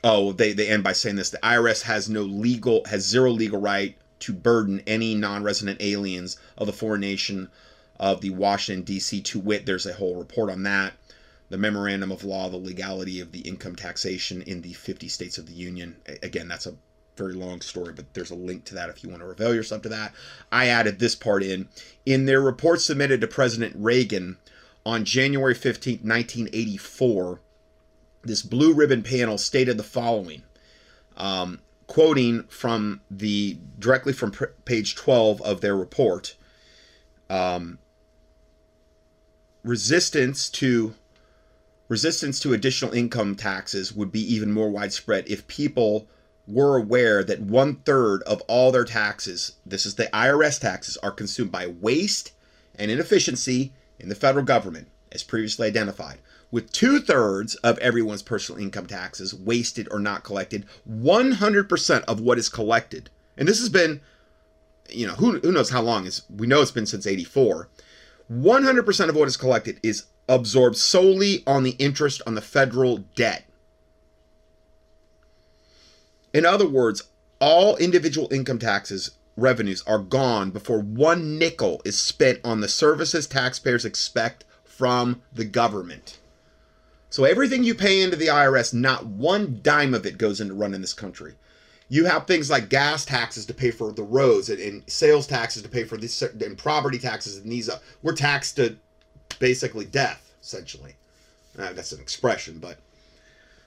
oh 0.04 0.32
they 0.32 0.54
they 0.54 0.68
end 0.68 0.84
by 0.84 0.94
saying 0.94 1.16
this: 1.16 1.30
the 1.30 1.38
IRS 1.38 1.84
has 1.84 2.10
no 2.10 2.24
legal 2.24 2.84
has 2.86 3.06
zero 3.06 3.32
legal 3.32 3.60
right 3.60 3.98
to 4.20 4.34
burden 4.34 4.82
any 4.88 5.14
non-resident 5.14 5.82
aliens 5.82 6.38
of 6.58 6.68
the 6.68 6.74
foreign 6.74 7.02
nation 7.02 7.50
of 8.00 8.22
the 8.22 8.32
Washington 8.32 8.84
D.C. 8.84 9.22
To 9.22 9.40
wit, 9.40 9.66
there's 9.66 9.86
a 9.86 9.94
whole 9.94 10.16
report 10.16 10.50
on 10.50 10.64
that. 10.64 10.94
The 11.50 11.58
memorandum 11.58 12.12
of 12.12 12.24
law, 12.24 12.50
the 12.50 12.58
legality 12.58 13.20
of 13.20 13.32
the 13.32 13.42
income 13.42 13.76
taxation 13.76 14.42
in 14.42 14.62
the 14.62 14.74
50 14.74 15.08
states 15.08 15.38
of 15.38 15.46
the 15.46 15.54
union. 15.54 15.98
Again, 16.24 16.48
that's 16.48 16.66
a 16.66 16.76
very 17.16 17.34
long 17.34 17.62
story, 17.62 17.94
but 17.94 18.14
there's 18.14 18.32
a 18.32 18.36
link 18.36 18.66
to 18.66 18.76
that 18.76 18.90
if 18.90 19.04
you 19.04 19.10
want 19.10 19.22
to 19.22 19.28
reveal 19.28 19.54
yourself 19.54 19.82
to 19.84 19.90
that. 19.90 20.14
I 20.52 20.68
added 20.68 21.00
this 21.00 21.16
part 21.16 21.44
in. 21.44 21.68
In 22.06 22.26
their 22.26 22.42
report 22.42 22.82
submitted 22.82 23.22
to 23.22 23.28
President 23.28 23.74
Reagan 23.78 24.38
on 24.86 25.06
January 25.06 25.54
15, 25.54 26.00
1984, 26.00 27.42
this 28.24 28.42
blue 28.42 28.74
ribbon 28.74 29.04
panel 29.04 29.38
stated 29.38 29.78
the 29.78 29.84
following, 29.84 30.44
um, 31.18 31.60
quoting 31.88 32.44
from 32.44 33.02
the 33.10 33.58
directly 33.80 34.14
from 34.14 34.32
page 34.66 34.96
12 34.96 35.42
of 35.42 35.62
their 35.62 35.76
report. 35.76 36.36
Um, 37.30 37.80
resistance 39.64 40.50
to 40.50 40.94
resistance 41.88 42.40
to 42.40 42.54
additional 42.54 42.94
income 42.94 43.36
taxes 43.36 43.94
would 43.94 44.12
be 44.12 44.22
even 44.34 44.52
more 44.52 44.70
widespread 44.70 45.28
if 45.28 45.48
people 45.48 46.08
were 46.48 46.78
aware 46.78 47.24
that 47.24 47.42
one 47.42 47.76
third 47.78 48.22
of 48.24 48.42
all 48.48 48.72
their 48.72 48.86
taxes, 48.86 49.54
this 49.66 49.86
is 49.86 49.96
the 49.96 50.06
IRS 50.08 50.60
taxes, 50.60 50.98
are 50.98 51.12
consumed 51.12 51.52
by 51.52 51.68
waste 51.68 52.32
and 52.78 52.92
inefficiency 52.92 53.74
in 54.00 54.10
the 54.10 54.16
federal 54.16 54.46
government, 54.46 54.88
as 55.12 55.24
previously 55.24 55.68
identified. 55.68 56.20
With 56.52 56.72
two 56.72 57.00
thirds 57.00 57.56
of 57.56 57.78
everyone's 57.80 58.22
personal 58.22 58.62
income 58.62 58.86
taxes 58.86 59.34
wasted 59.34 59.88
or 59.92 60.00
not 60.00 60.24
collected, 60.24 60.66
100% 60.90 62.04
of 62.04 62.20
what 62.20 62.38
is 62.38 62.50
collected, 62.50 63.10
and 63.38 63.48
this 63.48 63.60
has 63.60 63.70
been, 63.70 64.02
you 64.90 65.08
know, 65.08 65.14
who, 65.14 65.40
who 65.40 65.52
knows 65.52 65.70
how 65.70 65.82
long, 65.82 66.06
is 66.06 66.22
we 66.34 66.48
know 66.48 66.62
it's 66.62 66.72
been 66.72 66.86
since 66.86 67.08
84. 67.08 67.70
100% 68.32 69.10
of 69.10 69.16
what 69.16 69.28
is 69.28 69.38
collected 69.38 69.80
is 69.84 70.06
absorbed 70.28 70.78
solely 70.78 71.44
on 71.46 71.64
the 71.64 71.76
interest 71.78 72.22
on 72.26 72.36
the 72.36 72.42
federal 72.42 72.98
debt. 73.16 73.46
In 76.36 76.46
other 76.46 76.68
words, 76.68 77.02
all 77.40 77.78
individual 77.78 78.28
income 78.30 78.60
taxes 78.60 79.12
revenues 79.38 79.82
are 79.88 80.00
gone 80.00 80.52
before 80.52 80.82
one 80.82 81.40
nickel 81.40 81.82
is 81.86 81.98
spent 81.98 82.42
on 82.44 82.60
the 82.60 82.68
services 82.68 83.26
taxpayers 83.26 83.86
expect 83.86 84.44
from 84.66 85.22
the 85.32 85.46
government. 85.46 86.20
So 87.10 87.24
everything 87.24 87.64
you 87.64 87.74
pay 87.74 88.02
into 88.02 88.18
the 88.18 88.28
IRS, 88.28 88.74
not 88.74 89.06
one 89.06 89.62
dime 89.64 89.94
of 89.94 90.06
it 90.06 90.18
goes 90.18 90.42
into 90.42 90.54
running 90.54 90.82
this 90.82 90.94
country. 90.94 91.36
You 91.88 92.04
have 92.04 92.28
things 92.28 92.50
like 92.50 92.68
gas 92.68 93.06
taxes 93.06 93.46
to 93.46 93.54
pay 93.54 93.72
for 93.72 93.94
the 93.94 94.04
roads 94.04 94.50
and, 94.50 94.60
and 94.60 94.84
sales 94.88 95.28
taxes 95.28 95.62
to 95.62 95.70
pay 95.70 95.86
for 95.86 95.96
these 95.96 96.22
and 96.22 96.58
property 96.58 97.00
taxes 97.00 97.38
and 97.38 97.50
these. 97.50 97.70
Uh, 97.70 97.80
we're 98.04 98.14
taxed 98.14 98.58
to 98.58 98.76
basically 99.40 99.86
death, 99.86 100.34
essentially. 100.44 100.96
Uh, 101.58 101.72
that's 101.72 101.94
an 101.94 102.02
expression, 102.02 102.60
but 102.60 102.78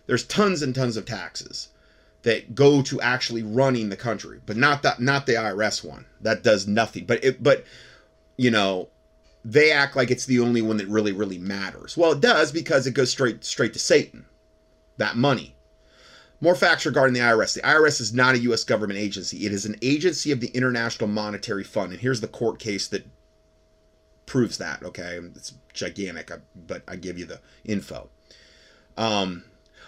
there's 0.06 0.24
tons 0.24 0.60
and 0.60 0.74
tons 0.74 0.98
of 0.98 1.06
taxes 1.06 1.68
that 2.28 2.54
go 2.54 2.82
to 2.82 3.00
actually 3.00 3.42
running 3.42 3.88
the 3.88 3.96
country, 3.96 4.38
but 4.44 4.54
not 4.54 4.82
that 4.82 5.00
not 5.00 5.24
the 5.24 5.32
IRS 5.32 5.82
one. 5.82 6.04
That 6.20 6.42
does 6.42 6.66
nothing. 6.66 7.06
But 7.06 7.24
it 7.24 7.42
but 7.42 7.64
you 8.36 8.50
know, 8.50 8.90
they 9.46 9.72
act 9.72 9.96
like 9.96 10.10
it's 10.10 10.26
the 10.26 10.40
only 10.40 10.60
one 10.60 10.76
that 10.76 10.88
really 10.88 11.12
really 11.12 11.38
matters. 11.38 11.96
Well, 11.96 12.12
it 12.12 12.20
does 12.20 12.52
because 12.52 12.86
it 12.86 12.92
goes 12.92 13.10
straight 13.10 13.44
straight 13.44 13.72
to 13.72 13.78
Satan. 13.78 14.26
That 14.98 15.16
money. 15.16 15.56
More 16.42 16.54
facts 16.54 16.84
regarding 16.84 17.14
the 17.14 17.20
IRS. 17.20 17.54
The 17.54 17.62
IRS 17.62 17.98
is 17.98 18.12
not 18.12 18.34
a 18.34 18.40
US 18.40 18.62
government 18.62 19.00
agency. 19.00 19.46
It 19.46 19.52
is 19.52 19.64
an 19.64 19.76
agency 19.80 20.30
of 20.30 20.40
the 20.40 20.48
International 20.48 21.08
Monetary 21.08 21.64
Fund. 21.64 21.92
And 21.92 22.00
here's 22.00 22.20
the 22.20 22.28
court 22.28 22.58
case 22.58 22.88
that 22.88 23.06
proves 24.26 24.58
that, 24.58 24.82
okay? 24.82 25.18
It's 25.34 25.54
gigantic, 25.72 26.30
but 26.54 26.82
I 26.86 26.96
give 26.96 27.18
you 27.18 27.24
the 27.24 27.40
info. 27.64 28.10
Um 28.98 29.44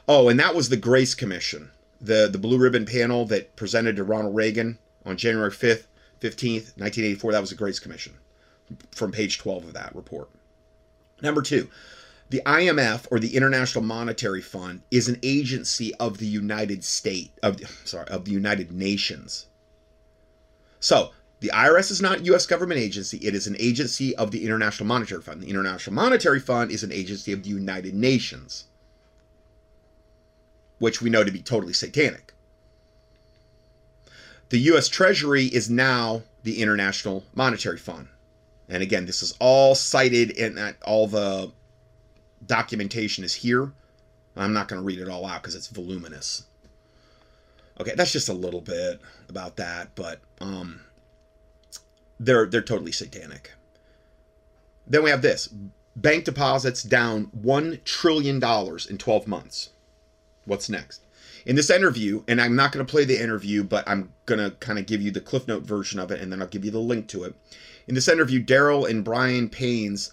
oh, 0.09 0.31
and 0.31 0.41
that 0.41 0.55
was 0.55 0.71
the 0.71 0.79
Grace 0.79 1.15
Commission 1.15 1.71
the 2.01 2.28
the 2.28 2.39
blue 2.39 2.59
ribbon 2.59 2.86
panel 2.86 3.24
that 3.27 3.56
presented 3.56 3.97
to 3.97 4.05
Ronald 4.05 4.35
Reagan 4.35 4.78
on 5.05 5.16
January 5.16 5.51
5th, 5.51 5.86
15th, 6.20 6.77
1984. 6.78 7.32
That 7.32 7.40
was 7.40 7.51
the 7.51 7.56
Grace 7.56 7.78
Commission 7.78 8.14
from 8.93 9.12
page 9.12 9.39
12 9.39 9.66
of 9.66 9.72
that 9.74 9.94
report. 9.94 10.31
Number 11.22 11.43
two, 11.43 11.68
the 12.31 12.43
IMF 12.47 13.06
or 13.10 13.18
the 13.18 13.36
International 13.36 13.85
Monetary 13.85 14.40
Fund 14.40 14.82
is 14.90 15.09
an 15.09 15.18
agency 15.22 15.94
of 15.97 16.18
the 16.18 16.27
United 16.27 16.85
States 16.85 17.32
of 17.43 17.60
sorry 17.85 18.09
of 18.09 18.24
the 18.24 18.32
United 18.32 18.72
Nations. 18.72 19.47
So 20.78 21.10
the 21.40 21.51
IRS 21.52 21.90
is 21.90 22.01
not 22.01 22.20
a 22.20 22.24
U.S. 22.24 22.47
government 22.47 22.81
agency. 22.81 23.18
It 23.18 23.35
is 23.35 23.47
an 23.47 23.56
agency 23.59 24.14
of 24.16 24.31
the 24.31 24.44
International 24.44 24.86
Monetary 24.86 25.22
Fund. 25.22 25.43
The 25.43 25.51
International 25.51 25.94
Monetary 25.94 26.40
Fund 26.40 26.70
is 26.70 26.82
an 26.82 26.93
agency 26.93 27.32
of 27.32 27.43
the 27.43 27.51
United 27.51 27.94
Nations 27.94 28.64
which 30.81 31.01
we 31.01 31.11
know 31.11 31.23
to 31.23 31.31
be 31.31 31.43
totally 31.43 31.73
satanic. 31.73 32.32
The 34.48 34.59
US 34.73 34.89
Treasury 34.89 35.44
is 35.44 35.70
now 35.70 36.23
the 36.43 36.61
International 36.61 37.23
Monetary 37.35 37.78
Fund. 37.78 38.09
And 38.69 38.82
again, 38.82 39.07
this 39.07 39.23
is 39.23 39.35
all 39.39 39.77
cited 39.77 40.31
in 40.31 40.57
that 40.57 40.77
all 40.82 41.07
the 41.07 41.52
documentation 42.44 43.23
is 43.23 43.35
here. 43.35 43.73
I'm 44.36 44.52
not 44.52 44.69
going 44.69 44.81
to 44.81 44.85
read 44.85 45.01
it 45.01 45.09
all 45.09 45.27
out 45.27 45.43
because 45.43 45.55
it's 45.55 45.69
voluminous. 45.69 46.44
Okay, 47.78 47.94
that's 47.94 48.12
just 48.12 48.28
a 48.28 48.35
little 48.35 48.61
bit 48.61 49.01
about 49.28 49.57
that, 49.57 49.94
but 49.94 50.20
um, 50.40 50.81
they're 52.19 52.47
they're 52.47 52.62
totally 52.62 52.93
satanic. 52.93 53.52
Then 54.86 55.02
we 55.02 55.11
have 55.11 55.23
this: 55.23 55.48
bank 55.97 56.24
deposits 56.24 56.82
down 56.82 57.24
one 57.32 57.81
trillion 57.85 58.39
dollars 58.39 58.86
in 58.86 58.98
12 58.98 59.27
months. 59.27 59.70
What's 60.51 60.68
next? 60.68 61.05
In 61.47 61.55
this 61.55 61.70
interview, 61.70 62.24
and 62.27 62.40
I'm 62.40 62.56
not 62.56 62.72
going 62.72 62.85
to 62.85 62.90
play 62.90 63.05
the 63.05 63.22
interview, 63.22 63.62
but 63.62 63.89
I'm 63.89 64.12
going 64.27 64.40
to 64.40 64.51
kind 64.56 64.81
of 64.81 64.86
give 64.86 65.01
you 65.01 65.12
the 65.12 65.20
Cliff 65.20 65.47
Note 65.47 65.62
version 65.62 66.01
of 66.01 66.10
it, 66.10 66.20
and 66.20 66.32
then 66.32 66.43
I'll 66.43 66.48
give 66.48 66.64
you 66.64 66.72
the 66.72 66.81
link 66.81 67.06
to 67.10 67.22
it. 67.22 67.36
In 67.86 67.94
this 67.94 68.09
interview, 68.09 68.44
Daryl 68.44 68.90
and 68.90 69.05
Brian 69.05 69.48
Paynes 69.48 70.10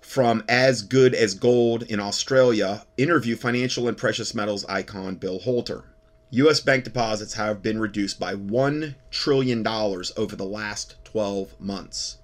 from 0.00 0.42
As 0.48 0.80
Good 0.80 1.14
as 1.14 1.34
Gold 1.34 1.82
in 1.82 2.00
Australia 2.00 2.86
interview 2.96 3.36
financial 3.36 3.86
and 3.86 3.98
precious 3.98 4.34
metals 4.34 4.64
icon 4.64 5.16
Bill 5.16 5.40
Holter. 5.40 5.84
U.S. 6.30 6.60
bank 6.60 6.84
deposits 6.84 7.34
have 7.34 7.60
been 7.60 7.78
reduced 7.78 8.18
by 8.18 8.34
$1 8.34 8.94
trillion 9.10 9.66
over 9.66 10.36
the 10.36 10.46
last 10.46 10.96
12 11.04 11.60
months 11.60 12.16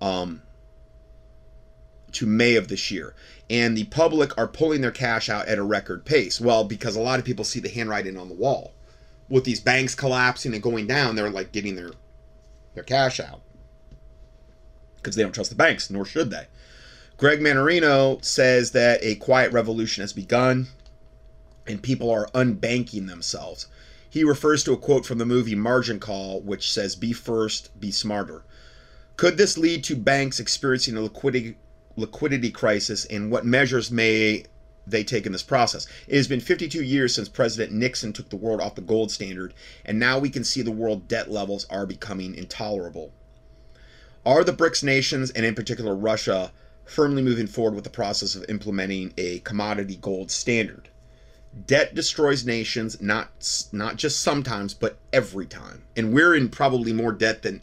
um, 0.00 0.42
to 2.12 2.26
May 2.26 2.56
of 2.56 2.68
this 2.68 2.90
year 2.90 3.14
and 3.50 3.76
the 3.76 3.84
public 3.84 4.36
are 4.38 4.46
pulling 4.46 4.80
their 4.80 4.92
cash 4.92 5.28
out 5.28 5.48
at 5.48 5.58
a 5.58 5.62
record 5.62 6.04
pace. 6.04 6.40
Well, 6.40 6.62
because 6.62 6.94
a 6.94 7.00
lot 7.00 7.18
of 7.18 7.24
people 7.24 7.44
see 7.44 7.58
the 7.58 7.68
handwriting 7.68 8.16
on 8.16 8.28
the 8.28 8.34
wall. 8.34 8.74
With 9.28 9.44
these 9.44 9.60
banks 9.60 9.96
collapsing 9.96 10.54
and 10.54 10.62
going 10.62 10.86
down, 10.86 11.16
they're 11.16 11.30
like 11.30 11.50
getting 11.50 11.74
their 11.74 11.90
their 12.74 12.84
cash 12.84 13.18
out. 13.18 13.40
Because 14.96 15.16
they 15.16 15.22
don't 15.22 15.32
trust 15.32 15.50
the 15.50 15.56
banks, 15.56 15.90
nor 15.90 16.04
should 16.04 16.30
they. 16.30 16.46
Greg 17.16 17.40
Mannarino 17.40 18.24
says 18.24 18.70
that 18.70 19.00
a 19.02 19.16
quiet 19.16 19.52
revolution 19.52 20.02
has 20.02 20.12
begun 20.12 20.68
and 21.66 21.82
people 21.82 22.10
are 22.10 22.28
unbanking 22.28 23.08
themselves. 23.08 23.66
He 24.08 24.22
refers 24.24 24.62
to 24.64 24.72
a 24.72 24.76
quote 24.76 25.04
from 25.04 25.18
the 25.18 25.26
movie 25.26 25.54
Margin 25.54 25.98
Call, 25.98 26.40
which 26.40 26.70
says, 26.70 26.96
Be 26.96 27.12
first, 27.12 27.78
be 27.80 27.90
smarter. 27.90 28.44
Could 29.16 29.36
this 29.36 29.58
lead 29.58 29.84
to 29.84 29.96
banks 29.96 30.40
experiencing 30.40 30.96
a 30.96 31.02
liquidity 31.02 31.56
liquidity 31.96 32.50
crisis 32.50 33.04
and 33.06 33.30
what 33.30 33.44
measures 33.44 33.90
may 33.90 34.44
they 34.86 35.04
take 35.04 35.26
in 35.26 35.32
this 35.32 35.42
process. 35.42 35.86
It 36.08 36.16
has 36.16 36.28
been 36.28 36.40
52 36.40 36.82
years 36.82 37.14
since 37.14 37.28
President 37.28 37.72
Nixon 37.72 38.12
took 38.12 38.28
the 38.28 38.36
world 38.36 38.60
off 38.60 38.74
the 38.74 38.80
gold 38.80 39.10
standard, 39.10 39.54
and 39.84 39.98
now 39.98 40.18
we 40.18 40.30
can 40.30 40.44
see 40.44 40.62
the 40.62 40.70
world 40.70 41.08
debt 41.08 41.30
levels 41.30 41.66
are 41.70 41.86
becoming 41.86 42.34
intolerable. 42.34 43.12
Are 44.24 44.44
the 44.44 44.52
BRICS 44.52 44.82
nations, 44.82 45.30
and 45.30 45.46
in 45.46 45.54
particular 45.54 45.94
Russia, 45.94 46.52
firmly 46.84 47.22
moving 47.22 47.46
forward 47.46 47.74
with 47.74 47.84
the 47.84 47.90
process 47.90 48.34
of 48.34 48.44
implementing 48.48 49.14
a 49.16 49.40
commodity 49.40 49.96
gold 49.96 50.30
standard? 50.30 50.88
Debt 51.66 51.94
destroys 51.94 52.44
nations, 52.44 53.00
not 53.00 53.30
not 53.72 53.96
just 53.96 54.20
sometimes, 54.20 54.72
but 54.72 54.98
every 55.12 55.46
time. 55.46 55.82
And 55.96 56.12
we're 56.12 56.34
in 56.34 56.48
probably 56.48 56.92
more 56.92 57.12
debt 57.12 57.42
than, 57.42 57.62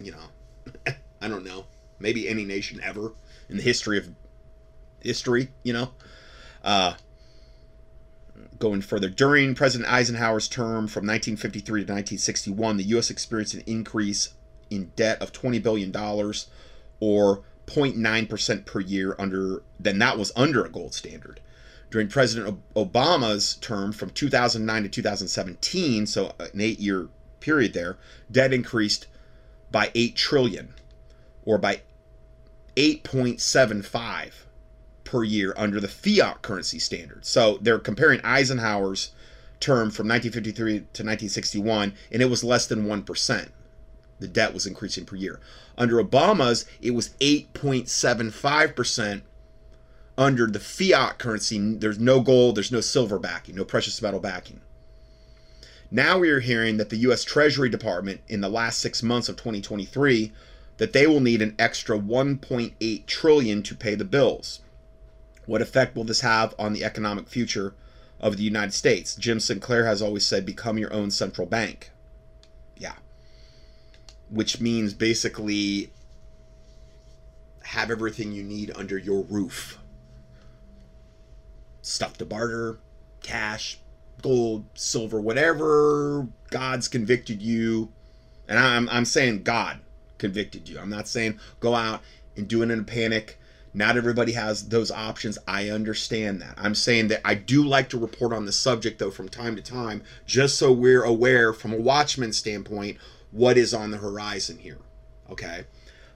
you 0.00 0.12
know, 0.12 0.92
I 1.20 1.28
don't 1.28 1.44
know, 1.44 1.66
maybe 1.98 2.28
any 2.28 2.44
nation 2.44 2.80
ever 2.82 3.12
in 3.48 3.56
the 3.56 3.62
history 3.62 3.98
of 3.98 4.08
history, 5.00 5.48
you 5.62 5.72
know. 5.72 5.90
Uh, 6.62 6.94
going 8.58 8.80
further, 8.80 9.08
during 9.08 9.54
President 9.54 9.90
Eisenhower's 9.90 10.48
term 10.48 10.86
from 10.88 11.06
1953 11.06 11.84
to 11.84 11.92
1961, 11.92 12.76
the 12.76 12.84
U.S. 12.84 13.10
experienced 13.10 13.54
an 13.54 13.62
increase 13.66 14.30
in 14.70 14.90
debt 14.96 15.20
of 15.22 15.32
$20 15.32 15.62
billion 15.62 15.94
or 17.00 17.42
0.9% 17.68 18.64
per 18.64 18.80
year 18.80 19.14
under 19.18 19.62
then 19.78 19.98
that 19.98 20.18
was 20.18 20.32
under 20.34 20.64
a 20.64 20.70
gold 20.70 20.94
standard 20.94 21.40
during 21.90 22.08
president 22.08 22.58
obama's 22.74 23.56
term 23.56 23.92
from 23.92 24.10
2009 24.10 24.82
to 24.84 24.88
2017 24.88 26.06
so 26.06 26.32
an 26.38 26.60
eight 26.60 26.78
year 26.78 27.08
period 27.40 27.74
there 27.74 27.98
debt 28.30 28.52
increased 28.52 29.06
by 29.70 29.90
8 29.94 30.16
trillion 30.16 30.74
or 31.44 31.58
by 31.58 31.82
8.75 32.78 34.32
per 35.02 35.24
year 35.24 35.52
under 35.56 35.80
the 35.80 35.88
fiat 35.88 36.42
currency 36.42 36.78
standard. 36.78 37.26
So 37.26 37.58
they're 37.60 37.80
comparing 37.80 38.20
Eisenhower's 38.22 39.10
term 39.58 39.90
from 39.90 40.06
1953 40.06 40.72
to 40.72 40.82
1961, 40.82 41.94
and 42.12 42.22
it 42.22 42.30
was 42.30 42.44
less 42.44 42.68
than 42.68 42.86
1%. 42.86 43.48
The 44.20 44.28
debt 44.28 44.54
was 44.54 44.64
increasing 44.64 45.04
per 45.04 45.16
year. 45.16 45.40
Under 45.76 46.02
Obama's, 46.02 46.66
it 46.80 46.92
was 46.92 47.10
8.75% 47.20 49.22
under 50.16 50.46
the 50.46 50.60
fiat 50.60 51.18
currency. 51.18 51.74
There's 51.74 51.98
no 51.98 52.20
gold, 52.20 52.56
there's 52.56 52.70
no 52.70 52.80
silver 52.80 53.18
backing, 53.18 53.56
no 53.56 53.64
precious 53.64 54.00
metal 54.00 54.20
backing. 54.20 54.60
Now 55.90 56.18
we 56.18 56.30
are 56.30 56.40
hearing 56.40 56.76
that 56.76 56.90
the 56.90 56.98
U.S. 56.98 57.24
Treasury 57.24 57.70
Department 57.70 58.20
in 58.28 58.40
the 58.40 58.48
last 58.48 58.78
six 58.78 59.02
months 59.02 59.28
of 59.28 59.36
2023 59.36 60.32
that 60.78 60.92
they 60.92 61.06
will 61.06 61.20
need 61.20 61.42
an 61.42 61.54
extra 61.58 61.98
1.8 61.98 63.06
trillion 63.06 63.62
to 63.64 63.74
pay 63.74 63.94
the 63.94 64.04
bills. 64.04 64.60
What 65.44 65.60
effect 65.60 65.94
will 65.94 66.04
this 66.04 66.20
have 66.20 66.54
on 66.58 66.72
the 66.72 66.84
economic 66.84 67.28
future 67.28 67.74
of 68.20 68.36
the 68.36 68.44
United 68.44 68.72
States? 68.72 69.14
Jim 69.16 69.40
Sinclair 69.40 69.86
has 69.86 70.00
always 70.00 70.24
said 70.24 70.46
become 70.46 70.78
your 70.78 70.92
own 70.92 71.10
central 71.10 71.46
bank. 71.46 71.90
Yeah. 72.76 72.94
Which 74.30 74.60
means 74.60 74.94
basically 74.94 75.90
have 77.62 77.90
everything 77.90 78.32
you 78.32 78.44
need 78.44 78.70
under 78.76 78.96
your 78.96 79.22
roof. 79.24 79.78
Stuff 81.82 82.18
to 82.18 82.24
barter, 82.24 82.78
cash, 83.22 83.78
gold, 84.22 84.64
silver, 84.74 85.20
whatever 85.20 86.28
God's 86.50 86.86
convicted 86.86 87.42
you. 87.42 87.90
And 88.46 88.58
I'm, 88.58 88.88
I'm 88.90 89.04
saying 89.04 89.42
God 89.42 89.80
convicted 90.18 90.68
you. 90.68 90.78
I'm 90.78 90.90
not 90.90 91.08
saying 91.08 91.38
go 91.60 91.74
out 91.74 92.02
and 92.36 92.48
do 92.48 92.62
it 92.62 92.70
in 92.70 92.80
a 92.80 92.84
panic. 92.84 93.38
Not 93.74 93.96
everybody 93.96 94.32
has 94.32 94.68
those 94.68 94.90
options. 94.90 95.38
I 95.46 95.68
understand 95.68 96.40
that. 96.42 96.54
I'm 96.56 96.74
saying 96.74 97.08
that 97.08 97.20
I 97.24 97.34
do 97.34 97.62
like 97.64 97.90
to 97.90 97.98
report 97.98 98.32
on 98.32 98.46
the 98.46 98.52
subject, 98.52 98.98
though, 98.98 99.10
from 99.10 99.28
time 99.28 99.56
to 99.56 99.62
time, 99.62 100.02
just 100.26 100.58
so 100.58 100.72
we're 100.72 101.04
aware 101.04 101.52
from 101.52 101.72
a 101.72 101.80
watchman 101.80 102.32
standpoint 102.32 102.96
what 103.30 103.58
is 103.58 103.74
on 103.74 103.90
the 103.90 103.98
horizon 103.98 104.58
here. 104.58 104.78
Okay. 105.30 105.64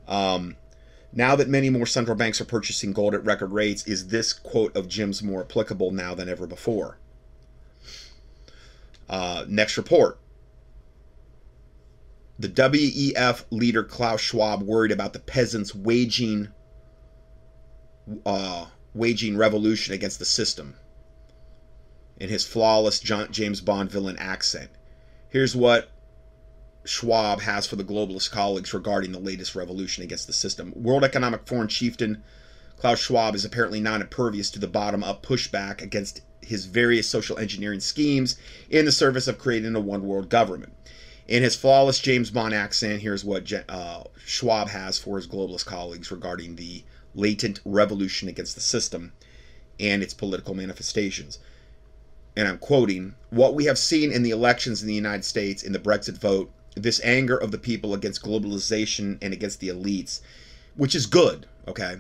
Um, 0.09 0.57
now 1.12 1.37
that 1.37 1.49
many 1.49 1.69
more 1.69 1.87
central 1.87 2.16
banks 2.16 2.41
are 2.41 2.47
purchasing 2.47 2.93
gold 2.93 3.15
at 3.15 3.24
record 3.24 3.53
rates, 3.53 3.87
is 3.87 4.09
this 4.09 4.33
quote 4.33 4.74
of 4.74 4.89
Jim's 4.89 5.23
more 5.23 5.43
applicable 5.43 5.91
now 5.91 6.15
than 6.15 6.29
ever 6.29 6.47
before? 6.47 6.99
Uh, 9.09 9.45
next 9.47 9.77
report. 9.77 10.19
The 12.39 12.49
WEF 12.49 13.45
leader 13.51 13.85
Klaus 13.85 14.21
Schwab 14.21 14.63
worried 14.63 14.93
about 14.93 15.13
the 15.13 15.19
peasants 15.19 15.75
waging 15.75 16.49
uh, 18.27 18.67
waging 18.95 19.37
revolution 19.37 19.95
against 19.95 20.19
the 20.19 20.25
system 20.25 20.75
in 22.19 22.29
his 22.29 22.45
flawless 22.45 23.01
James 23.01 23.61
Bond 23.61 23.91
villain 23.91 24.17
accent. 24.19 24.71
Here's 25.29 25.57
what 25.57 25.91
Schwab 26.85 27.41
has 27.41 27.67
for 27.67 27.77
the 27.77 27.85
globalist 27.85 28.31
colleagues 28.31 28.75
regarding 28.75 29.13
the 29.13 29.19
latest 29.21 29.55
revolution 29.55 30.03
against 30.03 30.27
the 30.27 30.33
system. 30.33 30.73
World 30.75 31.05
Economic 31.05 31.47
Forum 31.47 31.69
chieftain 31.69 32.23
Klaus 32.77 32.99
Schwab 32.99 33.35
is 33.37 33.45
apparently 33.45 33.81
not 33.81 34.01
impervious 34.01 34.51
to 34.51 34.59
the 34.59 34.67
bottom 34.67 35.05
up 35.05 35.25
pushback 35.25 35.81
against 35.81 36.23
his 36.41 36.67
various 36.67 37.09
social 37.09 37.39
engineering 37.39 37.79
schemes 37.79 38.37
in 38.69 38.85
the 38.85 38.93
service 38.93 39.29
of 39.29 39.39
creating 39.39 39.77
a 39.77 39.81
one 39.81 40.03
world 40.03 40.29
government. 40.29 40.73
In 41.28 41.43
his 41.43 41.55
flawless 41.55 42.01
James 42.01 42.31
Bond 42.31 42.53
accent, 42.53 43.01
here's 43.01 43.24
what 43.24 43.51
uh, 43.69 44.05
Schwab 44.24 44.69
has 44.69 44.99
for 44.99 45.16
his 45.16 45.28
globalist 45.28 45.66
colleagues 45.66 46.11
regarding 46.11 46.57
the 46.57 46.85
latent 47.15 47.61
revolution 47.65 48.28
against 48.28 48.55
the 48.55 48.61
system 48.61 49.12
and 49.78 50.03
its 50.03 50.15
political 50.15 50.55
manifestations. 50.55 51.39
And 52.36 52.49
I'm 52.49 52.59
quoting 52.59 53.15
What 53.31 53.55
we 53.55 53.66
have 53.66 53.78
seen 53.78 54.11
in 54.11 54.23
the 54.23 54.31
elections 54.31 54.82
in 54.82 54.89
the 54.89 54.94
United 54.94 55.24
States, 55.24 55.62
in 55.62 55.73
the 55.73 55.78
Brexit 55.78 56.19
vote, 56.19 56.51
this 56.74 57.01
anger 57.05 57.36
of 57.36 57.51
the 57.51 57.59
people 57.59 57.94
against 57.94 58.23
globalization 58.23 59.19
and 59.20 59.32
against 59.32 59.61
the 59.61 59.69
elites, 59.69 60.20
which 60.74 60.94
is 60.94 61.07
good, 61.07 61.47
okay? 61.69 61.97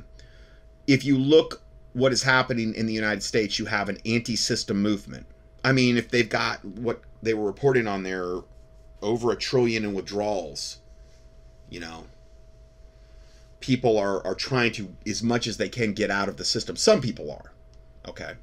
If 0.86 1.04
you 1.04 1.18
look 1.18 1.62
what 1.92 2.12
is 2.12 2.22
happening 2.22 2.74
in 2.74 2.86
the 2.86 2.94
United 2.94 3.22
States, 3.22 3.58
you 3.58 3.66
have 3.66 3.88
an 3.88 3.98
anti 4.06 4.34
system 4.34 4.80
movement. 4.80 5.26
I 5.62 5.72
mean, 5.72 5.96
if 5.96 6.08
they've 6.08 6.28
got 6.28 6.64
what 6.64 7.02
they 7.22 7.34
were 7.34 7.44
reporting 7.44 7.86
on 7.86 8.02
there 8.02 8.40
over 9.02 9.32
a 9.32 9.36
trillion 9.36 9.84
in 9.84 9.94
withdrawals, 9.94 10.78
you 11.68 11.80
know, 11.80 12.04
people 13.60 13.98
are, 13.98 14.24
are 14.26 14.34
trying 14.34 14.72
to, 14.72 14.94
as 15.06 15.22
much 15.22 15.46
as 15.46 15.56
they 15.56 15.68
can, 15.68 15.92
get 15.92 16.10
out 16.10 16.28
of 16.28 16.36
the 16.36 16.44
system. 16.44 16.76
Some 16.76 17.00
people 17.00 17.30
are, 17.30 17.52
okay? 18.08 18.34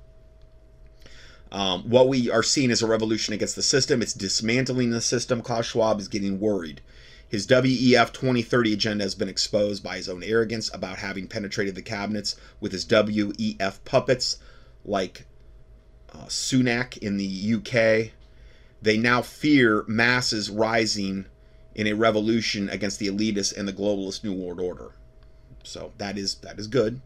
Um, 1.52 1.84
what 1.90 2.08
we 2.08 2.30
are 2.30 2.44
seeing 2.44 2.70
is 2.70 2.82
a 2.82 2.88
revolution 2.88 3.34
against 3.34 3.56
the 3.56 3.64
system. 3.64 4.02
It's 4.02 4.14
dismantling 4.14 4.92
the 4.92 5.02
system. 5.02 5.42
Klaus 5.42 5.66
Schwab 5.66 6.00
is 6.00 6.08
getting 6.08 6.40
worried. 6.40 6.82
His 7.28 7.46
WEF 7.46 8.12
2030 8.12 8.74
agenda 8.74 9.04
has 9.04 9.14
been 9.14 9.30
exposed 9.30 9.84
by 9.84 9.98
his 9.98 10.10
own 10.10 10.24
arrogance 10.24 10.74
about 10.74 10.98
having 10.98 11.28
penetrated 11.28 11.76
the 11.76 11.82
cabinets 11.82 12.36
with 12.60 12.72
his 12.72 12.86
WEF 12.86 13.84
puppets 13.86 14.38
like 14.84 15.26
uh, 16.12 16.26
Sunak 16.26 16.98
in 16.98 17.18
the 17.18 17.54
UK. 17.56 18.14
They 18.82 18.98
now 18.98 19.22
fear 19.22 19.84
masses 19.88 20.50
rising 20.50 21.26
in 21.76 21.88
a 21.88 21.94
revolution 21.94 22.70
against 22.70 23.00
the 23.00 23.08
elitists 23.08 23.56
and 23.56 23.68
the 23.68 23.74
globalist 23.74 24.24
New 24.24 24.34
World 24.34 24.60
Order. 24.60 24.92
So 25.64 25.94
that 25.98 26.18
is 26.18 26.36
that 26.36 26.60
is 26.60 26.68
good. 26.68 27.02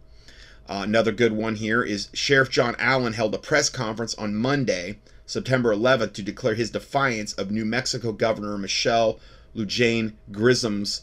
Uh, 0.67 0.81
another 0.83 1.11
good 1.11 1.33
one 1.33 1.55
here 1.55 1.83
is 1.83 2.07
Sheriff 2.13 2.49
John 2.49 2.75
Allen 2.79 3.13
held 3.13 3.35
a 3.35 3.37
press 3.37 3.69
conference 3.69 4.15
on 4.15 4.35
Monday, 4.35 4.99
September 5.25 5.75
11th, 5.75 6.13
to 6.13 6.21
declare 6.21 6.55
his 6.55 6.71
defiance 6.71 7.33
of 7.33 7.51
New 7.51 7.65
Mexico 7.65 8.13
Governor 8.13 8.57
Michelle 8.57 9.19
Lujan 9.55 10.13
Grisham's 10.31 11.01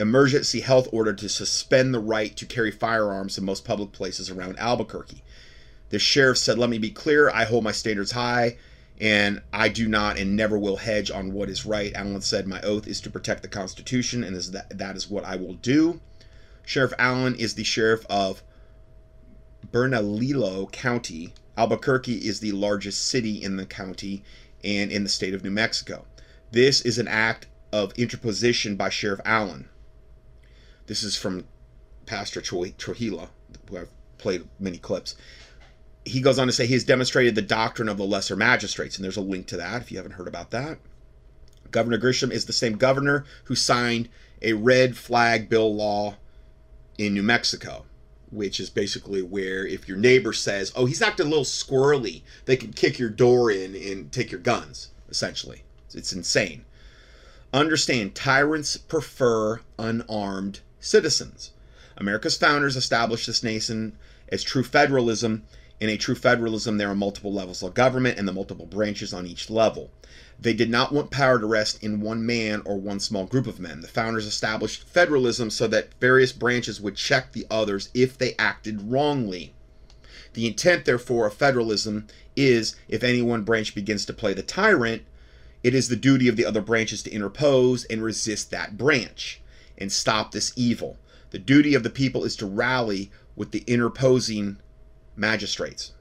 emergency 0.00 0.60
health 0.60 0.88
order 0.92 1.12
to 1.12 1.28
suspend 1.28 1.92
the 1.92 2.00
right 2.00 2.34
to 2.36 2.46
carry 2.46 2.70
firearms 2.70 3.36
in 3.36 3.44
most 3.44 3.64
public 3.64 3.92
places 3.92 4.30
around 4.30 4.58
Albuquerque. 4.58 5.22
The 5.90 5.98
sheriff 5.98 6.38
said, 6.38 6.58
Let 6.58 6.70
me 6.70 6.78
be 6.78 6.90
clear, 6.90 7.30
I 7.30 7.44
hold 7.44 7.64
my 7.64 7.72
standards 7.72 8.12
high, 8.12 8.56
and 9.00 9.42
I 9.52 9.68
do 9.68 9.88
not 9.88 10.18
and 10.18 10.36
never 10.36 10.58
will 10.58 10.76
hedge 10.76 11.10
on 11.10 11.32
what 11.32 11.48
is 11.48 11.66
right. 11.66 11.92
Allen 11.94 12.20
said, 12.20 12.46
My 12.46 12.60
oath 12.60 12.86
is 12.86 13.00
to 13.02 13.10
protect 13.10 13.42
the 13.42 13.48
Constitution, 13.48 14.22
and 14.22 14.36
that, 14.36 14.78
that 14.78 14.96
is 14.96 15.10
what 15.10 15.24
I 15.24 15.36
will 15.36 15.54
do. 15.54 16.00
Sheriff 16.64 16.92
Allen 16.98 17.34
is 17.34 17.54
the 17.54 17.64
sheriff 17.64 18.06
of 18.08 18.42
Bernalillo 19.70 20.70
County. 20.70 21.34
Albuquerque 21.56 22.26
is 22.26 22.40
the 22.40 22.52
largest 22.52 23.06
city 23.06 23.42
in 23.42 23.56
the 23.56 23.66
county 23.66 24.22
and 24.62 24.90
in 24.90 25.02
the 25.02 25.10
state 25.10 25.34
of 25.34 25.44
New 25.44 25.50
Mexico. 25.50 26.06
This 26.50 26.80
is 26.80 26.98
an 26.98 27.08
act 27.08 27.46
of 27.72 27.92
interposition 27.98 28.76
by 28.76 28.88
Sheriff 28.88 29.20
Allen. 29.24 29.68
This 30.86 31.02
is 31.02 31.16
from 31.16 31.46
Pastor 32.06 32.40
Trujillo, 32.40 33.30
who 33.68 33.78
I've 33.78 33.90
played 34.18 34.48
many 34.58 34.78
clips. 34.78 35.16
He 36.04 36.20
goes 36.20 36.38
on 36.38 36.46
to 36.46 36.52
say 36.52 36.66
he 36.66 36.74
has 36.74 36.84
demonstrated 36.84 37.34
the 37.34 37.42
doctrine 37.42 37.88
of 37.88 37.96
the 37.96 38.04
lesser 38.04 38.36
magistrates, 38.36 38.96
and 38.96 39.04
there's 39.04 39.16
a 39.16 39.22
link 39.22 39.46
to 39.48 39.56
that 39.56 39.82
if 39.82 39.90
you 39.90 39.96
haven't 39.96 40.12
heard 40.12 40.28
about 40.28 40.50
that. 40.50 40.78
Governor 41.70 41.98
Grisham 41.98 42.30
is 42.30 42.44
the 42.44 42.52
same 42.52 42.76
governor 42.76 43.24
who 43.44 43.54
signed 43.54 44.08
a 44.42 44.52
red 44.52 44.96
flag 44.96 45.48
bill 45.48 45.74
law 45.74 46.16
in 46.98 47.14
New 47.14 47.22
Mexico, 47.22 47.86
which 48.30 48.60
is 48.60 48.70
basically 48.70 49.22
where 49.22 49.66
if 49.66 49.88
your 49.88 49.96
neighbor 49.96 50.32
says, 50.32 50.72
"Oh, 50.76 50.86
he's 50.86 51.02
acting 51.02 51.26
a 51.26 51.28
little 51.28 51.44
squirrely," 51.44 52.22
they 52.44 52.56
can 52.56 52.72
kick 52.72 52.98
your 52.98 53.08
door 53.08 53.50
in 53.50 53.74
and 53.74 54.12
take 54.12 54.30
your 54.30 54.40
guns. 54.40 54.88
Essentially, 55.08 55.64
it's 55.92 56.12
insane. 56.12 56.64
Understand, 57.52 58.14
tyrants 58.14 58.76
prefer 58.76 59.60
unarmed 59.78 60.60
citizens. 60.80 61.52
America's 61.96 62.36
founders 62.36 62.76
established 62.76 63.26
this 63.26 63.42
nation 63.42 63.96
as 64.28 64.42
true 64.42 64.64
federalism. 64.64 65.44
In 65.80 65.88
a 65.88 65.96
true 65.96 66.14
federalism, 66.14 66.78
there 66.78 66.88
are 66.88 66.94
multiple 66.94 67.32
levels 67.32 67.62
of 67.62 67.74
government 67.74 68.18
and 68.18 68.28
the 68.28 68.32
multiple 68.32 68.66
branches 68.66 69.12
on 69.12 69.26
each 69.26 69.50
level. 69.50 69.90
They 70.40 70.52
did 70.52 70.70
not 70.70 70.92
want 70.92 71.10
power 71.10 71.38
to 71.38 71.46
rest 71.46 71.82
in 71.82 72.00
one 72.00 72.24
man 72.24 72.62
or 72.64 72.78
one 72.78 73.00
small 73.00 73.26
group 73.26 73.46
of 73.46 73.58
men. 73.58 73.80
The 73.80 73.88
founders 73.88 74.26
established 74.26 74.88
federalism 74.88 75.50
so 75.50 75.66
that 75.68 75.90
various 76.00 76.32
branches 76.32 76.80
would 76.80 76.96
check 76.96 77.32
the 77.32 77.46
others 77.50 77.88
if 77.92 78.16
they 78.16 78.34
acted 78.38 78.90
wrongly. 78.90 79.52
The 80.34 80.46
intent, 80.46 80.84
therefore, 80.84 81.26
of 81.26 81.34
federalism 81.34 82.06
is 82.36 82.76
if 82.88 83.02
any 83.02 83.22
one 83.22 83.42
branch 83.42 83.74
begins 83.74 84.04
to 84.06 84.12
play 84.12 84.32
the 84.34 84.42
tyrant, 84.42 85.02
it 85.62 85.74
is 85.74 85.88
the 85.88 85.96
duty 85.96 86.28
of 86.28 86.36
the 86.36 86.44
other 86.44 86.60
branches 86.60 87.02
to 87.02 87.10
interpose 87.10 87.84
and 87.84 88.02
resist 88.02 88.50
that 88.50 88.76
branch 88.76 89.40
and 89.78 89.90
stop 89.90 90.32
this 90.32 90.52
evil. 90.56 90.98
The 91.30 91.38
duty 91.38 91.74
of 91.74 91.82
the 91.82 91.90
people 91.90 92.24
is 92.24 92.36
to 92.36 92.46
rally 92.46 93.10
with 93.34 93.50
the 93.50 93.64
interposing 93.66 94.58
magistrates. 95.16 95.92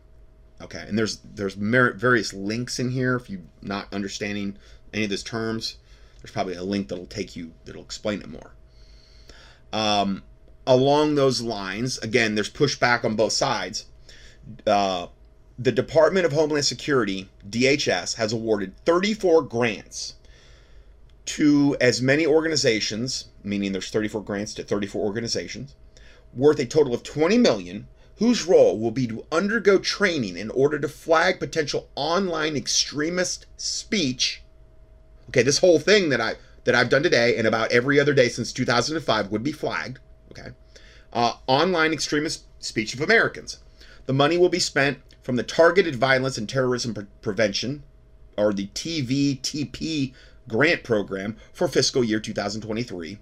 Okay, 0.62 0.86
and 0.88 0.98
there's 0.98 1.18
there's 1.18 1.56
various 1.56 2.34
links 2.34 2.80
in 2.80 2.92
here. 2.92 3.16
If 3.16 3.30
you're 3.30 3.42
not 3.62 3.94
understanding 3.94 4.58
any 4.94 5.04
of 5.04 5.10
these 5.10 5.24
terms, 5.24 5.78
there's 6.22 6.32
probably 6.32 6.56
a 6.56 6.64
link 6.64 6.88
that'll 6.88 7.06
take 7.06 7.36
you 7.36 7.54
that'll 7.66 7.82
explain 7.84 8.22
it 8.22 8.30
more. 8.30 8.54
Um, 9.74 10.24
along 10.66 11.16
those 11.16 11.42
lines, 11.42 11.98
again, 11.98 12.36
there's 12.36 12.50
pushback 12.50 13.04
on 13.04 13.16
both 13.16 13.34
sides. 13.34 13.86
Uh, 14.66 15.08
the 15.58 15.72
Department 15.72 16.26
of 16.26 16.32
Homeland 16.32 16.66
Security 16.66 17.30
(DHS) 17.50 18.16
has 18.16 18.32
awarded 18.32 18.78
34 18.86 19.44
grants 19.44 20.16
to 21.26 21.76
as 21.80 22.02
many 22.02 22.26
organizations, 22.26 23.26
meaning 23.44 23.72
there's 23.72 23.90
34 23.90 24.24
grants 24.24 24.54
to 24.56 24.64
34 24.64 25.04
organizations, 25.04 25.76
worth 26.34 26.60
a 26.60 26.66
total 26.66 26.94
of 26.94 27.04
20 27.04 27.38
million 27.38 27.88
whose 28.24 28.46
role 28.46 28.80
will 28.80 28.90
be 28.90 29.06
to 29.06 29.26
undergo 29.34 29.78
training 29.78 30.38
in 30.38 30.50
order 30.52 30.80
to 30.80 30.88
flag 30.88 31.42
potential 31.42 31.90
online 31.94 32.56
extremist 32.56 33.46
speech. 33.58 34.42
Okay, 35.28 35.44
this 35.44 35.58
whole 35.58 35.78
thing 35.78 36.08
that 36.08 36.22
I 36.22 36.36
that 36.64 36.74
I've 36.74 36.88
done 36.88 37.04
today 37.04 37.36
and 37.36 37.46
about 37.46 37.74
every 37.74 38.00
other 38.00 38.14
day 38.14 38.30
since 38.30 38.54
2005 38.54 39.30
would 39.30 39.44
be 39.44 39.52
flagged. 39.52 40.00
Okay, 40.32 40.52
uh, 41.12 41.34
online 41.48 41.92
extremist 41.92 42.46
speech 42.60 42.94
of 42.94 43.02
Americans. 43.02 43.58
The 44.06 44.14
money 44.14 44.38
will 44.38 44.48
be 44.48 44.58
spent 44.58 45.00
from 45.22 45.36
the 45.36 45.44
Targeted 45.44 45.98
Violence 45.98 46.38
and 46.38 46.48
Terrorism 46.48 46.94
Pre- 46.94 47.08
Prevention, 47.22 47.84
or 48.38 48.54
the 48.54 48.68
TVTP 48.68 50.14
grant 50.48 50.86
program 50.86 51.36
for 51.52 51.68
fiscal 51.68 52.06
year 52.06 52.22
2023, 52.22 53.18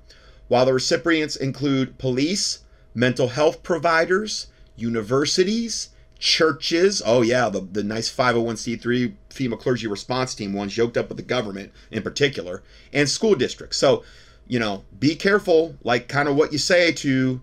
while 0.48 0.68
the 0.68 0.76
recipients 0.76 1.36
include 1.36 1.98
police, 1.98 2.60
mental 2.94 3.30
health 3.30 3.64
providers, 3.64 4.46
universities, 4.76 5.90
churches. 6.20 7.02
Oh, 7.06 7.22
yeah, 7.22 7.50
the, 7.50 7.62
the 7.62 7.84
nice 7.84 8.14
501c3 8.16 9.14
FEMA 9.30 9.60
clergy 9.60 9.88
response 9.88 10.36
team 10.36 10.54
ones 10.54 10.78
yoked 10.78 10.98
up 10.98 11.10
with 11.10 11.18
the 11.18 11.24
government 11.24 11.72
in 11.90 12.04
particular, 12.04 12.64
and 12.94 13.10
school 13.10 13.36
districts. 13.36 13.78
So, 13.78 14.04
you 14.48 14.60
know, 14.60 14.84
be 15.00 15.16
careful, 15.16 15.76
like 15.84 16.08
kind 16.08 16.30
of 16.30 16.36
what 16.36 16.52
you 16.52 16.58
say 16.58 16.92
to, 16.92 17.42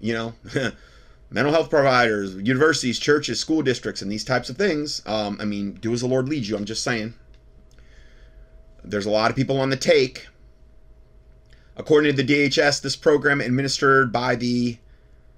you 0.00 0.12
know, 0.12 0.34
mental 1.30 1.52
health 1.52 1.70
providers, 1.70 2.34
universities, 2.36 2.98
churches, 2.98 3.40
school 3.40 3.62
districts, 3.62 4.02
and 4.02 4.10
these 4.10 4.24
types 4.24 4.48
of 4.48 4.56
things. 4.56 5.02
Um, 5.06 5.38
I 5.40 5.44
mean, 5.44 5.74
do 5.74 5.92
as 5.92 6.00
the 6.00 6.06
Lord 6.06 6.28
leads 6.28 6.48
you. 6.48 6.56
I'm 6.56 6.64
just 6.64 6.82
saying. 6.84 7.14
there's 8.84 9.06
a 9.06 9.10
lot 9.10 9.30
of 9.30 9.36
people 9.36 9.58
on 9.60 9.70
the 9.70 9.76
take. 9.76 10.28
According 11.76 12.14
to 12.14 12.22
the 12.22 12.32
DHS, 12.32 12.82
this 12.82 12.94
program 12.94 13.40
administered 13.40 14.12
by 14.12 14.36
the 14.36 14.78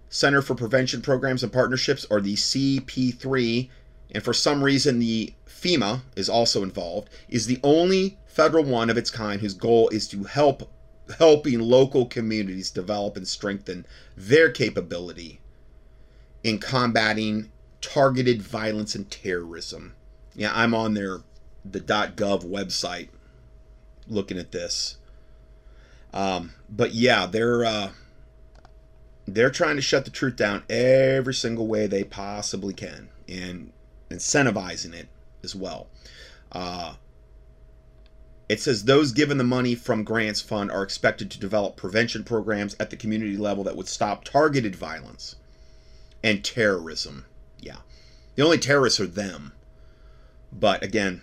Center 0.09 0.43
for 0.43 0.55
Prevention 0.55 1.03
Programs 1.03 1.43
and 1.43 1.53
Partnerships, 1.53 2.07
or 2.11 2.21
the 2.21 2.35
CP3, 2.35 3.69
and 4.13 4.23
for 4.23 4.33
some 4.33 4.63
reason 4.63 4.99
the 4.99 5.35
FEMA 5.47 6.03
is 6.15 6.29
also 6.29 6.63
involved, 6.63 7.11
is 7.29 7.47
the 7.47 7.61
only 7.63 8.19
federal 8.27 8.65
one 8.65 8.91
of 8.91 8.97
its 8.97 9.11
kind 9.11 9.41
whose 9.41 9.55
goal 9.55 9.89
is 9.89 10.07
to 10.09 10.25
help 10.25 10.71
helping 11.19 11.61
local 11.61 12.07
communities 12.07 12.71
develop 12.71 13.17
and 13.17 13.29
strengthen 13.29 13.87
their 14.17 14.51
capability 14.51 15.41
in 16.43 16.59
combating 16.59 17.51
targeted 17.81 18.43
violence 18.43 18.95
and 18.95 19.11
terrorism. 19.11 19.95
Yeah, 20.35 20.51
I'm 20.55 20.75
on 20.75 20.95
their 20.95 21.21
the 21.65 21.81
.gov 21.81 22.45
website 22.45 23.09
looking 24.09 24.39
at 24.39 24.53
this. 24.53 24.99
Um, 26.13 26.53
but 26.69 26.95
yeah, 26.95 27.27
they're 27.27 27.65
uh, 27.65 27.91
they're 29.27 29.51
trying 29.51 29.77
to 29.77 29.83
shut 29.83 30.05
the 30.05 30.11
truth 30.11 30.37
down 30.37 30.63
every 30.71 31.35
single 31.35 31.67
way 31.67 31.87
they 31.87 32.05
possibly 32.05 32.73
can, 32.73 33.09
and 33.29 33.73
incentivizing 34.11 34.95
it 34.95 35.09
as 35.43 35.55
well. 35.55 35.89
Uh, 36.53 36.95
it 38.49 38.61
says 38.61 38.85
those 38.85 39.13
given 39.13 39.39
the 39.39 39.45
money 39.45 39.75
from 39.75 40.05
grants 40.05 40.41
fund 40.41 40.71
are 40.71 40.83
expected 40.83 41.31
to 41.31 41.41
develop 41.41 41.77
prevention 41.77 42.23
programs 42.23 42.77
at 42.79 42.91
the 42.91 42.97
community 42.97 43.37
level 43.37 43.65
that 43.65 43.77
would 43.77 43.89
stop 43.89 44.23
targeted 44.23 44.77
violence 44.77 45.35
and 46.23 46.45
terrorism. 46.45 47.27
Yeah. 47.59 47.79
The 48.37 48.45
only 48.45 48.59
terrorists 48.59 49.01
are 49.01 49.07
them. 49.07 49.53
But 50.53 50.85
again, 50.85 51.23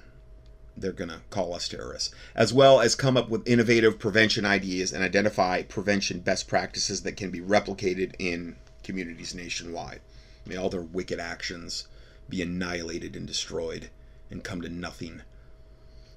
they're 0.76 0.92
going 0.92 1.10
to 1.10 1.22
call 1.30 1.54
us 1.54 1.68
terrorists, 1.68 2.14
as 2.36 2.54
well 2.54 2.80
as 2.80 2.96
come 2.96 3.18
up 3.18 3.30
with 3.30 3.48
innovative 3.48 4.00
prevention 4.00 4.46
ideas 4.46 4.92
and 4.92 5.04
identify 5.04 5.62
prevention 5.62 6.20
best 6.20 6.48
practices 6.48 7.04
that 7.04 7.18
can 7.18 7.30
be 7.30 7.40
replicated 7.40 8.14
in 8.20 8.56
communities 8.84 9.36
nationwide. 9.36 10.02
May 10.46 10.56
all 10.56 10.70
their 10.70 10.82
wicked 10.82 11.20
actions 11.20 11.88
be 12.30 12.42
annihilated 12.42 13.16
and 13.16 13.28
destroyed 13.28 13.90
and 14.30 14.44
come 14.44 14.62
to 14.62 14.70
nothing. 14.70 15.22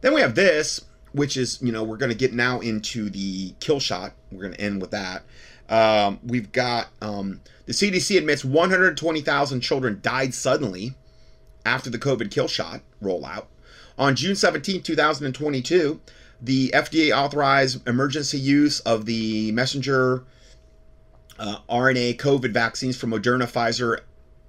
Then 0.00 0.14
we 0.14 0.20
have 0.20 0.34
this, 0.34 0.84
which 1.12 1.36
is, 1.36 1.60
you 1.62 1.72
know, 1.72 1.84
we're 1.84 1.96
going 1.96 2.12
to 2.12 2.16
get 2.16 2.32
now 2.32 2.60
into 2.60 3.10
the 3.10 3.54
kill 3.60 3.80
shot. 3.80 4.12
We're 4.30 4.42
going 4.42 4.54
to 4.54 4.60
end 4.60 4.80
with 4.80 4.90
that. 4.90 5.22
Um, 5.68 6.20
we've 6.24 6.52
got 6.52 6.88
um, 7.02 7.40
the 7.66 7.72
CDC 7.72 8.16
admits 8.16 8.44
120,000 8.44 9.60
children 9.60 9.98
died 10.00 10.32
suddenly 10.34 10.94
after 11.64 11.90
the 11.90 11.98
COVID 11.98 12.30
kill 12.30 12.48
shot 12.48 12.82
rollout. 13.02 13.46
On 13.98 14.14
June 14.14 14.36
17, 14.36 14.82
2022, 14.82 16.00
the 16.42 16.70
FDA 16.74 17.16
authorized 17.16 17.86
emergency 17.88 18.38
use 18.38 18.80
of 18.80 19.06
the 19.06 19.52
messenger 19.52 20.24
uh, 21.38 21.58
RNA 21.70 22.18
COVID 22.18 22.52
vaccines 22.52 22.96
from 22.96 23.10
Moderna, 23.10 23.44
Pfizer, 23.44 24.00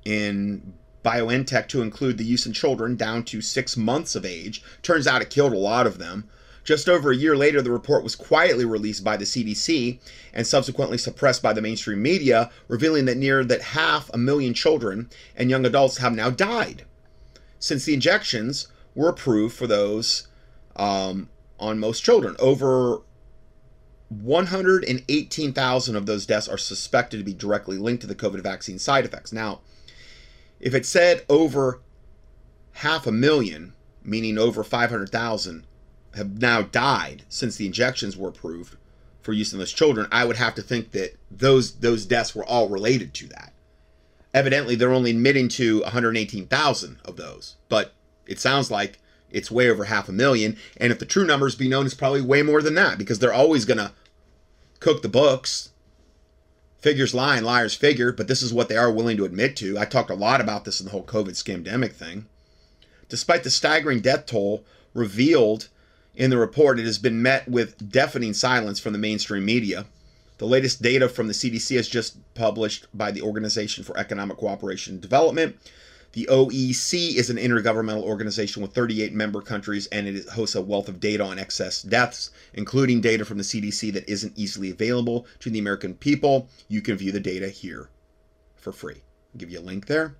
and 0.05 0.73
BioNTech 1.03 1.69
to 1.69 1.81
include 1.81 2.17
the 2.17 2.25
use 2.25 2.45
in 2.45 2.51
children 2.51 2.97
down 2.97 3.23
to 3.23 3.41
six 3.41 3.77
months 3.77 4.15
of 4.15 4.25
age. 4.25 4.61
Turns 4.81 5.07
out 5.07 5.21
it 5.21 5.29
killed 5.29 5.53
a 5.53 5.57
lot 5.57 5.87
of 5.87 5.97
them. 5.97 6.27
Just 6.65 6.89
over 6.89 7.11
a 7.11 7.15
year 7.15 7.37
later, 7.37 7.61
the 7.61 7.71
report 7.71 8.03
was 8.03 8.17
quietly 8.17 8.65
released 8.65 9.01
by 9.01 9.15
the 9.15 9.23
CDC 9.23 9.99
and 10.33 10.45
subsequently 10.45 10.97
suppressed 10.97 11.41
by 11.41 11.53
the 11.53 11.61
mainstream 11.61 12.01
media, 12.01 12.51
revealing 12.67 13.05
that 13.05 13.15
near 13.15 13.45
that 13.45 13.61
half 13.61 14.09
a 14.13 14.17
million 14.17 14.53
children 14.53 15.09
and 15.37 15.49
young 15.49 15.65
adults 15.65 15.99
have 15.99 16.13
now 16.13 16.29
died. 16.29 16.83
Since 17.59 17.85
the 17.85 17.93
injections 17.93 18.67
were 18.97 19.09
approved 19.09 19.55
for 19.55 19.67
those 19.67 20.27
um, 20.75 21.29
on 21.59 21.79
most 21.79 22.03
children, 22.03 22.35
over 22.39 23.01
118,000 24.09 25.95
of 25.95 26.05
those 26.07 26.25
deaths 26.25 26.47
are 26.47 26.57
suspected 26.57 27.17
to 27.17 27.23
be 27.23 27.33
directly 27.33 27.77
linked 27.77 28.01
to 28.01 28.07
the 28.07 28.15
COVID 28.15 28.41
vaccine 28.41 28.79
side 28.79 29.05
effects. 29.05 29.31
Now, 29.31 29.61
if 30.59 30.73
it 30.73 30.85
said 30.85 31.23
over 31.29 31.79
half 32.73 33.05
a 33.05 33.11
million, 33.11 33.73
meaning 34.03 34.39
over 34.39 34.63
500,000, 34.63 35.67
have 36.15 36.41
now 36.41 36.63
died 36.63 37.23
since 37.29 37.55
the 37.55 37.67
injections 37.67 38.17
were 38.17 38.29
approved 38.29 38.77
for 39.21 39.31
use 39.31 39.53
in 39.53 39.59
those 39.59 39.73
children, 39.73 40.07
I 40.11 40.25
would 40.25 40.37
have 40.37 40.55
to 40.55 40.63
think 40.63 40.91
that 40.91 41.15
those 41.29 41.73
those 41.73 42.05
deaths 42.05 42.33
were 42.33 42.45
all 42.45 42.69
related 42.69 43.13
to 43.15 43.27
that. 43.27 43.53
Evidently, 44.33 44.73
they're 44.73 44.91
only 44.91 45.11
admitting 45.11 45.49
to 45.49 45.81
118,000 45.81 46.97
of 47.05 47.17
those, 47.17 47.57
but 47.69 47.93
it 48.27 48.39
sounds 48.39 48.69
like 48.69 48.99
it's 49.29 49.51
way 49.51 49.69
over 49.69 49.85
half 49.85 50.09
a 50.09 50.13
million. 50.13 50.57
And 50.77 50.91
if 50.91 50.99
the 50.99 51.05
true 51.05 51.25
numbers 51.25 51.55
be 51.55 51.67
known, 51.67 51.85
it's 51.85 51.95
probably 51.95 52.21
way 52.21 52.41
more 52.41 52.61
than 52.61 52.75
that 52.75 52.97
because 52.97 53.19
they're 53.19 53.33
always 53.33 53.65
going 53.65 53.77
to 53.77 53.91
cook 54.79 55.01
the 55.01 55.09
books. 55.09 55.69
Figures 56.79 57.13
lie 57.13 57.37
and 57.37 57.45
liars 57.45 57.73
figure, 57.73 58.11
but 58.11 58.27
this 58.27 58.41
is 58.41 58.53
what 58.53 58.69
they 58.69 58.77
are 58.77 58.91
willing 58.91 59.17
to 59.17 59.25
admit 59.25 59.55
to. 59.57 59.77
I 59.77 59.85
talked 59.85 60.11
a 60.11 60.15
lot 60.15 60.39
about 60.39 60.63
this 60.63 60.79
in 60.79 60.85
the 60.85 60.91
whole 60.91 61.03
COVID 61.03 61.31
scamdemic 61.31 61.93
thing. 61.93 62.27
Despite 63.09 63.43
the 63.43 63.49
staggering 63.49 63.99
death 63.99 64.25
toll 64.25 64.63
revealed 64.93 65.69
in 66.15 66.29
the 66.29 66.37
report, 66.37 66.79
it 66.79 66.85
has 66.85 66.97
been 66.97 67.21
met 67.21 67.47
with 67.47 67.91
deafening 67.91 68.33
silence 68.33 68.79
from 68.79 68.93
the 68.93 68.99
mainstream 68.99 69.45
media. 69.45 69.85
The 70.37 70.45
latest 70.45 70.81
data 70.81 71.09
from 71.09 71.27
the 71.27 71.33
CDC 71.33 71.75
is 71.77 71.89
just 71.89 72.17
published 72.35 72.85
by 72.93 73.11
the 73.11 73.21
Organization 73.21 73.83
for 73.83 73.97
Economic 73.97 74.37
Cooperation 74.37 74.93
and 74.93 75.01
Development. 75.01 75.57
The 76.13 76.27
OEC 76.31 77.15
is 77.15 77.29
an 77.29 77.37
intergovernmental 77.37 78.01
organization 78.01 78.61
with 78.61 78.73
38 78.73 79.13
member 79.13 79.41
countries 79.41 79.87
and 79.87 80.07
it 80.07 80.27
hosts 80.29 80.55
a 80.55 80.61
wealth 80.61 80.89
of 80.89 80.99
data 80.99 81.23
on 81.23 81.37
excess 81.37 81.81
deaths, 81.81 82.31
including 82.53 83.01
data 83.01 83.25
from 83.25 83.37
the 83.37 83.43
CDC 83.43 83.93
that 83.93 84.09
isn't 84.09 84.37
easily 84.37 84.71
available 84.71 85.27
to 85.39 85.49
the 85.49 85.59
American 85.59 85.93
people. 85.93 86.49
You 86.67 86.81
can 86.81 86.97
view 86.97 87.11
the 87.11 87.19
data 87.19 87.49
here 87.49 87.89
for 88.55 88.71
free. 88.71 89.03
I'll 89.33 89.39
give 89.39 89.51
you 89.51 89.59
a 89.59 89.61
link 89.61 89.87
there. 89.87 90.15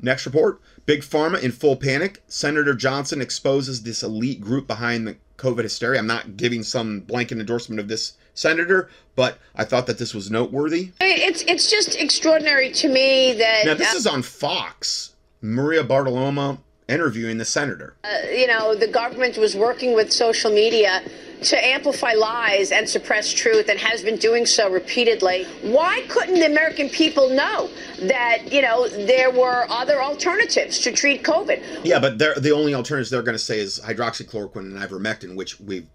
Next 0.00 0.26
report 0.26 0.60
Big 0.84 1.00
Pharma 1.00 1.42
in 1.42 1.52
full 1.52 1.76
panic. 1.76 2.22
Senator 2.28 2.74
Johnson 2.74 3.22
exposes 3.22 3.82
this 3.82 4.02
elite 4.02 4.40
group 4.40 4.66
behind 4.66 5.06
the 5.06 5.16
COVID 5.36 5.62
hysteria. 5.62 5.98
I'm 6.00 6.06
not 6.06 6.36
giving 6.36 6.62
some 6.62 7.00
blanket 7.00 7.38
endorsement 7.38 7.80
of 7.80 7.88
this 7.88 8.14
senator, 8.34 8.90
but 9.14 9.38
I 9.54 9.64
thought 9.64 9.86
that 9.86 9.98
this 9.98 10.14
was 10.14 10.30
noteworthy. 10.30 10.90
It's 11.00 11.42
it's 11.42 11.70
just 11.70 11.96
extraordinary 11.96 12.70
to 12.72 12.88
me 12.88 13.32
that 13.34 13.66
Now, 13.66 13.74
this 13.74 13.94
is 13.94 14.06
on 14.06 14.22
Fox. 14.22 15.14
Maria 15.42 15.84
Bartiromo 15.84 16.58
interviewing 16.88 17.38
the 17.38 17.44
senator. 17.44 17.94
uh, 18.04 18.28
you 18.30 18.46
know 18.46 18.74
the 18.74 18.86
government 18.88 19.36
was 19.36 19.54
working 19.56 19.94
with 19.94 20.12
social 20.12 20.50
media 20.50 21.02
to 21.42 21.64
amplify 21.64 22.12
lies 22.12 22.72
and 22.72 22.88
suppress 22.88 23.32
truth 23.32 23.68
and 23.68 23.78
has 23.78 24.02
been 24.02 24.16
doing 24.16 24.46
so 24.46 24.70
repeatedly. 24.70 25.44
Why 25.62 26.02
couldn't 26.08 26.34
the 26.34 26.46
American 26.46 26.88
people 26.88 27.30
know 27.30 27.68
that 28.02 28.52
you 28.52 28.62
know 28.62 28.88
there 28.88 29.30
were 29.30 29.66
other 29.68 30.02
alternatives 30.02 30.78
to 30.80 30.92
treat 30.92 31.22
COVID? 31.22 31.62
Yeah, 31.84 31.98
but 31.98 32.18
the 32.18 32.52
only 32.52 32.74
alternatives 32.74 33.10
they're 33.10 33.22
going 33.22 33.34
to 33.34 33.38
say 33.38 33.58
is 33.58 33.80
hydroxychloroquine 33.80 34.56
and 34.56 34.78
ivermectin, 34.78 35.36
which 35.36 35.60
we've 35.60 35.86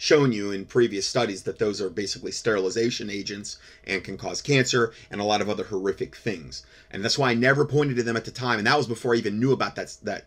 shown 0.00 0.32
you 0.32 0.50
in 0.50 0.64
previous 0.64 1.06
studies 1.06 1.42
that 1.42 1.58
those 1.58 1.78
are 1.78 1.90
basically 1.90 2.32
sterilization 2.32 3.10
agents 3.10 3.58
and 3.84 4.02
can 4.02 4.16
cause 4.16 4.40
cancer 4.40 4.94
and 5.10 5.20
a 5.20 5.24
lot 5.24 5.42
of 5.42 5.50
other 5.50 5.64
horrific 5.64 6.16
things. 6.16 6.64
And 6.90 7.04
that's 7.04 7.18
why 7.18 7.30
I 7.30 7.34
never 7.34 7.66
pointed 7.66 7.96
to 7.96 8.02
them 8.02 8.16
at 8.16 8.24
the 8.24 8.30
time, 8.30 8.56
and 8.56 8.66
that 8.66 8.78
was 8.78 8.86
before 8.86 9.14
I 9.14 9.18
even 9.18 9.38
knew 9.38 9.52
about 9.52 9.76
that 9.76 9.94
that 10.02 10.24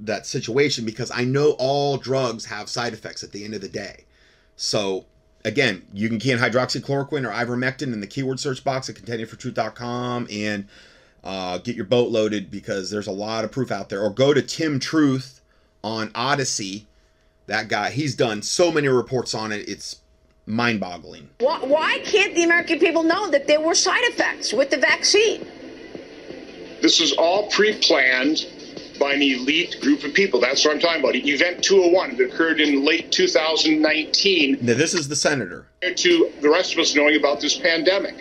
that 0.00 0.26
situation 0.26 0.84
because 0.84 1.10
I 1.10 1.24
know 1.24 1.52
all 1.58 1.96
drugs 1.96 2.46
have 2.46 2.68
side 2.68 2.92
effects 2.92 3.22
at 3.22 3.32
the 3.32 3.44
end 3.44 3.54
of 3.54 3.60
the 3.60 3.68
day. 3.68 4.04
So 4.56 5.06
again, 5.44 5.82
you 5.92 6.08
can 6.08 6.18
key 6.18 6.32
in 6.32 6.38
hydroxychloroquine 6.38 7.26
or 7.26 7.32
ivermectin 7.32 7.92
in 7.92 8.00
the 8.00 8.06
keyword 8.06 8.40
search 8.40 8.64
box 8.64 8.88
at 8.88 8.96
contendingfortruth.com 8.96 10.28
and 10.30 10.66
uh, 11.22 11.58
get 11.58 11.76
your 11.76 11.84
boat 11.84 12.10
loaded 12.10 12.50
because 12.50 12.90
there's 12.90 13.06
a 13.06 13.12
lot 13.12 13.44
of 13.44 13.52
proof 13.52 13.70
out 13.70 13.88
there. 13.88 14.02
Or 14.02 14.10
go 14.10 14.34
to 14.34 14.42
Tim 14.42 14.78
Truth 14.78 15.40
on 15.82 16.10
Odysee. 16.14 16.86
That 17.46 17.68
guy, 17.68 17.90
he's 17.90 18.14
done 18.14 18.42
so 18.42 18.72
many 18.72 18.88
reports 18.88 19.34
on 19.34 19.52
it. 19.52 19.68
It's 19.68 19.96
mind 20.46 20.80
boggling. 20.80 21.28
Why, 21.40 21.58
why 21.60 21.98
can't 22.04 22.34
the 22.34 22.44
American 22.44 22.78
people 22.78 23.02
know 23.02 23.30
that 23.30 23.46
there 23.46 23.60
were 23.60 23.74
side 23.74 24.02
effects 24.04 24.52
with 24.52 24.70
the 24.70 24.78
vaccine? 24.78 25.46
This 26.80 27.00
was 27.00 27.12
all 27.14 27.48
pre-planned 27.48 28.46
by 28.98 29.12
an 29.14 29.22
elite 29.22 29.78
group 29.80 30.04
of 30.04 30.14
people. 30.14 30.40
That's 30.40 30.64
what 30.64 30.74
I'm 30.74 30.80
talking 30.80 31.00
about. 31.00 31.14
Event 31.16 31.62
201 31.62 32.16
that 32.16 32.32
occurred 32.32 32.60
in 32.60 32.84
late 32.84 33.10
2019. 33.12 34.58
Now, 34.60 34.74
this 34.74 34.94
is 34.94 35.08
the 35.08 35.16
senator. 35.16 35.66
To 35.82 36.32
the 36.40 36.50
rest 36.50 36.72
of 36.72 36.78
us 36.78 36.94
knowing 36.94 37.16
about 37.16 37.40
this 37.40 37.56
pandemic. 37.58 38.14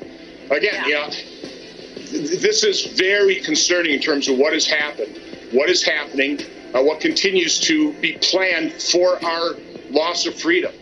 Again, 0.50 0.84
yeah. 0.88 1.10
th- 1.10 2.42
this 2.42 2.64
is 2.64 2.86
very 2.98 3.36
concerning 3.42 3.94
in 3.94 4.00
terms 4.00 4.28
of 4.28 4.38
what 4.38 4.54
has 4.54 4.68
happened, 4.68 5.20
what 5.52 5.70
is 5.70 5.84
happening, 5.84 6.40
uh, 6.74 6.82
what 6.82 7.00
continues 7.00 7.60
to 7.62 7.94
be 7.94 8.18
planned 8.22 8.74
for 8.74 9.24
our 9.24 9.56
loss 9.90 10.26
of 10.26 10.40
freedom. 10.40 10.74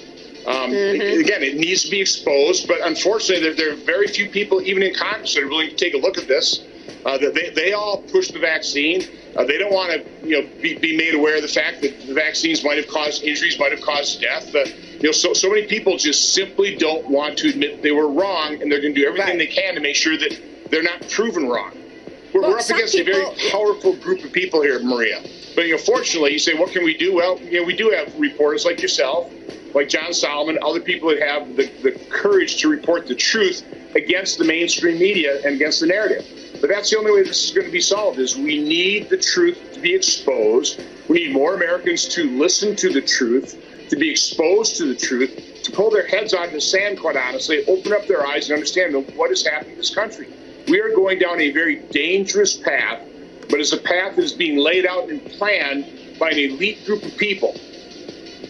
Um, 0.45 0.72
Again, 0.72 1.43
it 1.43 1.55
needs 1.55 1.84
to 1.84 1.91
be 1.91 2.01
exposed, 2.01 2.68
but 2.68 2.80
unfortunately, 2.84 3.43
there, 3.43 3.53
there 3.53 3.73
are 3.73 3.85
very 3.85 4.07
few 4.07 4.27
people, 4.27 4.61
even 4.61 4.81
in 4.81 4.95
Congress, 4.95 5.35
that 5.35 5.43
are 5.43 5.47
willing 5.47 5.69
to 5.69 5.76
take 5.76 5.93
a 5.93 5.97
look 5.97 6.18
at 6.18 6.27
this. 6.27 6.65
Uh, 7.05 7.17
they, 7.17 7.49
they 7.49 7.73
all 7.73 7.97
push 8.11 8.29
the 8.29 8.39
vaccine. 8.39 9.01
Uh, 9.35 9.43
they 9.45 9.57
don't 9.57 9.73
want 9.73 9.91
to, 9.91 10.27
you 10.27 10.41
know, 10.41 10.47
be, 10.61 10.77
be 10.77 10.95
made 10.95 11.13
aware 11.13 11.37
of 11.37 11.41
the 11.41 11.47
fact 11.47 11.81
that 11.81 11.99
the 12.05 12.13
vaccines 12.13 12.63
might 12.63 12.77
have 12.77 12.87
caused 12.87 13.23
injuries, 13.23 13.57
might 13.57 13.71
have 13.71 13.81
caused 13.81 14.21
death. 14.21 14.53
Uh, 14.53 14.65
you 14.65 15.07
know, 15.07 15.11
so 15.11 15.33
so 15.33 15.49
many 15.49 15.65
people 15.65 15.97
just 15.97 16.33
simply 16.33 16.75
don't 16.75 17.09
want 17.09 17.37
to 17.37 17.49
admit 17.49 17.81
they 17.81 17.91
were 17.91 18.07
wrong, 18.07 18.61
and 18.61 18.71
they're 18.71 18.81
going 18.81 18.93
to 18.93 19.01
do 19.01 19.07
everything 19.07 19.37
they 19.37 19.47
can 19.47 19.73
to 19.75 19.81
make 19.81 19.95
sure 19.95 20.17
that 20.17 20.39
they're 20.69 20.83
not 20.83 21.01
proven 21.09 21.47
wrong. 21.47 21.71
We're, 22.33 22.41
Well, 22.41 22.51
we're 22.51 22.59
up 22.59 22.69
against 22.69 22.95
a 22.95 23.03
very 23.03 23.25
powerful 23.51 23.95
group 23.97 24.23
of 24.23 24.31
people 24.31 24.61
here, 24.61 24.79
Maria. 24.83 25.21
But 25.55 25.65
you 25.65 25.73
know, 25.73 25.77
fortunately, 25.79 26.33
you 26.33 26.39
say, 26.39 26.53
what 26.55 26.71
can 26.71 26.83
we 26.83 26.97
do? 26.97 27.13
Well, 27.15 27.41
you 27.43 27.59
know, 27.59 27.65
we 27.65 27.75
do 27.75 27.91
have 27.91 28.09
reporters 28.15 28.65
like 28.65 28.81
yourself, 28.81 29.33
like 29.73 29.89
John 29.89 30.13
Solomon, 30.13 30.57
other 30.65 30.81
people 30.81 31.09
that 31.09 31.21
have 31.21 31.55
the, 31.55 31.71
the 31.81 31.97
courage 32.09 32.57
to 32.59 32.69
report 32.69 33.07
the 33.07 33.15
truth 33.15 33.63
against 33.95 34.37
the 34.37 34.45
mainstream 34.45 34.99
media 34.99 35.39
and 35.43 35.55
against 35.55 35.81
the 35.81 35.87
narrative. 35.87 36.23
But 36.61 36.69
that's 36.69 36.89
the 36.89 36.97
only 36.97 37.11
way 37.11 37.23
this 37.23 37.43
is 37.45 37.51
going 37.51 37.65
to 37.67 37.71
be 37.71 37.81
solved. 37.81 38.19
Is 38.19 38.37
we 38.37 38.63
need 38.63 39.09
the 39.09 39.17
truth 39.17 39.59
to 39.73 39.79
be 39.79 39.95
exposed. 39.95 40.79
We 41.07 41.25
need 41.25 41.33
more 41.33 41.55
Americans 41.55 42.07
to 42.09 42.37
listen 42.37 42.75
to 42.77 42.91
the 42.91 43.01
truth, 43.01 43.57
to 43.89 43.97
be 43.97 44.09
exposed 44.11 44.77
to 44.77 44.87
the 44.87 44.95
truth, 44.95 45.35
to 45.63 45.71
pull 45.73 45.91
their 45.91 46.07
heads 46.07 46.33
out 46.33 46.47
of 46.47 46.53
the 46.53 46.61
sand, 46.61 46.99
quite 46.99 47.17
honestly, 47.17 47.63
open 47.67 47.93
up 47.93 48.07
their 48.07 48.25
eyes 48.25 48.49
and 48.49 48.55
understand 48.55 48.95
what 49.13 49.31
is 49.31 49.45
happening 49.45 49.73
in 49.73 49.77
this 49.77 49.93
country. 49.93 50.29
We 50.67 50.79
are 50.81 50.91
going 50.95 51.19
down 51.19 51.41
a 51.41 51.51
very 51.51 51.85
dangerous 51.91 52.57
path, 52.57 52.99
but 53.51 53.61
it's 53.61 53.73
a 53.73 53.81
path 53.81 54.13
that 54.17 54.23
is 54.23 54.33
being 54.35 54.57
laid 54.59 54.87
out 54.87 55.05
and 55.09 55.27
planned 55.29 55.87
by 56.19 56.31
an 56.31 56.39
elite 56.39 56.85
group 56.85 57.05
of 57.05 57.17
people 57.17 57.57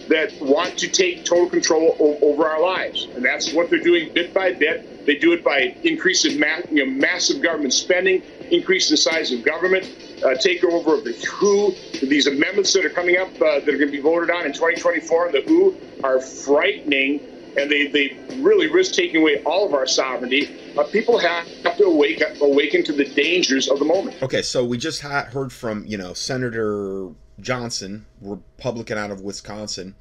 that 0.07 0.31
want 0.39 0.77
to 0.77 0.89
take 0.89 1.25
total 1.25 1.49
control 1.49 1.95
over 2.23 2.47
our 2.47 2.61
lives. 2.61 3.09
And 3.15 3.25
that's 3.25 3.53
what 3.53 3.69
they're 3.71 3.81
doing 3.81 4.11
bit 4.15 4.33
by 4.33 4.53
bit. 4.53 4.77
They 5.07 5.17
do 5.17 5.33
it 5.33 5.43
by 5.43 5.75
increasing 5.83 6.39
ma- 6.39 6.61
you 6.69 6.85
know, 6.85 6.91
massive 6.91 7.41
government 7.43 7.73
spending, 7.73 8.23
increase 8.51 8.89
the 8.89 8.97
size 8.97 9.31
of 9.31 9.43
government, 9.43 9.87
uh, 10.25 10.29
takeover 10.45 10.97
of 10.97 11.05
the 11.05 11.15
WHO. 11.39 11.79
These 12.01 12.27
amendments 12.27 12.73
that 12.73 12.85
are 12.85 12.91
coming 12.91 13.17
up 13.17 13.29
uh, 13.41 13.61
that 13.65 13.69
are 13.69 13.77
going 13.77 13.89
to 13.89 13.91
be 13.91 14.01
voted 14.01 14.31
on 14.31 14.45
in 14.45 14.53
2024 14.53 15.27
in 15.27 15.33
the 15.33 15.43
WHO 15.47 15.77
are 16.03 16.21
frightening. 16.21 17.21
And 17.57 17.71
they, 17.71 17.89
they 17.93 18.11
really 18.29 18.71
risk 18.71 18.93
taking 18.95 19.21
away 19.21 19.39
all 19.45 19.67
of 19.67 19.73
our 19.73 19.87
sovereignty. 19.87 20.53
Uh, 20.77 20.83
people 20.83 21.17
have, 21.17 21.47
have 21.63 21.77
to 21.77 21.83
awake, 21.83 22.23
awaken 22.41 22.83
to 22.83 22.93
the 22.93 23.05
dangers 23.05 23.67
of 23.67 23.79
the 23.79 23.85
moment. 23.85 24.21
Okay, 24.23 24.41
so 24.41 24.63
we 24.63 24.77
just 24.77 25.01
ha- 25.01 25.25
heard 25.25 25.51
from, 25.51 25.85
you 25.85 25.97
know, 25.97 26.13
Senator 26.13 27.09
Johnson, 27.41 28.05
Republican 28.21 28.97
out 28.97 29.11
of 29.11 29.21
Wisconsin, 29.21 29.95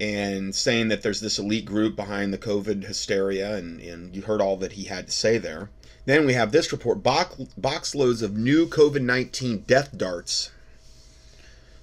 and 0.00 0.54
saying 0.54 0.88
that 0.88 1.02
there's 1.02 1.20
this 1.20 1.38
elite 1.38 1.64
group 1.64 1.94
behind 1.94 2.32
the 2.32 2.38
COVID 2.38 2.84
hysteria, 2.84 3.54
and, 3.54 3.80
and 3.80 4.14
you 4.14 4.22
heard 4.22 4.40
all 4.40 4.56
that 4.56 4.72
he 4.72 4.84
had 4.84 5.06
to 5.06 5.12
say 5.12 5.38
there. 5.38 5.70
Then 6.04 6.26
we 6.26 6.34
have 6.34 6.52
this 6.52 6.72
report 6.72 7.02
box, 7.02 7.36
box 7.56 7.94
loads 7.94 8.22
of 8.22 8.36
new 8.36 8.66
COVID 8.66 9.02
19 9.02 9.60
death 9.60 9.96
darts, 9.96 10.50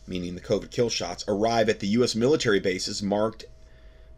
meaning 0.07 0.35
the 0.35 0.41
COVID 0.41 0.71
kill 0.71 0.89
shots, 0.89 1.23
arrive 1.27 1.69
at 1.69 1.79
the 1.79 1.87
U.S. 1.87 2.15
military 2.15 2.59
bases 2.59 3.01
marked 3.01 3.45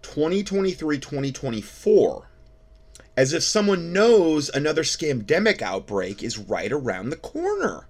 2023 0.01 0.99
2024 0.99 2.27
as 3.17 3.33
if 3.33 3.43
someone 3.43 3.93
knows 3.93 4.49
another 4.49 4.83
scamdemic 4.83 5.61
outbreak 5.61 6.21
is 6.21 6.37
right 6.37 6.71
around 6.71 7.09
the 7.09 7.15
corner. 7.15 7.87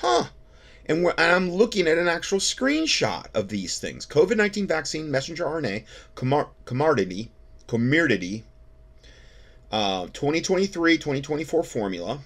Huh. 0.00 0.24
And, 0.86 1.04
and 1.04 1.32
I'm 1.32 1.50
looking 1.50 1.86
at 1.86 1.98
an 1.98 2.08
actual 2.08 2.38
screenshot 2.38 3.26
of 3.34 3.48
these 3.48 3.78
things. 3.78 4.06
COVID-19 4.06 4.68
vaccine 4.68 5.10
messenger 5.10 5.44
RNA, 5.44 5.84
Comirnaty, 6.14 7.28
Comirnaty, 7.66 8.42
uh, 9.72 10.06
2023-2024 10.06 11.66
formula, 11.66 12.20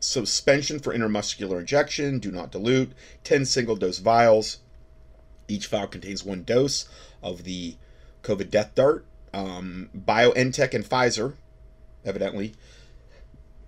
suspension 0.00 0.78
for 0.78 0.94
intramuscular 0.94 1.60
injection, 1.60 2.18
do 2.18 2.30
not 2.30 2.50
dilute, 2.50 2.92
10 3.24 3.44
single-dose 3.44 3.98
vials. 3.98 4.58
Each 5.46 5.66
vial 5.66 5.86
contains 5.86 6.24
one 6.24 6.42
dose 6.44 6.88
of 7.22 7.44
the 7.44 7.76
COVID 8.22 8.50
death 8.50 8.74
dart. 8.74 9.04
Um, 9.32 9.90
BioNTech 9.96 10.74
and 10.74 10.84
Pfizer, 10.84 11.34
evidently, 12.04 12.54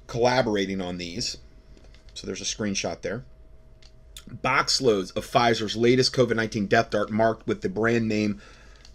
collaborating 0.07 0.81
on 0.81 0.99
these. 0.99 1.39
So 2.15 2.27
there's 2.27 2.41
a 2.41 2.45
screenshot 2.45 3.03
there. 3.03 3.25
Box 4.31 4.81
loads 4.81 5.11
of 5.13 5.27
Pfizer's 5.27 5.77
latest 5.77 6.15
COVID 6.15 6.37
19 6.37 6.67
death 6.67 6.91
dart 6.91 7.11
marked 7.11 7.47
with 7.47 7.63
the 7.63 7.69
brand 7.69 8.09
name 8.09 8.41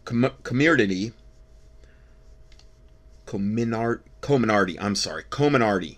Com- 0.05 0.31
Comirnaty. 0.43 1.13
Cominard, 3.25 4.03
Cominardi, 4.21 4.77
I'm 4.79 4.95
sorry, 4.95 5.23
Cominardi, 5.23 5.97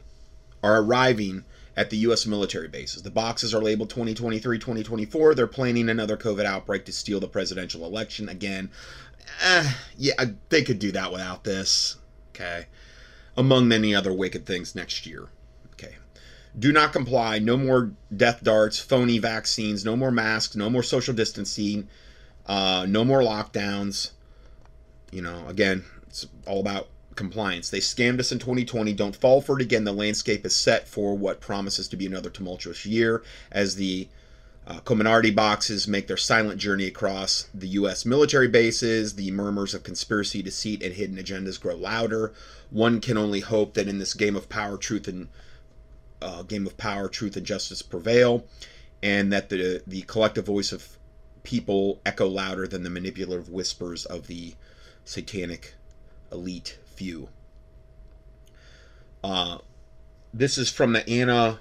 are 0.63 0.81
arriving 0.81 1.45
at 1.77 1.91
the 1.91 1.97
U.S. 1.97 2.25
military 2.25 2.67
bases. 2.67 3.03
The 3.03 3.11
boxes 3.11 3.53
are 3.53 3.61
labeled 3.61 3.91
2023 3.91 4.57
2024. 4.57 5.35
They're 5.35 5.47
planning 5.47 5.89
another 5.89 6.17
COVID 6.17 6.43
outbreak 6.43 6.85
to 6.85 6.91
steal 6.91 7.19
the 7.19 7.27
presidential 7.27 7.85
election. 7.85 8.27
Again, 8.27 8.71
eh, 9.41 9.72
yeah, 9.97 10.26
they 10.49 10.64
could 10.64 10.80
do 10.80 10.91
that 10.91 11.11
without 11.11 11.43
this. 11.43 11.97
Okay. 12.30 12.65
Among 13.38 13.68
many 13.68 13.93
other 13.95 14.14
wicked 14.14 14.45
things 14.45 14.76
next 14.76 15.06
year. 15.06 15.27
Okay. 15.73 15.95
Do 16.57 16.72
not 16.72 16.93
comply. 16.93 17.39
No 17.39 17.57
more 17.57 17.91
death 18.15 18.43
darts, 18.43 18.80
phony 18.80 19.19
vaccines, 19.19 19.85
no 19.85 19.95
more 19.95 20.11
masks, 20.11 20.56
no 20.56 20.69
more 20.69 20.84
social 20.84 21.14
distancing, 21.14 21.88
uh, 22.45 22.85
no 22.88 23.06
more 23.06 23.22
lockdowns. 23.22 24.11
You 25.11 25.22
know, 25.22 25.47
again, 25.47 25.85
it's 26.07 26.27
all 26.45 26.60
about 26.60 26.89
compliance. 27.15 27.69
They 27.69 27.80
scammed 27.80 28.19
us 28.19 28.31
in 28.31 28.39
2020. 28.39 28.93
Don't 28.93 29.15
fall 29.15 29.41
for 29.41 29.60
it 29.60 29.61
again. 29.61 29.84
The 29.84 29.91
landscape 29.91 30.45
is 30.45 30.56
set 30.56 30.88
for 30.88 31.18
what 31.18 31.41
promises 31.41 31.88
to 31.89 31.97
be 31.97 32.06
another 32.06 32.30
tumultuous 32.30 32.85
year 32.85 33.23
as 33.51 33.76
the 33.76 34.07
uh, 34.69 35.31
boxes 35.31 35.87
make 35.87 36.07
their 36.07 36.17
silent 36.17 36.59
journey 36.59 36.85
across 36.85 37.47
the 37.53 37.69
U.S. 37.69 38.05
military 38.05 38.47
bases. 38.47 39.15
The 39.15 39.31
murmurs 39.31 39.73
of 39.73 39.83
conspiracy, 39.83 40.43
deceit, 40.43 40.83
and 40.83 40.93
hidden 40.93 41.17
agendas 41.17 41.59
grow 41.59 41.75
louder. 41.75 42.33
One 42.69 43.01
can 43.01 43.17
only 43.17 43.39
hope 43.39 43.73
that 43.73 43.87
in 43.87 43.97
this 43.97 44.13
game 44.13 44.35
of 44.35 44.47
power, 44.47 44.77
truth 44.77 45.07
and 45.07 45.29
uh, 46.21 46.43
game 46.43 46.67
of 46.67 46.77
power, 46.77 47.09
truth 47.09 47.35
and 47.35 47.45
justice 47.45 47.81
prevail, 47.81 48.45
and 49.01 49.33
that 49.33 49.49
the 49.49 49.81
the 49.87 50.03
collective 50.03 50.45
voice 50.45 50.71
of 50.71 50.97
people 51.43 51.99
echo 52.05 52.27
louder 52.27 52.67
than 52.67 52.83
the 52.83 52.89
manipulative 52.89 53.49
whispers 53.49 54.05
of 54.05 54.27
the 54.27 54.53
satanic 55.03 55.73
elite 56.31 56.77
few. 56.85 57.29
Uh, 59.23 59.57
this 60.31 60.57
is 60.57 60.69
from 60.69 60.93
the 60.93 61.09
Anna 61.09 61.59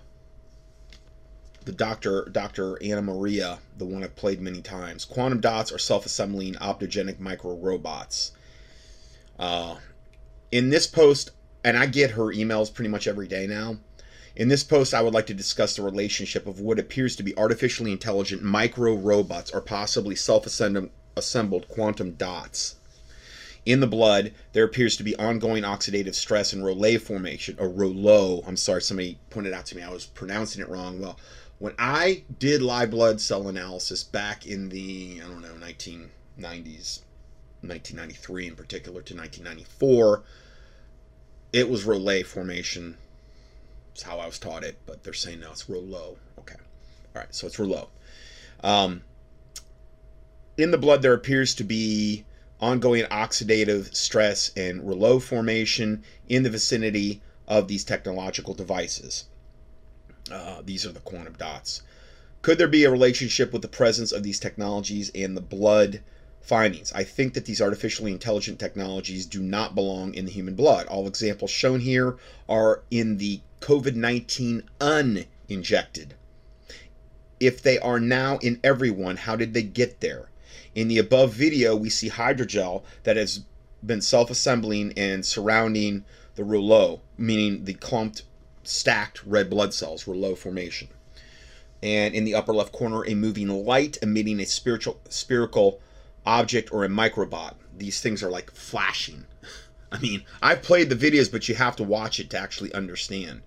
the 1.68 1.74
Dr. 1.74 2.26
Dr. 2.32 2.82
Anna 2.82 3.02
Maria, 3.02 3.58
the 3.76 3.84
one 3.84 4.02
I've 4.02 4.16
played 4.16 4.40
many 4.40 4.62
times. 4.62 5.04
Quantum 5.04 5.38
dots 5.38 5.70
are 5.70 5.78
self-assembling 5.78 6.54
optogenic 6.54 7.20
micro 7.20 7.54
robots. 7.54 8.32
Uh, 9.38 9.76
in 10.50 10.70
this 10.70 10.86
post, 10.86 11.32
and 11.62 11.76
I 11.76 11.84
get 11.84 12.12
her 12.12 12.32
emails 12.32 12.72
pretty 12.72 12.88
much 12.88 13.06
every 13.06 13.28
day 13.28 13.46
now. 13.46 13.76
In 14.34 14.48
this 14.48 14.64
post, 14.64 14.94
I 14.94 15.02
would 15.02 15.12
like 15.12 15.26
to 15.26 15.34
discuss 15.34 15.76
the 15.76 15.82
relationship 15.82 16.46
of 16.46 16.58
what 16.58 16.78
appears 16.78 17.14
to 17.16 17.22
be 17.22 17.36
artificially 17.36 17.92
intelligent 17.92 18.42
micro 18.42 18.94
robots 18.94 19.50
or 19.50 19.60
possibly 19.60 20.14
self-assembled 20.14 21.68
quantum 21.68 22.12
dots. 22.12 22.76
In 23.66 23.80
the 23.80 23.86
blood, 23.86 24.32
there 24.54 24.64
appears 24.64 24.96
to 24.96 25.02
be 25.02 25.14
ongoing 25.16 25.62
oxidative 25.62 26.14
stress 26.14 26.54
and 26.54 26.64
Rayleigh 26.64 26.98
formation, 26.98 27.56
or 27.58 27.68
Rouleau. 27.68 28.42
I'm 28.46 28.56
sorry, 28.56 28.80
somebody 28.80 29.18
pointed 29.28 29.52
out 29.52 29.66
to 29.66 29.76
me 29.76 29.82
I 29.82 29.90
was 29.90 30.06
pronouncing 30.06 30.62
it 30.62 30.70
wrong. 30.70 30.98
Well, 30.98 31.18
when 31.58 31.74
I 31.78 32.24
did 32.38 32.62
live 32.62 32.90
blood 32.90 33.20
cell 33.20 33.48
analysis 33.48 34.04
back 34.04 34.46
in 34.46 34.68
the, 34.68 35.20
I 35.24 35.28
don't 35.28 35.42
know, 35.42 35.54
1990s, 35.54 37.00
1993 37.62 38.46
in 38.46 38.56
particular 38.56 39.02
to 39.02 39.16
1994, 39.16 40.22
it 41.52 41.68
was 41.68 41.84
Rayleigh 41.84 42.24
formation. 42.24 42.96
It's 43.92 44.02
how 44.02 44.18
I 44.18 44.26
was 44.26 44.38
taught 44.38 44.62
it, 44.62 44.78
but 44.86 45.02
they're 45.02 45.12
saying 45.12 45.40
now 45.40 45.50
it's 45.50 45.68
Rouleau. 45.68 46.16
Okay. 46.38 46.54
All 47.16 47.22
right, 47.22 47.34
so 47.34 47.48
it's 47.48 47.58
Rouleau. 47.58 47.88
Um, 48.62 49.02
in 50.56 50.70
the 50.70 50.78
blood, 50.78 51.02
there 51.02 51.14
appears 51.14 51.54
to 51.56 51.64
be 51.64 52.24
ongoing 52.60 53.04
oxidative 53.04 53.94
stress 53.94 54.52
and 54.56 54.86
Rouleau 54.86 55.18
formation 55.18 56.04
in 56.28 56.44
the 56.44 56.50
vicinity 56.50 57.22
of 57.48 57.66
these 57.66 57.84
technological 57.84 58.54
devices. 58.54 59.24
Uh, 60.30 60.62
these 60.64 60.84
are 60.84 60.92
the 60.92 61.00
quantum 61.00 61.34
dots. 61.34 61.82
Could 62.42 62.58
there 62.58 62.68
be 62.68 62.84
a 62.84 62.90
relationship 62.90 63.52
with 63.52 63.62
the 63.62 63.68
presence 63.68 64.12
of 64.12 64.22
these 64.22 64.38
technologies 64.38 65.10
and 65.14 65.36
the 65.36 65.40
blood 65.40 66.02
findings? 66.40 66.92
I 66.92 67.02
think 67.04 67.34
that 67.34 67.46
these 67.46 67.60
artificially 67.60 68.12
intelligent 68.12 68.58
technologies 68.58 69.26
do 69.26 69.42
not 69.42 69.74
belong 69.74 70.14
in 70.14 70.24
the 70.24 70.30
human 70.30 70.54
blood. 70.54 70.86
All 70.86 71.08
examples 71.08 71.50
shown 71.50 71.80
here 71.80 72.16
are 72.48 72.82
in 72.90 73.18
the 73.18 73.40
COVID 73.60 73.96
19 73.96 74.62
uninjected. 74.80 76.14
If 77.40 77.62
they 77.62 77.78
are 77.78 78.00
now 78.00 78.38
in 78.38 78.60
everyone, 78.62 79.16
how 79.16 79.36
did 79.36 79.52
they 79.54 79.62
get 79.62 80.00
there? 80.00 80.30
In 80.74 80.88
the 80.88 80.98
above 80.98 81.32
video, 81.32 81.74
we 81.74 81.90
see 81.90 82.10
hydrogel 82.10 82.82
that 83.02 83.16
has 83.16 83.40
been 83.84 84.00
self 84.00 84.30
assembling 84.30 84.92
and 84.96 85.24
surrounding 85.24 86.04
the 86.36 86.44
rouleau, 86.44 87.00
meaning 87.16 87.64
the 87.64 87.74
clumped 87.74 88.22
stacked 88.68 89.24
red 89.24 89.48
blood 89.48 89.72
cells 89.72 90.06
rouleau 90.06 90.34
formation. 90.34 90.88
And 91.82 92.14
in 92.14 92.24
the 92.24 92.34
upper 92.34 92.52
left 92.52 92.72
corner, 92.72 93.06
a 93.06 93.14
moving 93.14 93.48
light 93.48 93.98
emitting 94.02 94.40
a 94.40 94.46
spiritual 94.46 95.00
spherical 95.08 95.80
object 96.26 96.72
or 96.72 96.84
a 96.84 96.88
microbot. 96.88 97.54
These 97.76 98.00
things 98.00 98.22
are 98.22 98.30
like 98.30 98.50
flashing. 98.50 99.26
I 99.92 99.98
mean, 99.98 100.24
I've 100.42 100.62
played 100.62 100.90
the 100.90 100.96
videos, 100.96 101.32
but 101.32 101.48
you 101.48 101.54
have 101.54 101.76
to 101.76 101.84
watch 101.84 102.20
it 102.20 102.30
to 102.30 102.38
actually 102.38 102.72
understand. 102.74 103.42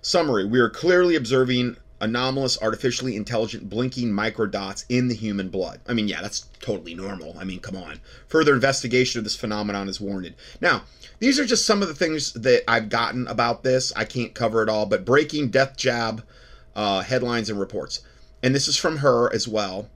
Summary 0.00 0.46
We 0.46 0.60
are 0.60 0.70
clearly 0.70 1.16
observing 1.16 1.76
anomalous, 2.00 2.60
artificially 2.62 3.16
intelligent 3.16 3.68
blinking 3.68 4.10
microdots 4.10 4.84
in 4.88 5.08
the 5.08 5.14
human 5.14 5.48
blood. 5.48 5.80
I 5.88 5.94
mean, 5.94 6.08
yeah, 6.08 6.22
that's 6.22 6.46
totally 6.60 6.94
normal. 6.94 7.36
I 7.38 7.44
mean, 7.44 7.60
come 7.60 7.76
on. 7.76 8.00
Further 8.28 8.54
investigation 8.54 9.18
of 9.18 9.24
this 9.24 9.36
phenomenon 9.36 9.88
is 9.88 10.00
warranted. 10.00 10.34
Now, 10.60 10.82
these 11.18 11.38
are 11.38 11.44
just 11.44 11.66
some 11.66 11.82
of 11.82 11.88
the 11.88 11.94
things 11.94 12.32
that 12.34 12.62
I've 12.68 12.88
gotten 12.88 13.26
about 13.26 13.62
this. 13.62 13.92
I 13.96 14.04
can't 14.04 14.34
cover 14.34 14.62
it 14.62 14.68
all, 14.68 14.86
but 14.86 15.04
breaking 15.04 15.50
death 15.50 15.76
jab 15.76 16.24
uh, 16.76 17.02
headlines 17.02 17.50
and 17.50 17.58
reports. 17.58 18.00
And 18.42 18.54
this 18.54 18.68
is 18.68 18.76
from 18.76 18.98
her 18.98 19.32
as 19.32 19.48
well. 19.48 19.88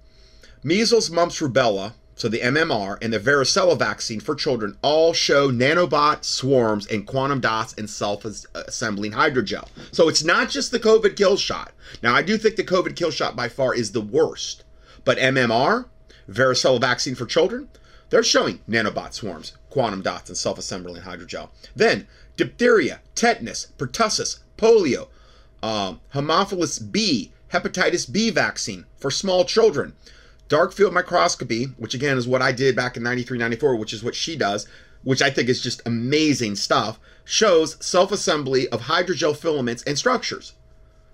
Measles, 0.65 1.11
mumps, 1.11 1.41
rubella, 1.41 1.93
so 2.15 2.29
the 2.29 2.41
MMR, 2.41 2.99
and 3.03 3.13
the 3.13 3.19
varicella 3.19 3.79
vaccine 3.79 4.21
for 4.21 4.35
children 4.35 4.77
all 4.83 5.13
show 5.13 5.51
nanobot 5.51 6.25
swarms 6.25 6.87
and 6.87 7.07
quantum 7.07 7.41
dots 7.41 7.75
and 7.75 7.89
self-assembling 7.89 9.13
hydrogel. 9.13 9.69
So 9.93 10.09
it's 10.09 10.23
not 10.23 10.51
just 10.51 10.71
the 10.71 10.81
COVID 10.81 11.17
kill 11.17 11.37
shot. 11.37 11.73
Now 12.03 12.15
I 12.15 12.23
do 12.23 12.37
think 12.37 12.57
the 12.57 12.65
COVID 12.65 12.97
kill 12.97 13.11
shot 13.11 13.35
by 13.35 13.49
far 13.49 13.75
is 13.75 13.93
the 13.93 14.01
worst, 14.01 14.65
but 15.05 15.19
MMR, 15.19 15.87
varicella 16.29 16.81
vaccine 16.81 17.15
for 17.15 17.27
children, 17.27 17.69
they're 18.11 18.23
showing 18.23 18.61
nanobot 18.69 19.15
swarms, 19.15 19.57
quantum 19.71 20.03
dots, 20.03 20.29
and 20.29 20.37
self-assembling 20.37 21.03
hydrogel. 21.03 21.49
Then 21.75 22.07
diphtheria, 22.37 23.01
tetanus, 23.15 23.69
pertussis, 23.79 24.41
polio, 24.59 25.09
um, 25.63 26.01
Haemophilus 26.15 26.93
B, 26.93 27.33
hepatitis 27.53 28.11
B 28.11 28.31
vaccine 28.31 28.85
for 28.99 29.11
small 29.11 29.45
children. 29.45 29.95
Dark 30.53 30.75
field 30.75 30.93
microscopy, 30.93 31.65
which 31.79 31.95
again 31.95 32.19
is 32.19 32.29
what 32.29 32.43
I 32.43 32.53
did 32.53 32.77
back 32.77 32.99
in 32.99 33.03
93, 33.03 33.39
94, 33.39 33.75
which 33.77 33.95
is 33.95 34.05
what 34.05 34.15
she 34.15 34.37
does, 34.37 34.69
which 35.03 35.23
I 35.23 35.31
think 35.31 35.49
is 35.49 35.63
just 35.63 35.81
amazing 35.87 36.57
stuff, 36.57 37.01
shows 37.25 37.83
self 37.83 38.13
assembly 38.13 38.69
of 38.69 38.83
hydrogel 38.83 39.35
filaments 39.35 39.83
and 39.85 39.97
structures. 39.97 40.53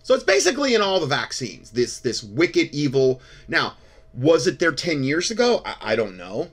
So 0.03 0.17
it's 0.17 0.25
basically 0.25 0.75
in 0.75 0.83
all 0.83 0.99
the 0.99 1.07
vaccines, 1.07 1.71
this, 1.71 2.01
this 2.01 2.21
wicked 2.21 2.75
evil. 2.75 3.21
Now, 3.47 3.77
was 4.13 4.49
it 4.49 4.59
there 4.59 4.73
10 4.73 5.05
years 5.05 5.31
ago? 5.31 5.63
I, 5.65 5.93
I 5.93 5.95
don't 5.95 6.17
know. 6.17 6.49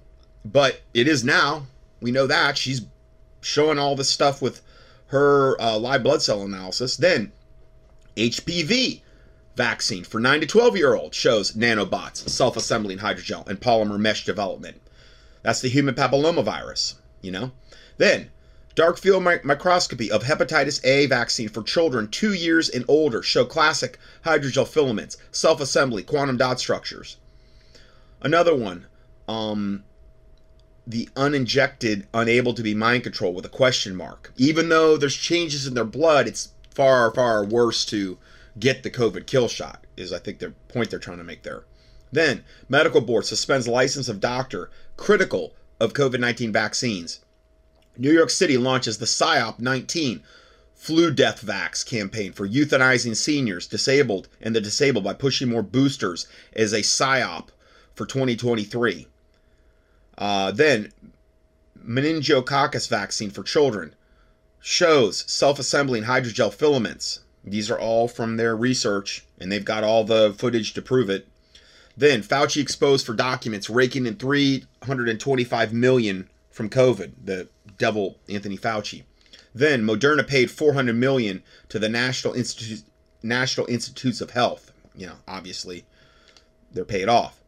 But 0.45 0.81
it 0.93 1.07
is 1.07 1.23
now. 1.23 1.65
We 2.01 2.11
know 2.11 2.27
that. 2.27 2.55
She's 2.55 2.85
showing 3.41 3.79
all 3.79 3.95
this 3.95 4.09
stuff 4.09 4.43
with 4.43 4.61
her 5.07 5.59
uh, 5.59 5.79
live 5.79 6.03
blood 6.03 6.21
cell 6.21 6.43
analysis. 6.43 6.97
Then 6.97 7.31
HPV 8.15 9.01
vaccine 9.55 10.03
for 10.03 10.19
9 10.19 10.41
to 10.41 10.45
12 10.45 10.77
year 10.77 10.95
olds 10.95 11.15
shows 11.15 11.53
nanobots, 11.53 12.27
self 12.29 12.57
assembling 12.57 12.99
hydrogel, 12.99 13.47
and 13.47 13.59
polymer 13.59 13.99
mesh 13.99 14.25
development. 14.25 14.81
That's 15.41 15.61
the 15.61 15.69
human 15.69 15.95
papillomavirus, 15.95 16.95
you 17.21 17.31
know? 17.31 17.51
Then, 17.97 18.29
dark 18.73 18.97
field 18.97 19.23
mi- 19.23 19.39
microscopy 19.43 20.11
of 20.11 20.23
hepatitis 20.23 20.83
A 20.83 21.05
vaccine 21.05 21.49
for 21.49 21.63
children 21.63 22.07
2 22.09 22.33
years 22.33 22.67
and 22.69 22.83
older 22.87 23.23
show 23.23 23.45
classic 23.45 23.97
hydrogel 24.25 24.67
filaments, 24.67 25.17
self 25.31 25.61
assembly, 25.61 26.03
quantum 26.03 26.37
dot 26.37 26.59
structures. 26.59 27.17
Another 28.21 28.55
one, 28.55 28.87
um, 29.27 29.83
the 30.87 31.09
uninjected 31.15 32.05
unable 32.13 32.53
to 32.53 32.61
be 32.61 32.75
mind 32.75 33.03
controlled 33.03 33.35
with 33.35 33.45
a 33.45 33.49
question 33.49 33.95
mark. 33.95 34.33
Even 34.37 34.69
though 34.69 34.97
there's 34.97 35.15
changes 35.15 35.65
in 35.65 35.73
their 35.73 35.83
blood, 35.85 36.27
it's 36.27 36.49
far, 36.73 37.11
far 37.13 37.43
worse 37.45 37.85
to 37.85 38.17
get 38.59 38.83
the 38.83 38.91
COVID 38.91 39.25
kill 39.25 39.47
shot, 39.47 39.85
is 39.97 40.13
I 40.13 40.19
think 40.19 40.39
the 40.39 40.51
point 40.67 40.89
they're 40.89 40.99
trying 40.99 41.17
to 41.17 41.23
make 41.23 41.43
there. 41.43 41.63
Then, 42.11 42.43
medical 42.69 43.01
board 43.01 43.25
suspends 43.25 43.67
license 43.67 44.07
of 44.07 44.19
doctor 44.19 44.69
critical 44.97 45.53
of 45.79 45.93
COVID 45.93 46.19
19 46.19 46.51
vaccines. 46.51 47.19
New 47.97 48.11
York 48.11 48.29
City 48.29 48.57
launches 48.57 48.97
the 48.97 49.05
PSYOP 49.05 49.59
19 49.59 50.23
flu 50.75 51.09
death 51.11 51.43
vax 51.45 51.85
campaign 51.85 52.31
for 52.31 52.47
euthanizing 52.47 53.15
seniors, 53.15 53.67
disabled, 53.67 54.27
and 54.41 54.55
the 54.55 54.61
disabled 54.61 55.03
by 55.03 55.13
pushing 55.13 55.49
more 55.49 55.63
boosters 55.63 56.27
as 56.53 56.73
a 56.73 56.81
PSYOP 56.81 57.47
for 57.93 58.05
2023. 58.05 59.07
Uh, 60.17 60.51
then, 60.51 60.91
meningococcus 61.85 62.87
vaccine 62.87 63.29
for 63.29 63.43
children 63.43 63.95
shows 64.59 65.23
self 65.31 65.59
assembling 65.59 66.03
hydrogel 66.03 66.53
filaments. 66.53 67.19
These 67.45 67.69
are 67.69 67.79
all 67.79 68.07
from 68.07 68.37
their 68.37 68.55
research, 68.55 69.23
and 69.39 69.51
they've 69.51 69.63
got 69.63 69.83
all 69.83 70.03
the 70.03 70.33
footage 70.37 70.73
to 70.73 70.81
prove 70.81 71.09
it. 71.09 71.27
Then 71.95 72.23
Fauci 72.23 72.61
exposed 72.61 73.05
for 73.05 73.13
documents 73.13 73.69
raking 73.69 74.05
in 74.05 74.15
325 74.15 75.73
million 75.73 76.29
from 76.49 76.69
COVID, 76.69 77.11
the 77.23 77.47
devil 77.77 78.17
Anthony 78.27 78.57
Fauci. 78.57 79.03
Then 79.53 79.83
Moderna 79.83 80.27
paid 80.27 80.51
400 80.51 80.95
million 80.95 81.43
to 81.69 81.79
the 81.79 81.87
National 81.87 82.33
Institute 82.33 82.83
National 83.23 83.65
Institutes 83.67 84.21
of 84.21 84.31
Health. 84.31 84.71
You 84.95 85.07
know, 85.07 85.15
obviously 85.27 85.85
they're 86.71 86.85
paid 86.85 87.07
off. 87.07 87.39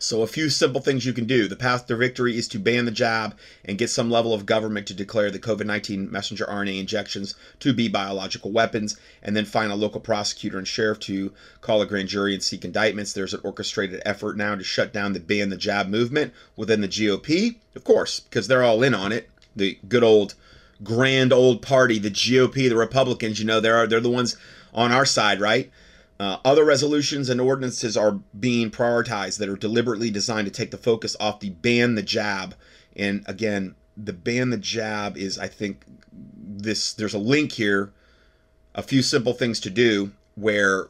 So, 0.00 0.22
a 0.22 0.28
few 0.28 0.48
simple 0.48 0.80
things 0.80 1.04
you 1.04 1.12
can 1.12 1.24
do. 1.24 1.48
The 1.48 1.56
path 1.56 1.86
to 1.86 1.96
victory 1.96 2.36
is 2.36 2.46
to 2.48 2.60
ban 2.60 2.84
the 2.84 2.92
jab 2.92 3.36
and 3.64 3.76
get 3.76 3.90
some 3.90 4.10
level 4.10 4.32
of 4.32 4.46
government 4.46 4.86
to 4.86 4.94
declare 4.94 5.28
the 5.28 5.40
COVID 5.40 5.66
19 5.66 6.10
messenger 6.12 6.46
RNA 6.46 6.78
injections 6.78 7.34
to 7.58 7.72
be 7.72 7.88
biological 7.88 8.52
weapons, 8.52 8.96
and 9.24 9.34
then 9.34 9.44
find 9.44 9.72
a 9.72 9.74
local 9.74 10.00
prosecutor 10.00 10.56
and 10.56 10.68
sheriff 10.68 11.00
to 11.00 11.32
call 11.62 11.82
a 11.82 11.86
grand 11.86 12.08
jury 12.08 12.32
and 12.32 12.42
seek 12.44 12.64
indictments. 12.64 13.12
There's 13.12 13.34
an 13.34 13.40
orchestrated 13.42 14.00
effort 14.04 14.36
now 14.36 14.54
to 14.54 14.62
shut 14.62 14.92
down 14.92 15.14
the 15.14 15.20
ban 15.20 15.48
the 15.48 15.56
jab 15.56 15.88
movement 15.88 16.32
within 16.54 16.80
the 16.80 16.88
GOP, 16.88 17.56
of 17.74 17.82
course, 17.82 18.20
because 18.20 18.46
they're 18.46 18.62
all 18.62 18.84
in 18.84 18.94
on 18.94 19.10
it. 19.10 19.28
The 19.56 19.78
good 19.88 20.04
old 20.04 20.34
grand 20.84 21.32
old 21.32 21.60
party, 21.60 21.98
the 21.98 22.10
GOP, 22.10 22.68
the 22.68 22.76
Republicans, 22.76 23.40
you 23.40 23.46
know, 23.46 23.58
they're, 23.58 23.86
they're 23.88 24.00
the 24.00 24.08
ones 24.08 24.36
on 24.72 24.92
our 24.92 25.04
side, 25.04 25.40
right? 25.40 25.72
Uh, 26.20 26.38
other 26.44 26.64
resolutions 26.64 27.28
and 27.28 27.40
ordinances 27.40 27.96
are 27.96 28.12
being 28.38 28.70
prioritized 28.70 29.38
that 29.38 29.48
are 29.48 29.56
deliberately 29.56 30.10
designed 30.10 30.46
to 30.46 30.52
take 30.52 30.72
the 30.72 30.78
focus 30.78 31.16
off 31.20 31.38
the 31.40 31.50
ban 31.50 31.94
the 31.94 32.02
jab. 32.02 32.56
And 32.96 33.24
again, 33.26 33.76
the 33.96 34.12
ban 34.12 34.50
the 34.50 34.56
jab 34.56 35.16
is, 35.16 35.38
I 35.38 35.46
think, 35.46 35.84
this. 36.12 36.92
There's 36.92 37.14
a 37.14 37.18
link 37.18 37.52
here, 37.52 37.92
a 38.74 38.82
few 38.82 39.02
simple 39.02 39.32
things 39.32 39.60
to 39.60 39.70
do 39.70 40.10
where 40.34 40.88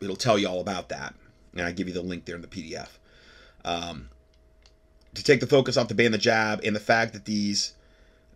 it'll 0.00 0.16
tell 0.16 0.38
you 0.38 0.48
all 0.48 0.60
about 0.60 0.90
that. 0.90 1.14
And 1.54 1.62
I 1.62 1.72
give 1.72 1.88
you 1.88 1.94
the 1.94 2.02
link 2.02 2.26
there 2.26 2.36
in 2.36 2.42
the 2.42 2.48
PDF. 2.48 2.88
Um, 3.64 4.10
to 5.14 5.24
take 5.24 5.40
the 5.40 5.46
focus 5.46 5.78
off 5.78 5.88
the 5.88 5.94
ban 5.94 6.12
the 6.12 6.18
jab 6.18 6.60
and 6.62 6.76
the 6.76 6.80
fact 6.80 7.14
that 7.14 7.24
these 7.24 7.72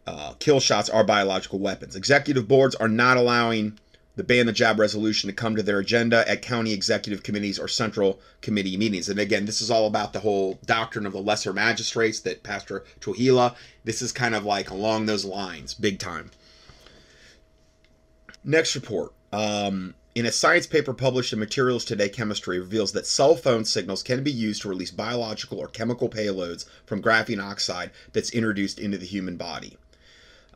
uh, 0.07 0.33
kill 0.39 0.61
shots 0.61 0.89
are 0.89 1.05
biological 1.05 1.59
weapons. 1.59 1.95
Executive 1.95 2.49
boards 2.49 2.75
are 2.75 2.89
not 2.89 3.19
allowing 3.19 3.79
the 4.17 4.25
ban 4.25 4.47
the 4.47 4.53
jab 4.53 4.79
resolution 4.79 5.29
to 5.29 5.35
come 5.35 5.57
to 5.57 5.63
their 5.63 5.79
agenda 5.79 6.29
at 6.29 6.43
county 6.43 6.73
executive 6.73 7.23
committees 7.23 7.59
or 7.59 7.69
central 7.69 8.21
committee 8.41 8.77
meetings. 8.77 9.09
And 9.09 9.19
again, 9.19 9.47
this 9.47 9.61
is 9.61 9.71
all 9.71 9.87
about 9.87 10.13
the 10.13 10.21
whole 10.21 10.59
doctrine 10.67 11.07
of 11.07 11.13
the 11.13 11.21
lesser 11.21 11.53
magistrates 11.53 12.21
that 12.21 12.43
Pastor 12.43 12.85
Trewhella, 13.01 13.55
this 13.85 14.03
is 14.03 14.13
kind 14.13 14.35
of 14.35 14.45
like 14.45 14.71
along 14.71 15.07
those 15.07 15.25
lines, 15.25 15.75
big 15.75 15.99
time. 15.99 16.31
Next 18.43 18.75
report. 18.75 19.13
Um, 19.33 19.95
in 20.13 20.27
a 20.27 20.33
science 20.33 20.67
paper 20.67 20.93
published 20.93 21.33
in 21.33 21.39
Materials 21.39 21.85
Today 21.85 22.09
Chemistry 22.09 22.59
reveals 22.59 22.93
that 22.93 23.07
cell 23.07 23.37
phone 23.37 23.65
signals 23.65 24.03
can 24.03 24.25
be 24.25 24.33
used 24.33 24.63
to 24.63 24.69
release 24.69 24.91
biological 24.91 25.59
or 25.59 25.69
chemical 25.69 26.09
payloads 26.09 26.65
from 26.85 27.01
graphene 27.01 27.43
oxide 27.43 27.93
that's 28.13 28.31
introduced 28.31 28.81
into 28.81 28.99
the 28.99 29.07
human 29.07 29.37
body. 29.37 29.79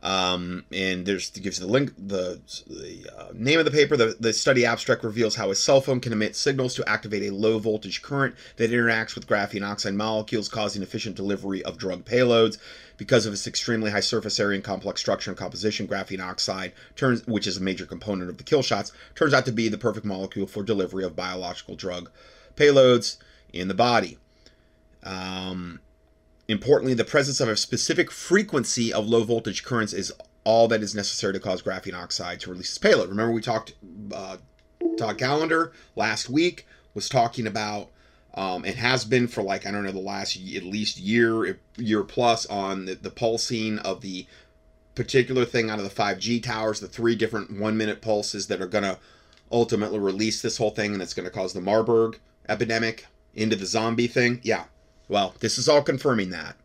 Um, 0.05 0.65
and 0.71 1.03
there's 1.03 1.31
gives 1.31 1.59
the 1.59 1.65
link, 1.65 1.91
the, 1.97 2.39
the 2.67 3.09
uh, 3.17 3.29
name 3.33 3.57
of 3.57 3.65
the 3.65 3.71
paper. 3.71 3.97
The, 3.97 4.15
the 4.19 4.33
study 4.33 4.63
abstract 4.63 5.03
reveals 5.03 5.33
how 5.33 5.49
a 5.49 5.55
cell 5.55 5.81
phone 5.81 5.99
can 5.99 6.13
emit 6.13 6.35
signals 6.35 6.75
to 6.75 6.87
activate 6.87 7.23
a 7.23 7.33
low 7.33 7.57
voltage 7.57 8.03
current 8.03 8.35
that 8.57 8.69
interacts 8.69 9.15
with 9.15 9.25
graphene 9.25 9.67
oxide 9.67 9.95
molecules, 9.95 10.47
causing 10.47 10.83
efficient 10.83 11.15
delivery 11.15 11.63
of 11.63 11.79
drug 11.79 12.05
payloads. 12.05 12.59
Because 12.97 13.25
of 13.25 13.33
its 13.33 13.47
extremely 13.47 13.89
high 13.89 13.99
surface 13.99 14.39
area 14.39 14.55
and 14.55 14.63
complex 14.63 15.01
structure 15.01 15.31
and 15.31 15.37
composition, 15.37 15.87
graphene 15.87 16.23
oxide 16.23 16.73
turns, 16.95 17.25
which 17.25 17.47
is 17.47 17.57
a 17.57 17.61
major 17.61 17.87
component 17.87 18.29
of 18.29 18.37
the 18.37 18.43
kill 18.43 18.61
shots, 18.61 18.91
turns 19.15 19.33
out 19.33 19.45
to 19.45 19.51
be 19.51 19.69
the 19.69 19.77
perfect 19.77 20.05
molecule 20.05 20.45
for 20.45 20.61
delivery 20.61 21.03
of 21.03 21.15
biological 21.15 21.75
drug 21.75 22.11
payloads 22.55 23.17
in 23.51 23.67
the 23.67 23.73
body. 23.73 24.19
Um, 25.03 25.79
Importantly, 26.47 26.93
the 26.93 27.03
presence 27.03 27.39
of 27.39 27.49
a 27.49 27.57
specific 27.57 28.11
frequency 28.11 28.93
of 28.93 29.07
low 29.07 29.23
voltage 29.23 29.63
currents 29.63 29.93
is 29.93 30.13
all 30.43 30.67
that 30.67 30.83
is 30.83 30.93
necessary 30.93 31.33
to 31.33 31.39
cause 31.39 31.63
graphene 31.63 31.95
oxide 31.95 32.39
to 32.41 32.51
release 32.51 32.69
its 32.69 32.77
payload. 32.77 33.09
Remember, 33.09 33.33
we 33.33 33.41
talked, 33.41 33.73
uh, 34.13 34.37
Todd 34.97 35.17
Callender 35.17 35.73
last 35.95 36.29
week 36.29 36.67
was 36.93 37.09
talking 37.09 37.47
about, 37.47 37.89
um, 38.35 38.63
and 38.63 38.75
has 38.75 39.05
been 39.05 39.27
for 39.27 39.41
like, 39.41 39.65
I 39.65 39.71
don't 39.71 39.83
know, 39.83 39.91
the 39.91 39.99
last 39.99 40.35
at 40.35 40.63
least 40.63 40.99
year, 40.99 41.59
year 41.77 42.03
plus 42.03 42.45
on 42.45 42.85
the, 42.85 42.93
the 42.93 43.09
pulsing 43.09 43.79
of 43.79 44.01
the 44.01 44.27
particular 44.93 45.45
thing 45.45 45.69
out 45.69 45.79
of 45.79 45.83
the 45.83 46.03
5G 46.03 46.43
towers, 46.43 46.79
the 46.79 46.87
three 46.87 47.15
different 47.15 47.59
one 47.59 47.75
minute 47.75 48.01
pulses 48.01 48.47
that 48.47 48.61
are 48.61 48.67
going 48.67 48.83
to 48.83 48.99
ultimately 49.51 49.99
release 49.99 50.41
this 50.41 50.57
whole 50.57 50.69
thing 50.69 50.93
and 50.93 51.01
it's 51.01 51.13
going 51.13 51.25
to 51.25 51.31
cause 51.31 51.53
the 51.53 51.61
Marburg 51.61 52.19
epidemic 52.47 53.07
into 53.33 53.55
the 53.55 53.65
zombie 53.65 54.07
thing. 54.07 54.39
Yeah. 54.43 54.65
Well, 55.07 55.35
this 55.39 55.57
is 55.57 55.69
all 55.69 55.81
confirming 55.81 56.31
that. 56.31 56.55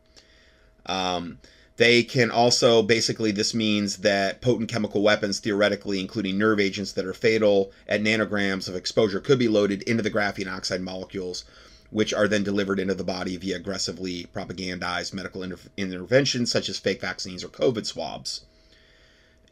Um, 0.87 1.39
they 1.77 2.03
can 2.03 2.31
also 2.31 2.83
basically, 2.83 3.31
this 3.31 3.55
means 3.55 3.99
that 3.99 4.43
potent 4.43 4.71
chemical 4.71 5.03
weapons, 5.03 5.41
theoretically, 5.41 5.99
including 5.99 6.37
nerve 6.37 6.61
agents 6.61 6.93
that 6.93 7.07
are 7.07 7.15
fatal 7.15 7.73
at 7.89 8.03
nanograms 8.03 8.69
of 8.69 8.77
exposure, 8.77 9.21
could 9.21 9.39
be 9.39 9.49
loaded 9.49 9.83
into 9.85 10.03
the 10.03 10.11
graphene 10.11 10.51
oxide 10.51 10.83
molecules, 10.83 11.45
which 11.91 12.13
are 12.13 12.29
then 12.29 12.45
delivered 12.45 12.79
into 12.79 12.95
the 12.95 13.05
body 13.05 13.37
via 13.39 13.57
aggressively 13.57 14.27
propagandized 14.35 15.15
medical 15.15 15.43
inter- 15.43 15.57
interventions 15.77 16.51
such 16.51 16.69
as 16.69 16.79
fake 16.79 17.01
vaccines 17.01 17.43
or 17.43 17.49
COVID 17.49 17.87
swabs. 17.87 18.43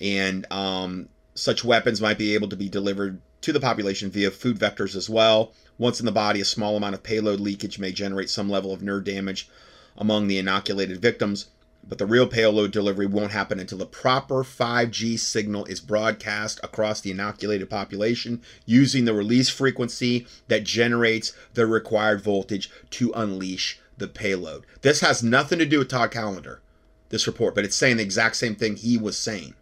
And 0.00 0.46
um, 0.52 1.08
such 1.34 1.64
weapons 1.64 2.00
might 2.00 2.18
be 2.18 2.34
able 2.34 2.48
to 2.48 2.56
be 2.56 2.68
delivered 2.68 3.20
to 3.40 3.52
the 3.52 3.60
population 3.60 4.10
via 4.10 4.30
food 4.30 4.58
vectors 4.58 4.96
as 4.96 5.08
well. 5.08 5.52
Once 5.78 6.00
in 6.00 6.06
the 6.06 6.12
body, 6.12 6.40
a 6.40 6.44
small 6.44 6.76
amount 6.76 6.94
of 6.94 7.02
payload 7.02 7.40
leakage 7.40 7.78
may 7.78 7.92
generate 7.92 8.30
some 8.30 8.50
level 8.50 8.72
of 8.72 8.82
nerve 8.82 9.04
damage 9.04 9.48
among 9.96 10.26
the 10.26 10.38
inoculated 10.38 11.00
victims 11.00 11.46
but 11.88 11.98
the 11.98 12.06
real 12.06 12.26
payload 12.26 12.70
delivery 12.70 13.06
won't 13.06 13.32
happen 13.32 13.58
until 13.58 13.78
the 13.78 13.86
proper 13.86 14.44
5G 14.44 15.18
signal 15.18 15.64
is 15.64 15.80
broadcast 15.80 16.60
across 16.62 17.00
the 17.00 17.10
inoculated 17.10 17.70
population 17.70 18.42
using 18.66 19.04
the 19.04 19.14
release 19.14 19.48
frequency 19.48 20.26
that 20.48 20.64
generates 20.64 21.32
the 21.54 21.66
required 21.66 22.20
voltage 22.20 22.70
to 22.90 23.12
unleash 23.12 23.80
the 23.96 24.06
payload. 24.06 24.66
This 24.82 25.00
has 25.00 25.22
nothing 25.22 25.58
to 25.58 25.66
do 25.66 25.78
with 25.78 25.88
Todd 25.88 26.10
Callender, 26.10 26.60
this 27.08 27.26
report, 27.26 27.54
but 27.54 27.64
it's 27.64 27.76
saying 27.76 27.96
the 27.96 28.02
exact 28.02 28.36
same 28.36 28.54
thing 28.54 28.76
he 28.76 28.98
was 28.98 29.16
saying. 29.16 29.54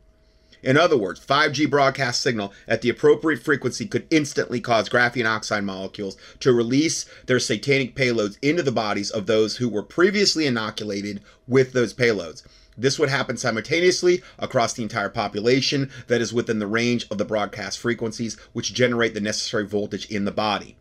In 0.62 0.76
other 0.76 0.96
words, 0.96 1.24
5G 1.24 1.68
broadcast 1.68 2.22
signal 2.22 2.52
at 2.66 2.82
the 2.82 2.88
appropriate 2.88 3.42
frequency 3.42 3.86
could 3.86 4.06
instantly 4.10 4.60
cause 4.60 4.88
graphene 4.88 5.26
oxide 5.26 5.64
molecules 5.64 6.16
to 6.40 6.52
release 6.52 7.06
their 7.26 7.38
satanic 7.38 7.94
payloads 7.94 8.38
into 8.42 8.62
the 8.62 8.72
bodies 8.72 9.10
of 9.10 9.26
those 9.26 9.56
who 9.56 9.68
were 9.68 9.82
previously 9.82 10.46
inoculated 10.46 11.20
with 11.46 11.72
those 11.72 11.94
payloads. 11.94 12.42
This 12.78 12.98
would 12.98 13.08
happen 13.08 13.36
simultaneously 13.36 14.22
across 14.38 14.74
the 14.74 14.82
entire 14.82 15.08
population 15.08 15.90
that 16.08 16.20
is 16.20 16.32
within 16.32 16.58
the 16.58 16.66
range 16.66 17.06
of 17.10 17.18
the 17.18 17.24
broadcast 17.24 17.78
frequencies, 17.78 18.36
which 18.52 18.74
generate 18.74 19.14
the 19.14 19.20
necessary 19.20 19.66
voltage 19.66 20.06
in 20.10 20.24
the 20.26 20.32
body. 20.32 20.76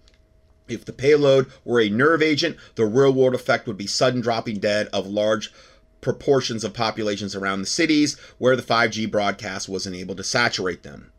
If 0.68 0.84
the 0.84 0.94
payload 0.94 1.52
were 1.64 1.80
a 1.80 1.90
nerve 1.90 2.22
agent, 2.22 2.58
the 2.74 2.86
real 2.86 3.14
world 3.14 3.36
effect 3.36 3.68
would 3.68 3.78
be 3.78 3.88
sudden 3.88 4.20
dropping 4.20 4.60
dead 4.60 4.90
of 4.92 5.08
large 5.08 5.54
proportions 6.06 6.64
of 6.64 6.72
populations 6.72 7.36
around 7.36 7.62
the 7.62 7.66
cities 7.66 8.16
where 8.38 8.56
the 8.56 8.62
5G 8.62 9.10
broadcast 9.10 9.68
wasn't 9.68 9.96
able 9.96 10.16
to 10.16 10.24
saturate 10.24 10.84
them. 10.84 11.12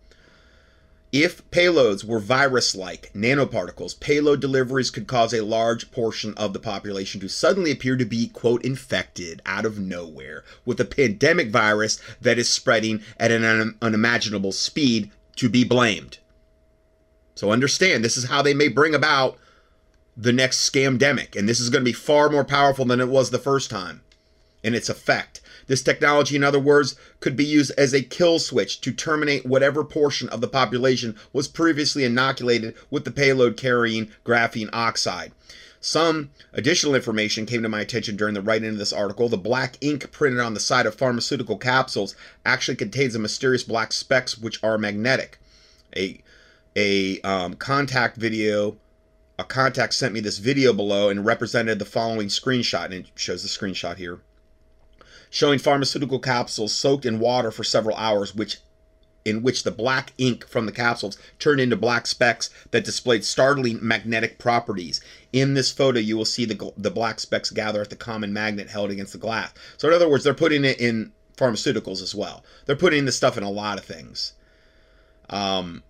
If 1.11 1.51
payloads 1.51 2.05
were 2.05 2.21
virus 2.21 2.73
like 2.73 3.13
nanoparticles, 3.13 3.99
payload 3.99 4.41
deliveries 4.41 4.93
could 4.93 5.09
cause 5.09 5.35
a 5.35 5.45
large 5.45 5.91
portion 5.91 6.35
of 6.35 6.53
the 6.53 6.61
population 6.61 7.21
to 7.21 7.29
suddenly 7.29 7.73
appear 7.73 7.97
to 7.97 8.05
be, 8.05 8.29
quote, 8.29 8.65
infected 8.65 9.43
out 9.45 9.67
of 9.67 9.81
nowhere 9.81 10.45
with 10.65 10.79
a 10.79 10.85
pandemic 10.85 11.51
virus 11.51 12.01
that 12.21 12.39
is 12.39 12.49
spreading 12.49 13.03
at 13.19 13.33
an 13.33 13.43
un- 13.43 13.75
unimaginable 13.83 14.53
speed 14.53 15.11
to 15.35 15.49
be 15.49 15.65
blamed. 15.65 16.19
So 17.35 17.51
understand, 17.51 18.05
this 18.05 18.17
is 18.17 18.27
how 18.27 18.41
they 18.41 18.55
may 18.55 18.69
bring 18.69 18.95
about 18.95 19.37
the 20.17 20.33
next 20.33 20.71
scamdemic, 20.71 21.35
and 21.35 21.49
this 21.49 21.59
is 21.59 21.71
going 21.71 21.83
to 21.83 21.91
be 21.91 21.93
far 21.93 22.29
more 22.29 22.45
powerful 22.45 22.85
than 22.85 23.01
it 23.01 23.09
was 23.09 23.31
the 23.31 23.39
first 23.39 23.69
time 23.69 24.03
in 24.63 24.75
its 24.75 24.89
effect. 24.89 25.41
This 25.67 25.83
technology, 25.83 26.37
in 26.37 26.45
other 26.45 26.59
words, 26.59 26.97
could 27.21 27.37
be 27.37 27.45
used 27.45 27.73
as 27.77 27.93
a 27.93 28.03
kill 28.03 28.39
switch 28.39 28.81
to 28.83 28.93
terminate 28.93 29.47
whatever 29.47 29.85
portion 29.85 30.29
of 30.29 30.41
the 30.41 30.49
population 30.49 31.17
was 31.33 31.49
previously 31.49 32.05
inoculated 32.05 32.75
with 32.91 33.05
the 33.05 33.11
payload 33.11 33.57
carrying 33.57 34.11
graphene 34.25 34.71
oxide. 34.73 35.33
Some 35.81 36.31
additional 36.53 36.95
information 36.95 37.47
came 37.47 37.63
to 37.63 37.69
my 37.69 37.81
attention 37.81 38.17
during 38.17 38.35
the 38.35 38.43
writing 38.43 38.71
of 38.71 38.79
this 38.79 38.93
article. 38.93 39.29
The 39.29 39.37
black 39.37 39.77
ink 39.81 40.11
printed 40.11 40.41
on 40.41 40.55
the 40.55 40.61
side 40.61 40.87
of 40.87 40.95
pharmaceutical 40.95 41.59
capsules 41.59 42.17
actually 42.45 42.77
contains 42.77 43.15
a 43.15 43.21
mysterious 43.21 43.63
black 43.63 43.93
specks 43.93 44.37
which 44.37 44.63
are 44.65 44.79
magnetic. 44.79 45.39
A 45.97 46.21
a 46.75 47.21
um, 47.21 47.55
contact 47.55 48.17
video 48.17 48.77
a 49.39 49.45
contact 49.45 49.95
sent 49.95 50.15
me 50.15 50.21
this 50.21 50.39
video 50.39 50.73
below 50.73 51.09
and 51.09 51.25
represented 51.25 51.79
the 51.79 51.85
following 51.85 52.29
screenshot 52.29 52.87
and 52.87 52.95
it 52.95 53.07
shows 53.15 53.43
the 53.43 53.49
screenshot 53.49 53.97
here 53.97 54.19
showing 55.31 55.59
pharmaceutical 55.59 56.19
capsules 56.19 56.75
soaked 56.75 57.05
in 57.05 57.19
water 57.19 57.51
for 57.51 57.65
several 57.65 57.97
hours, 57.97 58.35
which 58.35 58.59
in 59.27 59.43
which 59.43 59.65
the 59.65 59.73
black 59.73 60.13
ink 60.19 60.47
from 60.47 60.67
the 60.67 60.73
capsules 60.73 61.19
turned 61.41 61.61
into 61.61 61.77
black 61.77 62.07
specks 62.07 62.49
that 62.71 62.85
displayed 62.85 63.25
startling 63.25 63.77
magnetic 63.83 64.39
properties. 64.39 65.01
In 65.33 65.55
this 65.55 65.73
photo, 65.73 65.99
you 65.99 66.17
will 66.17 66.25
see 66.25 66.45
the, 66.45 66.73
the 66.77 66.93
black 66.93 67.19
specks 67.19 67.51
gather 67.51 67.83
at 67.83 67.91
the 67.91 67.97
common 67.97 68.33
magnet 68.33 68.71
held 68.71 68.93
against 68.93 69.13
the 69.13 69.19
glass. 69.19 69.53
So, 69.79 69.89
in 69.89 69.95
other 69.95 70.09
words, 70.09 70.23
they're 70.23 70.33
putting 70.33 70.65
it 70.65 70.81
in 70.81 71.13
pharmaceuticals 71.37 72.03
as 72.03 72.15
well. 72.15 72.45
They're 72.67 72.77
putting 72.77 73.05
this 73.05 73.17
stuff 73.17 73.37
in 73.37 73.43
a 73.43 73.51
lot 73.51 73.79
of 73.79 73.85
things. 73.85 74.33
Um, 75.29 75.83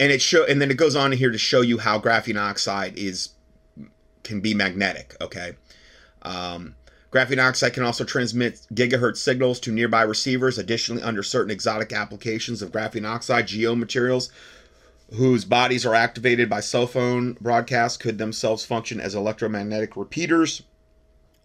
and 0.00 0.10
it 0.10 0.22
show, 0.22 0.46
and 0.46 0.60
then 0.60 0.70
it 0.70 0.78
goes 0.78 0.96
on 0.96 1.12
here 1.12 1.30
to 1.30 1.38
show 1.38 1.60
you 1.60 1.78
how 1.78 2.00
graphene 2.00 2.40
oxide 2.40 2.96
is 2.96 3.28
can 4.22 4.40
be 4.40 4.54
magnetic. 4.54 5.14
Okay. 5.20 5.52
Um, 6.22 6.76
Graphene 7.14 7.38
oxide 7.38 7.72
can 7.72 7.84
also 7.84 8.02
transmit 8.02 8.66
gigahertz 8.74 9.18
signals 9.18 9.60
to 9.60 9.70
nearby 9.70 10.02
receivers. 10.02 10.58
Additionally, 10.58 11.00
under 11.00 11.22
certain 11.22 11.52
exotic 11.52 11.92
applications 11.92 12.60
of 12.60 12.72
graphene 12.72 13.08
oxide, 13.08 13.46
geomaterials 13.46 14.30
whose 15.12 15.44
bodies 15.44 15.86
are 15.86 15.94
activated 15.94 16.50
by 16.50 16.58
cell 16.58 16.88
phone 16.88 17.34
broadcasts 17.40 17.96
could 17.96 18.18
themselves 18.18 18.64
function 18.64 19.00
as 19.00 19.14
electromagnetic 19.14 19.96
repeaters 19.96 20.62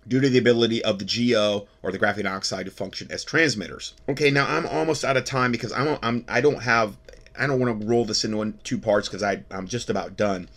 due 0.08 0.20
to 0.20 0.30
the 0.30 0.40
ability 0.40 0.84
of 0.84 0.98
the 0.98 1.06
GO 1.06 1.68
or 1.84 1.92
the 1.92 2.00
graphene 2.00 2.30
oxide 2.30 2.66
to 2.66 2.72
function 2.72 3.08
as 3.12 3.24
transmitters. 3.24 3.94
Okay, 4.08 4.32
now 4.32 4.48
I'm 4.48 4.66
almost 4.66 5.06
out 5.06 5.18
of 5.18 5.26
time 5.26 5.52
because 5.52 5.72
I'm, 5.72 6.00
I'm 6.02 6.26
I 6.28 6.42
don't 6.42 6.64
have 6.64 6.98
I 7.38 7.46
don't 7.46 7.60
want 7.60 7.80
to 7.80 7.86
roll 7.86 8.06
this 8.06 8.26
into 8.26 8.54
two 8.64 8.80
parts 8.80 9.08
because 9.08 9.22
I 9.22 9.44
I'm 9.52 9.68
just 9.68 9.92
about 9.92 10.18
done. 10.18 10.50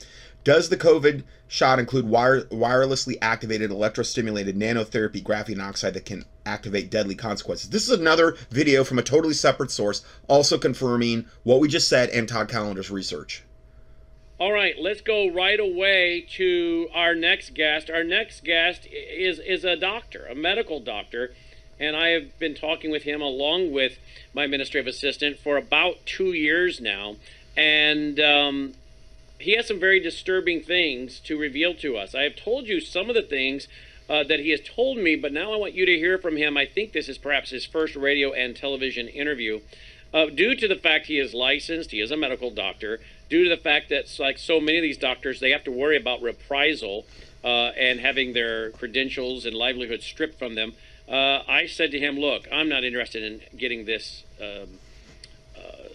Does 0.45 0.69
the 0.69 0.77
COVID 0.77 1.23
shot 1.47 1.79
include 1.79 2.09
wire, 2.09 2.43
wirelessly 2.45 3.17
activated 3.23 3.71
electrostimulated 3.71 4.55
nanotherapy 4.55 5.23
graphene 5.23 5.63
oxide 5.63 5.95
that 5.95 6.05
can 6.05 6.25
activate 6.45 6.91
deadly 6.91 7.15
consequences? 7.15 7.71
This 7.71 7.89
is 7.89 7.99
another 7.99 8.37
video 8.51 8.83
from 8.83 8.99
a 8.99 9.03
totally 9.03 9.35
separate 9.35 9.71
source, 9.71 10.05
also 10.27 10.59
confirming 10.59 11.27
what 11.45 11.61
we 11.61 11.69
just 11.69 11.89
said 11.89 12.09
and 12.11 12.29
Todd 12.29 12.49
Callender's 12.49 12.91
research. 12.91 13.45
All 14.41 14.51
right, 14.51 14.75
let's 14.77 15.01
go 15.01 15.31
right 15.31 15.61
away 15.61 16.27
to 16.37 16.89
our 16.93 17.15
next 17.15 17.55
guest. 17.55 17.89
Our 17.89 18.03
next 18.03 18.43
guest 18.43 18.89
is 18.91 19.39
is 19.39 19.65
a 19.65 19.77
doctor, 19.77 20.27
a 20.27 20.35
medical 20.35 20.81
doctor, 20.81 21.33
and 21.79 21.95
I 21.95 22.09
have 22.09 22.37
been 22.41 22.57
talking 22.57 22.91
with 22.91 23.05
him 23.05 23.21
along 23.21 23.71
with 23.71 24.01
my 24.35 24.43
administrative 24.43 24.89
assistant 24.89 25.39
for 25.39 25.57
about 25.57 26.05
two 26.07 26.33
years 26.33 26.81
now. 26.81 27.15
And 27.57 28.19
um, 28.19 28.75
he 29.43 29.57
has 29.57 29.67
some 29.67 29.81
very 29.81 30.01
disturbing 30.01 30.63
things 30.63 31.21
to 31.21 31.39
reveal 31.39 31.75
to 31.75 31.97
us. 31.97 32.15
I 32.15 32.23
have 32.23 32.37
told 32.37 32.67
you 32.67 32.81
some 32.81 33.09
of 33.09 33.15
the 33.15 33.23
things 33.23 33.69
uh, 34.09 34.25
that 34.25 34.41
he 34.41 34.51
has 34.51 34.61
told 34.61 34.99
me, 34.99 35.17
but 35.17 35.33
now 35.33 35.53
I 35.53 35.57
want 35.57 35.75
you 35.75 35.87
to 35.87 35.97
hear 35.97 36.19
from 36.19 36.37
him. 36.37 36.57
I 36.57 36.67
think 36.67 36.93
this 36.93 37.09
is 37.09 37.19
perhaps 37.19 37.51
his 37.51 37.65
first 37.65 37.97
radio 37.97 38.33
and 38.33 38.55
television 38.55 39.09
interview. 39.09 39.61
Uh, 40.13 40.27
due 40.27 40.55
to 40.55 40.69
the 40.69 40.77
fact 40.77 41.07
he 41.07 41.19
is 41.19 41.33
licensed, 41.33 41.91
he 41.91 42.01
is 42.01 42.11
a 42.11 42.17
medical 42.17 42.51
doctor, 42.51 43.01
due 43.31 43.45
to 43.45 43.51
the 43.51 43.57
fact 43.57 43.89
that, 43.89 44.15
like 44.19 44.37
so 44.37 44.61
many 44.61 44.79
of 44.79 44.83
these 44.83 44.99
doctors, 44.99 45.41
they 45.41 45.51
have 45.51 45.65
to 45.65 45.71
worry 45.71 45.97
about 45.97 46.21
reprisal 46.21 47.07
uh, 47.43 47.73
and 47.79 48.01
having 48.01 48.35
their 48.35 48.71
credentials 48.71 49.47
and 49.47 49.55
livelihood 49.55 50.03
stripped 50.03 50.39
from 50.39 50.55
them, 50.55 50.75
uh, 51.09 51.43
I 51.49 51.67
said 51.67 51.91
to 51.93 51.99
him, 51.99 52.19
Look, 52.19 52.47
I'm 52.53 52.69
not 52.69 52.85
interested 52.85 53.23
in 53.23 53.59
getting 53.59 53.85
this. 53.85 54.25
Um, 54.41 54.79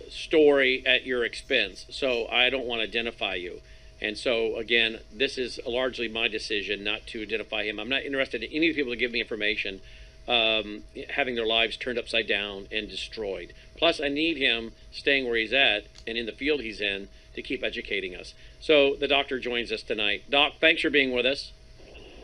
story 0.09 0.83
at 0.85 1.05
your 1.05 1.23
expense. 1.23 1.85
So 1.89 2.27
I 2.27 2.49
don't 2.49 2.65
want 2.65 2.79
to 2.79 2.87
identify 2.87 3.35
you. 3.35 3.61
And 3.99 4.17
so, 4.17 4.57
again, 4.57 4.99
this 5.11 5.37
is 5.37 5.59
largely 5.65 6.07
my 6.07 6.27
decision 6.27 6.83
not 6.83 7.07
to 7.07 7.21
identify 7.21 7.63
him. 7.63 7.79
I'm 7.79 7.89
not 7.89 8.03
interested 8.03 8.43
in 8.43 8.51
any 8.51 8.73
people 8.73 8.91
to 8.91 8.97
give 8.97 9.11
me 9.11 9.21
information 9.21 9.81
um, 10.27 10.83
having 11.09 11.35
their 11.35 11.45
lives 11.45 11.77
turned 11.77 11.97
upside 11.97 12.27
down 12.27 12.67
and 12.71 12.89
destroyed. 12.89 13.53
Plus, 13.75 13.99
I 14.01 14.09
need 14.09 14.37
him 14.37 14.73
staying 14.91 15.25
where 15.25 15.37
he's 15.37 15.53
at 15.53 15.85
and 16.05 16.17
in 16.17 16.25
the 16.25 16.31
field 16.31 16.61
he's 16.61 16.81
in 16.81 17.07
to 17.35 17.41
keep 17.41 17.63
educating 17.63 18.15
us. 18.15 18.33
So 18.59 18.95
the 18.95 19.07
doctor 19.07 19.39
joins 19.39 19.71
us 19.71 19.83
tonight. 19.83 20.23
Doc, 20.29 20.53
thanks 20.59 20.81
for 20.81 20.89
being 20.89 21.11
with 21.11 21.25
us. 21.25 21.53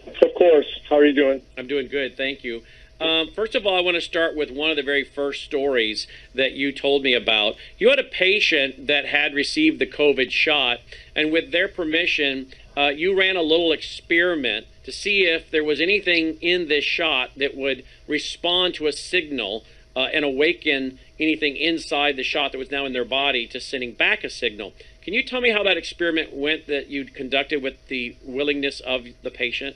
Of 0.06 0.34
course. 0.36 0.82
How 0.90 0.98
are 0.98 1.06
you 1.06 1.14
doing? 1.14 1.42
I'm 1.58 1.68
doing 1.68 1.88
good. 1.88 2.18
Thank 2.18 2.44
you. 2.44 2.64
Um, 3.04 3.28
first 3.32 3.54
of 3.54 3.68
all, 3.68 3.76
I 3.76 3.82
want 3.82 3.96
to 3.96 4.02
start 4.02 4.34
with 4.34 4.50
one 4.50 4.70
of 4.70 4.78
the 4.78 4.82
very 4.82 5.04
first 5.04 5.44
stories 5.44 6.08
that 6.34 6.54
you 6.54 6.72
told 6.72 7.04
me 7.04 7.14
about. 7.14 7.56
You 7.78 7.90
had 7.90 8.00
a 8.00 8.04
patient 8.04 8.88
that 8.88 9.06
had 9.06 9.34
received 9.34 9.80
the 9.80 9.86
COVID 9.86 10.32
shot, 10.32 10.80
and 11.14 11.30
with 11.30 11.52
their 11.52 11.68
permission, 11.68 12.48
uh, 12.78 12.94
you 12.96 13.18
ran 13.18 13.36
a 13.36 13.42
little 13.42 13.74
experiment 13.74 14.68
to 14.86 14.94
see 14.94 15.26
if 15.26 15.52
there 15.52 15.66
was 15.66 15.82
anything 15.82 16.38
in 16.40 16.70
this 16.70 16.86
shot 16.86 17.32
that 17.36 17.58
would 17.58 17.84
respond 18.08 18.76
to 18.76 18.88
a 18.88 18.94
signal 18.94 19.66
uh, 19.98 20.08
and 20.14 20.24
awaken 20.24 20.98
anything 21.20 21.58
inside 21.58 22.16
the 22.16 22.24
shot 22.24 22.54
that 22.54 22.58
was 22.58 22.72
now 22.72 22.86
in 22.86 22.94
their 22.94 23.06
body 23.06 23.46
to 23.48 23.60
sending 23.60 23.92
back 23.92 24.24
a 24.24 24.30
signal. 24.30 24.72
Can 25.02 25.14
you 25.14 25.24
tell 25.24 25.42
me 25.42 25.52
how 25.52 25.62
that 25.64 25.76
experiment 25.76 26.34
went 26.34 26.68
that 26.68 26.88
you 26.88 27.04
conducted 27.04 27.62
with 27.62 27.86
the 27.90 28.16
willingness 28.24 28.80
of 28.80 29.06
the 29.24 29.30
patient? 29.30 29.76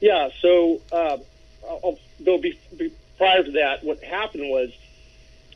Yeah, 0.00 0.30
so 0.40 0.80
uh, 0.90 1.18
I'll 1.68 1.98
go 2.24 2.38
be, 2.38 2.58
be, 2.76 2.92
prior 3.18 3.42
to 3.42 3.52
that. 3.52 3.84
What 3.84 4.02
happened 4.02 4.48
was 4.50 4.70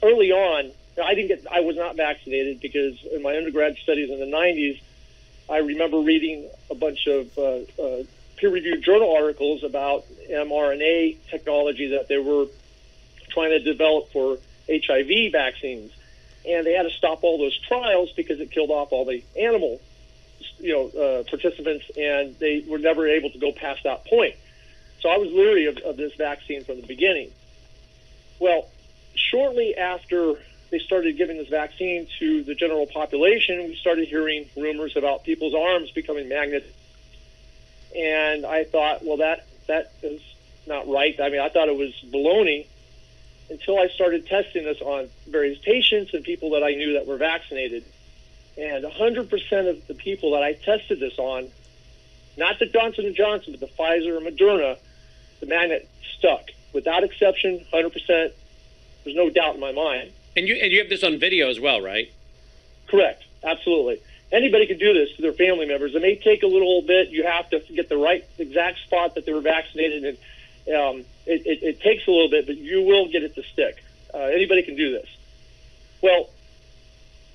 early 0.03 0.32
on, 0.32 0.70
I 1.03 1.15
didn't 1.15 1.28
get, 1.28 1.47
I 1.51 1.61
was 1.61 1.77
not 1.77 1.97
vaccinated 1.97 2.61
because 2.61 3.03
in 3.12 3.23
my 3.23 3.36
undergrad 3.36 3.77
studies 3.82 4.11
in 4.11 4.19
the 4.19 4.27
90s, 4.27 4.81
I 5.51 5.59
remember 5.59 6.01
reading 6.01 6.49
a 6.70 6.74
bunch 6.74 7.07
of 7.07 7.39
uh, 7.39 7.82
uh, 7.82 8.03
peer-reviewed 8.36 8.82
journal 8.82 9.15
articles 9.15 9.65
about 9.65 10.05
mRNA 10.31 11.16
technology 11.31 11.89
that 11.89 12.09
they 12.09 12.19
were 12.19 12.47
trying 13.31 13.51
to 13.51 13.61
develop 13.61 14.11
for 14.12 14.39
HIV 14.69 15.32
vaccines, 15.32 15.93
and 16.47 16.66
they 16.66 16.73
had 16.73 16.82
to 16.82 16.90
stop 16.90 17.24
all 17.24 17.39
those 17.39 17.59
trials 17.66 18.12
because 18.12 18.40
it 18.40 18.51
killed 18.51 18.70
off 18.70 18.93
all 18.93 19.05
the 19.05 19.23
animal, 19.40 19.81
you 20.59 20.73
know, 20.73 21.01
uh, 21.01 21.23
participants, 21.24 21.86
and 21.97 22.39
they 22.39 22.65
were 22.69 22.78
never 22.78 23.09
able 23.09 23.31
to 23.31 23.39
go 23.39 23.53
past 23.53 23.85
that 23.85 24.05
point. 24.07 24.35
So 25.01 25.09
I 25.09 25.16
was 25.16 25.31
leery 25.31 25.66
of, 25.66 25.79
of 25.79 25.97
this 25.97 26.15
vaccine 26.15 26.65
from 26.65 26.81
the 26.81 26.87
beginning. 26.87 27.31
Well, 28.41 28.69
shortly 29.15 29.77
after 29.77 30.35
they 30.70 30.79
started 30.79 31.16
giving 31.16 31.39
this 31.39 31.49
vaccine 31.49 32.07
to 32.19 32.45
the 32.45 32.55
general 32.55 32.87
population, 32.87 33.69
we 33.69 33.77
started 33.77 34.09
hearing 34.09 34.47
rumors 34.57 34.97
about 34.97 35.25
people's 35.25 35.55
arms 35.55 35.91
becoming 35.93 36.29
magnets. 36.29 36.66
And 37.97 38.45
I 38.45 38.65
thought, 38.65 39.05
well, 39.05 39.19
that 39.19 39.47
that 39.66 39.93
is 40.03 40.20
not 40.66 40.89
right. 40.89 41.19
I 41.20 41.31
mean, 41.31 41.41
I 41.41 41.49
thought 41.49 41.69
it 41.69 41.77
was 41.77 41.93
baloney 42.12 42.66
until 43.51 43.79
I 43.79 43.89
started 43.89 44.27
testing 44.27 44.65
this 44.65 44.81
on 44.81 45.09
various 45.27 45.59
patients 45.59 46.12
and 46.12 46.23
people 46.23 46.51
that 46.51 46.62
I 46.62 46.73
knew 46.73 46.95
that 46.95 47.07
were 47.07 47.16
vaccinated. 47.16 47.85
And 48.59 48.85
100% 48.85 49.70
of 49.70 49.87
the 49.87 49.95
people 49.95 50.33
that 50.33 50.43
I 50.43 50.53
tested 50.53 51.01
this 51.01 51.19
on, 51.19 51.49
not 52.37 52.59
the 52.59 52.66
Johnson 52.66 53.15
& 53.15 53.16
Johnson, 53.16 53.57
but 53.59 53.61
the 53.61 53.75
Pfizer 53.75 54.16
and 54.19 54.27
Moderna, 54.27 54.79
the 55.40 55.47
magnet 55.47 55.89
stuck. 56.19 56.51
Without 56.73 57.05
exception, 57.05 57.65
100%. 57.73 58.32
There's 59.05 59.16
no 59.16 59.31
doubt 59.31 59.55
in 59.55 59.60
my 59.60 59.73
mind. 59.73 60.12
And 60.36 60.47
you 60.47 60.55
and 60.56 60.70
you 60.70 60.78
have 60.81 60.89
this 60.89 61.02
on 61.02 61.19
video 61.19 61.48
as 61.48 61.59
well, 61.59 61.81
right? 61.81 62.12
Correct. 62.86 63.24
Absolutely. 63.43 64.01
Anybody 64.31 64.66
can 64.66 64.78
do 64.78 64.93
this 64.93 65.16
to 65.16 65.23
their 65.23 65.32
family 65.32 65.66
members. 65.66 65.94
It 65.94 66.02
may 66.02 66.16
take 66.16 66.43
a 66.43 66.47
little 66.47 66.82
bit. 66.82 67.09
You 67.09 67.24
have 67.24 67.48
to 67.51 67.60
get 67.74 67.89
the 67.89 67.97
right 67.97 68.24
exact 68.39 68.81
spot 68.81 69.15
that 69.15 69.24
they 69.24 69.32
were 69.32 69.40
vaccinated, 69.40 70.05
and 70.05 70.77
um, 70.77 71.05
it, 71.27 71.47
it, 71.47 71.62
it, 71.62 71.81
takes 71.81 72.06
a 72.06 72.10
little 72.10 72.28
bit, 72.28 72.47
but 72.47 72.59
you 72.59 72.82
will 72.82 73.09
get 73.09 73.23
it 73.23 73.35
to 73.36 73.43
stick. 73.43 73.82
Uh, 74.12 74.19
anybody 74.19 74.62
can 74.62 74.77
do 74.77 74.93
this. 74.93 75.09
Well, 76.02 76.28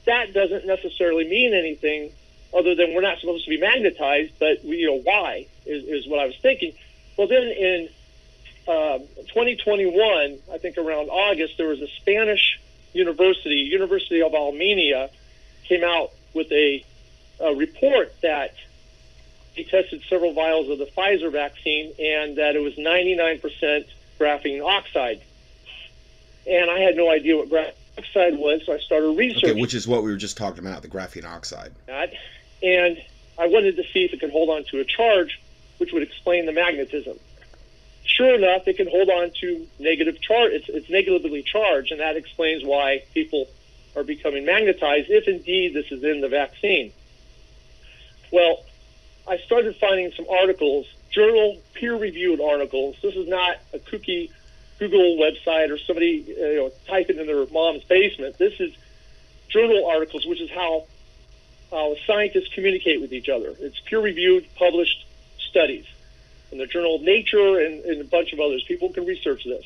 that 0.06 0.34
doesn't 0.34 0.68
necessarily 0.68 1.28
mean 1.28 1.54
anything 1.54 2.12
other 2.56 2.76
than 2.76 2.94
we're 2.94 3.02
not 3.02 3.20
supposed 3.20 3.46
to 3.46 3.50
be 3.50 3.60
magnetized, 3.60 4.34
but 4.40 4.64
we, 4.64 4.78
you 4.78 4.88
know 4.88 5.02
why 5.02 5.48
is, 5.66 5.84
is 5.84 6.08
what 6.08 6.20
I 6.20 6.26
was 6.26 6.38
thinking. 6.38 6.74
Well, 7.18 7.28
then 7.28 7.44
in 7.44 7.90
uh, 8.68 9.00
2021, 9.00 10.40
I 10.52 10.58
think 10.58 10.78
around 10.78 11.10
August, 11.10 11.58
there 11.58 11.68
was 11.68 11.82
a 11.82 11.88
Spanish 12.00 12.60
university, 12.94 13.56
University 13.56 14.22
of 14.22 14.34
Almeria, 14.34 15.10
came 15.66 15.84
out 15.84 16.12
with 16.34 16.52
a, 16.52 16.84
a 17.40 17.56
report 17.56 18.14
that 18.22 18.56
they 19.56 19.64
tested 19.64 20.02
several 20.10 20.34
vials 20.34 20.70
of 20.70 20.80
the 20.80 20.86
Pfizer 20.86 21.32
vaccine 21.32 21.94
and 22.00 22.38
that 22.38 22.56
it 22.56 22.60
was 22.60 22.74
99% 22.76 23.86
graphene 24.20 24.64
oxide. 24.64 25.22
And 26.48 26.70
I 26.70 26.80
had 26.80 26.96
no 26.96 27.10
idea 27.10 27.38
what 27.38 27.50
graphene 27.50 27.74
oxide 27.98 28.38
was, 28.38 28.66
so 28.66 28.74
I 28.74 28.80
started 28.80 29.18
researching. 29.18 29.52
Okay, 29.52 29.62
which 29.62 29.74
is 29.74 29.88
what 29.88 30.04
we 30.04 30.12
were 30.12 30.18
just 30.18 30.38
talking 30.38 30.66
about, 30.66 30.82
the 30.82 30.88
graphene 30.88 31.26
oxide. 31.26 31.74
And 32.64 32.98
I 33.38 33.48
wanted 33.48 33.76
to 33.76 33.84
see 33.94 34.06
if 34.06 34.14
it 34.14 34.20
could 34.20 34.32
hold 34.32 34.50
on 34.50 34.64
to 34.72 34.80
a 34.80 34.86
charge, 34.86 35.40
which 35.84 35.92
would 35.92 36.04
explain 36.04 36.46
the 36.46 36.54
magnetism. 36.54 37.20
Sure 38.06 38.36
enough, 38.36 38.66
it 38.70 38.78
can 38.78 38.88
hold 38.88 39.10
on 39.10 39.32
to 39.42 39.68
negative 39.80 40.22
charge. 40.22 40.54
It's, 40.54 40.70
it's 40.70 40.90
negatively 40.90 41.44
charged, 41.44 41.92
and 41.92 42.00
that 42.00 42.16
explains 42.16 42.64
why 42.64 43.04
people 43.14 43.50
are 43.98 44.04
becoming 44.04 44.46
magnetized, 44.46 45.10
if 45.10 45.28
indeed 45.28 45.74
this 45.74 45.92
is 45.92 46.02
in 46.02 46.22
the 46.22 46.30
vaccine. 46.30 46.94
Well, 48.32 48.64
I 49.28 49.40
started 49.40 49.76
finding 49.76 50.14
some 50.14 50.26
articles, 50.30 50.88
journal 51.12 51.62
peer-reviewed 51.74 52.40
articles. 52.40 52.96
This 53.02 53.16
is 53.16 53.28
not 53.28 53.58
a 53.74 53.80
kooky 53.80 54.32
Google 54.80 55.18
website 55.18 55.70
or 55.70 55.78
somebody 55.78 56.24
you 56.26 56.56
know 56.56 56.72
typing 56.88 57.18
in 57.18 57.28
their 57.28 57.46
mom's 57.48 57.84
basement. 57.84 58.38
This 58.38 58.58
is 58.62 58.74
journal 59.50 59.86
articles, 59.86 60.26
which 60.26 60.40
is 60.40 60.50
how 60.50 60.86
how 61.72 61.96
scientists 62.08 62.54
communicate 62.54 63.02
with 63.02 63.12
each 63.12 63.28
other. 63.28 63.54
It's 63.60 63.80
peer-reviewed, 63.82 64.48
published 64.56 65.06
studies 65.54 65.86
in 66.52 66.58
the 66.58 66.66
journal 66.66 66.98
Nature 67.00 67.60
and, 67.60 67.86
and 67.86 68.02
a 68.02 68.04
bunch 68.06 68.34
of 68.34 68.40
others. 68.40 68.64
People 68.64 68.90
can 68.90 69.06
research 69.06 69.44
this. 69.44 69.66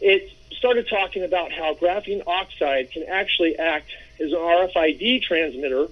It 0.00 0.32
started 0.56 0.88
talking 0.88 1.22
about 1.22 1.52
how 1.52 1.74
graphene 1.74 2.22
oxide 2.26 2.90
can 2.90 3.04
actually 3.04 3.58
act 3.58 3.90
as 4.18 4.32
an 4.32 4.38
RFID 4.38 5.22
transmitter, 5.22 5.88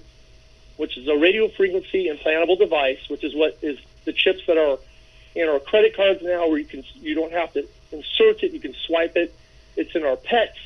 which 0.77 0.97
is 0.97 1.07
a 1.07 1.15
radio 1.15 1.49
frequency 1.49 2.09
implantable 2.09 2.57
device, 2.57 2.99
which 3.09 3.23
is 3.23 3.35
what 3.35 3.59
is 3.61 3.77
the 4.05 4.13
chips 4.13 4.41
that 4.47 4.57
are 4.57 4.79
in 5.35 5.47
our 5.47 5.59
credit 5.59 5.95
cards 5.95 6.23
now, 6.23 6.47
where 6.47 6.57
you 6.57 6.65
can 6.65 6.83
you 6.95 7.13
don't 7.13 7.33
have 7.33 7.53
to 7.53 7.67
insert 7.91 8.41
it, 8.43 8.53
you 8.53 8.59
can 8.59 8.73
swipe 8.73 9.15
it. 9.15 9.33
It's 9.75 9.93
in 9.95 10.03
our 10.03 10.15
pets. 10.15 10.57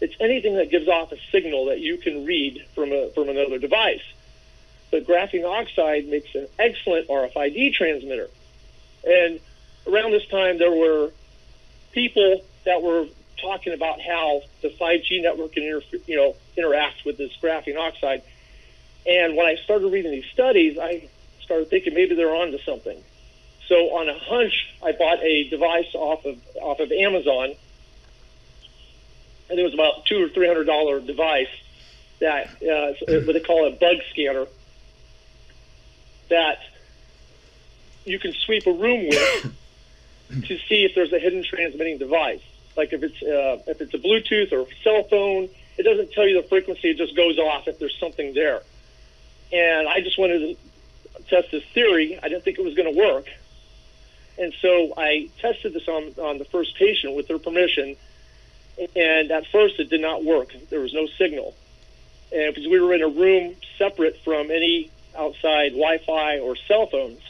It's 0.00 0.14
anything 0.18 0.56
that 0.56 0.70
gives 0.70 0.88
off 0.88 1.12
a 1.12 1.18
signal 1.30 1.66
that 1.66 1.80
you 1.80 1.98
can 1.98 2.24
read 2.24 2.64
from 2.74 2.90
a 2.92 3.10
from 3.10 3.28
another 3.28 3.58
device. 3.58 4.02
But 4.94 5.08
graphene 5.08 5.44
oxide 5.44 6.06
makes 6.06 6.32
an 6.36 6.46
excellent 6.56 7.08
RFID 7.08 7.74
transmitter. 7.74 8.28
And 9.04 9.40
around 9.88 10.12
this 10.12 10.24
time, 10.28 10.56
there 10.58 10.70
were 10.70 11.10
people 11.90 12.44
that 12.64 12.80
were 12.80 13.08
talking 13.42 13.72
about 13.72 14.00
how 14.00 14.42
the 14.62 14.68
5G 14.68 15.20
network 15.20 15.54
can 15.54 15.64
inter- 15.64 15.98
you 16.06 16.14
know 16.14 16.36
interact 16.56 17.04
with 17.04 17.18
this 17.18 17.32
graphene 17.42 17.76
oxide. 17.76 18.22
And 19.04 19.36
when 19.36 19.46
I 19.46 19.56
started 19.64 19.88
reading 19.88 20.12
these 20.12 20.30
studies, 20.32 20.78
I 20.78 21.08
started 21.42 21.70
thinking 21.70 21.92
maybe 21.92 22.14
they're 22.14 22.32
onto 22.32 22.58
something. 22.58 23.02
So 23.66 23.96
on 23.96 24.08
a 24.08 24.16
hunch, 24.16 24.76
I 24.80 24.92
bought 24.92 25.18
a 25.24 25.48
device 25.48 25.92
off 25.94 26.24
of 26.24 26.38
off 26.62 26.78
of 26.78 26.92
Amazon, 26.92 27.54
and 29.50 29.58
it 29.58 29.64
was 29.64 29.74
about 29.74 30.06
two 30.06 30.24
or 30.24 30.28
three 30.28 30.46
hundred 30.46 30.68
dollar 30.68 31.00
device 31.00 31.48
that 32.20 32.46
uh, 32.62 32.92
what 33.26 33.32
they 33.32 33.40
call 33.40 33.66
a 33.66 33.72
bug 33.72 33.96
scanner 34.12 34.46
that 36.28 36.58
you 38.04 38.18
can 38.18 38.32
sweep 38.32 38.66
a 38.66 38.72
room 38.72 39.08
with 39.08 39.56
to 40.46 40.58
see 40.68 40.84
if 40.84 40.94
there's 40.94 41.12
a 41.12 41.18
hidden 41.18 41.42
transmitting 41.42 41.98
device. 41.98 42.42
Like 42.76 42.92
if 42.92 43.02
it's 43.02 43.22
uh, 43.22 43.62
if 43.70 43.80
it's 43.80 43.94
a 43.94 43.98
Bluetooth 43.98 44.52
or 44.52 44.60
a 44.68 44.74
cell 44.82 45.04
phone, 45.04 45.48
it 45.78 45.84
doesn't 45.84 46.12
tell 46.12 46.26
you 46.26 46.40
the 46.40 46.48
frequency; 46.48 46.90
it 46.90 46.96
just 46.96 47.16
goes 47.16 47.38
off 47.38 47.68
if 47.68 47.78
there's 47.78 47.96
something 47.98 48.34
there. 48.34 48.62
And 49.52 49.88
I 49.88 50.00
just 50.00 50.18
wanted 50.18 50.40
to 50.40 51.24
test 51.28 51.52
this 51.52 51.64
theory. 51.72 52.18
I 52.20 52.28
didn't 52.28 52.44
think 52.44 52.58
it 52.58 52.64
was 52.64 52.74
going 52.74 52.92
to 52.92 52.98
work, 52.98 53.26
and 54.38 54.52
so 54.60 54.92
I 54.96 55.30
tested 55.40 55.72
this 55.72 55.86
on 55.86 56.14
on 56.18 56.38
the 56.38 56.44
first 56.44 56.76
patient 56.76 57.14
with 57.14 57.28
their 57.28 57.38
permission. 57.38 57.96
And 58.96 59.30
at 59.30 59.46
first, 59.52 59.78
it 59.78 59.88
did 59.88 60.00
not 60.00 60.24
work. 60.24 60.52
There 60.68 60.80
was 60.80 60.92
no 60.92 61.06
signal, 61.06 61.54
and 62.32 62.52
because 62.52 62.68
we 62.68 62.80
were 62.80 62.92
in 62.92 63.02
a 63.02 63.08
room 63.08 63.54
separate 63.78 64.18
from 64.24 64.50
any 64.50 64.90
outside 65.16 65.72
Wi-Fi 65.72 66.38
or 66.38 66.56
cell 66.56 66.86
phones. 66.86 67.20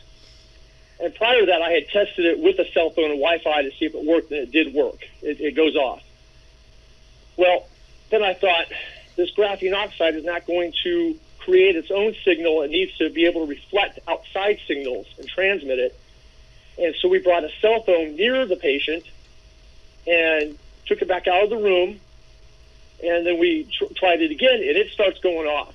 And 1.01 1.15
prior 1.15 1.41
to 1.41 1.47
that, 1.47 1.63
I 1.63 1.71
had 1.73 1.89
tested 1.89 2.25
it 2.25 2.39
with 2.39 2.59
a 2.59 2.71
cell 2.73 2.91
phone 2.91 3.11
and 3.11 3.21
Wi-Fi 3.21 3.63
to 3.63 3.71
see 3.73 3.87
if 3.87 3.95
it 3.95 4.05
worked, 4.05 4.31
and 4.31 4.41
it 4.41 4.53
did 4.53 4.75
work. 4.75 4.99
It, 5.23 5.41
it 5.41 5.57
goes 5.57 5.77
off. 5.77 6.03
Well, 7.37 7.67
then 8.11 8.23
I 8.23 8.35
thought 8.35 8.67
this 9.17 9.35
graphene 9.35 9.75
oxide 9.75 10.15
is 10.15 10.25
not 10.25 10.47
going 10.47 10.73
to 10.85 11.19
create 11.41 11.77
its 11.77 11.91
own 11.91 12.15
signal. 12.25 12.63
It 12.63 12.71
needs 12.71 12.97
to 12.99 13.11
be 13.11 13.27
able 13.27 13.47
to 13.47 13.51
reflect 13.51 13.99
outside 14.07 14.61
signals 14.67 15.07
and 15.19 15.29
transmit 15.29 15.79
it. 15.79 15.99
And 16.79 16.95
so 17.01 17.09
we 17.09 17.19
brought 17.19 17.45
a 17.45 17.51
cell 17.61 17.83
phone 17.83 18.17
near 18.17 18.47
the 18.47 18.57
patient 18.57 19.05
and 20.07 20.59
took 20.87 21.03
it 21.03 21.09
back 21.09 21.27
out 21.27 21.45
of 21.45 21.51
the 21.51 21.57
room. 21.57 22.01
And 23.03 23.27
then 23.27 23.39
we 23.39 23.65
tr- 23.65 23.93
tried 23.95 24.23
it 24.23 24.31
again, 24.31 24.55
and 24.55 24.77
it 24.77 24.91
starts 24.93 25.19
going 25.21 25.47
off 25.47 25.75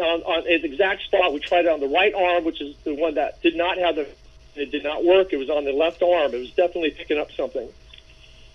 on, 0.00 0.22
on 0.22 0.42
its 0.46 0.64
exact 0.64 1.02
spot. 1.02 1.32
We 1.32 1.40
tried 1.40 1.66
it 1.66 1.68
on 1.68 1.80
the 1.80 1.88
right 1.88 2.14
arm, 2.14 2.44
which 2.44 2.60
is 2.60 2.76
the 2.84 2.94
one 2.94 3.14
that 3.14 3.42
did 3.42 3.56
not 3.56 3.78
have 3.78 3.96
the. 3.96 4.08
It 4.56 4.72
did 4.72 4.82
not 4.82 5.04
work. 5.04 5.32
It 5.32 5.36
was 5.36 5.48
on 5.48 5.64
the 5.64 5.72
left 5.72 6.02
arm. 6.02 6.34
It 6.34 6.40
was 6.40 6.50
definitely 6.50 6.90
picking 6.90 7.18
up 7.18 7.30
something. 7.32 7.68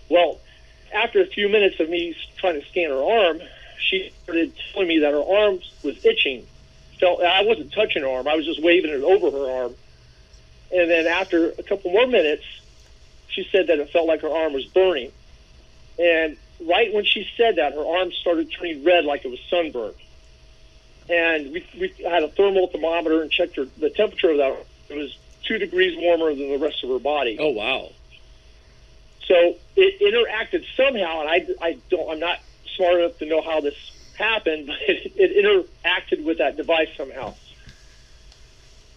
Well, 0.09 0.39
after 0.93 1.21
a 1.21 1.25
few 1.25 1.49
minutes 1.49 1.79
of 1.79 1.89
me 1.89 2.15
trying 2.37 2.59
to 2.59 2.67
scan 2.67 2.89
her 2.89 3.01
arm, 3.01 3.41
she 3.79 4.11
started 4.23 4.53
telling 4.71 4.87
me 4.87 4.99
that 4.99 5.11
her 5.11 5.23
arm 5.23 5.59
was 5.83 6.03
itching. 6.05 6.45
Felt 6.99 7.21
I 7.21 7.43
wasn't 7.43 7.73
touching 7.73 8.03
her 8.03 8.09
arm. 8.09 8.27
I 8.27 8.35
was 8.35 8.45
just 8.45 8.61
waving 8.61 8.91
it 8.91 9.03
over 9.03 9.31
her 9.31 9.63
arm. 9.63 9.75
And 10.73 10.89
then 10.89 11.07
after 11.07 11.51
a 11.51 11.63
couple 11.63 11.91
more 11.91 12.07
minutes, 12.07 12.43
she 13.27 13.47
said 13.51 13.67
that 13.67 13.79
it 13.79 13.89
felt 13.91 14.07
like 14.07 14.21
her 14.21 14.29
arm 14.29 14.53
was 14.53 14.65
burning. 14.65 15.11
And 15.99 16.37
right 16.61 16.93
when 16.93 17.05
she 17.05 17.27
said 17.37 17.57
that, 17.57 17.73
her 17.73 17.85
arm 17.85 18.11
started 18.11 18.51
turning 18.51 18.83
red 18.83 19.05
like 19.05 19.25
it 19.25 19.29
was 19.29 19.39
sunburned. 19.49 19.95
And 21.09 21.51
we, 21.51 21.65
we 21.79 21.93
had 22.03 22.23
a 22.23 22.29
thermal 22.29 22.67
thermometer 22.67 23.21
and 23.21 23.31
checked 23.31 23.57
her, 23.57 23.65
the 23.77 23.89
temperature 23.89 24.31
of 24.31 24.37
that. 24.37 24.65
It 24.89 24.97
was 24.97 25.17
two 25.43 25.57
degrees 25.57 25.95
warmer 25.97 26.33
than 26.33 26.49
the 26.49 26.57
rest 26.57 26.83
of 26.83 26.89
her 26.89 26.99
body. 26.99 27.37
Oh 27.39 27.49
wow! 27.49 27.91
So 29.27 29.55
it 29.75 30.01
interacted 30.01 30.65
somehow, 30.75 31.21
and 31.21 31.29
I, 31.29 31.47
I 31.61 31.77
don't, 31.89 32.11
I'm 32.11 32.19
not 32.19 32.39
smart 32.75 32.99
enough 32.99 33.17
to 33.19 33.25
know 33.25 33.41
how 33.41 33.61
this 33.61 33.75
happened, 34.17 34.67
but 34.67 34.75
it, 34.87 35.13
it 35.15 35.67
interacted 35.85 36.23
with 36.23 36.39
that 36.39 36.57
device 36.57 36.89
somehow. 36.97 37.33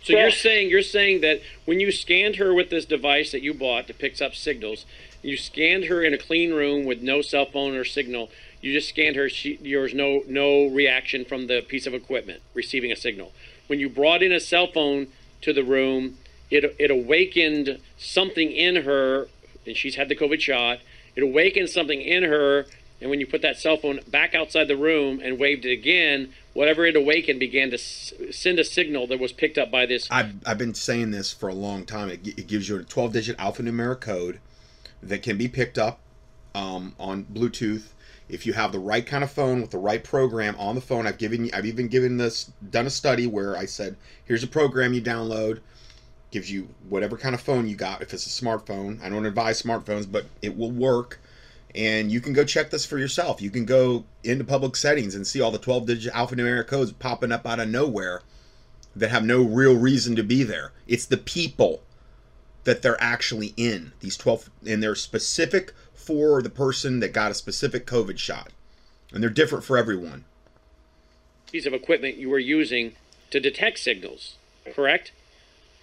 So 0.02 0.14
you're 0.14 0.30
saying 0.30 0.70
you're 0.70 0.82
saying 0.82 1.20
that 1.20 1.42
when 1.66 1.80
you 1.80 1.92
scanned 1.92 2.36
her 2.36 2.54
with 2.54 2.70
this 2.70 2.86
device 2.86 3.32
that 3.32 3.42
you 3.42 3.52
bought 3.52 3.88
that 3.88 3.98
picks 3.98 4.22
up 4.22 4.34
signals, 4.34 4.86
you 5.22 5.36
scanned 5.36 5.84
her 5.84 6.02
in 6.02 6.14
a 6.14 6.18
clean 6.18 6.52
room 6.52 6.86
with 6.86 7.02
no 7.02 7.20
cell 7.20 7.44
phone 7.44 7.74
or 7.74 7.84
signal. 7.84 8.30
You 8.60 8.72
just 8.72 8.88
scanned 8.88 9.16
her. 9.16 9.28
She, 9.28 9.56
there 9.56 9.80
was 9.80 9.94
no 9.94 10.22
no 10.26 10.66
reaction 10.66 11.24
from 11.24 11.46
the 11.46 11.62
piece 11.62 11.86
of 11.86 11.94
equipment 11.94 12.42
receiving 12.54 12.90
a 12.90 12.96
signal. 12.96 13.32
When 13.66 13.78
you 13.78 13.88
brought 13.88 14.22
in 14.22 14.32
a 14.32 14.40
cell 14.40 14.66
phone 14.66 15.08
to 15.42 15.52
the 15.52 15.62
room, 15.62 16.18
it 16.50 16.74
it 16.78 16.90
awakened 16.90 17.80
something 17.96 18.50
in 18.50 18.76
her, 18.84 19.28
and 19.66 19.76
she's 19.76 19.94
had 19.94 20.08
the 20.08 20.16
COVID 20.16 20.40
shot. 20.40 20.80
It 21.14 21.22
awakened 21.22 21.68
something 21.68 22.00
in 22.00 22.22
her, 22.24 22.66
and 23.00 23.10
when 23.10 23.20
you 23.20 23.26
put 23.26 23.42
that 23.42 23.58
cell 23.58 23.76
phone 23.76 24.00
back 24.08 24.34
outside 24.34 24.68
the 24.68 24.76
room 24.76 25.20
and 25.22 25.38
waved 25.38 25.64
it 25.64 25.72
again, 25.72 26.32
whatever 26.52 26.84
it 26.84 26.96
awakened 26.96 27.38
began 27.38 27.70
to 27.70 27.76
s- 27.76 28.12
send 28.30 28.58
a 28.58 28.64
signal 28.64 29.06
that 29.06 29.20
was 29.20 29.32
picked 29.32 29.58
up 29.58 29.70
by 29.70 29.86
this. 29.86 30.08
I've, 30.10 30.34
I've 30.46 30.58
been 30.58 30.74
saying 30.74 31.12
this 31.12 31.32
for 31.32 31.48
a 31.48 31.54
long 31.54 31.84
time. 31.84 32.08
It, 32.08 32.26
it 32.26 32.46
gives 32.46 32.68
you 32.68 32.76
a 32.78 32.82
12 32.82 33.12
digit 33.12 33.36
alphanumeric 33.38 34.00
code 34.00 34.40
that 35.02 35.22
can 35.22 35.36
be 35.36 35.48
picked 35.48 35.78
up 35.78 36.00
um, 36.54 36.94
on 36.98 37.24
Bluetooth. 37.24 37.90
If 38.28 38.44
you 38.44 38.52
have 38.52 38.72
the 38.72 38.78
right 38.78 39.06
kind 39.06 39.24
of 39.24 39.30
phone 39.30 39.60
with 39.60 39.70
the 39.70 39.78
right 39.78 40.02
program 40.04 40.54
on 40.58 40.74
the 40.74 40.80
phone, 40.80 41.06
I've 41.06 41.18
given 41.18 41.46
you, 41.46 41.50
I've 41.54 41.66
even 41.66 41.88
given 41.88 42.16
this, 42.16 42.52
done 42.70 42.86
a 42.86 42.90
study 42.90 43.26
where 43.26 43.56
I 43.56 43.64
said, 43.64 43.96
here's 44.24 44.42
a 44.42 44.48
program 44.48 44.92
you 44.92 45.00
download, 45.00 45.60
gives 46.30 46.50
you 46.50 46.68
whatever 46.88 47.16
kind 47.16 47.34
of 47.34 47.40
phone 47.40 47.68
you 47.68 47.76
got. 47.76 48.02
If 48.02 48.12
it's 48.12 48.26
a 48.26 48.44
smartphone, 48.44 49.02
I 49.02 49.08
don't 49.08 49.26
advise 49.26 49.62
smartphones, 49.62 50.10
but 50.10 50.26
it 50.42 50.56
will 50.56 50.70
work. 50.70 51.20
And 51.74 52.10
you 52.10 52.20
can 52.20 52.32
go 52.32 52.44
check 52.44 52.70
this 52.70 52.84
for 52.84 52.98
yourself. 52.98 53.40
You 53.40 53.50
can 53.50 53.64
go 53.64 54.04
into 54.24 54.44
public 54.44 54.76
settings 54.76 55.14
and 55.14 55.26
see 55.26 55.40
all 55.40 55.50
the 55.50 55.58
12 55.58 55.86
digit 55.86 56.12
alphanumeric 56.12 56.66
codes 56.66 56.92
popping 56.92 57.32
up 57.32 57.46
out 57.46 57.60
of 57.60 57.68
nowhere 57.68 58.22
that 58.96 59.10
have 59.10 59.24
no 59.24 59.42
real 59.42 59.76
reason 59.76 60.16
to 60.16 60.22
be 60.22 60.42
there. 60.42 60.72
It's 60.86 61.06
the 61.06 61.16
people 61.16 61.82
that 62.64 62.82
they're 62.82 63.00
actually 63.00 63.54
in. 63.56 63.92
These 64.00 64.16
12 64.16 64.50
and 64.66 64.82
they're 64.82 64.94
specific 64.94 65.72
for 66.08 66.40
the 66.40 66.48
person 66.48 67.00
that 67.00 67.12
got 67.12 67.30
a 67.30 67.34
specific 67.34 67.84
COVID 67.84 68.18
shot. 68.18 68.48
And 69.12 69.22
they're 69.22 69.28
different 69.28 69.62
for 69.62 69.76
everyone. 69.76 70.24
piece 71.52 71.66
of 71.66 71.74
equipment 71.74 72.16
you 72.16 72.30
were 72.30 72.38
using 72.38 72.94
to 73.30 73.38
detect 73.38 73.78
signals, 73.78 74.36
correct? 74.74 75.12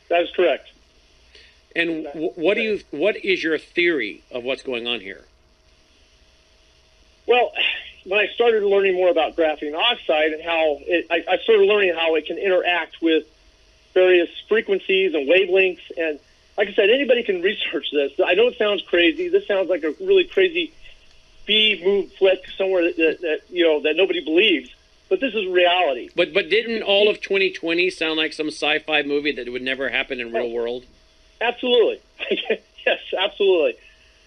That 0.10 0.23
is 0.23 0.31
correct. 0.35 0.72
And 1.76 2.06
w- 2.06 2.31
what 2.35 2.56
do 2.56 2.61
you? 2.61 2.81
What 2.89 3.23
is 3.23 3.43
your 3.43 3.60
theory 3.60 4.23
of 4.31 4.43
what's 4.43 4.64
going 4.64 4.88
on 4.88 4.99
here? 4.99 5.26
Well, 7.27 7.52
when 8.06 8.19
I 8.19 8.27
started 8.34 8.64
learning 8.64 8.95
more 8.95 9.10
about 9.10 9.35
graphene 9.35 9.76
oxide 9.76 10.31
and 10.31 10.43
how 10.43 10.80
it, 10.81 11.06
I, 11.11 11.23
I 11.34 11.38
started 11.38 11.65
learning 11.68 11.93
how 11.93 12.15
it 12.15 12.26
can 12.26 12.39
interact 12.39 12.99
with 13.02 13.26
various 13.93 14.30
frequencies 14.47 15.14
and 15.14 15.27
wavelengths, 15.30 15.91
and 15.97 16.19
like 16.57 16.69
I 16.69 16.73
said, 16.73 16.90
anybody 16.90 17.23
can 17.23 17.41
research 17.41 17.88
this. 17.91 18.14
I 18.26 18.34
know 18.36 18.48
it 18.48 18.57
sounds 18.57 18.82
crazy. 18.84 19.27
This 19.27 19.45
sounds 19.48 19.69
like 19.69 19.84
a 19.84 19.94
really 20.02 20.23
crazy 20.23 20.73
B 21.45 21.82
move 21.84 22.11
flick 22.14 22.44
somewhere 22.57 22.84
that, 22.84 22.98
that, 22.98 23.22
that 23.22 23.41
you 23.49 23.64
know 23.64 23.82
that 23.82 23.95
nobody 23.95 24.23
believes, 24.23 24.73
but 25.10 25.19
this 25.19 25.34
is 25.34 25.45
reality. 25.48 26.10
But 26.15 26.34
but 26.34 26.49
didn't 26.49 26.84
all 26.84 27.10
of 27.10 27.22
2020 27.22 27.90
sound 27.90 28.18
like 28.18 28.34
some 28.34 28.48
sci-fi 28.48 29.03
movie 29.03 29.34
that 29.34 29.52
would 29.52 29.61
never 29.61 29.90
happen 29.90 30.19
in 30.19 30.32
real 30.32 30.52
world? 30.52 30.86
Absolutely. 31.41 32.02
yes, 32.86 32.99
absolutely. 33.18 33.76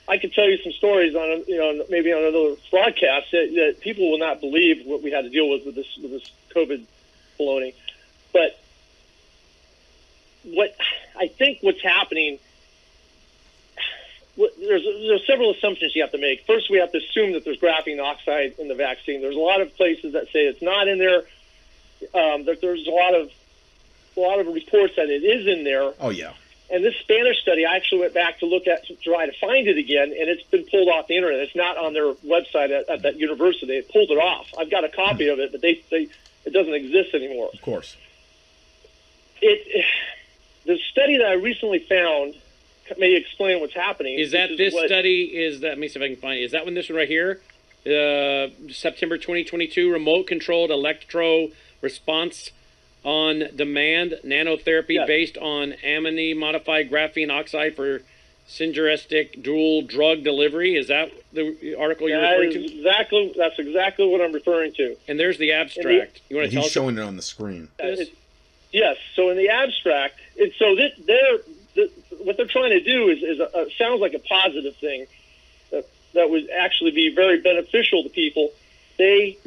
I 0.08 0.16
could 0.16 0.32
tell 0.32 0.48
you 0.48 0.56
some 0.62 0.72
stories 0.72 1.14
on, 1.14 1.44
you 1.46 1.58
know, 1.58 1.84
maybe 1.90 2.12
on 2.12 2.22
another 2.22 2.56
broadcast 2.70 3.30
that, 3.32 3.52
that 3.54 3.80
people 3.80 4.10
will 4.10 4.18
not 4.18 4.40
believe 4.40 4.86
what 4.86 5.02
we 5.02 5.10
had 5.10 5.22
to 5.22 5.30
deal 5.30 5.50
with 5.50 5.66
with 5.66 5.74
this 5.74 5.98
with 6.00 6.10
this 6.10 6.30
COVID 6.54 6.84
baloney. 7.38 7.74
But 8.32 8.58
what 10.54 10.74
I 11.18 11.28
think 11.28 11.58
what's 11.62 11.82
happening, 11.82 12.38
there's 14.36 14.82
there's 14.82 15.26
several 15.26 15.52
assumptions 15.52 15.94
you 15.94 16.02
have 16.02 16.12
to 16.12 16.18
make. 16.18 16.46
First, 16.46 16.70
we 16.70 16.78
have 16.78 16.92
to 16.92 16.98
assume 16.98 17.32
that 17.32 17.44
there's 17.44 17.58
graphene 17.58 18.00
oxide 18.00 18.54
in 18.58 18.68
the 18.68 18.74
vaccine. 18.74 19.20
There's 19.20 19.36
a 19.36 19.40
lot 19.40 19.60
of 19.60 19.74
places 19.76 20.12
that 20.12 20.26
say 20.26 20.46
it's 20.46 20.62
not 20.62 20.88
in 20.88 20.98
there. 20.98 21.22
Um, 22.14 22.44
that 22.44 22.60
there's 22.60 22.86
a 22.86 22.90
lot 22.90 23.14
of 23.14 23.30
a 24.16 24.20
lot 24.20 24.38
of 24.40 24.46
reports 24.46 24.94
that 24.96 25.08
it 25.08 25.24
is 25.24 25.46
in 25.46 25.64
there. 25.64 25.92
Oh 26.00 26.10
yeah. 26.10 26.32
And 26.70 26.84
this 26.84 26.96
Spanish 26.96 27.40
study, 27.40 27.64
I 27.64 27.76
actually 27.76 28.02
went 28.02 28.14
back 28.14 28.40
to 28.40 28.46
look 28.46 28.66
at 28.66 28.86
to 28.86 28.94
try 28.96 29.24
to 29.24 29.32
find 29.40 29.66
it 29.66 29.78
again, 29.78 30.08
and 30.08 30.28
it's 30.28 30.42
been 30.44 30.64
pulled 30.64 30.88
off 30.88 31.06
the 31.06 31.16
internet. 31.16 31.40
It's 31.40 31.56
not 31.56 31.78
on 31.78 31.94
their 31.94 32.12
website 32.12 32.70
at, 32.78 32.90
at 32.90 33.02
that 33.02 33.16
university. 33.16 33.66
They 33.66 33.82
pulled 33.82 34.10
it 34.10 34.18
off. 34.18 34.52
I've 34.58 34.70
got 34.70 34.84
a 34.84 34.90
copy 34.90 35.28
of 35.28 35.38
it, 35.38 35.50
but 35.50 35.62
they, 35.62 35.82
they 35.90 36.08
it 36.44 36.52
doesn't 36.52 36.74
exist 36.74 37.14
anymore. 37.14 37.50
Of 37.52 37.62
course. 37.62 37.96
It 39.40 39.84
the 40.68 40.78
study 40.92 41.16
that 41.16 41.26
I 41.26 41.32
recently 41.32 41.80
found 41.80 42.34
may 42.98 43.14
explain 43.16 43.60
what's 43.60 43.74
happening. 43.74 44.18
Is 44.18 44.30
that 44.32 44.50
which 44.50 44.58
this 44.58 44.74
what- 44.74 44.86
study? 44.86 45.22
Is 45.24 45.60
that? 45.60 45.70
Let 45.70 45.78
me 45.78 45.88
see 45.88 45.98
if 45.98 46.04
I 46.04 46.08
can 46.08 46.16
find. 46.16 46.38
it. 46.38 46.44
Is 46.44 46.52
that 46.52 46.64
one? 46.64 46.74
This 46.74 46.88
one 46.88 46.96
right 46.98 47.08
here, 47.08 47.40
uh, 47.86 48.48
September 48.70 49.16
2022, 49.18 49.90
remote 49.90 50.26
controlled 50.26 50.70
electro 50.70 51.48
response 51.80 52.50
on 53.04 53.44
demand 53.56 54.18
nanotherapy 54.24 55.04
based 55.06 55.38
on 55.38 55.74
amine 55.84 56.36
modified 56.36 56.90
graphene 56.90 57.30
oxide 57.30 57.74
for 57.74 58.02
synergistic 58.48 59.42
dual 59.42 59.82
drug 59.82 60.24
delivery. 60.24 60.74
Is 60.74 60.88
that 60.88 61.10
the 61.32 61.74
article 61.78 62.08
you're 62.08 62.20
That 62.20 62.38
referring 62.38 62.64
is 62.64 62.70
to? 62.72 62.78
exactly 62.78 63.34
that's 63.36 63.58
exactly 63.58 64.06
what 64.06 64.20
I'm 64.20 64.32
referring 64.32 64.72
to. 64.74 64.96
And 65.06 65.18
there's 65.20 65.38
the 65.38 65.52
abstract. 65.52 66.20
You 66.28 66.36
want 66.36 66.46
to 66.50 66.50
He's 66.50 66.54
tell 66.54 66.64
us? 66.64 66.72
showing 66.72 66.98
it 66.98 67.02
on 67.02 67.16
the 67.16 67.22
screen. 67.22 67.68
Uh, 67.82 67.88
it- 67.88 68.10
yes. 68.72 68.96
So 69.14 69.30
in 69.30 69.36
the 69.36 69.50
abstract, 69.50 70.18
it, 70.36 70.54
so 70.58 70.76
that 70.76 70.92
they're 71.06 71.38
the, 71.74 71.90
what 72.24 72.36
they're 72.36 72.46
trying 72.46 72.70
to 72.70 72.80
do 72.80 73.08
is, 73.08 73.22
is 73.22 73.40
a, 73.40 73.66
sounds 73.78 74.00
like 74.00 74.14
a 74.14 74.18
positive 74.18 74.76
thing 74.76 75.06
that 75.70 75.86
that 76.14 76.30
would 76.30 76.48
actually 76.50 76.90
be 76.90 77.14
very 77.14 77.40
beneficial 77.40 78.02
to 78.02 78.08
people. 78.08 78.50
They 78.96 79.38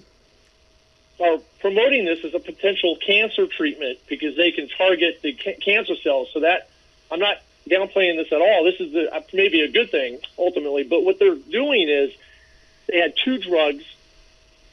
are 1.20 1.38
promoting 1.60 2.06
this 2.06 2.24
as 2.24 2.34
a 2.34 2.40
potential 2.40 2.98
cancer 3.06 3.48
treatment 3.48 4.00
because 4.08 4.36
they 4.38 4.52
can 4.52 4.70
target 4.70 5.20
the 5.22 5.34
ca- 5.34 5.58
cancer 5.64 5.96
cells. 5.98 6.30
So 6.34 6.40
that 6.42 6.70
I'm 7.12 7.20
not 7.20 7.38
downplaying 7.70 8.18
this 8.18 8.32
at 8.32 8.42
all. 8.42 8.64
This 8.64 8.80
is 8.80 8.94
the, 8.94 9.14
uh, 9.14 9.22
maybe 9.34 9.62
a 9.62 9.72
good 9.72 9.92
thing 9.92 10.20
ultimately, 10.38 10.84
but 10.84 11.04
what 11.04 11.20
they're 11.20 11.36
doing 11.36 11.90
is 11.90 12.12
they 12.88 13.00
had 13.00 13.14
two 13.24 13.38
drugs 13.38 13.84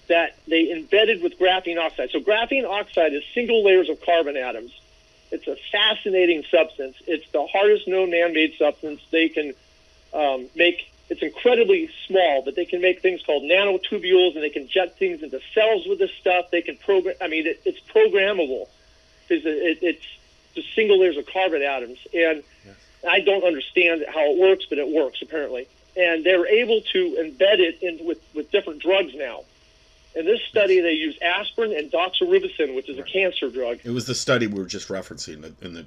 that 0.09 0.37
they 0.47 0.73
embedded 0.73 1.23
with 1.23 1.39
graphene 1.39 1.79
oxide. 1.79 2.11
So 2.11 2.21
graphene 2.21 2.69
oxide 2.69 3.13
is 3.13 3.23
single 3.35 3.65
layers 3.65 3.89
of 3.89 4.01
carbon 4.01 4.37
atoms. 4.37 4.79
It's 5.31 5.47
a 5.47 5.57
fascinating 5.71 6.45
substance. 6.51 6.97
It's 7.07 7.31
the 7.31 7.47
hardest 7.47 7.87
known 7.87 8.11
man-made 8.11 8.55
substance. 8.59 9.01
They 9.11 9.29
can 9.29 9.55
um, 10.13 10.47
make. 10.55 10.91
It's 11.11 11.23
incredibly 11.23 11.91
small, 12.07 12.43
but 12.43 12.55
they 12.55 12.67
can 12.67 12.83
make 12.83 13.01
things 13.01 13.23
called 13.23 13.43
nanotubules, 13.43 14.35
and 14.35 14.43
they 14.43 14.51
can 14.51 14.69
jet 14.69 14.99
things 14.99 15.23
into 15.23 15.41
cells 15.55 15.87
with 15.87 15.99
this 15.99 16.11
stuff. 16.21 16.51
They 16.51 16.63
can 16.63 16.77
program. 16.77 17.15
I 17.21 17.29
mean, 17.29 17.47
it, 17.47 17.63
it's 17.65 17.81
programmable 17.81 18.69
because 19.27 19.45
it, 19.45 19.49
it, 19.49 19.79
it's 19.83 20.07
just 20.55 20.75
single 20.75 21.01
layers 21.01 21.17
of 21.17 21.27
carbon 21.27 21.63
atoms, 21.63 21.99
and 22.15 22.43
I 23.07 23.21
don't 23.21 23.45
understand 23.45 24.05
how 24.09 24.33
it 24.33 24.39
works, 24.39 24.67
but 24.69 24.79
it 24.79 24.89
works 24.89 25.23
apparently. 25.23 25.69
And 25.97 26.25
they're 26.25 26.47
able 26.47 26.81
to 26.93 27.17
embed 27.21 27.59
it 27.59 27.83
in 27.83 28.07
with, 28.07 28.21
with 28.35 28.51
different 28.51 28.81
drugs 28.81 29.15
now. 29.15 29.45
In 30.15 30.25
this 30.25 30.41
study, 30.49 30.81
they 30.81 30.93
use 30.93 31.17
aspirin 31.23 31.73
and 31.73 31.91
doxorubicin, 31.93 32.75
which 32.75 32.89
is 32.89 32.99
a 32.99 33.03
cancer 33.03 33.51
drug, 33.51 33.79
It 33.85 33.91
was 33.91 34.07
the 34.07 34.15
study 34.15 34.47
we 34.47 34.59
were 34.59 34.67
just 34.67 34.89
referencing 34.89 35.35
in 35.35 35.41
the, 35.43 35.55
in 35.63 35.75
the 35.75 35.87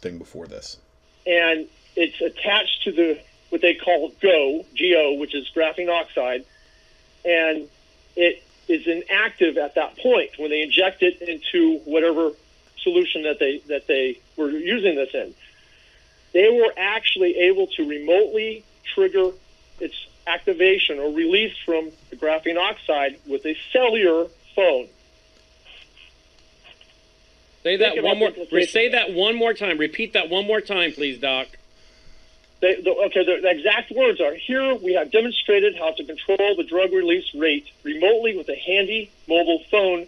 thing 0.00 0.18
before 0.18 0.46
this. 0.46 0.78
and 1.26 1.66
it's 1.96 2.20
attached 2.20 2.82
to 2.84 2.92
the 2.92 3.20
what 3.50 3.60
they 3.60 3.74
call 3.74 4.10
GO, 4.20 4.64
GO, 4.76 5.12
which 5.14 5.32
is 5.34 5.48
graphene 5.54 5.88
oxide, 5.88 6.44
and 7.24 7.68
it 8.16 8.42
is 8.66 8.84
inactive 8.86 9.56
at 9.58 9.76
that 9.76 9.96
point 9.98 10.30
when 10.38 10.50
they 10.50 10.62
inject 10.62 11.02
it 11.02 11.22
into 11.22 11.78
whatever 11.84 12.32
solution 12.82 13.22
that 13.22 13.38
they 13.38 13.58
that 13.68 13.86
they 13.86 14.18
were 14.36 14.50
using 14.50 14.96
this 14.96 15.14
in. 15.14 15.34
They 16.32 16.50
were 16.50 16.72
actually 16.76 17.36
able 17.36 17.68
to 17.68 17.88
remotely 17.88 18.64
trigger 18.94 19.30
its 19.78 19.94
activation 20.26 20.98
or 20.98 21.12
release 21.12 21.54
from 21.64 21.90
the 22.10 22.16
graphene 22.16 22.58
oxide 22.58 23.18
with 23.26 23.44
a 23.46 23.56
cellular 23.72 24.28
phone. 24.54 24.88
Say 27.62 27.76
that 27.78 27.94
Think 27.94 28.04
one 28.04 28.18
more. 28.18 28.30
the 28.30 28.66
say 28.66 28.90
that 28.90 29.14
one 29.14 29.36
more 29.36 29.54
time. 29.54 29.78
Repeat 29.78 30.12
that 30.12 30.28
one 30.28 30.46
more 30.46 30.60
time, 30.60 30.92
please, 30.92 31.18
Doc. 31.18 31.48
They, 32.60 32.80
the, 32.80 32.90
okay, 32.90 33.24
the, 33.24 33.40
the 33.42 33.50
exact 33.50 33.90
words 33.90 34.20
are 34.20 34.34
here 34.34 34.74
we 34.74 34.94
have 34.94 35.10
demonstrated 35.10 35.76
how 35.76 35.92
to 35.92 36.04
control 36.04 36.56
the 36.56 36.64
drug 36.64 36.92
release 36.92 37.34
rate 37.34 37.66
remotely 37.82 38.36
with 38.36 38.48
a 38.48 38.54
handy 38.54 39.10
mobile 39.28 39.62
phone 39.70 40.06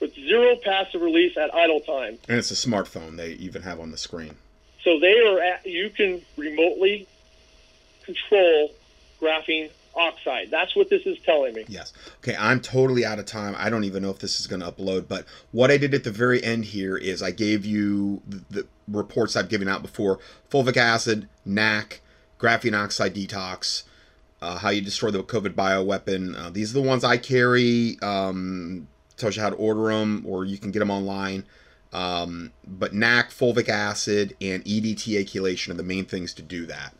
with 0.00 0.14
zero 0.14 0.56
passive 0.56 1.00
release 1.00 1.36
at 1.36 1.54
idle 1.54 1.80
time. 1.80 2.18
And 2.28 2.38
it's 2.38 2.50
a 2.50 2.54
smartphone 2.54 3.16
they 3.16 3.32
even 3.32 3.62
have 3.62 3.80
on 3.80 3.90
the 3.90 3.98
screen. 3.98 4.36
So 4.82 5.00
they 5.00 5.18
are 5.20 5.40
at, 5.40 5.66
you 5.66 5.88
can 5.88 6.20
remotely 6.36 7.06
control 8.04 8.70
graphene 9.24 9.70
oxide. 9.96 10.50
That's 10.50 10.74
what 10.74 10.90
this 10.90 11.02
is 11.06 11.18
telling 11.24 11.54
me. 11.54 11.64
Yes. 11.68 11.92
Okay, 12.18 12.36
I'm 12.38 12.60
totally 12.60 13.04
out 13.04 13.18
of 13.18 13.26
time. 13.26 13.54
I 13.56 13.70
don't 13.70 13.84
even 13.84 14.02
know 14.02 14.10
if 14.10 14.18
this 14.18 14.40
is 14.40 14.46
going 14.46 14.60
to 14.60 14.70
upload, 14.70 15.08
but 15.08 15.24
what 15.52 15.70
I 15.70 15.78
did 15.78 15.94
at 15.94 16.04
the 16.04 16.10
very 16.10 16.42
end 16.42 16.66
here 16.66 16.96
is 16.96 17.22
I 17.22 17.30
gave 17.30 17.64
you 17.64 18.22
the, 18.26 18.44
the 18.50 18.66
reports 18.88 19.36
I've 19.36 19.48
given 19.48 19.68
out 19.68 19.82
before 19.82 20.18
fulvic 20.50 20.76
acid, 20.76 21.28
NAC, 21.44 22.00
graphene 22.38 22.78
oxide 22.78 23.14
detox, 23.14 23.84
uh, 24.42 24.58
how 24.58 24.70
you 24.70 24.80
destroy 24.80 25.10
the 25.10 25.22
COVID 25.22 25.54
bioweapon. 25.54 26.36
Uh, 26.36 26.50
these 26.50 26.70
are 26.72 26.80
the 26.80 26.86
ones 26.86 27.04
I 27.04 27.16
carry. 27.16 27.98
Um, 28.02 28.88
tells 29.16 29.36
you 29.36 29.42
how 29.42 29.50
to 29.50 29.56
order 29.56 29.88
them, 29.88 30.24
or 30.26 30.44
you 30.44 30.58
can 30.58 30.70
get 30.70 30.80
them 30.80 30.90
online. 30.90 31.44
Um, 31.92 32.52
but 32.66 32.92
NAC, 32.92 33.30
fulvic 33.30 33.68
acid, 33.68 34.36
and 34.40 34.64
EDTA 34.64 35.24
chelation 35.24 35.70
are 35.70 35.74
the 35.74 35.84
main 35.84 36.04
things 36.04 36.34
to 36.34 36.42
do 36.42 36.66
that. 36.66 36.92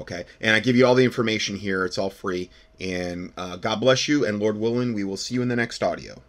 Okay, 0.00 0.24
and 0.40 0.56
I 0.56 0.60
give 0.60 0.76
you 0.76 0.86
all 0.86 0.94
the 0.94 1.04
information 1.04 1.56
here. 1.56 1.84
It's 1.84 1.98
all 1.98 2.10
free. 2.10 2.50
And 2.80 3.32
uh, 3.36 3.56
God 3.56 3.80
bless 3.80 4.08
you, 4.08 4.24
and 4.24 4.40
Lord 4.40 4.56
willing, 4.56 4.94
we 4.94 5.04
will 5.04 5.18
see 5.18 5.34
you 5.34 5.42
in 5.42 5.48
the 5.48 5.56
next 5.56 5.82
audio. 5.82 6.22